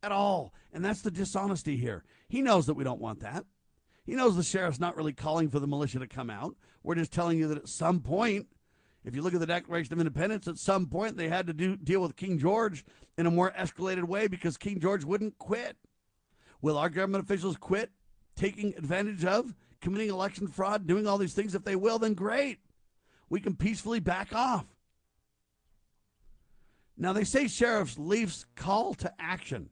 at 0.02 0.10
all. 0.10 0.52
And 0.72 0.84
that's 0.84 1.02
the 1.02 1.10
dishonesty 1.10 1.76
here. 1.76 2.04
He 2.28 2.42
knows 2.42 2.66
that 2.66 2.74
we 2.74 2.82
don't 2.82 3.00
want 3.00 3.20
that. 3.20 3.44
He 4.04 4.14
knows 4.14 4.36
the 4.36 4.42
sheriff's 4.42 4.80
not 4.80 4.96
really 4.96 5.12
calling 5.12 5.48
for 5.48 5.60
the 5.60 5.66
militia 5.66 6.00
to 6.00 6.06
come 6.08 6.30
out. 6.30 6.56
We're 6.82 6.94
just 6.96 7.12
telling 7.12 7.38
you 7.38 7.48
that 7.48 7.58
at 7.58 7.68
some 7.68 8.00
point, 8.00 8.46
if 9.04 9.14
you 9.14 9.22
look 9.22 9.34
at 9.34 9.40
the 9.40 9.46
Declaration 9.46 9.92
of 9.92 10.00
Independence, 10.00 10.48
at 10.48 10.58
some 10.58 10.86
point 10.86 11.16
they 11.16 11.28
had 11.28 11.46
to 11.46 11.52
do, 11.52 11.76
deal 11.76 12.00
with 12.00 12.16
King 12.16 12.38
George 12.38 12.84
in 13.16 13.26
a 13.26 13.30
more 13.30 13.52
escalated 13.52 14.04
way 14.04 14.26
because 14.26 14.56
King 14.56 14.80
George 14.80 15.04
wouldn't 15.04 15.38
quit. 15.38 15.76
Will 16.62 16.78
our 16.78 16.88
government 16.88 17.24
officials 17.24 17.56
quit 17.56 17.90
taking 18.36 18.74
advantage 18.76 19.24
of 19.24 19.54
committing 19.80 20.10
election 20.10 20.48
fraud, 20.48 20.86
doing 20.86 21.06
all 21.06 21.18
these 21.18 21.34
things? 21.34 21.54
If 21.54 21.64
they 21.64 21.76
will, 21.76 21.98
then 21.98 22.14
great. 22.14 22.58
We 23.28 23.40
can 23.40 23.56
peacefully 23.56 24.00
back 24.00 24.34
off. 24.34 24.66
Now, 26.96 27.12
they 27.12 27.24
say 27.24 27.48
Sheriff 27.48 27.98
Leaf's 27.98 28.46
call 28.54 28.94
to 28.94 29.12
action. 29.18 29.70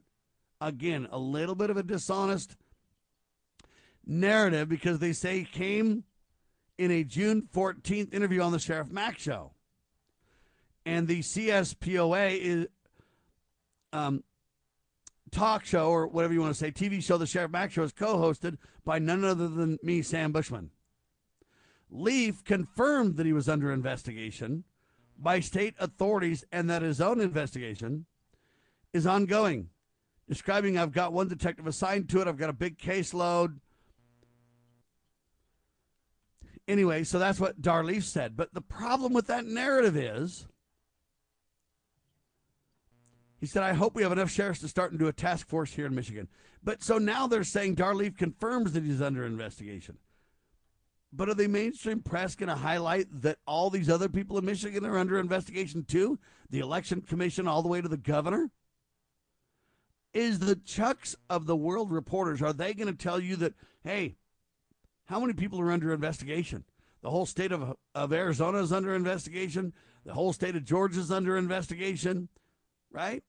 Again, 0.61 1.07
a 1.11 1.17
little 1.17 1.55
bit 1.55 1.69
of 1.69 1.77
a 1.77 1.83
dishonest 1.83 2.55
narrative 4.05 4.69
because 4.69 4.99
they 4.99 5.13
say 5.13 5.47
came 5.51 6.03
in 6.77 6.91
a 6.91 7.03
June 7.03 7.47
14th 7.53 8.13
interview 8.13 8.41
on 8.41 8.51
the 8.51 8.59
Sheriff 8.59 8.91
Mack 8.91 9.17
show. 9.17 9.53
And 10.85 11.07
the 11.07 11.21
CSPOA 11.21 12.37
is 12.39 12.67
um, 13.91 14.23
talk 15.35 15.65
show 15.65 15.89
or 15.89 16.07
whatever 16.07 16.33
you 16.33 16.41
want 16.41 16.53
to 16.53 16.57
say, 16.57 16.71
TV 16.71 17.03
show, 17.03 17.17
the 17.17 17.27
Sheriff 17.27 17.51
Mack 17.51 17.71
show 17.71 17.83
is 17.83 17.91
co-hosted 17.91 18.57
by 18.85 18.99
none 18.99 19.23
other 19.25 19.47
than 19.47 19.77
me, 19.83 20.01
Sam 20.01 20.31
Bushman. 20.31 20.71
Leaf 21.91 22.43
confirmed 22.43 23.17
that 23.17 23.25
he 23.25 23.33
was 23.33 23.49
under 23.49 23.71
investigation 23.71 24.63
by 25.17 25.39
state 25.39 25.75
authorities 25.79 26.43
and 26.51 26.69
that 26.69 26.81
his 26.81 27.01
own 27.01 27.19
investigation 27.19 28.05
is 28.93 29.05
ongoing. 29.05 29.69
describing 30.27 30.77
I've 30.77 30.91
got 30.91 31.13
one 31.13 31.27
detective 31.27 31.67
assigned 31.67 32.09
to 32.09 32.21
it. 32.21 32.27
I've 32.27 32.37
got 32.37 32.49
a 32.49 32.53
big 32.53 32.79
caseload. 32.79 33.59
Anyway, 36.67 37.03
so 37.03 37.19
that's 37.19 37.39
what 37.39 37.61
Dar 37.61 37.83
Leaf 37.83 38.03
said. 38.03 38.35
But 38.35 38.53
the 38.53 38.61
problem 38.61 39.13
with 39.13 39.27
that 39.27 39.45
narrative 39.45 39.95
is 39.95 40.47
he 43.45 43.49
said, 43.49 43.61
I 43.61 43.73
hope 43.73 43.93
we 43.93 44.01
have 44.01 44.11
enough 44.11 44.31
sheriffs 44.31 44.61
to 44.61 44.67
start 44.67 44.89
and 44.89 44.99
do 44.99 45.07
a 45.07 45.13
task 45.13 45.47
force 45.47 45.71
here 45.71 45.85
in 45.85 45.93
Michigan. 45.93 46.27
But 46.63 46.81
so 46.81 46.97
now 46.97 47.27
they're 47.27 47.43
saying 47.43 47.75
Dar 47.75 47.93
Leaf 47.93 48.17
confirms 48.17 48.73
that 48.73 48.83
he's 48.83 49.03
under 49.03 49.23
investigation. 49.23 49.99
But 51.13 51.29
are 51.29 51.35
the 51.35 51.47
mainstream 51.47 51.99
press 51.99 52.33
going 52.33 52.49
to 52.49 52.55
highlight 52.55 53.05
that 53.21 53.37
all 53.45 53.69
these 53.69 53.87
other 53.87 54.09
people 54.09 54.39
in 54.39 54.45
Michigan 54.45 54.83
are 54.83 54.97
under 54.97 55.19
investigation 55.19 55.83
too? 55.83 56.17
The 56.49 56.57
election 56.57 57.01
commission, 57.01 57.47
all 57.47 57.61
the 57.61 57.67
way 57.67 57.81
to 57.81 57.87
the 57.87 57.97
governor? 57.97 58.49
Is 60.11 60.39
the 60.39 60.55
chucks 60.55 61.15
of 61.29 61.45
the 61.45 61.55
world 61.55 61.91
reporters, 61.91 62.41
are 62.41 62.51
they 62.51 62.73
going 62.73 62.87
to 62.87 62.97
tell 62.97 63.19
you 63.19 63.35
that, 63.35 63.53
hey, 63.83 64.15
how 65.05 65.19
many 65.19 65.33
people 65.33 65.61
are 65.61 65.71
under 65.71 65.93
investigation? 65.93 66.63
The 67.03 67.11
whole 67.11 67.27
state 67.27 67.51
of, 67.51 67.75
of 67.93 68.11
Arizona 68.11 68.57
is 68.57 68.73
under 68.73 68.95
investigation. 68.95 69.71
The 70.03 70.15
whole 70.15 70.33
state 70.33 70.55
of 70.55 70.65
Georgia 70.65 70.99
is 70.99 71.11
under 71.11 71.37
investigation, 71.37 72.29
right? 72.89 73.23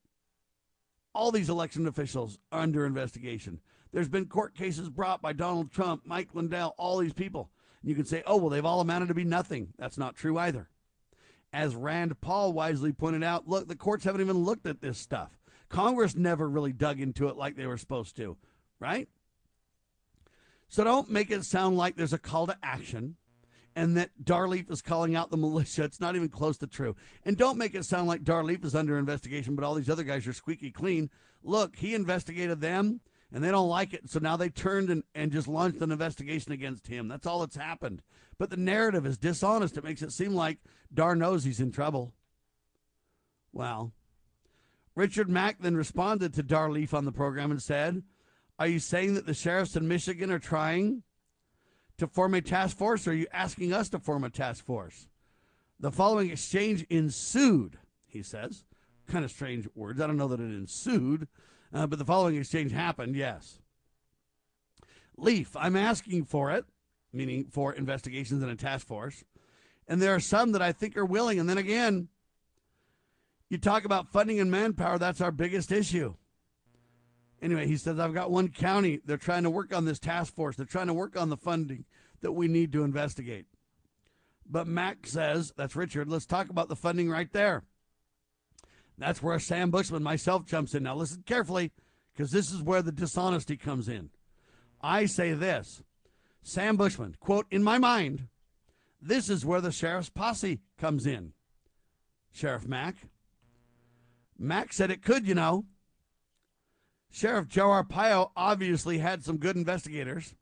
All 1.17 1.31
these 1.31 1.49
election 1.49 1.87
officials 1.87 2.37
are 2.51 2.61
under 2.61 2.85
investigation. 2.85 3.59
There's 3.91 4.07
been 4.07 4.27
court 4.27 4.53
cases 4.53 4.87
brought 4.87 5.19
by 5.19 5.33
Donald 5.33 5.71
Trump, 5.71 6.03
Mike 6.05 6.29
Lindell, 6.35 6.75
all 6.77 6.99
these 6.99 7.11
people. 7.11 7.49
You 7.81 7.95
can 7.95 8.05
say, 8.05 8.21
oh, 8.27 8.37
well, 8.37 8.51
they've 8.51 8.63
all 8.63 8.81
amounted 8.81 9.07
to 9.07 9.15
be 9.15 9.23
nothing. 9.23 9.73
That's 9.79 9.97
not 9.97 10.15
true 10.15 10.37
either. 10.37 10.69
As 11.51 11.75
Rand 11.75 12.21
Paul 12.21 12.53
wisely 12.53 12.91
pointed 12.93 13.23
out, 13.23 13.47
look, 13.47 13.67
the 13.67 13.75
courts 13.75 14.03
haven't 14.03 14.21
even 14.21 14.37
looked 14.37 14.67
at 14.67 14.79
this 14.79 14.99
stuff. 14.99 15.39
Congress 15.69 16.15
never 16.15 16.47
really 16.47 16.71
dug 16.71 16.99
into 16.99 17.27
it 17.29 17.35
like 17.35 17.55
they 17.55 17.65
were 17.65 17.77
supposed 17.77 18.15
to, 18.17 18.37
right? 18.79 19.09
So 20.67 20.83
don't 20.83 21.09
make 21.09 21.31
it 21.31 21.45
sound 21.45 21.77
like 21.77 21.95
there's 21.95 22.13
a 22.13 22.19
call 22.19 22.45
to 22.45 22.57
action 22.61 23.15
and 23.77 23.95
that 23.95 24.09
Dar 24.25 24.47
Leaf 24.47 24.71
is 24.71 24.81
calling 24.81 25.15
out 25.15 25.29
the 25.29 25.37
militia. 25.37 25.83
It's 25.83 26.01
not 26.01 26.15
even 26.15 26.29
close 26.29 26.57
to 26.57 26.67
true. 26.67 26.95
And 27.23 27.37
don't 27.37 27.59
make 27.59 27.75
it 27.75 27.85
sound 27.85 28.07
like 28.07 28.23
Dar 28.23 28.43
Leaf 28.43 28.65
is 28.65 28.73
under 28.73 28.97
investigation, 28.97 29.55
but 29.55 29.63
all 29.63 29.75
these 29.75 29.89
other 29.89 30.03
guys 30.03 30.25
are 30.25 30.33
squeaky 30.33 30.71
clean. 30.71 31.11
Look, 31.43 31.75
he 31.75 31.93
investigated 31.93 32.59
them 32.59 33.01
and 33.31 33.43
they 33.43 33.51
don't 33.51 33.69
like 33.69 33.93
it. 33.93 34.09
So 34.09 34.17
now 34.17 34.35
they 34.35 34.49
turned 34.49 34.89
and, 34.89 35.03
and 35.13 35.31
just 35.31 35.47
launched 35.47 35.79
an 35.83 35.91
investigation 35.91 36.53
against 36.53 36.87
him. 36.87 37.07
That's 37.07 37.27
all 37.27 37.41
that's 37.41 37.55
happened. 37.55 38.01
But 38.39 38.49
the 38.49 38.57
narrative 38.57 39.05
is 39.05 39.19
dishonest. 39.19 39.77
It 39.77 39.83
makes 39.83 40.01
it 40.01 40.11
seem 40.11 40.33
like 40.33 40.57
Dar 40.91 41.15
knows 41.15 41.43
he's 41.43 41.59
in 41.59 41.71
trouble. 41.71 42.15
Well, 43.53 43.93
Richard 44.95 45.29
Mack 45.29 45.59
then 45.59 45.77
responded 45.77 46.33
to 46.33 46.41
Dar 46.41 46.71
Leaf 46.71 46.95
on 46.95 47.05
the 47.05 47.11
program 47.11 47.51
and 47.51 47.61
said, 47.61 48.01
Are 48.57 48.67
you 48.67 48.79
saying 48.79 49.13
that 49.13 49.27
the 49.27 49.35
sheriffs 49.35 49.75
in 49.75 49.87
Michigan 49.87 50.31
are 50.31 50.39
trying 50.39 51.03
to 51.97 52.07
form 52.07 52.33
a 52.33 52.41
task 52.41 52.77
force, 52.77 53.07
or 53.07 53.11
are 53.11 53.15
you 53.15 53.27
asking 53.31 53.73
us 53.73 53.89
to 53.89 53.99
form 53.99 54.23
a 54.23 54.29
task 54.29 54.63
force? 54.63 55.07
The 55.79 55.91
following 55.91 56.31
exchange 56.31 56.85
ensued, 56.89 57.77
he 58.05 58.23
says. 58.23 58.65
Kind 59.07 59.23
of 59.23 59.31
strange 59.31 59.67
words. 59.75 60.01
I 60.01 60.07
don't 60.07 60.17
know 60.17 60.27
that 60.27 60.39
it 60.39 60.43
ensued. 60.43 61.27
Uh, 61.73 61.87
but 61.87 61.99
the 61.99 62.05
following 62.05 62.35
exchange 62.35 62.71
happened, 62.71 63.15
yes. 63.15 63.59
Leaf, 65.17 65.55
I'm 65.55 65.75
asking 65.75 66.25
for 66.25 66.51
it, 66.51 66.65
meaning 67.11 67.45
for 67.51 67.73
investigations 67.73 68.43
in 68.43 68.49
a 68.49 68.55
task 68.55 68.87
force. 68.87 69.23
And 69.87 70.01
there 70.01 70.13
are 70.13 70.19
some 70.19 70.51
that 70.51 70.61
I 70.61 70.71
think 70.71 70.97
are 70.97 71.05
willing. 71.05 71.39
And 71.39 71.49
then 71.49 71.57
again, 71.57 72.09
you 73.49 73.57
talk 73.57 73.85
about 73.85 74.11
funding 74.11 74.39
and 74.39 74.51
manpower, 74.51 74.97
that's 74.97 75.21
our 75.21 75.31
biggest 75.31 75.71
issue. 75.71 76.15
Anyway, 77.41 77.67
he 77.67 77.77
says, 77.77 77.99
I've 77.99 78.13
got 78.13 78.31
one 78.31 78.49
county. 78.49 78.99
They're 79.05 79.17
trying 79.17 79.43
to 79.43 79.49
work 79.49 79.75
on 79.75 79.85
this 79.85 79.99
task 79.99 80.33
force. 80.33 80.55
They're 80.55 80.65
trying 80.65 80.87
to 80.87 80.93
work 80.93 81.15
on 81.15 81.29
the 81.29 81.37
funding 81.37 81.85
that 82.21 82.31
we 82.31 82.47
need 82.47 82.71
to 82.73 82.83
investigate. 82.83 83.45
But 84.49 84.67
Mack 84.67 85.05
says, 85.05 85.53
that's 85.55 85.75
Richard, 85.75 86.09
let's 86.09 86.25
talk 86.25 86.49
about 86.49 86.69
the 86.69 86.75
funding 86.75 87.09
right 87.09 87.31
there. 87.31 87.63
That's 88.97 89.21
where 89.21 89.37
Sam 89.39 89.69
Bushman, 89.69 90.01
myself, 90.01 90.45
jumps 90.45 90.73
in. 90.73 90.83
Now, 90.83 90.95
listen 90.95 91.23
carefully, 91.25 91.71
because 92.13 92.31
this 92.31 92.51
is 92.51 92.63
where 92.63 92.81
the 92.81 92.91
dishonesty 92.91 93.57
comes 93.57 93.87
in. 93.87 94.09
I 94.81 95.05
say 95.05 95.33
this 95.33 95.83
Sam 96.41 96.77
Bushman, 96.77 97.15
quote, 97.19 97.45
in 97.51 97.63
my 97.63 97.77
mind, 97.77 98.27
this 99.01 99.29
is 99.29 99.45
where 99.45 99.61
the 99.61 99.71
sheriff's 99.71 100.09
posse 100.09 100.61
comes 100.79 101.05
in. 101.05 101.33
Sheriff 102.31 102.65
Mack. 102.65 102.95
Mack 104.39 104.73
said 104.73 104.91
it 104.91 105.03
could, 105.03 105.27
you 105.27 105.35
know. 105.35 105.65
Sheriff 107.17 107.47
Joe 107.47 107.69
Arpaio 107.69 108.29
obviously 108.35 108.99
had 108.99 109.23
some 109.23 109.37
good 109.37 109.55
investigators. 109.55 110.35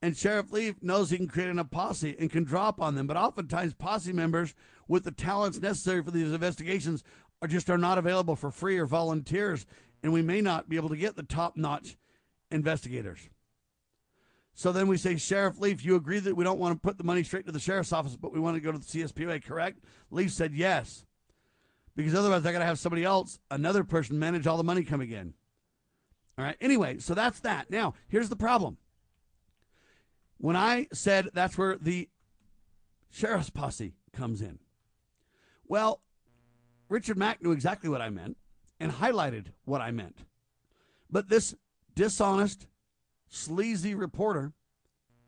And 0.00 0.16
Sheriff 0.16 0.50
Leaf 0.50 0.82
knows 0.82 1.10
he 1.10 1.18
can 1.18 1.28
create 1.28 1.54
a 1.54 1.64
posse 1.64 2.16
and 2.18 2.30
can 2.30 2.44
drop 2.44 2.80
on 2.80 2.94
them. 2.94 3.06
But 3.06 3.18
oftentimes, 3.18 3.74
posse 3.74 4.14
members 4.14 4.54
with 4.88 5.04
the 5.04 5.10
talents 5.10 5.60
necessary 5.60 6.02
for 6.02 6.10
these 6.10 6.32
investigations 6.32 7.04
are 7.42 7.48
just 7.48 7.68
are 7.68 7.76
not 7.76 7.98
available 7.98 8.36
for 8.36 8.50
free 8.50 8.78
or 8.78 8.86
volunteers, 8.86 9.66
and 10.02 10.14
we 10.14 10.22
may 10.22 10.40
not 10.40 10.66
be 10.66 10.76
able 10.76 10.88
to 10.88 10.96
get 10.96 11.14
the 11.14 11.22
top 11.22 11.58
notch 11.58 11.98
investigators. 12.50 13.28
So 14.54 14.72
then 14.72 14.88
we 14.88 14.96
say, 14.96 15.18
Sheriff 15.18 15.60
Leaf, 15.60 15.84
you 15.84 15.96
agree 15.96 16.20
that 16.20 16.36
we 16.36 16.44
don't 16.44 16.58
want 16.58 16.74
to 16.74 16.80
put 16.80 16.96
the 16.96 17.04
money 17.04 17.22
straight 17.22 17.44
to 17.44 17.52
the 17.52 17.60
sheriff's 17.60 17.92
office, 17.92 18.16
but 18.16 18.32
we 18.32 18.40
want 18.40 18.56
to 18.56 18.62
go 18.62 18.72
to 18.72 18.78
the 18.78 18.84
CSPOA, 18.84 19.44
correct? 19.44 19.84
Leaf 20.10 20.32
said 20.32 20.54
yes. 20.54 21.04
Because 21.94 22.14
otherwise, 22.14 22.46
I 22.46 22.52
got 22.52 22.60
to 22.60 22.64
have 22.64 22.78
somebody 22.78 23.04
else, 23.04 23.38
another 23.50 23.84
person, 23.84 24.18
manage 24.18 24.46
all 24.46 24.56
the 24.56 24.64
money 24.64 24.82
coming 24.82 25.10
in. 25.10 25.34
All 26.38 26.44
right. 26.44 26.56
Anyway, 26.60 26.98
so 26.98 27.14
that's 27.14 27.40
that. 27.40 27.70
Now, 27.70 27.94
here's 28.08 28.28
the 28.28 28.36
problem. 28.36 28.76
When 30.38 30.56
I 30.56 30.86
said 30.92 31.30
that's 31.32 31.56
where 31.56 31.76
the 31.80 32.08
sheriff's 33.10 33.50
posse 33.50 33.94
comes 34.12 34.42
in, 34.42 34.58
well, 35.66 36.02
Richard 36.88 37.16
Mack 37.16 37.42
knew 37.42 37.52
exactly 37.52 37.88
what 37.88 38.02
I 38.02 38.10
meant 38.10 38.36
and 38.78 38.92
highlighted 38.92 39.46
what 39.64 39.80
I 39.80 39.90
meant. 39.90 40.24
But 41.10 41.28
this 41.28 41.54
dishonest, 41.94 42.66
sleazy 43.28 43.94
reporter 43.94 44.52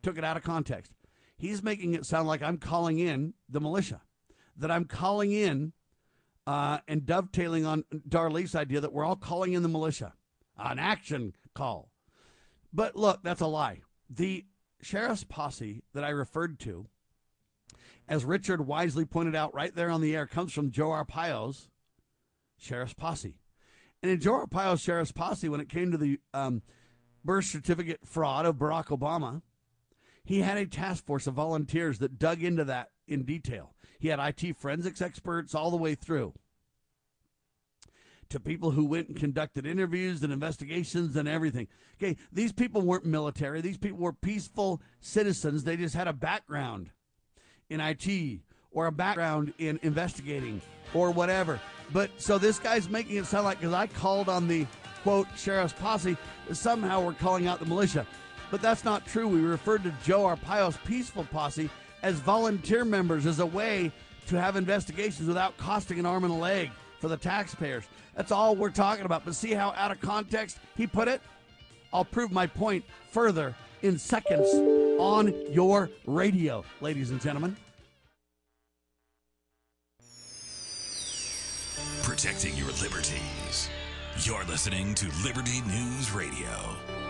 took 0.03 0.19
it 0.19 0.25
out 0.25 0.37
of 0.37 0.43
context. 0.43 0.93
He's 1.37 1.63
making 1.63 1.95
it 1.95 2.05
sound 2.05 2.29
like 2.29 2.43
I'm 2.43 2.59
calling 2.59 2.99
in 2.99 3.35
the 3.49 3.61
militia, 3.61 4.03
that 4.57 4.71
I'm 4.71 4.85
calling 4.85 5.33
in 5.33 5.73
uh, 6.47 6.79
and 6.87 7.07
dovetailing 7.07 7.65
on 7.65 7.85
Dar 8.09 8.31
Leaf's 8.31 8.55
idea 8.55 8.81
that 8.81 8.93
we're 8.93 9.05
all 9.05 9.17
calling 9.17 9.53
in 9.53 9.63
the 9.63 9.69
militia, 9.69 10.15
an 10.59 10.79
action 10.79 11.35
call. 11.55 11.91
But 12.73 12.97
look, 12.97 13.23
that's 13.23 13.41
a 13.41 13.47
lie. 13.47 13.81
The 14.11 14.45
sheriff's 14.83 15.25
posse 15.25 15.83
that 15.95 16.05
I 16.05 16.11
referred 16.11 16.59
to 16.61 16.87
as 18.09 18.25
Richard 18.25 18.67
wisely 18.67 19.05
pointed 19.05 19.37
out 19.37 19.55
right 19.55 19.75
there 19.75 19.91
on 19.91 20.01
the 20.01 20.17
air, 20.17 20.27
comes 20.27 20.53
from 20.53 20.71
Joe 20.71 20.89
Arpaio's 20.89 21.69
sheriff's 22.57 22.95
posse. 22.95 23.37
And 24.03 24.11
in 24.11 24.21
Joe 24.21 24.47
Arpaio's 24.47 24.81
sheriff's 24.81 25.13
posse, 25.13 25.49
when 25.49 25.61
it 25.61 25.69
came 25.69 25.91
to 25.93 25.99
the 25.99 26.19
um, 26.33 26.63
birth 27.25 27.45
certificate 27.45 28.01
fraud 28.05 28.47
of 28.47 28.57
Barack 28.57 28.87
Obama, 28.87 29.43
he 30.25 30.41
had 30.41 30.57
a 30.57 30.67
task 30.67 31.05
force 31.05 31.27
of 31.27 31.35
volunteers 31.35 31.99
that 31.99 32.19
dug 32.19 32.43
into 32.43 32.65
that 32.65 32.91
in 33.07 33.25
detail. 33.25 33.75
He 33.99 34.09
had 34.09 34.21
IT 34.21 34.57
forensics 34.57 35.03
experts 35.03 35.55
all 35.55 35.71
the 35.71 35.77
way 35.77 35.95
through 35.95 36.35
to 38.31 38.41
people 38.41 38.71
who 38.71 38.85
went 38.85 39.09
and 39.09 39.17
conducted 39.17 39.67
interviews 39.67 40.23
and 40.23 40.33
investigations 40.33 41.17
and 41.17 41.29
everything. 41.29 41.67
Okay, 42.01 42.17
these 42.33 42.53
people 42.53 42.83
weren't 42.83 43.05
military, 43.05 43.61
these 43.61 43.79
people 43.79 43.99
were 43.99 44.13
peaceful 44.13 44.81
citizens. 45.01 45.65
They 45.65 45.77
just 45.77 45.95
had 45.95 46.09
a 46.09 46.13
background 46.13 46.91
in 47.71 47.81
IT 47.81 48.41
or 48.71 48.87
a 48.87 48.93
background 48.93 49.53
in 49.59 49.79
investigating 49.83 50.61
or 50.95 51.11
whatever. 51.11 51.61
But 51.93 52.11
so 52.19 52.39
this 52.39 52.59
guy's 52.59 52.89
making 52.89 53.17
it 53.17 53.27
sound 53.27 53.45
like 53.45 53.61
because 53.61 53.75
I 53.75 53.87
called 53.87 54.29
on 54.29 54.47
the 54.47 54.67
quote 55.03 55.27
sheriff's 55.37 55.73
posse, 55.73 56.17
somehow 56.53 57.05
we're 57.05 57.15
calling 57.15 57.47
out 57.47 57.61
the 57.61 57.67
militia. 57.67 58.07
But 58.51 58.63
that's 58.63 58.85
not 58.85 59.07
true. 59.07 59.29
We 59.29 59.41
referred 59.41 59.85
to 59.85 59.95
Joe 60.05 60.25
Arpaio's 60.25 60.77
peaceful 60.85 61.25
posse 61.25 61.71
as 62.03 62.15
volunteer 62.17 62.85
members 62.85 63.27
as 63.27 63.41
a 63.41 63.47
way 63.47 63.93
to 64.27 64.41
have 64.41 64.57
investigations 64.57 65.29
without 65.29 65.57
costing 65.57 65.99
an 65.99 66.07
arm 66.07 66.25
and 66.25 66.33
a 66.33 66.37
leg 66.37 66.71
for 66.99 67.09
the 67.09 67.17
taxpayers. 67.17 67.85
That's 68.19 68.33
all 68.33 68.57
we're 68.57 68.71
talking 68.71 69.05
about. 69.07 69.25
But 69.25 69.37
see 69.37 69.53
how 69.53 69.73
out 69.77 69.93
of 69.93 70.01
context 70.01 70.59
he 70.77 70.89
put 70.89 71.07
it? 71.07 71.23
I'll 71.93 72.05
prove 72.05 72.33
my 72.33 72.49
point 72.49 72.85
further 73.13 73.55
in 73.83 73.97
seconds 73.97 74.53
on 74.99 75.33
your 75.53 75.89
radio, 76.05 76.65
ladies 76.81 77.11
and 77.11 77.21
gentlemen. 77.21 77.57
Protecting 82.03 82.57
your 82.57 82.73
liberties. 82.83 83.71
You're 84.23 84.45
listening 84.47 84.97
to 84.97 85.07
Liberty 85.23 85.61
News 85.61 86.11
Radio. 86.11 87.08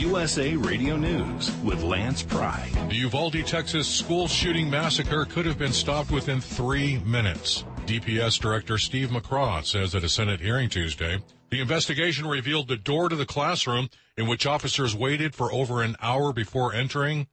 USA 0.00 0.56
Radio 0.56 0.96
News 0.96 1.54
with 1.62 1.82
Lance 1.82 2.22
Pry. 2.22 2.70
The 2.88 2.96
Uvalde, 2.96 3.46
Texas 3.46 3.86
school 3.86 4.28
shooting 4.28 4.70
massacre 4.70 5.26
could 5.26 5.44
have 5.44 5.58
been 5.58 5.74
stopped 5.74 6.10
within 6.10 6.40
three 6.40 7.00
minutes. 7.00 7.64
DPS 7.84 8.40
Director 8.40 8.78
Steve 8.78 9.10
McCraw 9.10 9.62
says 9.62 9.94
at 9.94 10.02
a 10.02 10.08
Senate 10.08 10.40
hearing 10.40 10.70
Tuesday 10.70 11.22
the 11.50 11.60
investigation 11.60 12.26
revealed 12.26 12.68
the 12.68 12.78
door 12.78 13.10
to 13.10 13.16
the 13.16 13.26
classroom 13.26 13.90
in 14.16 14.26
which 14.26 14.46
officers 14.46 14.96
waited 14.96 15.34
for 15.34 15.52
over 15.52 15.82
an 15.82 15.96
hour 16.00 16.32
before 16.32 16.72
entering 16.72 17.26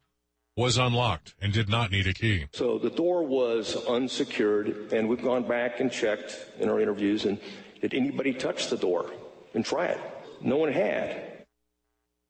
was 0.57 0.77
unlocked 0.77 1.35
and 1.39 1.53
did 1.53 1.69
not 1.69 1.89
need 1.89 2.05
a 2.05 2.13
key. 2.13 2.47
So 2.51 2.77
the 2.77 2.89
door 2.89 3.25
was 3.25 3.77
unsecured, 3.87 4.91
and 4.91 5.07
we've 5.07 5.23
gone 5.23 5.47
back 5.47 5.79
and 5.79 5.89
checked 5.89 6.37
in 6.59 6.67
our 6.67 6.81
interviews, 6.81 7.23
and 7.23 7.39
did 7.79 7.93
anybody 7.93 8.33
touch 8.33 8.67
the 8.67 8.77
door 8.77 9.13
and 9.53 9.63
try 9.63 9.85
it? 9.85 10.01
No 10.41 10.57
one 10.57 10.73
had. 10.73 11.26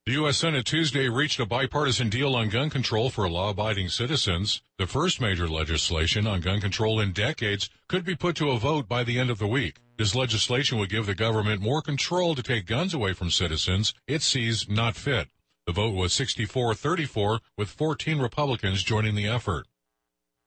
The 0.07 0.13
U.S. 0.13 0.37
Senate 0.37 0.65
Tuesday 0.65 1.09
reached 1.09 1.37
a 1.41 1.45
bipartisan 1.45 2.07
deal 2.07 2.33
on 2.33 2.47
gun 2.47 2.69
control 2.69 3.09
for 3.09 3.29
law 3.29 3.49
abiding 3.49 3.89
citizens. 3.89 4.61
The 4.77 4.87
first 4.87 5.19
major 5.19 5.49
legislation 5.49 6.25
on 6.25 6.39
gun 6.39 6.61
control 6.61 7.01
in 7.01 7.11
decades 7.11 7.69
could 7.89 8.05
be 8.05 8.15
put 8.15 8.37
to 8.37 8.51
a 8.51 8.57
vote 8.57 8.87
by 8.87 9.03
the 9.03 9.19
end 9.19 9.29
of 9.29 9.37
the 9.37 9.47
week. 9.47 9.81
This 9.97 10.15
legislation 10.15 10.77
would 10.77 10.89
give 10.89 11.07
the 11.07 11.13
government 11.13 11.61
more 11.61 11.81
control 11.81 12.35
to 12.35 12.41
take 12.41 12.67
guns 12.67 12.93
away 12.93 13.11
from 13.11 13.29
citizens 13.29 13.93
it 14.07 14.21
sees 14.21 14.69
not 14.69 14.95
fit. 14.95 15.27
The 15.65 15.73
vote 15.73 15.93
was 15.93 16.13
64 16.13 16.73
34, 16.73 17.41
with 17.57 17.67
14 17.67 18.19
Republicans 18.19 18.83
joining 18.83 19.15
the 19.15 19.27
effort. 19.27 19.67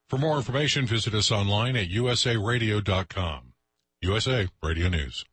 For 0.09 0.16
more 0.16 0.39
information, 0.39 0.87
visit 0.87 1.12
us 1.12 1.31
online 1.31 1.77
at 1.77 1.91
usaradio.com. 1.91 3.53
USA 4.01 4.49
Radio 4.62 4.89
News. 4.89 5.27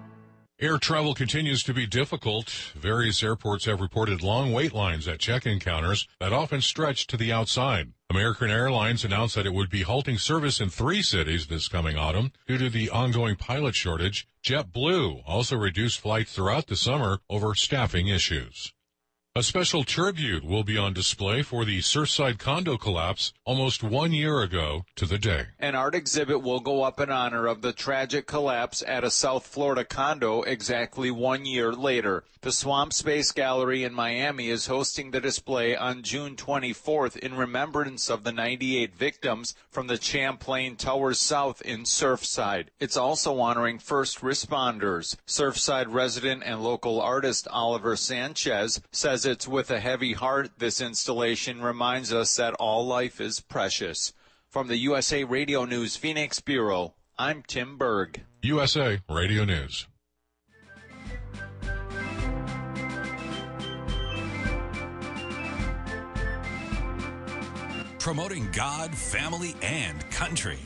Air 0.61 0.79
travel 0.79 1.15
continues 1.15 1.65
to 1.65 1.75
be 1.75 1.85
difficult. 1.85 2.49
Various 2.77 3.25
airports 3.25 3.65
have 3.65 3.81
reported 3.81 4.23
long 4.23 4.53
wait 4.53 4.73
lines 4.73 5.09
at 5.09 5.19
check-in 5.19 5.59
counters 5.59 6.07
that 6.21 6.33
often 6.33 6.61
stretch 6.61 7.09
to 7.09 7.17
the 7.17 7.33
outside. 7.33 7.93
American 8.09 8.51
Airlines 8.51 9.05
announced 9.05 9.35
that 9.35 9.47
it 9.47 9.53
would 9.53 9.69
be 9.69 9.83
halting 9.83 10.19
service 10.19 10.61
in 10.61 10.71
three 10.71 11.03
cities 11.03 11.49
this 11.49 11.67
coming 11.67 11.97
autumn 11.97 12.31
due 12.47 12.57
to 12.59 12.71
the 12.71 12.89
ongoing 12.89 13.35
pilot 13.35 13.75
shortage. 13.75 14.29
JetBlue 14.45 15.25
also 15.27 15.57
reduced 15.57 15.99
flights 15.99 16.35
throughout 16.35 16.69
the 16.69 16.77
summer 16.77 17.19
over 17.29 17.57
staffing 17.57 18.07
issues. 18.07 18.74
A 19.37 19.43
special 19.43 19.83
tribute 19.83 20.45
will 20.45 20.63
be 20.63 20.79
on 20.79 20.93
display 20.93 21.43
for 21.43 21.65
the 21.65 21.81
Surfside 21.81 22.39
condo 22.39 22.77
collapse 22.77 23.33
almost 23.45 23.83
one 23.83 24.13
year 24.13 24.41
ago 24.43 24.85
to 24.95 25.07
the 25.07 25.19
day. 25.19 25.47
An 25.59 25.75
art 25.75 25.97
exhibit 25.97 26.41
will 26.41 26.61
go 26.61 26.85
up 26.85 27.01
in 27.01 27.11
honor 27.11 27.49
of 27.49 27.61
the 27.61 27.73
tragic 27.73 28.29
collapse 28.29 28.85
at 28.87 29.03
a 29.03 29.11
South 29.11 29.45
Florida 29.45 29.85
condo 29.85 30.43
exactly 30.43 31.11
one 31.11 31.47
year 31.47 31.73
later. 31.73 32.23
The 32.43 32.53
Swamp 32.53 32.93
Space 32.93 33.33
Gallery 33.33 33.85
in 33.85 33.95
Miami 33.95 34.51
is 34.51 34.67
hosting 34.67 35.11
the 35.11 35.21
display 35.21 35.75
on 35.75 36.03
June 36.03 36.37
24th 36.37 37.17
in 37.17 37.39
remembrance 37.39 38.11
of 38.11 38.23
the 38.23 38.33
98 38.33 38.95
victims 38.95 39.55
from 39.71 39.87
the 39.87 39.99
Champlain 39.99 40.77
Towers 40.77 41.19
South 41.19 41.63
in 41.63 41.85
Surfside. 41.85 42.67
It's 42.79 42.99
also 42.99 43.41
honoring 43.41 43.79
first 43.79 44.21
responders. 44.21 45.17
Surfside 45.27 45.87
resident 45.89 46.43
and 46.45 46.63
local 46.63 47.01
artist 47.01 47.49
Oliver 47.51 47.97
Sanchez 47.97 48.79
says 48.93 49.24
it's 49.27 49.49
with 49.49 49.71
a 49.71 49.81
heavy 49.81 50.13
heart 50.13 50.51
this 50.59 50.81
installation 50.81 51.63
reminds 51.63 52.13
us 52.13 52.37
that 52.37 52.55
all 52.55 52.87
life 52.87 53.21
is 53.21 53.41
precious. 53.41 54.13
From 54.49 54.69
the 54.69 54.77
USA 54.77 55.25
Radio 55.25 55.65
News 55.65 55.97
Phoenix 55.97 56.41
Bureau, 56.41 56.95
I'm 57.19 57.43
Tim 57.43 57.77
Berg. 57.77 58.23
USA 58.43 59.01
Radio 59.09 59.45
News. 59.45 59.87
Promoting 67.99 68.51
God, 68.53 68.95
family, 68.95 69.57
and 69.63 70.09
country. 70.11 70.59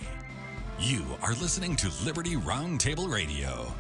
You 0.80 1.04
are 1.22 1.34
listening 1.34 1.76
to 1.76 1.90
Liberty 2.04 2.34
Roundtable 2.34 3.12
Radio. 3.12 3.72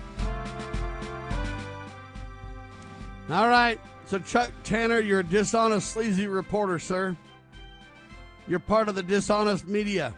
All 3.30 3.48
right. 3.48 3.78
So, 4.08 4.18
Chuck 4.18 4.50
Tanner, 4.64 5.00
you're 5.00 5.20
a 5.20 5.22
dishonest, 5.22 5.92
sleazy 5.92 6.28
reporter, 6.28 6.78
sir. 6.78 7.14
You're 8.46 8.58
part 8.58 8.88
of 8.88 8.94
the 8.94 9.02
dishonest 9.02 9.68
media. 9.68 10.14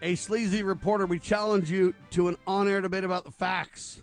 A 0.00 0.14
sleazy 0.14 0.62
reporter, 0.62 1.04
we 1.04 1.18
challenge 1.18 1.70
you 1.70 1.94
to 2.12 2.28
an 2.28 2.38
on 2.46 2.66
air 2.66 2.80
debate 2.80 3.04
about 3.04 3.26
the 3.26 3.30
facts, 3.30 4.00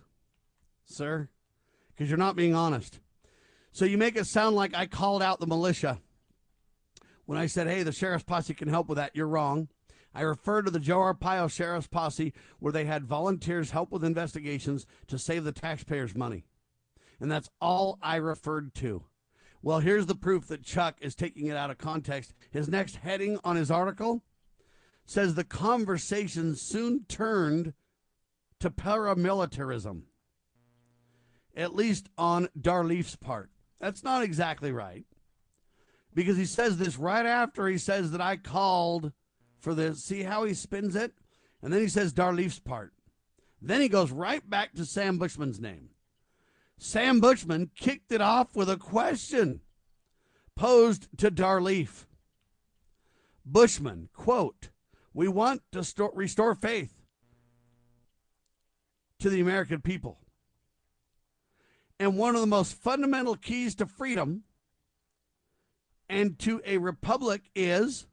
sir, 0.86 1.28
because 1.88 2.08
you're 2.08 2.20
not 2.20 2.36
being 2.36 2.54
honest. 2.54 3.00
So, 3.72 3.84
you 3.84 3.98
make 3.98 4.16
it 4.16 4.28
sound 4.28 4.56
like 4.56 4.76
I 4.76 4.86
called 4.86 5.24
out 5.24 5.40
the 5.40 5.48
militia 5.48 6.00
when 7.26 7.40
I 7.40 7.48
said, 7.48 7.66
hey, 7.66 7.82
the 7.82 7.92
sheriff's 7.92 8.26
posse 8.26 8.54
can 8.54 8.68
help 8.68 8.88
with 8.88 8.98
that. 8.98 9.16
You're 9.16 9.28
wrong. 9.28 9.70
I 10.14 10.22
refer 10.22 10.62
to 10.62 10.70
the 10.70 10.80
Joe 10.80 11.00
Arpaio 11.00 11.52
Sheriff's 11.52 11.88
Posse, 11.88 12.32
where 12.60 12.72
they 12.72 12.86
had 12.86 13.06
volunteers 13.06 13.72
help 13.72 13.92
with 13.92 14.06
investigations 14.06 14.86
to 15.08 15.18
save 15.18 15.46
the 15.46 15.52
taxpayers' 15.52 16.16
money. 16.16 16.46
And 17.20 17.32
that's 17.32 17.50
all 17.62 17.98
I 18.02 18.18
referred 18.18 18.74
to. 18.76 19.06
Well, 19.62 19.80
here's 19.80 20.06
the 20.06 20.16
proof 20.16 20.48
that 20.48 20.64
Chuck 20.64 20.98
is 21.02 21.16
taking 21.16 21.48
it 21.48 21.58
out 21.58 21.72
of 21.72 21.78
context. 21.78 22.34
His 22.52 22.70
next 22.70 22.98
heading 22.98 23.40
on 23.44 23.56
his 23.56 23.72
article 23.72 24.24
says 25.06 25.34
the 25.34 25.44
conversation 25.44 26.56
soon 26.56 27.06
turned 27.08 27.74
to 28.60 28.70
paramilitarism, 28.70 30.04
at 31.56 31.76
least 31.76 32.10
on 32.18 32.50
Dar 32.60 32.84
Leaf's 32.84 33.16
part. 33.16 33.50
That's 33.80 34.04
not 34.04 34.24
exactly 34.24 34.72
right 34.72 35.06
because 36.16 36.38
he 36.38 36.46
says 36.46 36.78
this 36.78 36.98
right 36.98 37.26
after 37.26 37.68
he 37.68 37.78
says 37.78 38.12
that 38.12 38.22
I 38.22 38.38
called 38.38 39.12
for 39.60 39.76
this. 39.76 40.04
See 40.04 40.24
how 40.24 40.46
he 40.46 40.54
spins 40.54 40.96
it? 40.96 41.14
And 41.62 41.72
then 41.72 41.82
he 41.82 41.90
says 41.90 42.14
Dar 42.14 42.34
Leaf's 42.34 42.60
part. 42.60 42.94
Then 43.62 43.82
he 43.82 43.90
goes 43.90 44.12
right 44.12 44.48
back 44.48 44.74
to 44.74 44.86
Sam 44.86 45.18
Bushman's 45.18 45.60
name. 45.60 45.90
Sam 46.78 47.20
Bushman 47.20 47.72
kicked 47.76 48.12
it 48.12 48.22
off 48.22 48.56
with 48.56 48.70
a 48.70 48.78
question 48.78 49.62
posed 50.56 51.08
to 51.18 51.30
Dar 51.30 51.62
Leaf. 51.62 52.08
Bushman, 53.46 54.10
quote, 54.14 54.70
we 55.14 55.28
want 55.28 55.62
to 55.72 55.84
sto- 55.84 56.12
restore 56.14 56.56
faith 56.56 56.94
to 59.20 59.30
the 59.30 59.40
American 59.40 59.82
people. 59.82 60.20
And 62.00 62.18
one 62.18 62.36
of 62.36 62.42
the 62.42 62.48
most 62.48 62.74
fundamental 62.74 63.36
keys 63.36 63.76
to 63.76 63.86
freedom 63.86 64.44
and 66.10 66.38
to 66.40 66.62
a 66.66 66.78
republic 66.78 67.44
is 67.56 68.08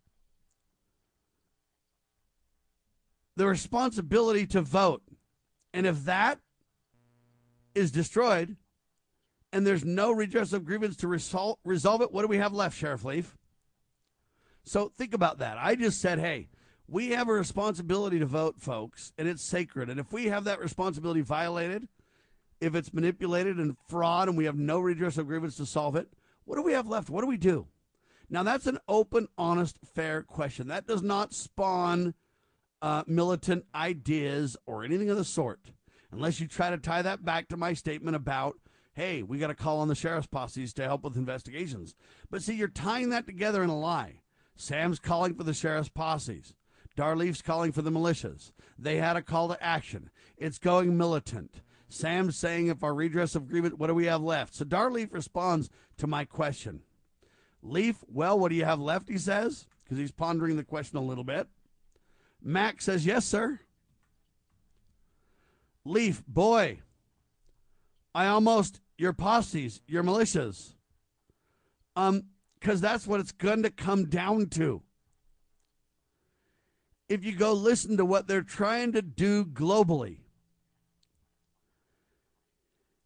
the 3.36 3.46
responsibility 3.46 4.46
to 4.46 4.62
vote. 4.62 5.02
And 5.74 5.86
if 5.86 6.04
that 6.04 6.38
is 7.74 7.90
destroyed 7.90 8.56
and 9.52 9.66
there's 9.66 9.84
no 9.84 10.10
redress 10.10 10.52
of 10.52 10.64
grievance 10.64 10.96
to 10.96 11.06
resol- 11.06 11.56
resolve 11.64 12.00
it, 12.00 12.12
what 12.12 12.22
do 12.22 12.28
we 12.28 12.38
have 12.38 12.54
left, 12.54 12.76
Sheriff 12.76 13.04
Leaf? 13.04 13.36
So 14.64 14.92
think 14.96 15.12
about 15.12 15.38
that. 15.38 15.58
I 15.58 15.74
just 15.74 16.00
said, 16.00 16.18
hey, 16.18 16.48
we 16.88 17.10
have 17.10 17.28
a 17.28 17.32
responsibility 17.32 18.18
to 18.18 18.26
vote, 18.26 18.60
folks, 18.60 19.12
and 19.18 19.28
it's 19.28 19.42
sacred. 19.42 19.90
And 19.90 20.00
if 20.00 20.12
we 20.12 20.26
have 20.26 20.44
that 20.44 20.60
responsibility 20.60 21.20
violated, 21.20 21.88
if 22.60 22.74
it's 22.74 22.94
manipulated 22.94 23.58
and 23.58 23.76
fraud 23.88 24.28
and 24.28 24.38
we 24.38 24.44
have 24.44 24.56
no 24.56 24.78
redress 24.78 25.18
of 25.18 25.26
grievance 25.26 25.56
to 25.56 25.66
solve 25.66 25.96
it, 25.96 26.08
What 26.44 26.56
do 26.56 26.62
we 26.62 26.72
have 26.72 26.88
left? 26.88 27.10
What 27.10 27.20
do 27.20 27.26
we 27.26 27.36
do? 27.36 27.66
Now, 28.28 28.42
that's 28.42 28.66
an 28.66 28.78
open, 28.88 29.28
honest, 29.36 29.78
fair 29.84 30.22
question. 30.22 30.68
That 30.68 30.86
does 30.86 31.02
not 31.02 31.34
spawn 31.34 32.14
uh, 32.80 33.04
militant 33.06 33.66
ideas 33.74 34.56
or 34.66 34.84
anything 34.84 35.10
of 35.10 35.16
the 35.16 35.24
sort, 35.24 35.60
unless 36.12 36.38
you 36.38 36.46
try 36.46 36.70
to 36.70 36.78
tie 36.78 37.02
that 37.02 37.24
back 37.24 37.48
to 37.48 37.56
my 37.56 37.72
statement 37.72 38.14
about, 38.14 38.56
hey, 38.94 39.22
we 39.22 39.38
got 39.38 39.48
to 39.48 39.54
call 39.54 39.80
on 39.80 39.88
the 39.88 39.94
sheriff's 39.94 40.26
posses 40.26 40.72
to 40.74 40.84
help 40.84 41.02
with 41.02 41.16
investigations. 41.16 41.94
But 42.30 42.42
see, 42.42 42.54
you're 42.54 42.68
tying 42.68 43.08
that 43.10 43.26
together 43.26 43.62
in 43.62 43.70
a 43.70 43.78
lie. 43.78 44.20
Sam's 44.54 44.98
calling 44.98 45.34
for 45.34 45.44
the 45.44 45.54
sheriff's 45.54 45.88
posses. 45.88 46.54
Dar 46.94 47.16
Leaf's 47.16 47.40
calling 47.40 47.72
for 47.72 47.80
the 47.80 47.90
militias. 47.90 48.52
They 48.78 48.98
had 48.98 49.16
a 49.16 49.22
call 49.22 49.48
to 49.48 49.62
action. 49.62 50.10
It's 50.36 50.58
going 50.58 50.96
militant. 50.96 51.62
Sam's 51.88 52.36
saying, 52.36 52.66
if 52.66 52.84
our 52.84 52.94
redress 52.94 53.34
of 53.34 53.44
agreement, 53.44 53.78
what 53.78 53.86
do 53.86 53.94
we 53.94 54.06
have 54.06 54.22
left? 54.22 54.54
So 54.54 54.64
Dar 54.64 54.90
Leaf 54.90 55.08
responds 55.12 55.70
to 55.98 56.06
my 56.06 56.24
question. 56.24 56.82
Leaf, 57.62 58.04
well, 58.08 58.38
what 58.38 58.50
do 58.50 58.56
you 58.56 58.64
have 58.64 58.80
left? 58.80 59.08
He 59.08 59.18
says, 59.18 59.66
because 59.84 59.98
he's 59.98 60.10
pondering 60.10 60.56
the 60.56 60.64
question 60.64 60.98
a 60.98 61.02
little 61.02 61.24
bit. 61.24 61.48
Mack 62.42 62.82
says, 62.82 63.06
yes, 63.06 63.24
sir. 63.24 63.60
Leaf, 65.84 66.22
boy, 66.26 66.80
I 68.14 68.26
almost, 68.26 68.80
your 68.96 69.12
posses, 69.12 69.80
your 69.86 70.02
militias. 70.02 70.74
Um, 71.96 72.24
because 72.58 72.80
that's 72.80 73.06
what 73.06 73.18
it's 73.18 73.32
going 73.32 73.64
to 73.64 73.70
come 73.70 74.08
down 74.08 74.46
to. 74.50 74.82
If 77.08 77.24
you 77.24 77.34
go 77.34 77.52
listen 77.52 77.96
to 77.96 78.04
what 78.04 78.28
they're 78.28 78.42
trying 78.42 78.92
to 78.92 79.02
do 79.02 79.44
globally, 79.44 80.18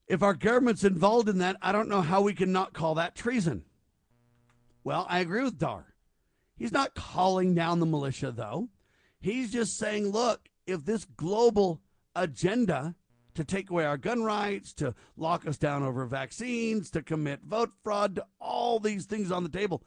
if 0.07 0.23
our 0.23 0.35
government's 0.35 0.85
involved 0.85 1.29
in 1.29 1.39
that, 1.39 1.57
I 1.63 1.73
don't 1.73 1.89
know 1.89 2.03
how 2.03 2.21
we 2.21 2.35
can 2.35 2.53
not 2.53 2.75
call 2.75 2.95
that 2.97 3.15
treason. 3.15 3.65
Well, 4.85 5.07
I 5.09 5.21
agree 5.21 5.43
with 5.43 5.59
Dar. 5.59 5.95
He's 6.57 6.71
not 6.71 6.95
calling 6.95 7.55
down 7.55 7.81
the 7.81 7.87
militia, 7.87 8.31
though. 8.31 8.69
He's 9.19 9.51
just 9.51 9.79
saying, 9.79 10.09
look, 10.09 10.49
if 10.67 10.85
this 10.85 11.05
global 11.05 11.81
agenda 12.17 12.95
to 13.35 13.45
take 13.45 13.71
away 13.71 13.85
our 13.85 13.99
gun 13.99 14.25
rights, 14.25 14.73
to 14.73 14.95
lock 15.17 15.47
us 15.47 15.59
down 15.59 15.83
over 15.83 16.07
vaccines, 16.07 16.91
to 16.91 17.03
commit 17.03 17.41
vote 17.45 17.71
fraud, 17.85 18.17
to 18.17 18.27
all 18.41 18.81
these 18.81 19.05
things 19.05 19.31
on 19.31 19.43
the 19.43 19.49
table, 19.49 19.83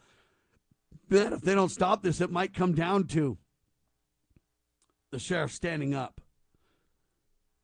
that 1.09 1.33
if 1.33 1.41
they 1.41 1.55
don't 1.55 1.71
stop 1.71 2.03
this, 2.03 2.21
it 2.21 2.31
might 2.31 2.53
come 2.53 2.73
down 2.73 3.05
to 3.05 3.37
the 5.11 5.19
sheriff 5.19 5.51
standing 5.51 5.95
up. 5.95 6.21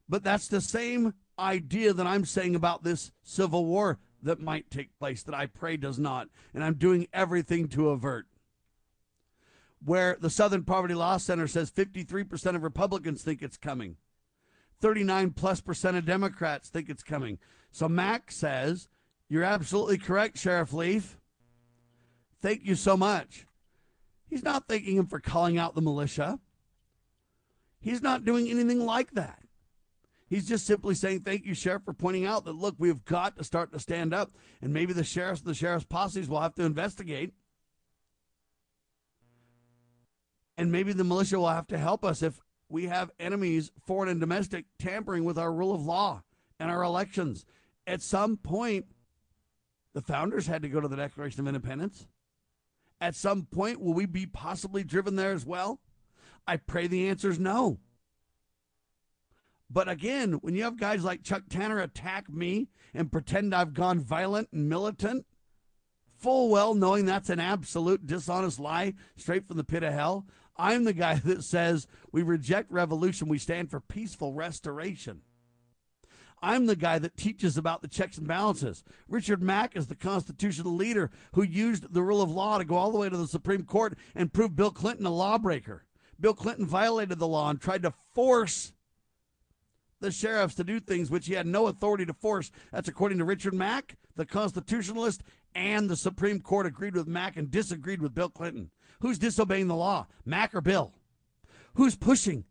But 0.10 0.24
that's 0.24 0.48
the 0.48 0.62
same 0.62 1.14
idea 1.38 1.94
that 1.94 2.08
I'm 2.08 2.26
saying 2.26 2.56
about 2.56 2.84
this 2.84 3.12
civil 3.24 3.66
war 3.66 4.00
that 4.22 4.42
might 4.42 4.72
take 4.72 4.98
place 4.98 5.24
that 5.24 5.36
I 5.36 5.46
pray 5.46 5.78
does 5.78 6.00
not. 6.00 6.28
And 6.54 6.64
I'm 6.64 6.76
doing 6.76 7.08
everything 7.14 7.68
to 7.70 7.90
avert. 7.90 8.26
Where 9.84 10.18
the 10.20 10.32
Southern 10.32 10.64
Poverty 10.64 10.96
Law 10.96 11.18
Center 11.18 11.48
says 11.48 11.70
53% 11.70 12.56
of 12.56 12.64
Republicans 12.64 13.22
think 13.22 13.44
it's 13.44 13.58
coming, 13.58 13.98
39 14.82 15.32
plus 15.32 15.62
percent 15.62 15.98
of 15.98 16.06
Democrats 16.06 16.70
think 16.70 16.90
it's 16.90 17.04
coming. 17.04 17.40
So 17.72 17.90
Mack 17.90 18.32
says, 18.32 18.88
You're 19.30 19.44
absolutely 19.44 19.98
correct, 19.98 20.38
Sheriff 20.38 20.74
Leaf. 20.74 21.18
Thank 22.42 22.64
you 22.64 22.76
so 22.76 22.96
much. 22.96 23.46
He's 24.28 24.44
not 24.44 24.68
thanking 24.68 24.98
him 24.98 25.08
for 25.08 25.20
calling 25.20 25.58
out 25.58 25.76
the 25.76 25.82
militia. 25.82 26.40
He's 27.80 28.02
not 28.02 28.26
doing 28.26 28.50
anything 28.50 28.86
like 28.86 29.12
that. 29.12 29.40
He's 30.28 30.48
just 30.48 30.66
simply 30.66 30.96
saying, 30.96 31.22
Thank 31.22 31.46
you, 31.46 31.54
Sheriff, 31.54 31.84
for 31.86 31.94
pointing 31.94 32.26
out 32.26 32.46
that, 32.46 32.56
look, 32.56 32.76
we've 32.78 33.06
got 33.06 33.38
to 33.38 33.44
start 33.44 33.72
to 33.74 33.80
stand 33.80 34.14
up, 34.14 34.32
and 34.62 34.74
maybe 34.74 34.94
the 34.94 35.04
sheriffs 35.04 35.42
and 35.42 35.50
the 35.50 35.56
sheriff's 35.56 35.86
posses 35.86 36.28
will 36.28 36.42
have 36.42 36.56
to 36.56 36.64
investigate. 36.64 37.34
And 40.58 40.72
maybe 40.72 40.94
the 40.94 41.04
militia 41.04 41.38
will 41.38 41.50
have 41.50 41.68
to 41.68 41.78
help 41.78 42.04
us 42.04 42.24
if 42.24 42.40
we 42.70 42.86
have 42.86 43.12
enemies, 43.20 43.72
foreign 43.86 44.10
and 44.10 44.20
domestic, 44.20 44.66
tampering 44.80 45.24
with 45.24 45.38
our 45.38 45.54
rule 45.54 45.74
of 45.74 45.86
law 45.86 46.24
and 46.60 46.72
our 46.72 46.84
elections. 46.84 47.46
At 47.86 48.02
some 48.02 48.38
point, 48.38 48.86
the 49.94 50.02
founders 50.02 50.48
had 50.48 50.62
to 50.64 50.70
go 50.70 50.82
to 50.82 50.88
the 50.88 50.96
Declaration 50.96 51.42
of 51.42 51.48
Independence. 51.48 52.08
At 53.00 53.16
some 53.16 53.44
point, 53.44 53.80
will 53.80 53.94
we 53.94 54.06
be 54.06 54.26
possibly 54.26 54.84
driven 54.84 55.16
there 55.16 55.32
as 55.32 55.46
well? 55.46 55.80
I 56.48 56.58
pray 56.58 56.88
the 56.88 57.08
answer 57.08 57.30
is 57.30 57.40
no. 57.40 57.80
But 59.70 59.90
again, 59.90 60.34
when 60.34 60.56
you 60.56 60.64
have 60.64 60.78
guys 60.80 61.04
like 61.04 61.24
Chuck 61.24 61.44
Tanner 61.50 61.80
attack 61.80 62.30
me 62.30 62.70
and 62.94 63.12
pretend 63.12 63.54
I've 63.54 63.74
gone 63.74 64.00
violent 64.00 64.50
and 64.52 64.70
militant, 64.70 65.26
full 66.18 66.50
well 66.50 66.76
knowing 66.76 67.06
that's 67.06 67.30
an 67.30 67.40
absolute 67.40 68.06
dishonest 68.06 68.60
lie 68.60 68.94
straight 69.18 69.48
from 69.48 69.58
the 69.58 69.64
pit 69.64 69.84
of 69.84 69.94
hell, 69.94 70.26
I'm 70.58 70.84
the 70.84 70.94
guy 70.94 71.16
that 71.26 71.44
says 71.44 71.88
we 72.12 72.24
reject 72.24 72.72
revolution, 72.72 73.28
we 73.28 73.38
stand 73.38 73.70
for 73.70 73.80
peaceful 73.80 74.34
restoration. 74.34 75.22
I'm 76.42 76.66
the 76.66 76.76
guy 76.76 77.00
that 77.00 77.18
teaches 77.18 77.58
about 77.58 77.82
the 77.82 77.88
checks 77.88 78.18
and 78.18 78.28
balances. 78.28 78.84
Richard 79.08 79.42
Mack 79.42 79.76
is 79.76 79.88
the 79.88 79.96
constitutional 79.96 80.76
leader 80.76 81.10
who 81.34 81.44
used 81.44 81.94
the 81.94 82.04
rule 82.04 82.22
of 82.22 82.30
law 82.30 82.58
to 82.58 82.66
go 82.66 82.76
all 82.76 82.92
the 82.92 83.00
way 83.00 83.10
to 83.10 83.18
the 83.18 83.28
Supreme 83.28 83.64
Court 83.64 83.98
and 84.14 84.34
prove 84.34 84.56
Bill 84.56 84.70
Clinton 84.70 85.06
a 85.06 85.10
lawbreaker. 85.10 85.86
Bill 86.20 86.34
Clinton 86.34 86.66
violated 86.66 87.20
the 87.20 87.28
law 87.28 87.50
and 87.50 87.60
tried 87.60 87.82
to 87.84 87.94
force 88.14 88.74
the 90.02 90.12
sheriffs 90.12 90.56
to 90.56 90.64
do 90.64 90.80
things 90.80 91.10
which 91.10 91.26
he 91.26 91.34
had 91.34 91.48
no 91.48 91.68
authority 91.68 92.06
to 92.06 92.14
force. 92.14 92.52
That's 92.72 92.90
according 92.90 93.18
to 93.20 93.26
Richard 93.26 93.54
Mack, 93.54 93.98
the 94.16 94.26
constitutionalist, 94.26 95.24
and 95.56 95.90
the 95.90 95.96
Supreme 95.96 96.42
Court 96.42 96.66
agreed 96.66 96.96
with 96.96 97.08
Mack 97.08 97.38
and 97.38 97.50
disagreed 97.50 98.02
with 98.02 98.14
Bill 98.14 98.30
Clinton. 98.30 98.70
Who's 99.00 99.20
disobeying 99.20 99.68
the 99.68 99.76
law, 99.76 100.08
Mack 100.26 100.56
or 100.56 100.62
Bill? 100.62 100.94
Who's 101.76 101.96
pushing 101.96 102.46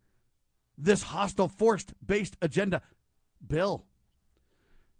this 0.77 1.03
hostile, 1.03 1.47
forced 1.47 1.93
based 2.05 2.37
agenda? 2.41 2.81
Bill. 3.45 3.85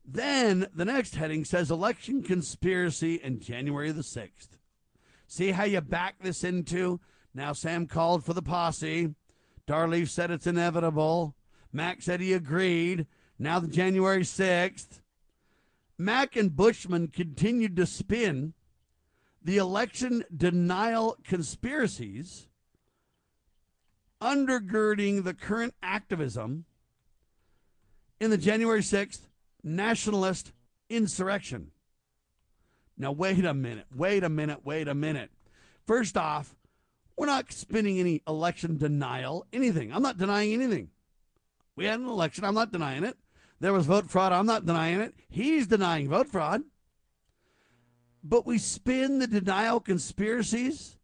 Then 0.03 0.67
the 0.73 0.85
next 0.85 1.15
heading 1.15 1.45
says 1.45 1.72
election 1.72 2.22
conspiracy 2.22 3.15
in 3.15 3.39
January 3.39 3.91
the 3.91 4.01
6th. 4.01 4.57
See 5.27 5.51
how 5.51 5.63
you 5.63 5.81
back 5.81 6.15
this 6.22 6.43
into? 6.43 6.99
Now, 7.34 7.53
Sam 7.53 7.88
called 7.88 8.23
for 8.23 8.34
the 8.34 8.41
posse. 8.41 9.15
Dar 9.65 9.88
Leaf 9.88 10.11
said 10.11 10.30
it's 10.30 10.47
inevitable. 10.47 11.35
Mack 11.73 12.01
said 12.01 12.22
he 12.22 12.34
agreed. 12.34 13.07
Now, 13.39 13.59
the 13.59 13.67
January 13.67 14.22
6th. 14.22 15.01
Mack 15.97 16.35
and 16.35 16.55
Bushman 16.55 17.07
continued 17.07 17.76
to 17.77 17.85
spin 17.85 18.53
the 19.45 19.57
election 19.57 20.26
denial 20.35 21.15
conspiracies 21.23 22.47
undergirding 24.19 25.23
the 25.23 25.35
current 25.35 25.76
activism 25.84 26.65
in 28.19 28.31
the 28.31 28.39
January 28.39 28.81
6th 28.81 29.27
nationalist 29.63 30.51
insurrection. 30.89 31.69
Now, 32.97 33.11
wait 33.11 33.45
a 33.45 33.53
minute, 33.53 33.85
wait 33.95 34.23
a 34.23 34.30
minute, 34.30 34.65
wait 34.65 34.88
a 34.88 34.95
minute. 34.95 35.30
First 35.85 36.17
off, 36.17 36.55
we're 37.15 37.27
not 37.27 37.53
spinning 37.53 37.99
any 37.99 38.23
election 38.27 38.80
denial, 38.80 39.45
anything. 39.53 39.93
I'm 39.93 40.01
not 40.01 40.17
denying 40.17 40.53
anything. 40.53 40.89
We 41.76 41.85
had 41.85 41.99
an 41.99 42.07
election. 42.07 42.45
I'm 42.45 42.55
not 42.55 42.72
denying 42.72 43.03
it. 43.03 43.15
There 43.59 43.73
was 43.73 43.85
vote 43.85 44.09
fraud. 44.09 44.31
I'm 44.31 44.47
not 44.47 44.65
denying 44.65 45.01
it. 45.01 45.13
He's 45.30 45.67
denying 45.67 46.09
vote 46.09 46.30
fraud. 46.30 46.63
But 48.27 48.47
we 48.47 48.57
spin 48.57 49.19
the 49.19 49.27
denial 49.27 49.80
conspiracies 49.80 50.97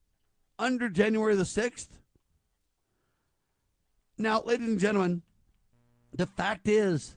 under 0.58 0.90
January 0.90 1.36
the 1.36 1.44
6th. 1.44 1.90
Now, 4.18 4.42
ladies 4.42 4.68
and 4.68 4.80
gentlemen, 4.80 5.22
the 6.12 6.26
fact 6.26 6.68
is, 6.68 7.16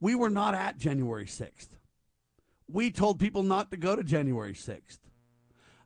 we 0.00 0.14
were 0.14 0.30
not 0.30 0.54
at 0.54 0.78
January 0.78 1.26
6th. 1.26 1.68
We 2.70 2.90
told 2.90 3.20
people 3.20 3.42
not 3.42 3.70
to 3.70 3.76
go 3.76 3.94
to 3.94 4.02
January 4.02 4.54
6th. 4.54 5.00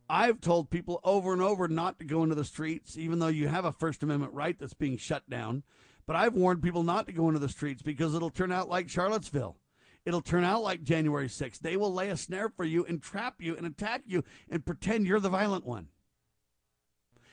I've 0.09 0.41
told 0.41 0.71
people 0.71 1.01
over 1.03 1.33
and 1.33 1.43
over 1.43 1.67
not 1.67 1.99
to 1.99 2.05
go 2.05 2.23
into 2.23 2.37
the 2.37 2.45
streets, 2.45 2.97
even 2.97 3.19
though 3.19 3.27
you 3.27 3.49
have 3.49 3.65
a 3.65 3.73
First 3.73 4.05
Amendment 4.05 4.35
right 4.35 4.57
that's 4.57 4.75
being 4.75 4.99
shut 4.99 5.29
down. 5.29 5.65
But 6.07 6.15
I've 6.15 6.35
warned 6.35 6.63
people 6.63 6.85
not 6.85 7.07
to 7.07 7.13
go 7.13 7.27
into 7.27 7.41
the 7.41 7.49
streets 7.49 7.83
because 7.83 8.15
it'll 8.15 8.31
turn 8.31 8.53
out 8.53 8.69
like 8.69 8.89
Charlottesville. 8.89 9.57
It'll 10.05 10.21
turn 10.21 10.45
out 10.45 10.63
like 10.63 10.83
January 10.83 11.29
6th. 11.29 11.61
They 11.61 11.77
will 11.77 11.93
lay 11.93 12.09
a 12.11 12.17
snare 12.17 12.49
for 12.49 12.65
you 12.65 12.85
and 12.85 13.01
trap 13.01 13.37
you 13.39 13.57
and 13.57 13.67
attack 13.67 14.03
you 14.07 14.25
and 14.51 14.65
pretend 14.65 15.07
you're 15.07 15.21
the 15.21 15.29
violent 15.29 15.65
one. 15.65 15.89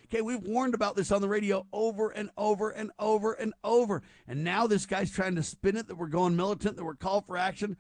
Okay, 0.06 0.22
we've 0.22 0.42
warned 0.42 0.74
about 0.74 0.96
this 0.96 1.12
on 1.12 1.22
the 1.22 1.30
radio 1.30 1.68
over 1.72 2.10
and 2.10 2.32
over 2.36 2.70
and 2.70 2.92
over 2.98 3.34
and 3.34 3.54
over. 3.64 4.02
And 4.28 4.44
now 4.44 4.66
this 4.66 4.88
guy's 4.88 5.12
trying 5.12 5.36
to 5.36 5.44
spin 5.44 5.78
it 5.78 5.88
that 5.88 5.98
we're 5.98 6.08
going 6.08 6.36
militant, 6.36 6.78
that 6.78 6.84
we're 6.84 6.96
called 6.96 7.28
for 7.28 7.38
action. 7.38 7.78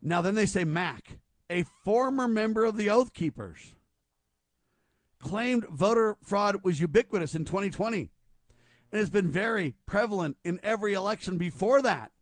Now, 0.00 0.22
then 0.22 0.36
they 0.36 0.46
say 0.46 0.62
Mack, 0.64 1.18
a 1.50 1.64
former 1.84 2.28
member 2.28 2.64
of 2.64 2.76
the 2.76 2.88
Oath 2.88 3.12
Keepers, 3.12 3.74
claimed 5.18 5.66
voter 5.68 6.16
fraud 6.22 6.62
was 6.62 6.80
ubiquitous 6.80 7.34
in 7.34 7.44
2020 7.44 8.10
and 8.92 8.98
has 9.00 9.10
been 9.10 9.28
very 9.28 9.74
prevalent 9.86 10.36
in 10.44 10.60
every 10.62 10.94
election 10.94 11.36
before 11.36 11.82
that. 11.82 12.12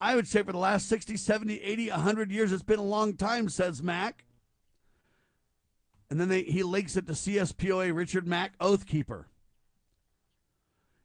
I 0.00 0.14
would 0.14 0.28
say 0.28 0.42
for 0.42 0.52
the 0.52 0.58
last 0.58 0.88
60, 0.88 1.16
70, 1.16 1.60
80, 1.60 1.90
100 1.90 2.30
years, 2.30 2.52
it's 2.52 2.62
been 2.62 2.78
a 2.78 2.84
long 2.84 3.14
time, 3.14 3.48
says 3.48 3.82
Mack. 3.82 4.24
And 6.10 6.20
then 6.20 6.28
they, 6.28 6.42
he 6.42 6.62
links 6.62 6.96
it 6.96 7.06
to 7.06 7.12
CSPOA 7.12 7.94
Richard 7.94 8.26
Mack, 8.26 8.56
Oathkeeper. 8.58 9.24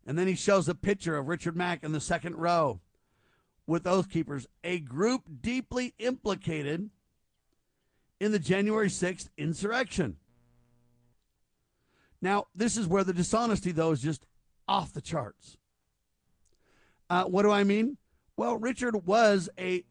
And 0.06 0.18
then 0.18 0.28
he 0.28 0.36
shows 0.36 0.70
a 0.70 0.76
picture 0.76 1.18
of 1.18 1.28
Richard 1.28 1.56
Mack 1.56 1.84
in 1.84 1.92
the 1.92 2.00
second 2.00 2.36
row 2.36 2.82
with 3.66 3.86
Oathkeepers, 3.86 4.46
a 4.64 4.80
group 4.80 5.24
deeply 5.42 5.94
implicated 5.98 6.90
in 8.20 8.32
the 8.32 8.40
January 8.40 8.90
6th 8.90 9.30
insurrection. 9.38 10.18
Now, 12.22 12.48
this 12.56 12.78
is 12.78 12.88
where 12.88 13.04
the 13.04 13.14
dishonesty, 13.14 13.72
though, 13.72 13.92
is 13.92 14.02
just 14.02 14.26
off 14.68 14.94
the 14.94 15.02
charts. 15.02 15.58
Uh, 17.10 17.26
what 17.26 17.44
do 17.44 17.52
I 17.52 17.64
mean? 17.64 17.98
Well, 18.36 18.58
Richard 18.58 19.06
was 19.06 19.50
a 19.60 19.84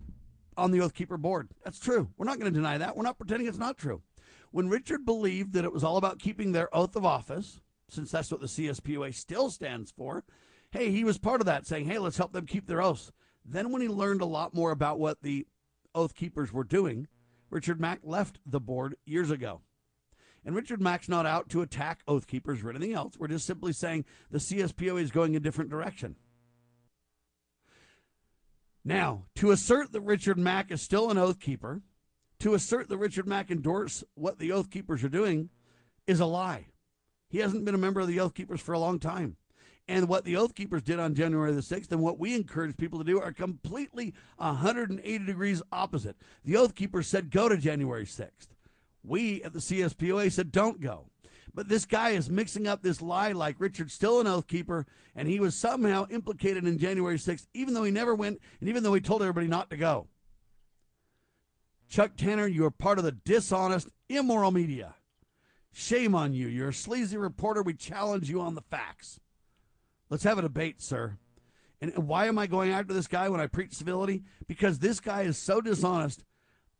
on 0.56 0.70
the 0.70 0.81
Oath 0.81 0.94
Keeper 0.94 1.16
board. 1.16 1.48
That's 1.64 1.78
true. 1.78 2.09
We're 2.16 2.27
not 2.27 2.39
going 2.39 2.52
to 2.52 2.59
deny 2.59 2.78
that. 2.78 2.97
We're 2.97 3.05
not 3.05 3.19
pretending 3.19 3.48
it's 3.48 3.59
not 3.59 3.78
true. 3.78 4.02
When 4.51 4.69
Richard 4.69 5.05
believed 5.06 5.55
that 5.55 5.64
it 5.64 5.73
was 5.73 5.85
all 5.85 5.97
about 5.97 6.19
keeping 6.19 6.52
their 6.52 6.74
oath 6.77 6.94
of 6.94 7.06
office, 7.06 7.60
since 7.89 8.10
that's 8.10 8.31
what 8.31 8.40
the 8.40 8.47
CSPOA 8.47 9.14
still 9.14 9.48
stands 9.51 9.90
for, 9.90 10.24
hey, 10.70 10.90
he 10.90 11.05
was 11.05 11.19
part 11.19 11.40
of 11.40 11.47
that, 11.47 11.66
saying, 11.66 11.86
hey, 11.86 11.98
let's 11.98 12.19
help 12.19 12.32
them 12.32 12.47
keep 12.47 12.66
their 12.66 12.82
oaths. 12.82 13.12
Then, 13.44 13.73
when 13.73 13.81
he 13.81 13.89
learned 13.89 14.20
a 14.20 14.27
lot 14.27 14.55
more 14.55 14.70
about 14.70 14.98
what 14.98 15.23
the 15.23 15.47
Oath 15.94 16.14
Keepers 16.14 16.52
were 16.52 16.64
doing, 16.64 17.09
Richard 17.51 17.81
Mack 17.81 18.01
left 18.02 18.39
the 18.47 18.60
board 18.60 18.97
years 19.05 19.31
ago. 19.31 19.62
And 20.44 20.55
Richard 20.55 20.81
Mack's 20.81 21.09
not 21.09 21.27
out 21.27 21.48
to 21.51 21.62
attack 21.62 22.01
Oath 22.09 22.27
Keepers 22.27 22.62
or 22.62 22.70
anything 22.70 22.94
else. 22.94 23.14
We're 23.19 23.28
just 23.28 23.47
simply 23.47 23.73
saying 23.73 24.05
the 24.31 24.39
CSPOA 24.39 25.01
is 25.01 25.10
going 25.10 25.36
a 25.36 25.40
different 25.40 25.70
direction. 25.70 26.16
Now, 28.84 29.26
to 29.36 29.52
assert 29.52 29.92
that 29.92 30.00
Richard 30.00 30.38
Mack 30.38 30.70
is 30.70 30.82
still 30.82 31.10
an 31.10 31.18
Oath 31.18 31.38
Keeper, 31.38 31.82
to 32.40 32.54
assert 32.54 32.88
that 32.88 32.98
Richard 32.98 33.26
Mack 33.26 33.50
endorsed 33.50 34.04
what 34.14 34.38
the 34.38 34.50
Oath 34.50 34.70
Keepers 34.70 35.04
are 35.04 35.09
doing, 35.09 35.50
is 36.06 36.18
a 36.18 36.26
lie. 36.26 36.66
He 37.28 37.38
hasn't 37.38 37.64
been 37.64 37.74
a 37.74 37.78
member 37.78 38.00
of 38.00 38.09
the 38.09 38.18
Oath 38.18 38.34
Keepers 38.34 38.60
for 38.60 38.72
a 38.72 38.78
long 38.78 38.98
time. 38.98 39.36
And 39.88 40.09
what 40.09 40.24
the 40.24 40.36
Oath 40.36 40.54
Keepers 40.54 40.82
did 40.82 40.98
on 41.00 41.14
January 41.14 41.52
the 41.52 41.60
6th 41.60 41.90
and 41.90 42.00
what 42.00 42.18
we 42.18 42.34
encourage 42.34 42.76
people 42.76 42.98
to 42.98 43.04
do 43.04 43.20
are 43.20 43.32
completely 43.32 44.14
180 44.36 45.24
degrees 45.24 45.62
opposite. 45.72 46.16
The 46.44 46.56
Oath 46.56 46.74
Keepers 46.74 47.09
said 47.09 47.30
go 47.30 47.48
to 47.48 47.56
January 47.56 48.04
6th. 48.04 48.48
We 49.02 49.42
at 49.42 49.52
the 49.52 49.59
CSPOA 49.59 50.30
said 50.30 50.52
don't 50.52 50.80
go. 50.80 51.11
But 51.54 51.68
this 51.68 51.84
guy 51.84 52.10
is 52.10 52.30
mixing 52.30 52.66
up 52.66 52.82
this 52.82 53.02
lie 53.02 53.32
like 53.32 53.56
Richard's 53.58 53.92
still 53.92 54.20
an 54.20 54.26
oath 54.26 54.46
keeper, 54.46 54.86
and 55.14 55.28
he 55.28 55.38
was 55.38 55.54
somehow 55.54 56.06
implicated 56.10 56.64
in 56.66 56.78
January 56.78 57.18
6th, 57.18 57.46
even 57.52 57.74
though 57.74 57.84
he 57.84 57.90
never 57.90 58.14
went, 58.14 58.40
and 58.60 58.68
even 58.68 58.82
though 58.82 58.94
he 58.94 59.00
told 59.00 59.22
everybody 59.22 59.48
not 59.48 59.68
to 59.70 59.76
go. 59.76 60.08
Chuck 61.88 62.16
Tanner, 62.16 62.46
you 62.46 62.64
are 62.64 62.70
part 62.70 62.98
of 62.98 63.04
the 63.04 63.12
dishonest, 63.12 63.88
immoral 64.08 64.50
media. 64.50 64.94
Shame 65.72 66.14
on 66.14 66.32
you. 66.32 66.48
You're 66.48 66.70
a 66.70 66.74
sleazy 66.74 67.18
reporter. 67.18 67.62
We 67.62 67.74
challenge 67.74 68.30
you 68.30 68.40
on 68.40 68.54
the 68.54 68.62
facts. 68.62 69.20
Let's 70.08 70.24
have 70.24 70.38
a 70.38 70.42
debate, 70.42 70.80
sir. 70.80 71.18
And 71.82 71.96
why 71.96 72.26
am 72.26 72.38
I 72.38 72.46
going 72.46 72.70
after 72.70 72.94
this 72.94 73.06
guy 73.06 73.28
when 73.28 73.40
I 73.40 73.46
preach 73.46 73.74
civility? 73.74 74.22
Because 74.46 74.78
this 74.78 75.00
guy 75.00 75.22
is 75.22 75.36
so 75.36 75.60
dishonest 75.60 76.24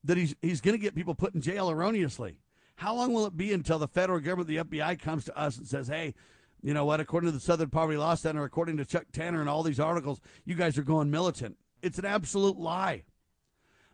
that 0.05 0.17
he's 0.17 0.35
he's 0.41 0.61
going 0.61 0.77
to 0.77 0.83
get 0.83 0.95
people 0.95 1.15
put 1.15 1.35
in 1.35 1.41
jail 1.41 1.71
erroneously. 1.71 2.39
How 2.83 2.97
long 2.97 3.13
will 3.13 3.27
it 3.27 3.37
be 3.37 3.53
until 3.53 3.79
the 3.79 3.87
federal 3.87 4.19
government, 4.19 4.49
the 4.49 4.57
FBI, 4.57 4.99
comes 5.01 5.25
to 5.27 5.39
us 5.39 5.57
and 5.57 5.69
says, 5.69 5.87
"Hey, 5.87 6.15
you 6.61 6.75
know 6.75 6.85
what? 6.85 6.99
According 6.99 7.29
to 7.29 7.33
the 7.33 7.39
Southern 7.39 7.71
Poverty 7.71 7.97
Law 7.97 8.17
Center, 8.17 8.43
according 8.43 8.77
to 8.79 8.85
Chuck 8.85 9.07
Tanner 9.13 9.41
and 9.41 9.49
all 9.49 9.63
these 9.63 9.79
articles, 9.79 10.21
you 10.45 10.57
guys 10.57 10.77
are 10.77 10.83
going 10.83 11.09
militant." 11.09 11.59
It's 11.81 12.01
an 12.01 12.05
absolute 12.05 12.57
lie. 12.57 13.05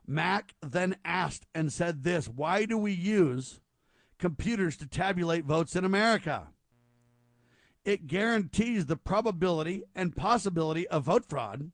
Mack 0.06 0.54
then 0.62 0.96
asked 1.04 1.46
and 1.54 1.70
said 1.70 2.02
this: 2.02 2.30
Why 2.30 2.64
do 2.64 2.78
we 2.78 2.92
use 2.92 3.60
computers 4.16 4.78
to 4.78 4.86
tabulate 4.86 5.44
votes 5.44 5.76
in 5.76 5.84
America? 5.84 6.48
It 7.84 8.06
guarantees 8.06 8.86
the 8.86 8.96
probability 8.96 9.82
and 9.94 10.16
possibility 10.16 10.88
of 10.88 11.04
vote 11.04 11.26
fraud 11.28 11.72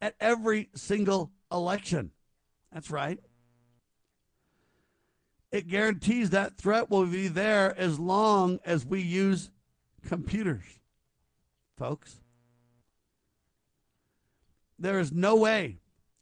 at 0.00 0.16
every 0.20 0.70
single 0.74 1.32
election. 1.52 2.12
That's 2.72 2.90
right. 2.90 3.20
It 5.54 5.68
guarantees 5.68 6.30
that 6.30 6.56
threat 6.58 6.90
will 6.90 7.06
be 7.06 7.28
there 7.28 7.78
as 7.78 8.00
long 8.00 8.58
as 8.64 8.84
we 8.84 9.00
use 9.00 9.50
computers, 10.04 10.64
folks. 11.78 12.16
There 14.80 14.98
is 14.98 15.12
no 15.12 15.36
way 15.36 15.78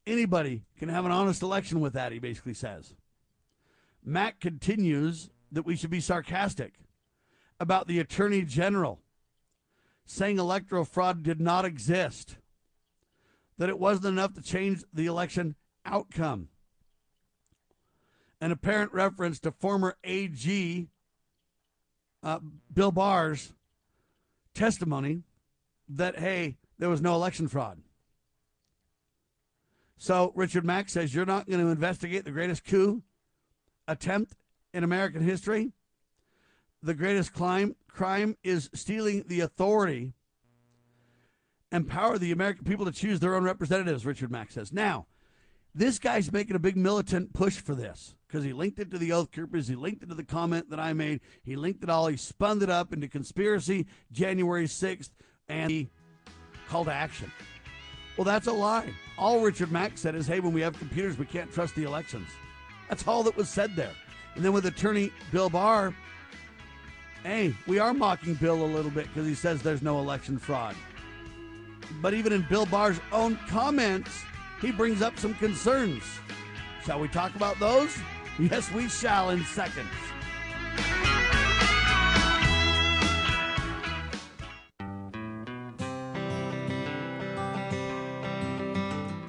anybody 0.07 0.65
can 0.79 0.91
have 0.91 1.07
an 1.07 1.13
honest 1.13 1.41
election 1.41 1.81
with 1.81 1.95
that, 1.95 2.13
he 2.13 2.19
basically 2.19 2.53
says. 2.53 2.95
Mack 4.05 4.39
continues 4.39 5.31
that 5.51 5.65
we 5.65 5.77
should 5.77 5.89
be 5.89 6.01
sarcastic 6.01 6.75
about 7.59 7.87
the 7.87 8.01
Attorney 8.01 8.43
General 8.43 9.01
saying 10.05 10.39
electoral 10.39 10.85
fraud 10.85 11.23
did 11.23 11.41
not 11.41 11.65
exist, 11.65 12.37
that 13.57 13.71
it 13.71 13.79
wasn't 13.79 14.05
enough 14.05 14.35
to 14.35 14.43
change 14.43 14.85
the 14.93 15.07
election 15.07 15.55
outcome 15.87 16.51
an 18.43 18.51
apparent 18.51 18.93
reference 18.93 19.39
to 19.39 19.53
former 19.53 19.97
AG 20.03 20.89
uh, 22.25 22.41
Bill 22.75 22.91
Barr's 22.91 23.53
testimony 24.53 25.23
that, 25.89 26.19
hey, 26.19 26.57
there 26.77 26.89
was 26.89 27.01
no 27.01 27.15
election 27.15 27.47
fraud. 27.47 27.79
So 29.97 30.33
Richard 30.35 30.65
Mack 30.65 30.89
says 30.89 31.15
you're 31.15 31.25
not 31.25 31.47
going 31.47 31.61
to 31.61 31.69
investigate 31.69 32.25
the 32.25 32.33
greatest 32.33 32.65
coup 32.65 33.03
attempt 33.87 34.35
in 34.75 34.83
American 34.83 35.23
history. 35.23 35.71
The 36.83 36.95
greatest 36.95 37.33
crime, 37.33 37.77
crime 37.87 38.37
is 38.43 38.69
stealing 38.75 39.25
the 39.29 39.39
authority 39.39 40.15
and 41.71 41.89
power 41.89 42.15
of 42.15 42.21
the 42.21 42.33
American 42.33 42.65
people 42.65 42.87
to 42.87 42.93
choose 42.93 43.21
their 43.21 43.37
own 43.37 43.45
representatives, 43.45 44.05
Richard 44.05 44.33
Mack 44.33 44.51
says. 44.51 44.73
Now, 44.73 45.07
this 45.73 46.01
guy's 46.01 46.33
making 46.33 46.57
a 46.57 46.59
big 46.59 46.77
militant 46.77 47.33
push 47.33 47.61
for 47.61 47.77
this 47.77 48.17
because 48.33 48.45
he 48.47 48.55
linked 48.55 48.79
it 48.79 48.91
to 48.91 48.97
the 48.97 49.13
Oath 49.13 49.31
Keepers. 49.31 49.69
He 49.69 49.75
linked 49.75 50.03
it 50.03 50.09
to 50.09 50.15
the 50.15 50.25
comment 50.25 50.71
that 50.71 50.81
I 50.81 50.95
made. 50.95 51.21
He 51.45 51.55
linked 51.55 51.83
it 51.83 51.91
all. 51.91 52.07
He 52.07 52.17
spun 52.17 52.63
it 52.63 52.71
up 52.71 52.95
into 52.95 53.07
conspiracy 53.07 53.87
January 54.11 54.65
6th 54.65 55.11
and 55.51 55.69
the 55.71 55.89
call 56.67 56.87
to 56.87 56.93
action. 56.93 57.31
Well, 58.17 58.25
that's 58.25 58.47
a 58.47 58.53
lie. 58.53 58.95
All 59.19 59.41
Richard 59.41 59.71
Mack 59.71 59.99
said 59.99 60.15
is, 60.15 60.27
hey, 60.27 60.41
when 60.41 60.55
we 60.55 60.63
have 60.63 60.79
computers, 60.79 61.19
we 61.19 61.27
can't 61.27 61.53
trust 61.53 61.75
the 61.75 61.85
elections. 61.85 62.29
That's 62.89 63.07
all 63.07 63.23
that 63.25 63.37
was 63.37 63.51
said 63.51 63.77
there. 63.77 63.93
And 64.35 64.43
then 64.43 64.55
with 64.55 64.65
attorney 64.65 65.13
Bill 65.31 65.51
Barr, 65.51 65.95
hey, 67.25 67.55
we 67.67 67.79
are 67.81 67.93
mocking 67.93 68.33
Bill 68.35 68.65
a 68.65 68.67
little 68.67 68.91
bit 68.91 69.09
because 69.09 69.27
he 69.27 69.35
says 69.35 69.61
there's 69.61 69.83
no 69.83 69.99
election 69.99 70.39
fraud. 70.39 70.75
But 72.01 72.15
even 72.15 72.33
in 72.33 72.47
Bill 72.49 72.65
Barr's 72.65 73.01
own 73.13 73.39
comments, 73.49 74.23
he 74.63 74.73
brings 74.73 75.03
up 75.03 75.19
some 75.19 75.35
concerns. 75.35 76.03
Shall 76.87 76.99
we 76.99 77.09
talk 77.09 77.35
about 77.35 77.59
those? 77.61 77.95
Yes, 78.39 78.73
we 78.73 78.89
shall 78.89 79.31
in 79.31 79.45
seconds. 79.45 79.89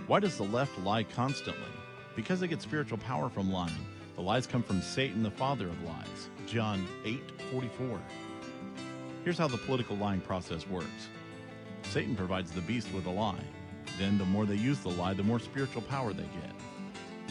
Why 0.08 0.20
does 0.20 0.38
the 0.38 0.44
left 0.44 0.78
lie 0.80 1.04
constantly? 1.04 1.64
Because 2.16 2.40
they 2.40 2.48
get 2.48 2.62
spiritual 2.62 3.00
power 3.00 3.30
from 3.30 3.52
lying. 3.52 3.74
The 4.16 4.22
lies 4.22 4.46
come 4.46 4.62
from 4.62 4.82
Satan, 4.82 5.24
the 5.24 5.32
father 5.32 5.68
of 5.68 5.84
lies. 5.84 6.30
John 6.46 6.88
8 7.04 7.20
44. 7.52 8.00
Here's 9.24 9.38
how 9.38 9.48
the 9.48 9.58
political 9.58 9.98
lying 9.98 10.22
process 10.22 10.68
works 10.68 11.10
Satan 11.90 12.16
provides 12.16 12.52
the 12.52 12.62
beast 12.62 12.94
with 12.94 13.06
a 13.06 13.10
lie. 13.10 13.44
Then, 13.98 14.18
the 14.18 14.26
more 14.26 14.46
they 14.46 14.56
use 14.56 14.80
the 14.80 14.90
lie, 14.90 15.14
the 15.14 15.24
more 15.24 15.40
spiritual 15.40 15.82
power 15.82 16.14
they 16.14 16.24
get. 16.24 16.53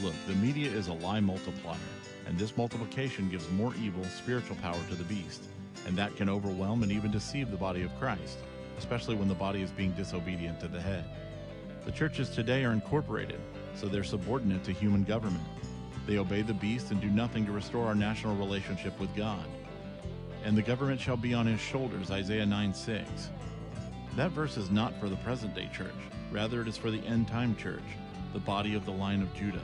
Look, 0.02 0.14
the 0.26 0.34
media 0.34 0.68
is 0.68 0.88
a 0.88 0.94
lie 0.94 1.20
multiplier, 1.20 1.78
and 2.26 2.36
this 2.36 2.56
multiplication 2.56 3.30
gives 3.30 3.48
more 3.50 3.72
evil 3.80 4.02
spiritual 4.06 4.56
power 4.56 4.80
to 4.88 4.96
the 4.96 5.04
beast, 5.04 5.44
and 5.86 5.96
that 5.96 6.16
can 6.16 6.28
overwhelm 6.28 6.82
and 6.82 6.90
even 6.90 7.12
deceive 7.12 7.52
the 7.52 7.56
body 7.56 7.84
of 7.84 7.96
Christ, 8.00 8.38
especially 8.78 9.14
when 9.14 9.28
the 9.28 9.34
body 9.34 9.62
is 9.62 9.70
being 9.70 9.92
disobedient 9.92 10.58
to 10.58 10.66
the 10.66 10.80
head. 10.80 11.04
The 11.84 11.92
churches 11.92 12.30
today 12.30 12.64
are 12.64 12.72
incorporated, 12.72 13.38
so 13.76 13.86
they're 13.86 14.02
subordinate 14.02 14.64
to 14.64 14.72
human 14.72 15.04
government. 15.04 15.46
They 16.04 16.18
obey 16.18 16.42
the 16.42 16.52
beast 16.52 16.90
and 16.90 17.00
do 17.00 17.08
nothing 17.08 17.46
to 17.46 17.52
restore 17.52 17.86
our 17.86 17.94
national 17.94 18.34
relationship 18.34 18.98
with 18.98 19.14
God. 19.14 19.46
And 20.44 20.56
the 20.56 20.62
government 20.62 21.00
shall 21.00 21.16
be 21.16 21.32
on 21.32 21.46
his 21.46 21.60
shoulders, 21.60 22.10
Isaiah 22.10 22.44
9 22.46 22.74
6. 22.74 23.08
That 24.16 24.32
verse 24.32 24.56
is 24.56 24.68
not 24.68 24.98
for 24.98 25.08
the 25.08 25.16
present 25.16 25.54
day 25.54 25.70
church, 25.72 25.94
rather, 26.32 26.60
it 26.60 26.66
is 26.66 26.76
for 26.76 26.90
the 26.90 27.06
end 27.06 27.28
time 27.28 27.54
church, 27.54 27.84
the 28.32 28.40
body 28.40 28.74
of 28.74 28.84
the 28.84 28.90
line 28.90 29.22
of 29.22 29.32
Judah 29.34 29.62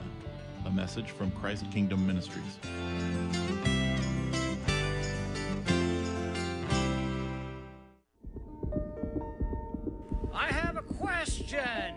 a 0.69 0.71
message 0.71 1.11
from 1.11 1.31
Christ 1.31 1.65
Kingdom 1.73 2.07
Ministries. 2.07 2.59
I 10.35 10.47
have 10.49 10.77
a 10.77 10.83
question. 10.83 11.95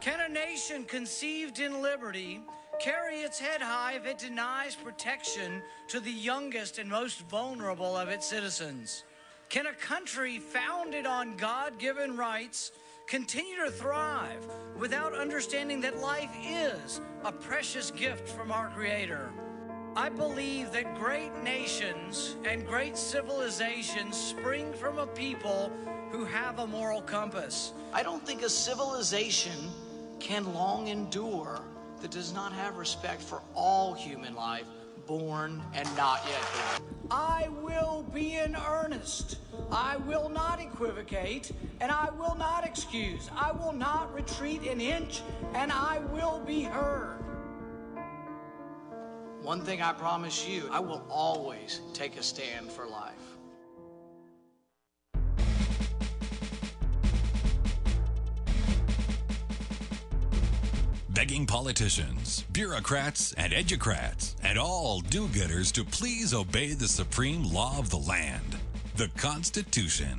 Can 0.00 0.20
a 0.20 0.28
nation 0.32 0.84
conceived 0.84 1.58
in 1.58 1.82
liberty 1.82 2.40
carry 2.78 3.22
its 3.22 3.40
head 3.40 3.60
high 3.60 3.94
if 3.94 4.06
it 4.06 4.18
denies 4.18 4.76
protection 4.76 5.60
to 5.88 5.98
the 5.98 6.12
youngest 6.12 6.78
and 6.78 6.88
most 6.88 7.22
vulnerable 7.22 7.96
of 7.96 8.08
its 8.08 8.24
citizens? 8.24 9.02
Can 9.48 9.66
a 9.66 9.72
country 9.72 10.38
founded 10.38 11.06
on 11.06 11.36
God 11.36 11.80
given 11.80 12.16
rights 12.16 12.70
continue 13.06 13.56
to 13.64 13.70
thrive 13.70 14.44
without 14.76 15.14
understanding 15.14 15.80
that 15.80 15.98
life 15.98 16.30
is 16.44 17.00
a 17.24 17.30
precious 17.30 17.92
gift 17.92 18.28
from 18.28 18.50
our 18.50 18.68
Creator? 18.70 19.30
I 19.94 20.08
believe 20.08 20.72
that 20.72 20.96
great 20.96 21.32
nations 21.42 22.36
and 22.44 22.66
great 22.66 22.96
civilizations 22.96 24.16
spring 24.16 24.72
from 24.72 24.98
a 24.98 25.06
people 25.06 25.70
who 26.10 26.24
have 26.24 26.58
a 26.58 26.66
moral 26.66 27.00
compass. 27.00 27.72
I 27.92 28.02
don't 28.02 28.26
think 28.26 28.42
a 28.42 28.50
civilization 28.50 29.70
can 30.18 30.52
long 30.52 30.88
endure 30.88 31.62
that 32.02 32.10
does 32.10 32.34
not 32.34 32.52
have 32.52 32.76
respect 32.76 33.22
for 33.22 33.40
all 33.54 33.94
human 33.94 34.34
life, 34.34 34.66
born 35.06 35.62
and 35.74 35.88
not 35.96 36.26
yet 36.28 36.80
born. 36.80 36.95
I 37.10 37.48
will 37.62 38.04
be 38.14 38.36
in 38.36 38.56
earnest. 38.56 39.38
I 39.70 39.96
will 39.96 40.28
not 40.28 40.60
equivocate, 40.60 41.52
and 41.80 41.92
I 41.92 42.10
will 42.10 42.34
not 42.34 42.64
excuse. 42.66 43.30
I 43.36 43.52
will 43.52 43.72
not 43.72 44.12
retreat 44.14 44.62
an 44.62 44.80
inch, 44.80 45.22
and 45.54 45.70
I 45.70 46.00
will 46.12 46.40
be 46.40 46.62
heard. 46.62 47.22
One 49.42 49.60
thing 49.60 49.80
I 49.80 49.92
promise 49.92 50.46
you, 50.48 50.68
I 50.72 50.80
will 50.80 51.04
always 51.08 51.80
take 51.92 52.16
a 52.16 52.22
stand 52.22 52.70
for 52.70 52.86
life. 52.86 53.25
Begging 61.16 61.46
politicians, 61.46 62.44
bureaucrats, 62.52 63.32
and 63.38 63.50
educrats, 63.54 64.34
and 64.42 64.58
all 64.58 65.00
do 65.00 65.26
gooders 65.28 65.72
to 65.72 65.82
please 65.82 66.34
obey 66.34 66.74
the 66.74 66.86
supreme 66.86 67.42
law 67.42 67.78
of 67.78 67.88
the 67.88 67.96
land, 67.96 68.54
the 68.96 69.08
Constitution. 69.16 70.18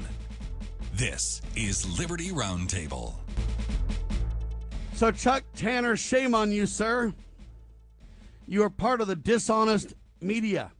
This 0.95 1.39
is 1.55 1.99
Liberty 1.99 2.29
Roundtable. 2.29 3.13
So, 4.95 5.11
Chuck 5.11 5.43
Tanner, 5.55 5.95
shame 5.95 6.33
on 6.33 6.51
you, 6.51 6.65
sir. 6.65 7.13
You 8.47 8.63
are 8.63 8.71
part 8.71 8.99
of 8.99 9.05
the 9.05 9.15
dishonest 9.15 9.93
media, 10.19 10.71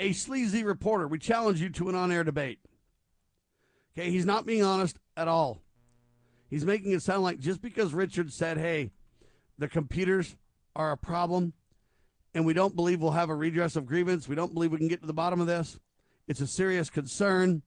a 0.00 0.14
sleazy 0.14 0.64
reporter. 0.64 1.06
We 1.06 1.18
challenge 1.18 1.60
you 1.60 1.68
to 1.68 1.90
an 1.90 1.94
on 1.94 2.10
air 2.10 2.24
debate. 2.24 2.60
Okay, 3.92 4.10
he's 4.10 4.24
not 4.24 4.46
being 4.46 4.62
honest 4.62 4.96
at 5.18 5.28
all. 5.28 5.60
He's 6.48 6.64
making 6.64 6.92
it 6.92 7.02
sound 7.02 7.24
like 7.24 7.40
just 7.40 7.60
because 7.60 7.92
Richard 7.92 8.32
said, 8.32 8.56
hey, 8.56 8.90
the 9.58 9.68
computers 9.68 10.36
are 10.74 10.92
a 10.92 10.96
problem 10.96 11.52
and 12.34 12.44
we 12.44 12.52
don't 12.52 12.74
believe 12.74 13.00
we'll 13.00 13.12
have 13.12 13.30
a 13.30 13.34
redress 13.34 13.76
of 13.76 13.86
grievance, 13.86 14.28
we 14.28 14.34
don't 14.34 14.52
believe 14.52 14.72
we 14.72 14.78
can 14.78 14.88
get 14.88 15.00
to 15.00 15.06
the 15.06 15.12
bottom 15.14 15.40
of 15.40 15.46
this. 15.46 15.78
It's 16.26 16.40
a 16.40 16.46
serious 16.46 16.90
concern, 16.90 17.62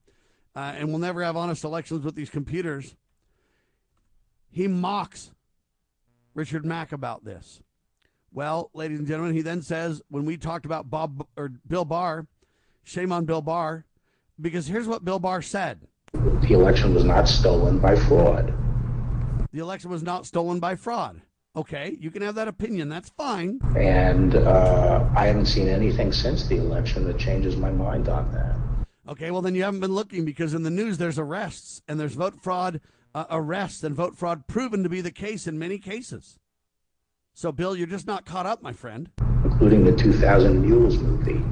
uh, 0.55 0.73
and 0.75 0.89
we'll 0.89 0.97
never 0.99 1.23
have 1.23 1.37
honest 1.37 1.63
elections 1.63 2.03
with 2.03 2.15
these 2.15 2.29
computers. 2.29 2.95
He 4.49 4.67
mocks 4.67 5.31
Richard 6.33 6.65
Mack 6.65 6.91
about 6.91 7.23
this. 7.23 7.61
Well, 8.33 8.69
ladies 8.73 8.99
and 8.99 9.07
gentlemen, 9.07 9.35
he 9.35 9.41
then 9.41 9.61
says 9.61 10.01
when 10.09 10.25
we 10.25 10.37
talked 10.37 10.65
about 10.65 10.89
Bob 10.89 11.25
or 11.37 11.49
Bill 11.67 11.85
Barr, 11.85 12.27
shame 12.83 13.11
on 13.11 13.25
Bill 13.25 13.41
Barr, 13.41 13.85
because 14.39 14.67
here's 14.67 14.87
what 14.87 15.05
Bill 15.05 15.19
Barr 15.19 15.41
said. 15.41 15.87
The 16.13 16.53
election 16.53 16.93
was 16.93 17.05
not 17.05 17.27
stolen 17.27 17.79
by 17.79 17.95
fraud. 17.95 18.53
The 19.51 19.59
election 19.59 19.89
was 19.89 20.03
not 20.03 20.25
stolen 20.25 20.59
by 20.59 20.75
fraud. 20.75 21.21
Okay, 21.57 21.97
you 21.99 22.11
can 22.11 22.21
have 22.21 22.35
that 22.35 22.47
opinion. 22.47 22.87
That's 22.87 23.09
fine. 23.09 23.59
And 23.75 24.35
uh, 24.35 25.03
I 25.15 25.25
haven't 25.25 25.47
seen 25.47 25.67
anything 25.67 26.11
since 26.11 26.45
the 26.45 26.57
election 26.57 27.03
that 27.05 27.17
changes 27.17 27.57
my 27.57 27.71
mind 27.71 28.09
on 28.09 28.31
that. 28.31 28.55
Okay, 29.11 29.31
well, 29.31 29.41
then 29.41 29.55
you 29.55 29.63
haven't 29.63 29.79
been 29.79 29.95
looking 29.95 30.23
because 30.23 30.53
in 30.53 30.61
the 30.61 30.69
news 30.69 30.99
there's 30.99 31.17
arrests 31.17 31.81
and 31.87 31.99
there's 31.99 32.13
vote 32.13 32.43
fraud 32.43 32.79
uh, 33.15 33.25
arrests 33.31 33.83
and 33.83 33.95
vote 33.95 34.15
fraud 34.15 34.45
proven 34.45 34.83
to 34.83 34.89
be 34.89 35.01
the 35.01 35.09
case 35.09 35.47
in 35.47 35.57
many 35.57 35.79
cases. 35.79 36.37
So, 37.33 37.51
Bill, 37.51 37.75
you're 37.75 37.87
just 37.87 38.05
not 38.05 38.25
caught 38.25 38.45
up, 38.45 38.61
my 38.61 38.73
friend. 38.73 39.09
Including 39.43 39.83
the 39.83 39.95
2000 39.95 40.61
Mules 40.61 40.99
movie. 40.99 41.43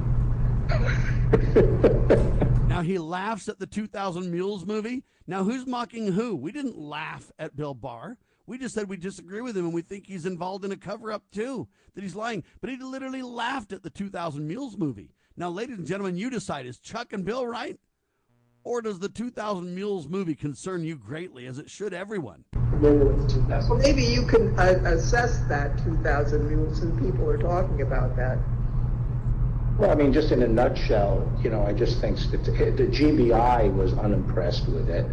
now, 2.68 2.82
he 2.82 2.98
laughs 2.98 3.48
at 3.48 3.58
the 3.58 3.66
2000 3.66 4.30
Mules 4.30 4.64
movie. 4.64 5.02
Now, 5.26 5.42
who's 5.42 5.66
mocking 5.66 6.12
who? 6.12 6.36
We 6.36 6.52
didn't 6.52 6.78
laugh 6.78 7.32
at 7.40 7.56
Bill 7.56 7.74
Barr. 7.74 8.18
We 8.46 8.58
just 8.58 8.74
said 8.74 8.88
we 8.88 8.96
disagree 8.96 9.40
with 9.40 9.56
him 9.56 9.64
and 9.64 9.74
we 9.74 9.82
think 9.82 10.06
he's 10.06 10.26
involved 10.26 10.64
in 10.64 10.70
a 10.70 10.76
cover 10.76 11.10
up 11.10 11.24
too, 11.32 11.66
that 11.94 12.04
he's 12.04 12.14
lying. 12.14 12.44
But 12.60 12.70
he 12.70 12.76
literally 12.76 13.22
laughed 13.22 13.72
at 13.72 13.82
the 13.82 13.90
2000 13.90 14.46
Mules 14.46 14.76
movie. 14.76 15.10
Now, 15.36 15.50
ladies 15.50 15.78
and 15.78 15.86
gentlemen, 15.86 16.16
you 16.16 16.30
decide 16.30 16.66
is 16.66 16.78
Chuck 16.78 17.12
and 17.12 17.24
Bill 17.24 17.46
right? 17.46 17.78
Or 18.62 18.82
does 18.82 18.98
the 18.98 19.08
2000 19.08 19.74
Mules 19.74 20.08
movie 20.08 20.34
concern 20.34 20.84
you 20.84 20.96
greatly, 20.96 21.46
as 21.46 21.58
it 21.58 21.70
should 21.70 21.92
everyone? 21.92 22.44
Well, 22.80 23.78
maybe 23.78 24.02
you 24.02 24.26
can 24.26 24.58
uh, 24.58 24.80
assess 24.84 25.40
that 25.48 25.78
2000 25.84 26.48
Mules 26.48 26.80
and 26.80 26.98
people 27.00 27.28
are 27.28 27.38
talking 27.38 27.82
about 27.82 28.16
that. 28.16 28.38
Well, 29.78 29.90
I 29.90 29.94
mean, 29.94 30.12
just 30.12 30.32
in 30.32 30.42
a 30.42 30.48
nutshell, 30.48 31.30
you 31.42 31.50
know, 31.50 31.62
I 31.62 31.74
just 31.74 32.00
think 32.00 32.18
that 32.30 32.44
the 32.44 32.86
GBI 32.86 33.74
was 33.74 33.92
unimpressed 33.94 34.66
with 34.68 34.88
it. 34.88 35.06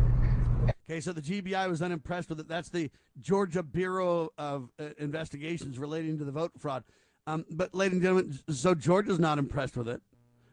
Okay, 0.89 0.99
so 0.99 1.13
the 1.13 1.21
GBI 1.21 1.69
was 1.69 1.81
unimpressed 1.81 2.29
with 2.29 2.39
it. 2.41 2.47
That's 2.47 2.69
the 2.69 2.91
Georgia 3.19 3.63
Bureau 3.63 4.29
of 4.37 4.69
uh, 4.79 4.89
Investigations 4.97 5.79
relating 5.79 6.17
to 6.17 6.25
the 6.25 6.31
vote 6.31 6.51
fraud. 6.57 6.83
Um, 7.25 7.45
but, 7.51 7.73
ladies 7.73 7.93
and 7.93 8.01
gentlemen, 8.01 8.39
so 8.49 8.75
Georgia's 8.75 9.19
not 9.19 9.37
impressed 9.37 9.77
with 9.77 9.87
it. 9.87 10.01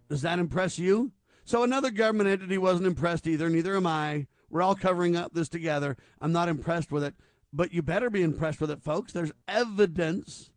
Does 0.09 0.23
that 0.23 0.39
impress 0.39 0.79
you? 0.79 1.11
So 1.45 1.65
another 1.65 1.91
government 1.91 2.29
entity 2.29 2.59
wasn't 2.59 2.87
impressed 2.87 3.27
either. 3.27 3.49
Neither 3.49 3.77
am 3.77 3.87
I. 3.87 4.29
We're 4.51 4.63
all 4.63 4.77
covering 4.77 5.17
up 5.17 5.35
this 5.35 5.49
together. 5.49 5.97
I'm 6.21 6.33
not 6.33 6.49
impressed 6.49 6.93
with 6.93 7.03
it. 7.03 7.15
But 7.53 7.73
you 7.73 7.83
better 7.83 8.09
be 8.09 8.23
impressed 8.23 8.61
with 8.61 8.71
it, 8.71 8.83
folks. 8.83 9.13
There's 9.13 9.33
evidence 9.49 10.51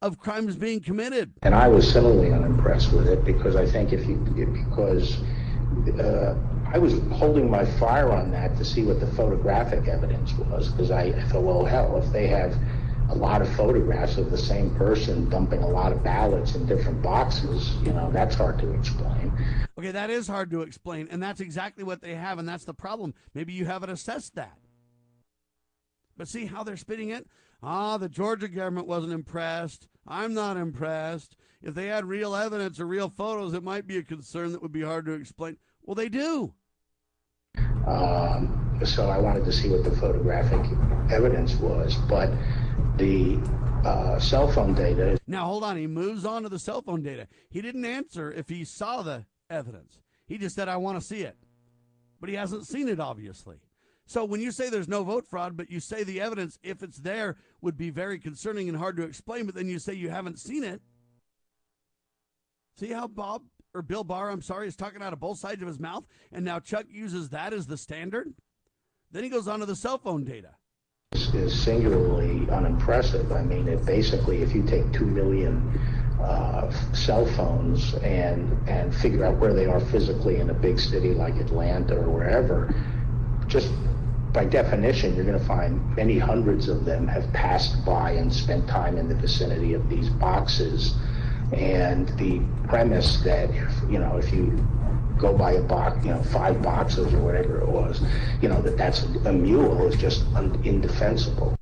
of 0.00 0.18
crimes 0.18 0.56
being 0.56 0.80
committed. 0.80 1.32
And 1.42 1.54
I 1.54 1.68
was 1.68 1.90
similarly 1.90 2.32
unimpressed 2.32 2.92
with 2.92 3.06
it 3.06 3.24
because 3.24 3.56
I 3.56 3.66
think 3.66 3.92
if 3.92 4.06
you 4.06 4.16
because 4.16 5.18
uh, 5.98 6.36
I 6.74 6.78
was 6.78 6.94
holding 7.12 7.48
my 7.48 7.64
fire 7.64 8.10
on 8.10 8.32
that 8.32 8.56
to 8.56 8.64
see 8.64 8.82
what 8.82 8.98
the 8.98 9.06
photographic 9.06 9.86
evidence 9.86 10.32
was 10.32 10.72
because 10.72 10.90
I 10.90 11.12
thought, 11.28 11.44
well, 11.44 11.64
hell, 11.64 12.02
if 12.02 12.12
they 12.12 12.26
have 12.26 12.52
a 13.10 13.14
lot 13.14 13.40
of 13.40 13.48
photographs 13.54 14.16
of 14.16 14.32
the 14.32 14.36
same 14.36 14.74
person 14.74 15.30
dumping 15.30 15.62
a 15.62 15.68
lot 15.68 15.92
of 15.92 16.02
ballots 16.02 16.56
in 16.56 16.66
different 16.66 17.00
boxes, 17.00 17.76
you 17.84 17.92
know, 17.92 18.10
that's 18.10 18.34
hard 18.34 18.58
to 18.58 18.72
explain. 18.72 19.32
Okay, 19.78 19.92
that 19.92 20.10
is 20.10 20.26
hard 20.26 20.50
to 20.50 20.62
explain, 20.62 21.06
and 21.12 21.22
that's 21.22 21.38
exactly 21.38 21.84
what 21.84 22.02
they 22.02 22.16
have, 22.16 22.40
and 22.40 22.48
that's 22.48 22.64
the 22.64 22.74
problem. 22.74 23.14
Maybe 23.34 23.52
you 23.52 23.66
haven't 23.66 23.90
assessed 23.90 24.34
that. 24.34 24.58
But 26.16 26.26
see 26.26 26.46
how 26.46 26.64
they're 26.64 26.76
spinning 26.76 27.10
it? 27.10 27.28
Ah, 27.62 27.98
the 27.98 28.08
Georgia 28.08 28.48
government 28.48 28.88
wasn't 28.88 29.12
impressed. 29.12 29.86
I'm 30.08 30.34
not 30.34 30.56
impressed. 30.56 31.36
If 31.62 31.76
they 31.76 31.86
had 31.86 32.04
real 32.04 32.34
evidence 32.34 32.80
or 32.80 32.86
real 32.86 33.10
photos, 33.10 33.54
it 33.54 33.62
might 33.62 33.86
be 33.86 33.98
a 33.98 34.02
concern 34.02 34.50
that 34.50 34.60
would 34.60 34.72
be 34.72 34.82
hard 34.82 35.06
to 35.06 35.12
explain. 35.12 35.56
Well, 35.84 35.94
they 35.94 36.08
do. 36.08 36.52
Um, 37.86 38.80
so 38.84 39.08
I 39.08 39.18
wanted 39.18 39.44
to 39.44 39.52
see 39.52 39.68
what 39.68 39.84
the 39.84 39.90
photographic 39.96 40.60
evidence 41.10 41.54
was, 41.54 41.94
but 42.08 42.30
the 42.96 43.38
uh, 43.84 44.18
cell 44.18 44.50
phone 44.50 44.74
data. 44.74 45.18
Now, 45.26 45.44
hold 45.44 45.64
on. 45.64 45.76
He 45.76 45.86
moves 45.86 46.24
on 46.24 46.42
to 46.42 46.48
the 46.48 46.58
cell 46.58 46.82
phone 46.82 47.02
data. 47.02 47.28
He 47.50 47.60
didn't 47.60 47.84
answer 47.84 48.32
if 48.32 48.48
he 48.48 48.64
saw 48.64 49.02
the 49.02 49.24
evidence. 49.50 50.00
He 50.26 50.38
just 50.38 50.56
said, 50.56 50.68
I 50.68 50.76
want 50.76 50.98
to 50.98 51.06
see 51.06 51.22
it. 51.22 51.36
But 52.20 52.30
he 52.30 52.36
hasn't 52.36 52.66
seen 52.66 52.88
it, 52.88 53.00
obviously. 53.00 53.56
So 54.06 54.24
when 54.24 54.40
you 54.40 54.50
say 54.50 54.68
there's 54.68 54.88
no 54.88 55.02
vote 55.02 55.26
fraud, 55.26 55.56
but 55.56 55.70
you 55.70 55.80
say 55.80 56.04
the 56.04 56.20
evidence, 56.20 56.58
if 56.62 56.82
it's 56.82 56.98
there, 56.98 57.36
would 57.60 57.76
be 57.76 57.90
very 57.90 58.18
concerning 58.18 58.68
and 58.68 58.76
hard 58.76 58.96
to 58.96 59.02
explain, 59.02 59.46
but 59.46 59.54
then 59.54 59.68
you 59.68 59.78
say 59.78 59.94
you 59.94 60.10
haven't 60.10 60.38
seen 60.38 60.64
it. 60.64 60.80
See 62.76 62.92
how 62.92 63.06
Bob 63.06 63.42
or 63.74 63.82
Bill 63.82 64.04
Barr, 64.04 64.30
I'm 64.30 64.40
sorry, 64.40 64.68
is 64.68 64.76
talking 64.76 65.02
out 65.02 65.12
of 65.12 65.20
both 65.20 65.38
sides 65.38 65.60
of 65.60 65.68
his 65.68 65.80
mouth, 65.80 66.04
and 66.32 66.44
now 66.44 66.60
Chuck 66.60 66.86
uses 66.88 67.30
that 67.30 67.52
as 67.52 67.66
the 67.66 67.76
standard. 67.76 68.32
Then 69.10 69.24
he 69.24 69.28
goes 69.28 69.48
on 69.48 69.60
to 69.60 69.66
the 69.66 69.76
cell 69.76 69.98
phone 69.98 70.24
data. 70.24 70.50
This 71.12 71.34
Is 71.34 71.62
singularly 71.62 72.48
unimpressive. 72.50 73.32
I 73.32 73.42
mean, 73.42 73.68
it 73.68 73.84
basically, 73.84 74.42
if 74.42 74.54
you 74.54 74.62
take 74.62 74.92
two 74.92 75.06
million 75.06 75.76
uh, 76.20 76.70
cell 76.92 77.26
phones 77.26 77.94
and 77.94 78.68
and 78.68 78.94
figure 78.94 79.24
out 79.24 79.38
where 79.38 79.52
they 79.52 79.66
are 79.66 79.80
physically 79.80 80.36
in 80.36 80.50
a 80.50 80.54
big 80.54 80.78
city 80.78 81.10
like 81.10 81.36
Atlanta 81.36 81.96
or 81.96 82.10
wherever, 82.10 82.74
just 83.46 83.72
by 84.32 84.44
definition, 84.44 85.14
you're 85.14 85.24
going 85.24 85.38
to 85.38 85.44
find 85.44 85.94
many 85.94 86.18
hundreds 86.18 86.68
of 86.68 86.84
them 86.84 87.06
have 87.06 87.32
passed 87.32 87.84
by 87.84 88.12
and 88.12 88.32
spent 88.32 88.68
time 88.68 88.96
in 88.96 89.08
the 89.08 89.14
vicinity 89.14 89.74
of 89.74 89.88
these 89.88 90.08
boxes 90.08 90.94
and 91.54 92.08
the 92.18 92.40
premise 92.68 93.20
that 93.22 93.50
you 93.90 93.98
know 93.98 94.16
if 94.16 94.32
you 94.32 94.66
go 95.18 95.36
by 95.36 95.52
a 95.52 95.62
box, 95.62 96.04
you 96.04 96.10
know, 96.10 96.22
five 96.24 96.60
boxes 96.62 97.12
or 97.14 97.20
whatever 97.20 97.60
it 97.60 97.68
was, 97.68 98.02
you 98.42 98.48
know, 98.48 98.60
that 98.62 98.76
that's 98.76 99.02
a 99.02 99.32
mule 99.32 99.86
is 99.86 99.96
just 99.96 100.24
indefensible. 100.64 101.56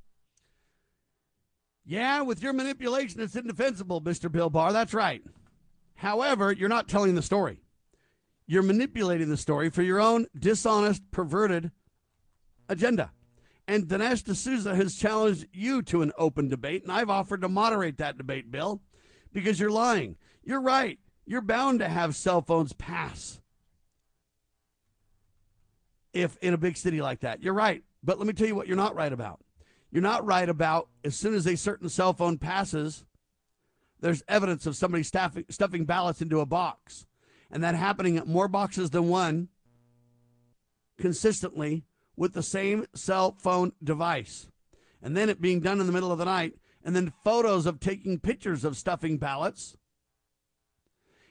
Yeah, 1.84 2.22
with 2.22 2.42
your 2.42 2.52
manipulation, 2.52 3.20
it's 3.20 3.36
indefensible, 3.36 4.00
Mr. 4.00 4.30
Bill 4.30 4.50
Barr. 4.50 4.72
That's 4.72 4.94
right. 4.94 5.22
However, 5.94 6.52
you're 6.52 6.68
not 6.68 6.88
telling 6.88 7.14
the 7.14 7.22
story. 7.22 7.58
You're 8.46 8.62
manipulating 8.62 9.28
the 9.28 9.36
story 9.36 9.70
for 9.70 9.82
your 9.82 10.00
own 10.00 10.26
dishonest, 10.38 11.02
perverted 11.10 11.70
agenda. 12.68 13.12
And 13.68 13.86
Dinesh 13.86 14.24
D'Souza 14.24 14.74
has 14.74 14.96
challenged 14.96 15.46
you 15.52 15.82
to 15.82 16.02
an 16.02 16.12
open 16.18 16.48
debate, 16.48 16.82
and 16.82 16.90
I've 16.90 17.10
offered 17.10 17.42
to 17.42 17.48
moderate 17.48 17.98
that 17.98 18.18
debate, 18.18 18.50
Bill, 18.50 18.80
because 19.32 19.58
you're 19.58 19.70
lying. 19.70 20.16
You're 20.44 20.60
right. 20.60 20.98
You're 21.26 21.40
bound 21.40 21.78
to 21.80 21.88
have 21.88 22.16
cell 22.16 22.42
phones 22.42 22.72
pass 22.72 23.40
if 26.12 26.36
in 26.38 26.54
a 26.54 26.58
big 26.58 26.76
city 26.76 27.00
like 27.00 27.20
that. 27.20 27.42
You're 27.42 27.54
right. 27.54 27.82
But 28.02 28.18
let 28.18 28.26
me 28.26 28.32
tell 28.32 28.46
you 28.46 28.54
what 28.54 28.66
you're 28.66 28.76
not 28.76 28.94
right 28.94 29.12
about. 29.12 29.40
You're 29.90 30.02
not 30.02 30.24
right 30.24 30.48
about 30.48 30.88
as 31.04 31.16
soon 31.16 31.34
as 31.34 31.46
a 31.46 31.56
certain 31.56 31.88
cell 31.88 32.12
phone 32.12 32.38
passes, 32.38 33.04
there's 34.00 34.22
evidence 34.26 34.66
of 34.66 34.76
somebody 34.76 35.02
staffing, 35.02 35.44
stuffing 35.48 35.84
ballots 35.84 36.20
into 36.20 36.40
a 36.40 36.46
box. 36.46 37.06
And 37.50 37.62
that 37.62 37.74
happening 37.74 38.16
at 38.16 38.26
more 38.26 38.48
boxes 38.48 38.90
than 38.90 39.08
one 39.08 39.48
consistently 40.98 41.84
with 42.16 42.32
the 42.32 42.42
same 42.42 42.86
cell 42.94 43.36
phone 43.38 43.72
device. 43.82 44.48
And 45.02 45.16
then 45.16 45.28
it 45.28 45.40
being 45.40 45.60
done 45.60 45.80
in 45.80 45.86
the 45.86 45.92
middle 45.92 46.12
of 46.12 46.18
the 46.18 46.24
night. 46.24 46.54
And 46.84 46.96
then 46.96 47.12
photos 47.24 47.66
of 47.66 47.80
taking 47.80 48.18
pictures 48.18 48.64
of 48.64 48.76
stuffing 48.76 49.18
ballots. 49.18 49.76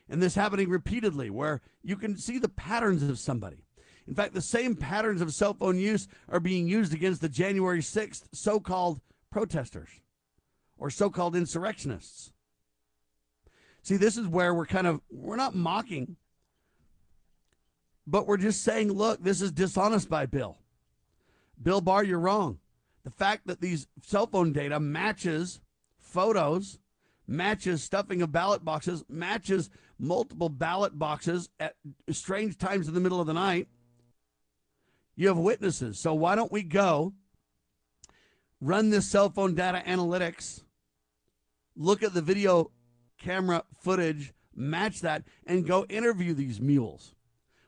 And 0.10 0.22
this 0.22 0.36
happening 0.36 0.70
repeatedly, 0.70 1.30
where 1.30 1.62
you 1.84 1.96
can 1.96 2.18
see 2.18 2.38
the 2.38 2.50
patterns 2.50 3.04
of 3.04 3.20
somebody. 3.20 3.66
In 4.08 4.16
fact, 4.16 4.34
the 4.34 4.42
same 4.42 4.76
patterns 4.76 5.22
of 5.22 5.34
cell 5.34 5.54
phone 5.54 5.78
use 5.78 6.08
are 6.28 6.40
being 6.40 6.68
used 6.68 6.94
against 6.94 7.22
the 7.22 7.30
January 7.30 7.80
6th 7.80 8.24
so 8.34 8.60
called 8.60 9.00
protesters 9.30 9.90
or 10.78 10.90
so 10.90 11.10
called 11.10 11.36
insurrectionists. 11.36 12.34
See, 13.84 13.98
this 13.98 14.18
is 14.18 14.28
where 14.28 14.54
we're 14.54 14.66
kind 14.66 14.88
of, 14.88 15.02
we're 15.10 15.36
not 15.36 15.56
mocking, 15.56 16.18
but 18.06 18.28
we're 18.28 18.38
just 18.38 18.64
saying, 18.64 18.92
look, 18.92 19.24
this 19.24 19.42
is 19.42 19.52
dishonest 19.52 20.10
by 20.10 20.26
Bill. 20.26 20.58
Bill 21.62 21.82
Barr, 21.82 22.04
you're 22.04 22.20
wrong. 22.20 22.60
The 23.04 23.12
fact 23.12 23.48
that 23.48 23.62
these 23.62 23.88
cell 24.04 24.28
phone 24.28 24.54
data 24.54 24.80
matches 24.80 25.60
photos, 25.98 26.80
matches 27.28 27.84
stuffing 27.84 28.22
of 28.22 28.32
ballot 28.32 28.64
boxes, 28.64 29.04
matches 29.10 29.70
multiple 29.98 30.50
ballot 30.50 30.98
boxes 30.98 31.50
at 31.60 31.76
strange 32.10 32.58
times 32.58 32.88
in 32.88 32.94
the 32.94 33.00
middle 33.00 33.22
of 33.22 33.28
the 33.28 33.34
night. 33.34 33.68
You 35.16 35.28
have 35.30 35.38
witnesses. 35.38 36.00
So 36.00 36.14
why 36.14 36.36
don't 36.36 36.52
we 36.52 36.64
go 36.64 37.14
run 38.60 38.90
this 38.90 39.10
cell 39.10 39.30
phone 39.30 39.56
data 39.56 39.82
analytics, 39.86 40.64
look 41.76 42.04
at 42.04 42.14
the 42.14 42.22
video 42.22 42.72
camera 43.18 43.64
footage, 43.80 44.34
match 44.56 45.02
that, 45.02 45.24
and 45.46 45.66
go 45.66 45.86
interview 45.86 46.34
these 46.34 46.62
mules? 46.62 47.16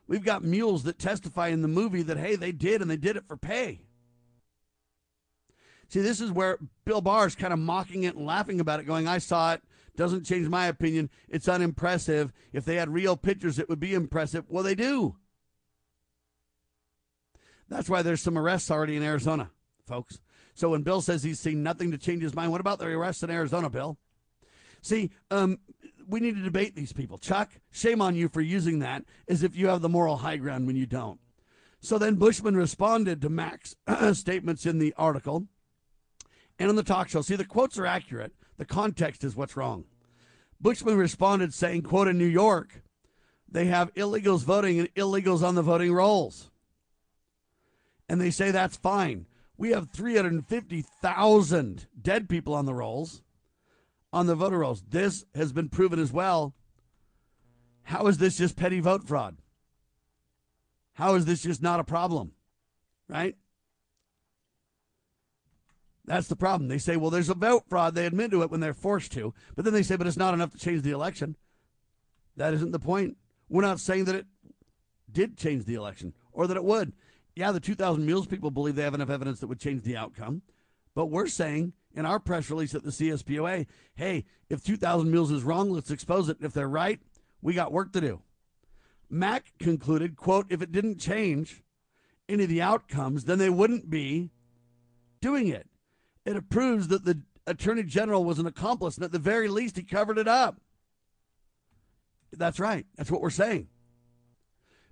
We've 0.06 0.24
got 0.24 0.44
mules 0.44 0.82
that 0.84 0.98
testify 0.98 1.48
in 1.48 1.62
the 1.62 1.68
movie 1.68 2.02
that, 2.02 2.18
hey, 2.18 2.36
they 2.36 2.52
did 2.52 2.82
and 2.82 2.90
they 2.90 2.96
did 2.96 3.16
it 3.16 3.26
for 3.26 3.36
pay. 3.36 3.80
See, 5.88 6.00
this 6.00 6.20
is 6.20 6.32
where 6.32 6.58
Bill 6.84 7.00
Barr 7.00 7.26
is 7.26 7.34
kind 7.34 7.52
of 7.52 7.58
mocking 7.58 8.04
it 8.04 8.16
and 8.16 8.26
laughing 8.26 8.60
about 8.60 8.80
it, 8.80 8.86
going, 8.86 9.06
I 9.06 9.18
saw 9.18 9.52
it. 9.52 9.62
Doesn't 9.96 10.24
change 10.24 10.48
my 10.48 10.66
opinion. 10.66 11.08
It's 11.28 11.48
unimpressive. 11.48 12.32
If 12.52 12.64
they 12.64 12.76
had 12.76 12.88
real 12.88 13.16
pictures, 13.16 13.58
it 13.58 13.68
would 13.68 13.78
be 13.78 13.94
impressive. 13.94 14.44
Well, 14.48 14.64
they 14.64 14.74
do. 14.74 15.16
That's 17.68 17.88
why 17.88 18.02
there's 18.02 18.20
some 18.20 18.36
arrests 18.36 18.70
already 18.70 18.96
in 18.96 19.02
Arizona, 19.02 19.50
folks. 19.86 20.20
So 20.54 20.70
when 20.70 20.82
Bill 20.82 21.00
says 21.00 21.22
he's 21.22 21.40
seen 21.40 21.62
nothing 21.62 21.90
to 21.92 21.98
change 21.98 22.22
his 22.22 22.34
mind, 22.34 22.50
what 22.50 22.60
about 22.60 22.78
the 22.78 22.86
arrests 22.86 23.22
in 23.22 23.30
Arizona, 23.30 23.70
Bill? 23.70 23.98
See, 24.82 25.10
um, 25.30 25.58
we 26.06 26.20
need 26.20 26.36
to 26.36 26.42
debate 26.42 26.76
these 26.76 26.92
people. 26.92 27.18
Chuck, 27.18 27.52
shame 27.70 28.00
on 28.00 28.14
you 28.14 28.28
for 28.28 28.40
using 28.40 28.80
that 28.80 29.04
as 29.28 29.42
if 29.42 29.56
you 29.56 29.68
have 29.68 29.80
the 29.80 29.88
moral 29.88 30.18
high 30.18 30.36
ground 30.36 30.66
when 30.66 30.76
you 30.76 30.86
don't. 30.86 31.20
So 31.80 31.98
then 31.98 32.16
Bushman 32.16 32.56
responded 32.56 33.20
to 33.22 33.28
Mack's 33.28 33.76
statements 34.12 34.66
in 34.66 34.78
the 34.78 34.94
article 34.96 35.46
and 36.58 36.68
on 36.68 36.76
the 36.76 36.82
talk 36.82 37.08
show. 37.08 37.22
See, 37.22 37.36
the 37.36 37.44
quotes 37.44 37.78
are 37.78 37.86
accurate. 37.86 38.32
The 38.56 38.64
context 38.64 39.24
is 39.24 39.36
what's 39.36 39.56
wrong. 39.56 39.84
Bushman 40.60 40.96
responded 40.96 41.52
saying, 41.52 41.82
quote, 41.82 42.08
in 42.08 42.16
New 42.16 42.24
York, 42.24 42.82
they 43.48 43.66
have 43.66 43.92
illegals 43.94 44.44
voting 44.44 44.78
and 44.78 44.94
illegals 44.94 45.42
on 45.42 45.54
the 45.54 45.62
voting 45.62 45.92
rolls. 45.92 46.50
And 48.08 48.20
they 48.20 48.30
say 48.30 48.50
that's 48.50 48.76
fine. 48.76 49.26
We 49.56 49.70
have 49.70 49.90
350,000 49.90 51.86
dead 52.00 52.28
people 52.28 52.54
on 52.54 52.66
the 52.66 52.74
rolls, 52.74 53.22
on 54.12 54.26
the 54.26 54.34
voter 54.34 54.58
rolls. 54.58 54.82
This 54.88 55.24
has 55.34 55.52
been 55.52 55.68
proven 55.68 55.98
as 55.98 56.12
well. 56.12 56.54
How 57.84 58.06
is 58.06 58.18
this 58.18 58.38
just 58.38 58.56
petty 58.56 58.80
vote 58.80 59.06
fraud? 59.06 59.36
How 60.94 61.14
is 61.14 61.24
this 61.26 61.42
just 61.42 61.62
not 61.62 61.80
a 61.80 61.84
problem? 61.84 62.32
Right? 63.08 63.36
That's 66.06 66.28
the 66.28 66.36
problem. 66.36 66.68
They 66.68 66.78
say, 66.78 66.96
well, 66.96 67.10
there's 67.10 67.30
a 67.30 67.34
vote 67.34 67.64
fraud. 67.68 67.94
They 67.94 68.06
admit 68.06 68.30
to 68.32 68.42
it 68.42 68.50
when 68.50 68.60
they're 68.60 68.74
forced 68.74 69.12
to. 69.12 69.32
But 69.56 69.64
then 69.64 69.74
they 69.74 69.82
say, 69.82 69.96
but 69.96 70.06
it's 70.06 70.16
not 70.16 70.34
enough 70.34 70.52
to 70.52 70.58
change 70.58 70.82
the 70.82 70.90
election. 70.90 71.36
That 72.36 72.52
isn't 72.54 72.72
the 72.72 72.78
point. 72.78 73.16
We're 73.48 73.62
not 73.62 73.80
saying 73.80 74.04
that 74.04 74.14
it 74.14 74.26
did 75.10 75.38
change 75.38 75.64
the 75.64 75.74
election 75.74 76.14
or 76.32 76.46
that 76.46 76.56
it 76.56 76.64
would. 76.64 76.92
Yeah, 77.34 77.52
the 77.52 77.60
2,000 77.60 78.04
Mules 78.04 78.26
people 78.26 78.50
believe 78.50 78.74
they 78.74 78.82
have 78.82 78.94
enough 78.94 79.10
evidence 79.10 79.40
that 79.40 79.46
would 79.46 79.60
change 79.60 79.82
the 79.82 79.96
outcome. 79.96 80.42
But 80.94 81.06
we're 81.06 81.26
saying 81.26 81.72
in 81.94 82.06
our 82.06 82.20
press 82.20 82.50
release 82.50 82.74
at 82.74 82.84
the 82.84 82.90
CSPOA, 82.90 83.66
hey, 83.96 84.24
if 84.50 84.62
2,000 84.62 85.10
Mules 85.10 85.30
is 85.30 85.42
wrong, 85.42 85.70
let's 85.70 85.90
expose 85.90 86.28
it. 86.28 86.36
If 86.40 86.52
they're 86.52 86.68
right, 86.68 87.00
we 87.40 87.54
got 87.54 87.72
work 87.72 87.92
to 87.92 88.00
do. 88.00 88.20
Mack 89.08 89.52
concluded, 89.58 90.16
quote, 90.16 90.46
if 90.50 90.60
it 90.60 90.72
didn't 90.72 90.98
change 90.98 91.62
any 92.28 92.44
of 92.44 92.48
the 92.48 92.62
outcomes, 92.62 93.24
then 93.24 93.38
they 93.38 93.50
wouldn't 93.50 93.90
be 93.90 94.30
doing 95.20 95.48
it. 95.48 95.68
It 96.24 96.48
proves 96.48 96.88
that 96.88 97.04
the 97.04 97.20
attorney 97.46 97.82
general 97.82 98.24
was 98.24 98.38
an 98.38 98.46
accomplice, 98.46 98.96
and 98.96 99.04
at 99.04 99.12
the 99.12 99.18
very 99.18 99.48
least, 99.48 99.76
he 99.76 99.82
covered 99.82 100.18
it 100.18 100.28
up. 100.28 100.60
That's 102.32 102.58
right. 102.58 102.86
That's 102.96 103.10
what 103.10 103.20
we're 103.20 103.30
saying. 103.30 103.68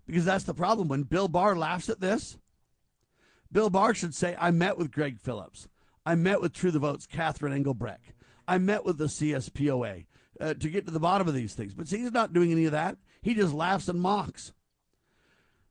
Because 0.07 0.25
that's 0.25 0.45
the 0.45 0.55
problem. 0.55 0.89
When 0.89 1.05
Bill 1.05 1.29
Barr 1.29 1.57
laughs 1.57 1.89
at 1.89 2.01
this, 2.01 2.37
Bill 3.51 3.71
Barr 3.71 3.95
should 3.95 4.15
say, 4.15 4.37
I 4.39 4.51
met 4.51 4.79
with 4.79 4.91
Greg 4.91 5.21
Phillips. 5.21 5.69
I 6.05 6.15
met 6.15 6.41
with 6.41 6.53
True 6.53 6.71
the 6.71 6.79
Vote's 6.79 7.07
Catherine 7.07 7.53
Engelbrecht. 7.53 8.13
I 8.47 8.59
met 8.59 8.85
with 8.85 8.99
the 8.99 9.07
CSPOA 9.07 10.07
uh, 10.41 10.55
to 10.55 10.69
get 10.69 10.87
to 10.87 10.93
the 10.93 10.99
bottom 10.99 11.29
of 11.29 11.35
these 11.35 11.55
things. 11.55 11.75
But 11.75 11.89
see, 11.89 11.99
he's 11.99 12.13
not 12.13 12.33
doing 12.33 12.51
any 12.51 12.65
of 12.65 12.73
that. 12.73 12.97
He 13.21 13.35
just 13.35 13.55
laughs 13.55 13.89
and 13.89 14.01
mocks. 14.01 14.53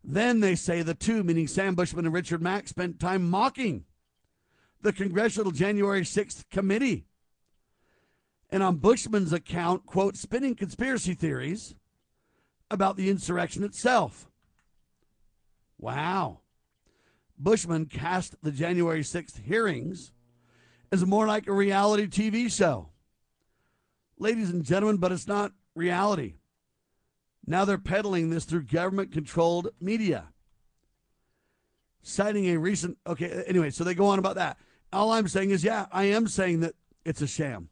Then 0.03 0.39
they 0.39 0.55
say 0.55 0.81
the 0.81 0.95
two, 0.95 1.23
meaning 1.23 1.47
Sam 1.47 1.75
Bushman 1.75 2.05
and 2.05 2.13
Richard 2.13 2.41
Mack, 2.41 2.67
spent 2.67 2.99
time 2.99 3.29
mocking 3.29 3.85
the 4.81 4.93
Congressional 4.93 5.51
January 5.51 6.01
6th 6.01 6.49
committee. 6.49 7.05
And 8.49 8.61
on 8.61 8.77
Bushman's 8.77 9.33
account, 9.33 9.85
quote, 9.85 10.17
spinning 10.17 10.55
conspiracy 10.55 11.13
theories 11.13 11.75
about 12.69 12.97
the 12.97 13.09
insurrection 13.09 13.63
itself. 13.63 14.29
Wow. 15.77 16.39
Bushman 17.37 17.85
cast 17.85 18.35
the 18.43 18.51
January 18.51 19.01
6th 19.01 19.43
hearings 19.43 20.11
as 20.91 21.05
more 21.05 21.25
like 21.27 21.47
a 21.47 21.53
reality 21.53 22.07
TV 22.07 22.51
show. 22.51 22.89
Ladies 24.19 24.49
and 24.49 24.63
gentlemen, 24.63 24.97
but 24.97 25.11
it's 25.11 25.27
not 25.27 25.53
reality. 25.75 26.35
Now 27.47 27.65
they're 27.65 27.77
peddling 27.77 28.29
this 28.29 28.45
through 28.45 28.63
government 28.63 29.11
controlled 29.11 29.69
media. 29.79 30.27
Citing 32.03 32.45
a 32.49 32.57
recent, 32.57 32.97
okay, 33.07 33.43
anyway, 33.47 33.69
so 33.69 33.83
they 33.83 33.95
go 33.95 34.07
on 34.07 34.19
about 34.19 34.35
that. 34.35 34.57
All 34.93 35.11
I'm 35.11 35.27
saying 35.27 35.51
is, 35.51 35.63
yeah, 35.63 35.85
I 35.91 36.05
am 36.05 36.27
saying 36.27 36.59
that 36.61 36.75
it's 37.05 37.21
a 37.21 37.27
sham. 37.27 37.69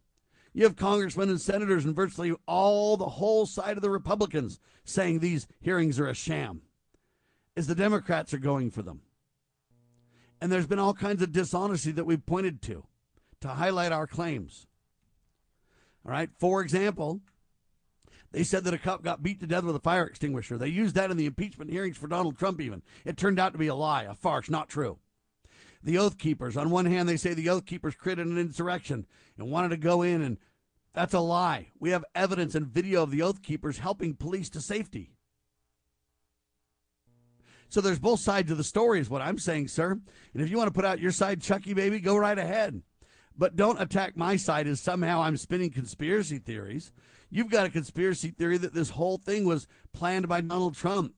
You 0.53 0.63
have 0.63 0.75
congressmen 0.75 1.29
and 1.29 1.39
senators 1.39 1.85
and 1.85 1.95
virtually 1.95 2.33
all 2.47 2.97
the 2.97 3.05
whole 3.05 3.45
side 3.45 3.77
of 3.77 3.81
the 3.81 3.89
Republicans 3.89 4.59
saying 4.83 5.19
these 5.19 5.47
hearings 5.59 5.99
are 5.99 6.07
a 6.07 6.15
sham, 6.15 6.61
as 7.55 7.67
the 7.67 7.75
Democrats 7.75 8.33
are 8.33 8.39
going 8.39 8.71
for 8.71 8.81
them. 8.81 9.01
And 10.41 10.51
there's 10.51 10.67
been 10.67 10.79
all 10.79 10.93
kinds 10.93 11.21
of 11.21 11.31
dishonesty 11.31 11.91
that 11.91 12.05
we've 12.05 12.25
pointed 12.25 12.61
to 12.63 12.85
to 13.41 13.49
highlight 13.49 13.91
our 13.91 14.07
claims. 14.07 14.65
All 16.05 16.11
right. 16.11 16.29
For 16.37 16.61
example, 16.61 17.19
they 18.31 18.43
said 18.43 18.63
that 18.63 18.73
a 18.73 18.77
cop 18.77 19.03
got 19.03 19.21
beat 19.21 19.41
to 19.41 19.47
death 19.47 19.63
with 19.63 19.75
a 19.75 19.81
fire 19.81 20.05
extinguisher. 20.05 20.57
They 20.57 20.69
used 20.69 20.95
that 20.95 21.11
in 21.11 21.17
the 21.17 21.25
impeachment 21.25 21.71
hearings 21.71 21.97
for 21.97 22.07
Donald 22.07 22.37
Trump, 22.37 22.61
even. 22.61 22.81
It 23.03 23.17
turned 23.17 23.39
out 23.39 23.51
to 23.51 23.59
be 23.59 23.67
a 23.67 23.75
lie, 23.75 24.03
a 24.03 24.13
farce, 24.13 24.49
not 24.49 24.69
true 24.69 24.97
the 25.81 25.97
Oath 25.97 26.17
Keepers. 26.17 26.57
On 26.57 26.69
one 26.69 26.85
hand, 26.85 27.07
they 27.07 27.17
say 27.17 27.33
the 27.33 27.49
Oath 27.49 27.65
Keepers 27.65 27.95
created 27.95 28.27
an 28.27 28.37
insurrection 28.37 29.05
and 29.37 29.49
wanted 29.49 29.69
to 29.69 29.77
go 29.77 30.01
in, 30.01 30.21
and 30.21 30.37
that's 30.93 31.13
a 31.13 31.19
lie. 31.19 31.67
We 31.79 31.91
have 31.91 32.05
evidence 32.15 32.55
and 32.55 32.67
video 32.67 33.03
of 33.03 33.11
the 33.11 33.21
Oath 33.21 33.41
Keepers 33.41 33.77
helping 33.77 34.15
police 34.15 34.49
to 34.51 34.61
safety. 34.61 35.11
So 37.69 37.81
there's 37.81 37.99
both 37.99 38.19
sides 38.19 38.51
of 38.51 38.57
the 38.57 38.63
story, 38.63 38.99
is 38.99 39.09
what 39.09 39.21
I'm 39.21 39.37
saying, 39.37 39.67
sir. 39.67 39.91
And 39.91 40.41
if 40.41 40.49
you 40.49 40.57
want 40.57 40.67
to 40.67 40.73
put 40.73 40.85
out 40.85 40.99
your 40.99 41.11
side, 41.11 41.41
Chucky, 41.41 41.73
baby, 41.73 41.99
go 41.99 42.17
right 42.17 42.37
ahead. 42.37 42.81
But 43.37 43.55
don't 43.55 43.81
attack 43.81 44.17
my 44.17 44.35
side 44.35 44.67
as 44.67 44.81
somehow 44.81 45.21
I'm 45.21 45.37
spinning 45.37 45.69
conspiracy 45.69 46.39
theories. 46.39 46.91
You've 47.29 47.51
got 47.51 47.67
a 47.67 47.69
conspiracy 47.69 48.31
theory 48.31 48.57
that 48.57 48.73
this 48.73 48.89
whole 48.89 49.17
thing 49.17 49.45
was 49.45 49.67
planned 49.93 50.27
by 50.27 50.41
Donald 50.41 50.75
Trump. 50.75 51.13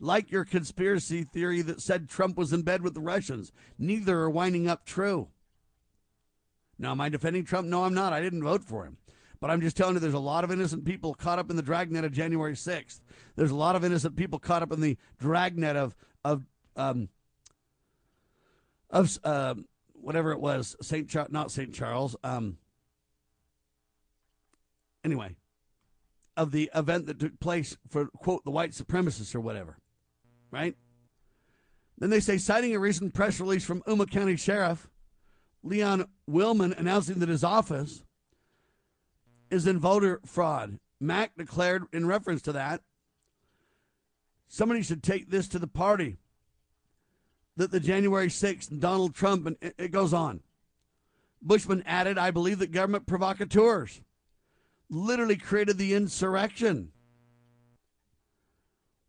Like 0.00 0.30
your 0.30 0.44
conspiracy 0.44 1.24
theory 1.24 1.60
that 1.62 1.82
said 1.82 2.08
Trump 2.08 2.36
was 2.36 2.52
in 2.52 2.62
bed 2.62 2.82
with 2.82 2.94
the 2.94 3.00
Russians. 3.00 3.52
Neither 3.78 4.18
are 4.20 4.30
winding 4.30 4.66
up 4.66 4.86
true. 4.86 5.28
Now, 6.78 6.92
am 6.92 7.00
I 7.02 7.10
defending 7.10 7.44
Trump? 7.44 7.68
No, 7.68 7.84
I'm 7.84 7.92
not. 7.92 8.14
I 8.14 8.22
didn't 8.22 8.42
vote 8.42 8.64
for 8.64 8.86
him. 8.86 8.96
But 9.40 9.50
I'm 9.50 9.60
just 9.60 9.76
telling 9.76 9.94
you, 9.94 10.00
there's 10.00 10.14
a 10.14 10.18
lot 10.18 10.44
of 10.44 10.50
innocent 10.50 10.84
people 10.84 11.14
caught 11.14 11.38
up 11.38 11.50
in 11.50 11.56
the 11.56 11.62
dragnet 11.62 12.04
of 12.04 12.12
January 12.12 12.54
6th. 12.54 13.00
There's 13.36 13.50
a 13.50 13.56
lot 13.56 13.76
of 13.76 13.84
innocent 13.84 14.16
people 14.16 14.38
caught 14.38 14.62
up 14.62 14.72
in 14.72 14.80
the 14.80 14.96
dragnet 15.18 15.76
of 15.76 15.94
of 16.24 16.44
um, 16.76 17.08
of 18.90 19.18
uh, 19.24 19.54
whatever 19.92 20.32
it 20.32 20.40
was, 20.40 20.76
Saint 20.82 21.08
Charles, 21.08 21.30
not 21.30 21.50
Saint 21.50 21.74
Charles. 21.74 22.16
Um, 22.22 22.58
anyway, 25.04 25.36
of 26.36 26.52
the 26.52 26.70
event 26.74 27.06
that 27.06 27.18
took 27.18 27.40
place 27.40 27.76
for 27.88 28.06
quote 28.06 28.44
the 28.44 28.50
white 28.50 28.72
supremacists 28.72 29.34
or 29.34 29.40
whatever, 29.40 29.78
right? 30.50 30.76
Then 31.98 32.10
they 32.10 32.20
say, 32.20 32.38
citing 32.38 32.74
a 32.74 32.78
recent 32.78 33.14
press 33.14 33.40
release 33.40 33.64
from 33.64 33.82
Yuma 33.86 34.06
County 34.06 34.36
Sheriff 34.36 34.88
Leon 35.62 36.06
Wilmot 36.26 36.78
announcing 36.78 37.18
that 37.18 37.28
his 37.28 37.44
office 37.44 38.02
is 39.50 39.66
in 39.66 39.78
voter 39.78 40.20
fraud. 40.24 40.78
Mack 41.00 41.36
declared 41.36 41.84
in 41.92 42.06
reference 42.06 42.42
to 42.42 42.52
that, 42.52 42.80
somebody 44.48 44.82
should 44.82 45.02
take 45.02 45.30
this 45.30 45.48
to 45.48 45.58
the 45.58 45.66
party. 45.66 46.16
That 47.56 47.70
the 47.70 47.80
January 47.80 48.28
6th, 48.28 48.80
Donald 48.80 49.14
Trump, 49.14 49.46
and 49.46 49.56
it 49.60 49.90
goes 49.90 50.14
on. 50.14 50.40
Bushman 51.42 51.82
added, 51.86 52.16
I 52.16 52.30
believe 52.30 52.58
that 52.58 52.72
government 52.72 53.06
provocateurs 53.06 54.00
literally 54.88 55.36
created 55.36 55.78
the 55.78 55.94
insurrection. 55.94 56.92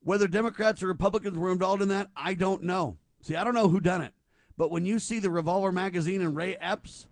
Whether 0.03 0.27
Democrats 0.27 0.81
or 0.81 0.87
Republicans 0.87 1.37
were 1.37 1.51
involved 1.51 1.81
in 1.81 1.89
that, 1.89 2.09
I 2.15 2.33
don't 2.33 2.63
know. 2.63 2.97
See, 3.21 3.35
I 3.35 3.43
don't 3.43 3.53
know 3.53 3.69
who 3.69 3.79
done 3.79 4.01
it. 4.01 4.13
But 4.57 4.71
when 4.71 4.85
you 4.85 4.99
see 4.99 5.19
the 5.19 5.29
Revolver 5.29 5.71
magazine 5.71 6.21
and 6.21 6.35
Ray 6.35 6.55
Epps 6.55 7.07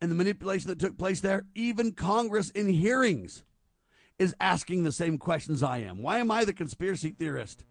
and 0.00 0.10
the 0.10 0.14
manipulation 0.14 0.68
that 0.68 0.78
took 0.78 0.98
place 0.98 1.20
there, 1.20 1.46
even 1.54 1.92
Congress 1.92 2.50
in 2.50 2.68
hearings 2.68 3.44
is 4.18 4.34
asking 4.40 4.84
the 4.84 4.92
same 4.92 5.18
questions 5.18 5.62
I 5.62 5.78
am. 5.78 6.02
Why 6.02 6.18
am 6.18 6.30
I 6.30 6.44
the 6.44 6.52
conspiracy 6.52 7.10
theorist? 7.10 7.64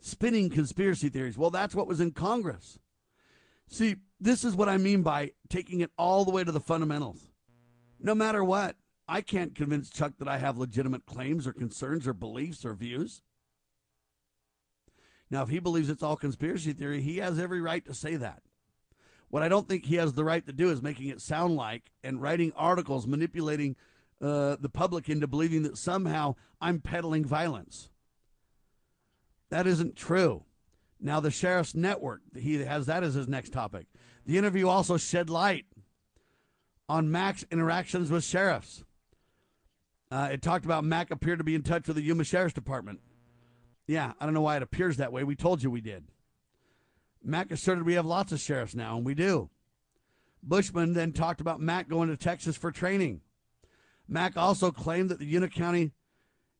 Spinning 0.00 0.50
conspiracy 0.50 1.08
theories. 1.08 1.38
Well, 1.38 1.50
that's 1.50 1.74
what 1.74 1.86
was 1.86 2.00
in 2.00 2.12
Congress. 2.12 2.78
See, 3.68 3.96
this 4.20 4.44
is 4.44 4.54
what 4.54 4.68
I 4.68 4.76
mean 4.76 5.02
by 5.02 5.32
taking 5.48 5.80
it 5.80 5.90
all 5.96 6.24
the 6.24 6.30
way 6.30 6.44
to 6.44 6.52
the 6.52 6.60
fundamentals. 6.60 7.28
No 7.98 8.14
matter 8.14 8.44
what, 8.44 8.76
I 9.08 9.20
can't 9.20 9.54
convince 9.54 9.90
Chuck 9.90 10.12
that 10.18 10.28
I 10.28 10.38
have 10.38 10.58
legitimate 10.58 11.06
claims 11.06 11.46
or 11.46 11.52
concerns 11.52 12.06
or 12.06 12.12
beliefs 12.12 12.64
or 12.64 12.74
views. 12.74 13.22
Now, 15.30 15.42
if 15.42 15.48
he 15.48 15.58
believes 15.58 15.88
it's 15.88 16.02
all 16.02 16.16
conspiracy 16.16 16.72
theory, 16.72 17.00
he 17.00 17.18
has 17.18 17.38
every 17.38 17.60
right 17.60 17.84
to 17.86 17.94
say 17.94 18.16
that. 18.16 18.42
What 19.28 19.42
I 19.42 19.48
don't 19.48 19.66
think 19.66 19.86
he 19.86 19.96
has 19.96 20.12
the 20.12 20.24
right 20.24 20.44
to 20.46 20.52
do 20.52 20.70
is 20.70 20.82
making 20.82 21.08
it 21.08 21.22
sound 21.22 21.56
like 21.56 21.90
and 22.04 22.20
writing 22.20 22.52
articles 22.54 23.06
manipulating 23.06 23.76
uh, 24.20 24.56
the 24.60 24.68
public 24.68 25.08
into 25.08 25.26
believing 25.26 25.62
that 25.62 25.78
somehow 25.78 26.34
I'm 26.60 26.80
peddling 26.80 27.24
violence. 27.24 27.88
That 29.48 29.66
isn't 29.66 29.96
true. 29.96 30.44
Now, 31.00 31.18
the 31.18 31.30
sheriff's 31.30 31.74
network, 31.74 32.20
he 32.36 32.62
has 32.62 32.86
that 32.86 33.02
as 33.02 33.14
his 33.14 33.26
next 33.26 33.52
topic. 33.52 33.86
The 34.26 34.38
interview 34.38 34.68
also 34.68 34.96
shed 34.96 35.28
light 35.28 35.64
on 36.88 37.10
Mack's 37.10 37.44
interactions 37.50 38.10
with 38.10 38.22
sheriffs. 38.22 38.84
Uh, 40.12 40.28
it 40.30 40.42
talked 40.42 40.66
about 40.66 40.84
Mack 40.84 41.10
appeared 41.10 41.38
to 41.38 41.44
be 41.44 41.54
in 41.54 41.62
touch 41.62 41.86
with 41.86 41.96
the 41.96 42.02
Yuma 42.02 42.24
Sheriff's 42.24 42.52
Department. 42.52 43.00
Yeah, 43.86 44.12
I 44.20 44.26
don't 44.26 44.34
know 44.34 44.42
why 44.42 44.56
it 44.56 44.62
appears 44.62 44.98
that 44.98 45.10
way. 45.10 45.24
We 45.24 45.34
told 45.34 45.62
you 45.62 45.70
we 45.70 45.80
did. 45.80 46.04
Mack 47.24 47.50
asserted 47.50 47.86
we 47.86 47.94
have 47.94 48.04
lots 48.04 48.30
of 48.30 48.38
sheriffs 48.38 48.74
now, 48.74 48.98
and 48.98 49.06
we 49.06 49.14
do. 49.14 49.48
Bushman 50.42 50.92
then 50.92 51.12
talked 51.12 51.40
about 51.40 51.60
Mack 51.62 51.88
going 51.88 52.10
to 52.10 52.16
Texas 52.18 52.58
for 52.58 52.70
training. 52.70 53.22
Mack 54.06 54.36
also 54.36 54.70
claimed 54.70 55.08
that 55.08 55.18
the 55.18 55.24
Yuma 55.24 55.48
County 55.48 55.92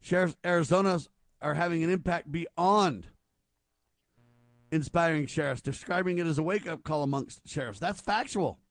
Sheriff's 0.00 0.36
Arizona's 0.42 1.10
are 1.42 1.52
having 1.52 1.84
an 1.84 1.90
impact 1.90 2.32
beyond 2.32 3.08
inspiring 4.70 5.26
sheriffs, 5.26 5.60
describing 5.60 6.16
it 6.16 6.26
as 6.26 6.38
a 6.38 6.42
wake 6.42 6.66
up 6.66 6.84
call 6.84 7.02
amongst 7.02 7.46
sheriffs. 7.46 7.80
That's 7.80 8.00
factual. 8.00 8.61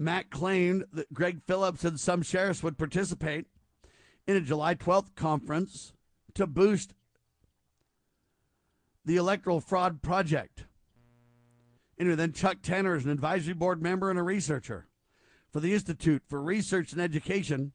Mack 0.00 0.30
claimed 0.30 0.86
that 0.94 1.12
Greg 1.12 1.42
Phillips 1.46 1.84
and 1.84 2.00
some 2.00 2.22
sheriffs 2.22 2.62
would 2.62 2.78
participate 2.78 3.44
in 4.26 4.34
a 4.34 4.40
July 4.40 4.74
12th 4.74 5.14
conference 5.14 5.92
to 6.32 6.46
boost 6.46 6.94
the 9.04 9.16
Electoral 9.16 9.60
Fraud 9.60 10.00
Project. 10.00 10.64
Anyway, 11.98 12.14
then 12.14 12.32
Chuck 12.32 12.62
Tanner 12.62 12.96
is 12.96 13.04
an 13.04 13.10
advisory 13.10 13.52
board 13.52 13.82
member 13.82 14.08
and 14.08 14.18
a 14.18 14.22
researcher 14.22 14.86
for 15.52 15.60
the 15.60 15.74
Institute 15.74 16.22
for 16.26 16.40
Research 16.40 16.92
and 16.92 17.00
Education 17.02 17.72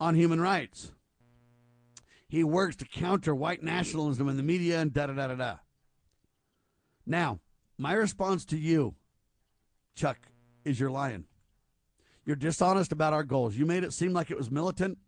on 0.00 0.14
Human 0.14 0.40
Rights. 0.40 0.92
He 2.28 2.44
works 2.44 2.76
to 2.76 2.86
counter 2.86 3.34
white 3.34 3.62
nationalism 3.62 4.26
in 4.30 4.38
the 4.38 4.42
media 4.42 4.80
and 4.80 4.90
da 4.90 5.06
da 5.06 5.12
da 5.12 5.26
da 5.26 5.34
da. 5.34 5.56
Now, 7.04 7.40
my 7.76 7.92
response 7.92 8.46
to 8.46 8.56
you, 8.56 8.94
Chuck, 9.94 10.16
is 10.66 10.80
you're 10.80 10.90
lying. 10.90 11.24
You're 12.24 12.36
dishonest 12.36 12.90
about 12.90 13.12
our 13.12 13.22
goals. 13.22 13.56
You 13.56 13.64
made 13.64 13.84
it 13.84 13.92
seem 13.92 14.12
like 14.12 14.30
it 14.30 14.36
was 14.36 14.50
militant, 14.50 14.98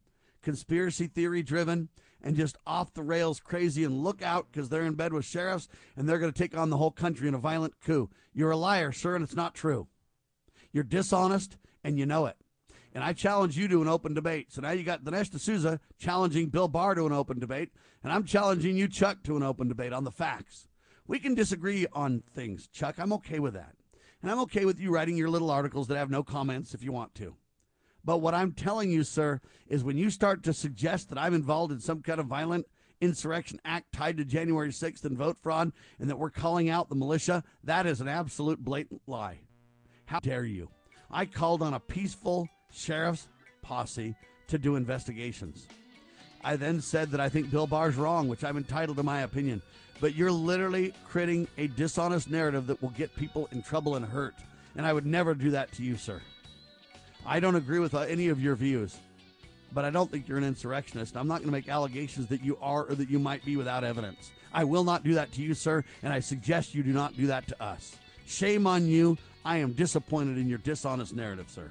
conspiracy 0.40 1.08
theory 1.08 1.42
driven, 1.42 1.88
and 2.22 2.36
just 2.36 2.56
off 2.64 2.94
the 2.94 3.02
rails 3.02 3.40
crazy 3.40 3.84
and 3.84 4.04
look 4.04 4.22
out 4.22 4.46
because 4.50 4.68
they're 4.68 4.86
in 4.86 4.94
bed 4.94 5.12
with 5.12 5.24
sheriffs 5.24 5.68
and 5.96 6.08
they're 6.08 6.18
going 6.18 6.32
to 6.32 6.38
take 6.38 6.56
on 6.56 6.70
the 6.70 6.76
whole 6.76 6.92
country 6.92 7.26
in 7.26 7.34
a 7.34 7.38
violent 7.38 7.74
coup. 7.84 8.08
You're 8.32 8.52
a 8.52 8.56
liar, 8.56 8.92
sir, 8.92 9.16
and 9.16 9.24
it's 9.24 9.34
not 9.34 9.54
true. 9.54 9.88
You're 10.72 10.84
dishonest 10.84 11.56
and 11.82 11.98
you 11.98 12.06
know 12.06 12.26
it. 12.26 12.36
And 12.94 13.04
I 13.04 13.12
challenge 13.12 13.56
you 13.56 13.68
to 13.68 13.82
an 13.82 13.88
open 13.88 14.14
debate. 14.14 14.52
So 14.52 14.60
now 14.60 14.70
you 14.70 14.82
got 14.82 15.04
Dinesh 15.04 15.30
D'Souza 15.30 15.80
challenging 15.98 16.48
Bill 16.48 16.68
Barr 16.68 16.94
to 16.94 17.06
an 17.06 17.12
open 17.12 17.38
debate, 17.38 17.70
and 18.02 18.12
I'm 18.12 18.24
challenging 18.24 18.76
you, 18.76 18.88
Chuck, 18.88 19.22
to 19.24 19.36
an 19.36 19.42
open 19.42 19.68
debate 19.68 19.92
on 19.92 20.04
the 20.04 20.10
facts. 20.10 20.68
We 21.06 21.18
can 21.18 21.34
disagree 21.34 21.86
on 21.92 22.22
things, 22.34 22.68
Chuck. 22.68 22.96
I'm 22.98 23.12
okay 23.14 23.38
with 23.38 23.54
that. 23.54 23.77
And 24.22 24.30
I'm 24.30 24.40
okay 24.40 24.64
with 24.64 24.80
you 24.80 24.90
writing 24.90 25.16
your 25.16 25.30
little 25.30 25.50
articles 25.50 25.86
that 25.88 25.96
have 25.96 26.10
no 26.10 26.22
comments 26.22 26.74
if 26.74 26.82
you 26.82 26.92
want 26.92 27.14
to. 27.16 27.36
But 28.04 28.18
what 28.18 28.34
I'm 28.34 28.52
telling 28.52 28.90
you, 28.90 29.04
sir, 29.04 29.40
is 29.68 29.84
when 29.84 29.98
you 29.98 30.10
start 30.10 30.42
to 30.44 30.52
suggest 30.52 31.08
that 31.08 31.18
I'm 31.18 31.34
involved 31.34 31.72
in 31.72 31.80
some 31.80 32.02
kind 32.02 32.20
of 32.20 32.26
violent 32.26 32.66
insurrection 33.00 33.60
act 33.64 33.92
tied 33.92 34.16
to 34.16 34.24
January 34.24 34.70
6th 34.70 35.04
and 35.04 35.16
vote 35.16 35.36
fraud 35.36 35.72
and 36.00 36.10
that 36.10 36.18
we're 36.18 36.30
calling 36.30 36.68
out 36.68 36.88
the 36.88 36.94
militia, 36.94 37.44
that 37.64 37.86
is 37.86 38.00
an 38.00 38.08
absolute 38.08 38.64
blatant 38.64 39.02
lie. 39.06 39.40
How 40.06 40.20
dare 40.20 40.44
you? 40.44 40.70
I 41.10 41.26
called 41.26 41.62
on 41.62 41.74
a 41.74 41.80
peaceful 41.80 42.48
sheriff's 42.72 43.28
posse 43.62 44.14
to 44.48 44.58
do 44.58 44.76
investigations. 44.76 45.66
I 46.42 46.56
then 46.56 46.80
said 46.80 47.10
that 47.10 47.20
I 47.20 47.28
think 47.28 47.50
Bill 47.50 47.66
Barr's 47.66 47.96
wrong, 47.96 48.28
which 48.28 48.44
I'm 48.44 48.56
entitled 48.56 48.96
to 48.98 49.02
my 49.02 49.20
opinion. 49.20 49.60
But 50.00 50.14
you're 50.14 50.32
literally 50.32 50.94
creating 51.08 51.48
a 51.56 51.66
dishonest 51.68 52.30
narrative 52.30 52.66
that 52.68 52.80
will 52.80 52.90
get 52.90 53.14
people 53.16 53.48
in 53.52 53.62
trouble 53.62 53.96
and 53.96 54.04
hurt. 54.04 54.34
And 54.76 54.86
I 54.86 54.92
would 54.92 55.06
never 55.06 55.34
do 55.34 55.50
that 55.50 55.72
to 55.72 55.82
you, 55.82 55.96
sir. 55.96 56.20
I 57.26 57.40
don't 57.40 57.56
agree 57.56 57.80
with 57.80 57.94
uh, 57.94 58.00
any 58.00 58.28
of 58.28 58.40
your 58.40 58.54
views, 58.54 58.96
but 59.72 59.84
I 59.84 59.90
don't 59.90 60.10
think 60.10 60.28
you're 60.28 60.38
an 60.38 60.44
insurrectionist. 60.44 61.16
I'm 61.16 61.26
not 61.26 61.38
going 61.38 61.48
to 61.48 61.52
make 61.52 61.68
allegations 61.68 62.28
that 62.28 62.42
you 62.42 62.56
are 62.62 62.84
or 62.84 62.94
that 62.94 63.10
you 63.10 63.18
might 63.18 63.44
be 63.44 63.56
without 63.56 63.84
evidence. 63.84 64.30
I 64.52 64.64
will 64.64 64.84
not 64.84 65.04
do 65.04 65.14
that 65.14 65.32
to 65.32 65.42
you, 65.42 65.52
sir, 65.54 65.84
and 66.02 66.12
I 66.12 66.20
suggest 66.20 66.74
you 66.74 66.82
do 66.82 66.92
not 66.92 67.16
do 67.16 67.26
that 67.26 67.48
to 67.48 67.62
us. 67.62 67.96
Shame 68.26 68.66
on 68.66 68.86
you. 68.86 69.18
I 69.44 69.58
am 69.58 69.72
disappointed 69.72 70.38
in 70.38 70.48
your 70.48 70.58
dishonest 70.58 71.14
narrative, 71.14 71.50
sir. 71.50 71.70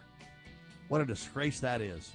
What 0.89 1.01
a 1.01 1.05
disgrace 1.05 1.59
that 1.61 1.81
is. 1.81 2.11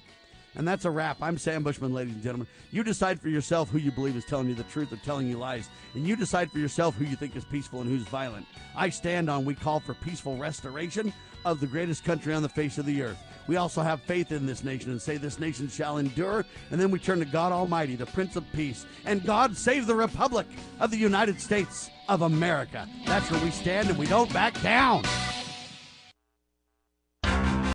And 0.55 0.67
that's 0.67 0.85
a 0.85 0.91
wrap. 0.91 1.17
I'm 1.21 1.37
Sam 1.37 1.63
Bushman, 1.63 1.93
ladies 1.93 2.13
and 2.13 2.23
gentlemen. 2.23 2.47
You 2.71 2.83
decide 2.83 3.19
for 3.19 3.29
yourself 3.29 3.69
who 3.69 3.79
you 3.79 3.91
believe 3.91 4.15
is 4.15 4.25
telling 4.25 4.47
you 4.47 4.55
the 4.55 4.63
truth 4.63 4.93
or 4.93 4.97
telling 4.97 5.27
you 5.27 5.37
lies. 5.37 5.69
And 5.95 6.07
you 6.07 6.15
decide 6.15 6.51
for 6.51 6.59
yourself 6.59 6.95
who 6.95 7.05
you 7.05 7.15
think 7.15 7.35
is 7.35 7.45
peaceful 7.45 7.81
and 7.81 7.89
who's 7.89 8.07
violent. 8.07 8.45
I 8.75 8.89
stand 8.89 9.29
on 9.29 9.45
we 9.45 9.55
call 9.55 9.79
for 9.79 9.93
peaceful 9.95 10.37
restoration 10.37 11.11
of 11.45 11.59
the 11.59 11.67
greatest 11.67 12.05
country 12.05 12.33
on 12.33 12.41
the 12.41 12.49
face 12.49 12.77
of 12.77 12.85
the 12.85 13.01
earth. 13.01 13.17
We 13.47 13.57
also 13.57 13.81
have 13.81 14.01
faith 14.01 14.31
in 14.31 14.45
this 14.45 14.63
nation 14.63 14.91
and 14.91 15.01
say 15.01 15.17
this 15.17 15.39
nation 15.39 15.67
shall 15.67 15.97
endure. 15.97 16.45
And 16.71 16.79
then 16.79 16.91
we 16.91 16.99
turn 16.99 17.19
to 17.19 17.25
God 17.25 17.51
Almighty, 17.51 17.95
the 17.95 18.05
Prince 18.05 18.35
of 18.35 18.49
Peace. 18.53 18.85
And 19.05 19.25
God 19.25 19.57
save 19.57 19.85
the 19.85 19.95
Republic 19.95 20.47
of 20.79 20.91
the 20.91 20.97
United 20.97 21.41
States 21.41 21.89
of 22.07 22.21
America. 22.21 22.87
That's 23.05 23.29
where 23.29 23.43
we 23.43 23.51
stand 23.51 23.89
and 23.89 23.97
we 23.97 24.05
don't 24.05 24.31
back 24.31 24.61
down. 24.61 25.03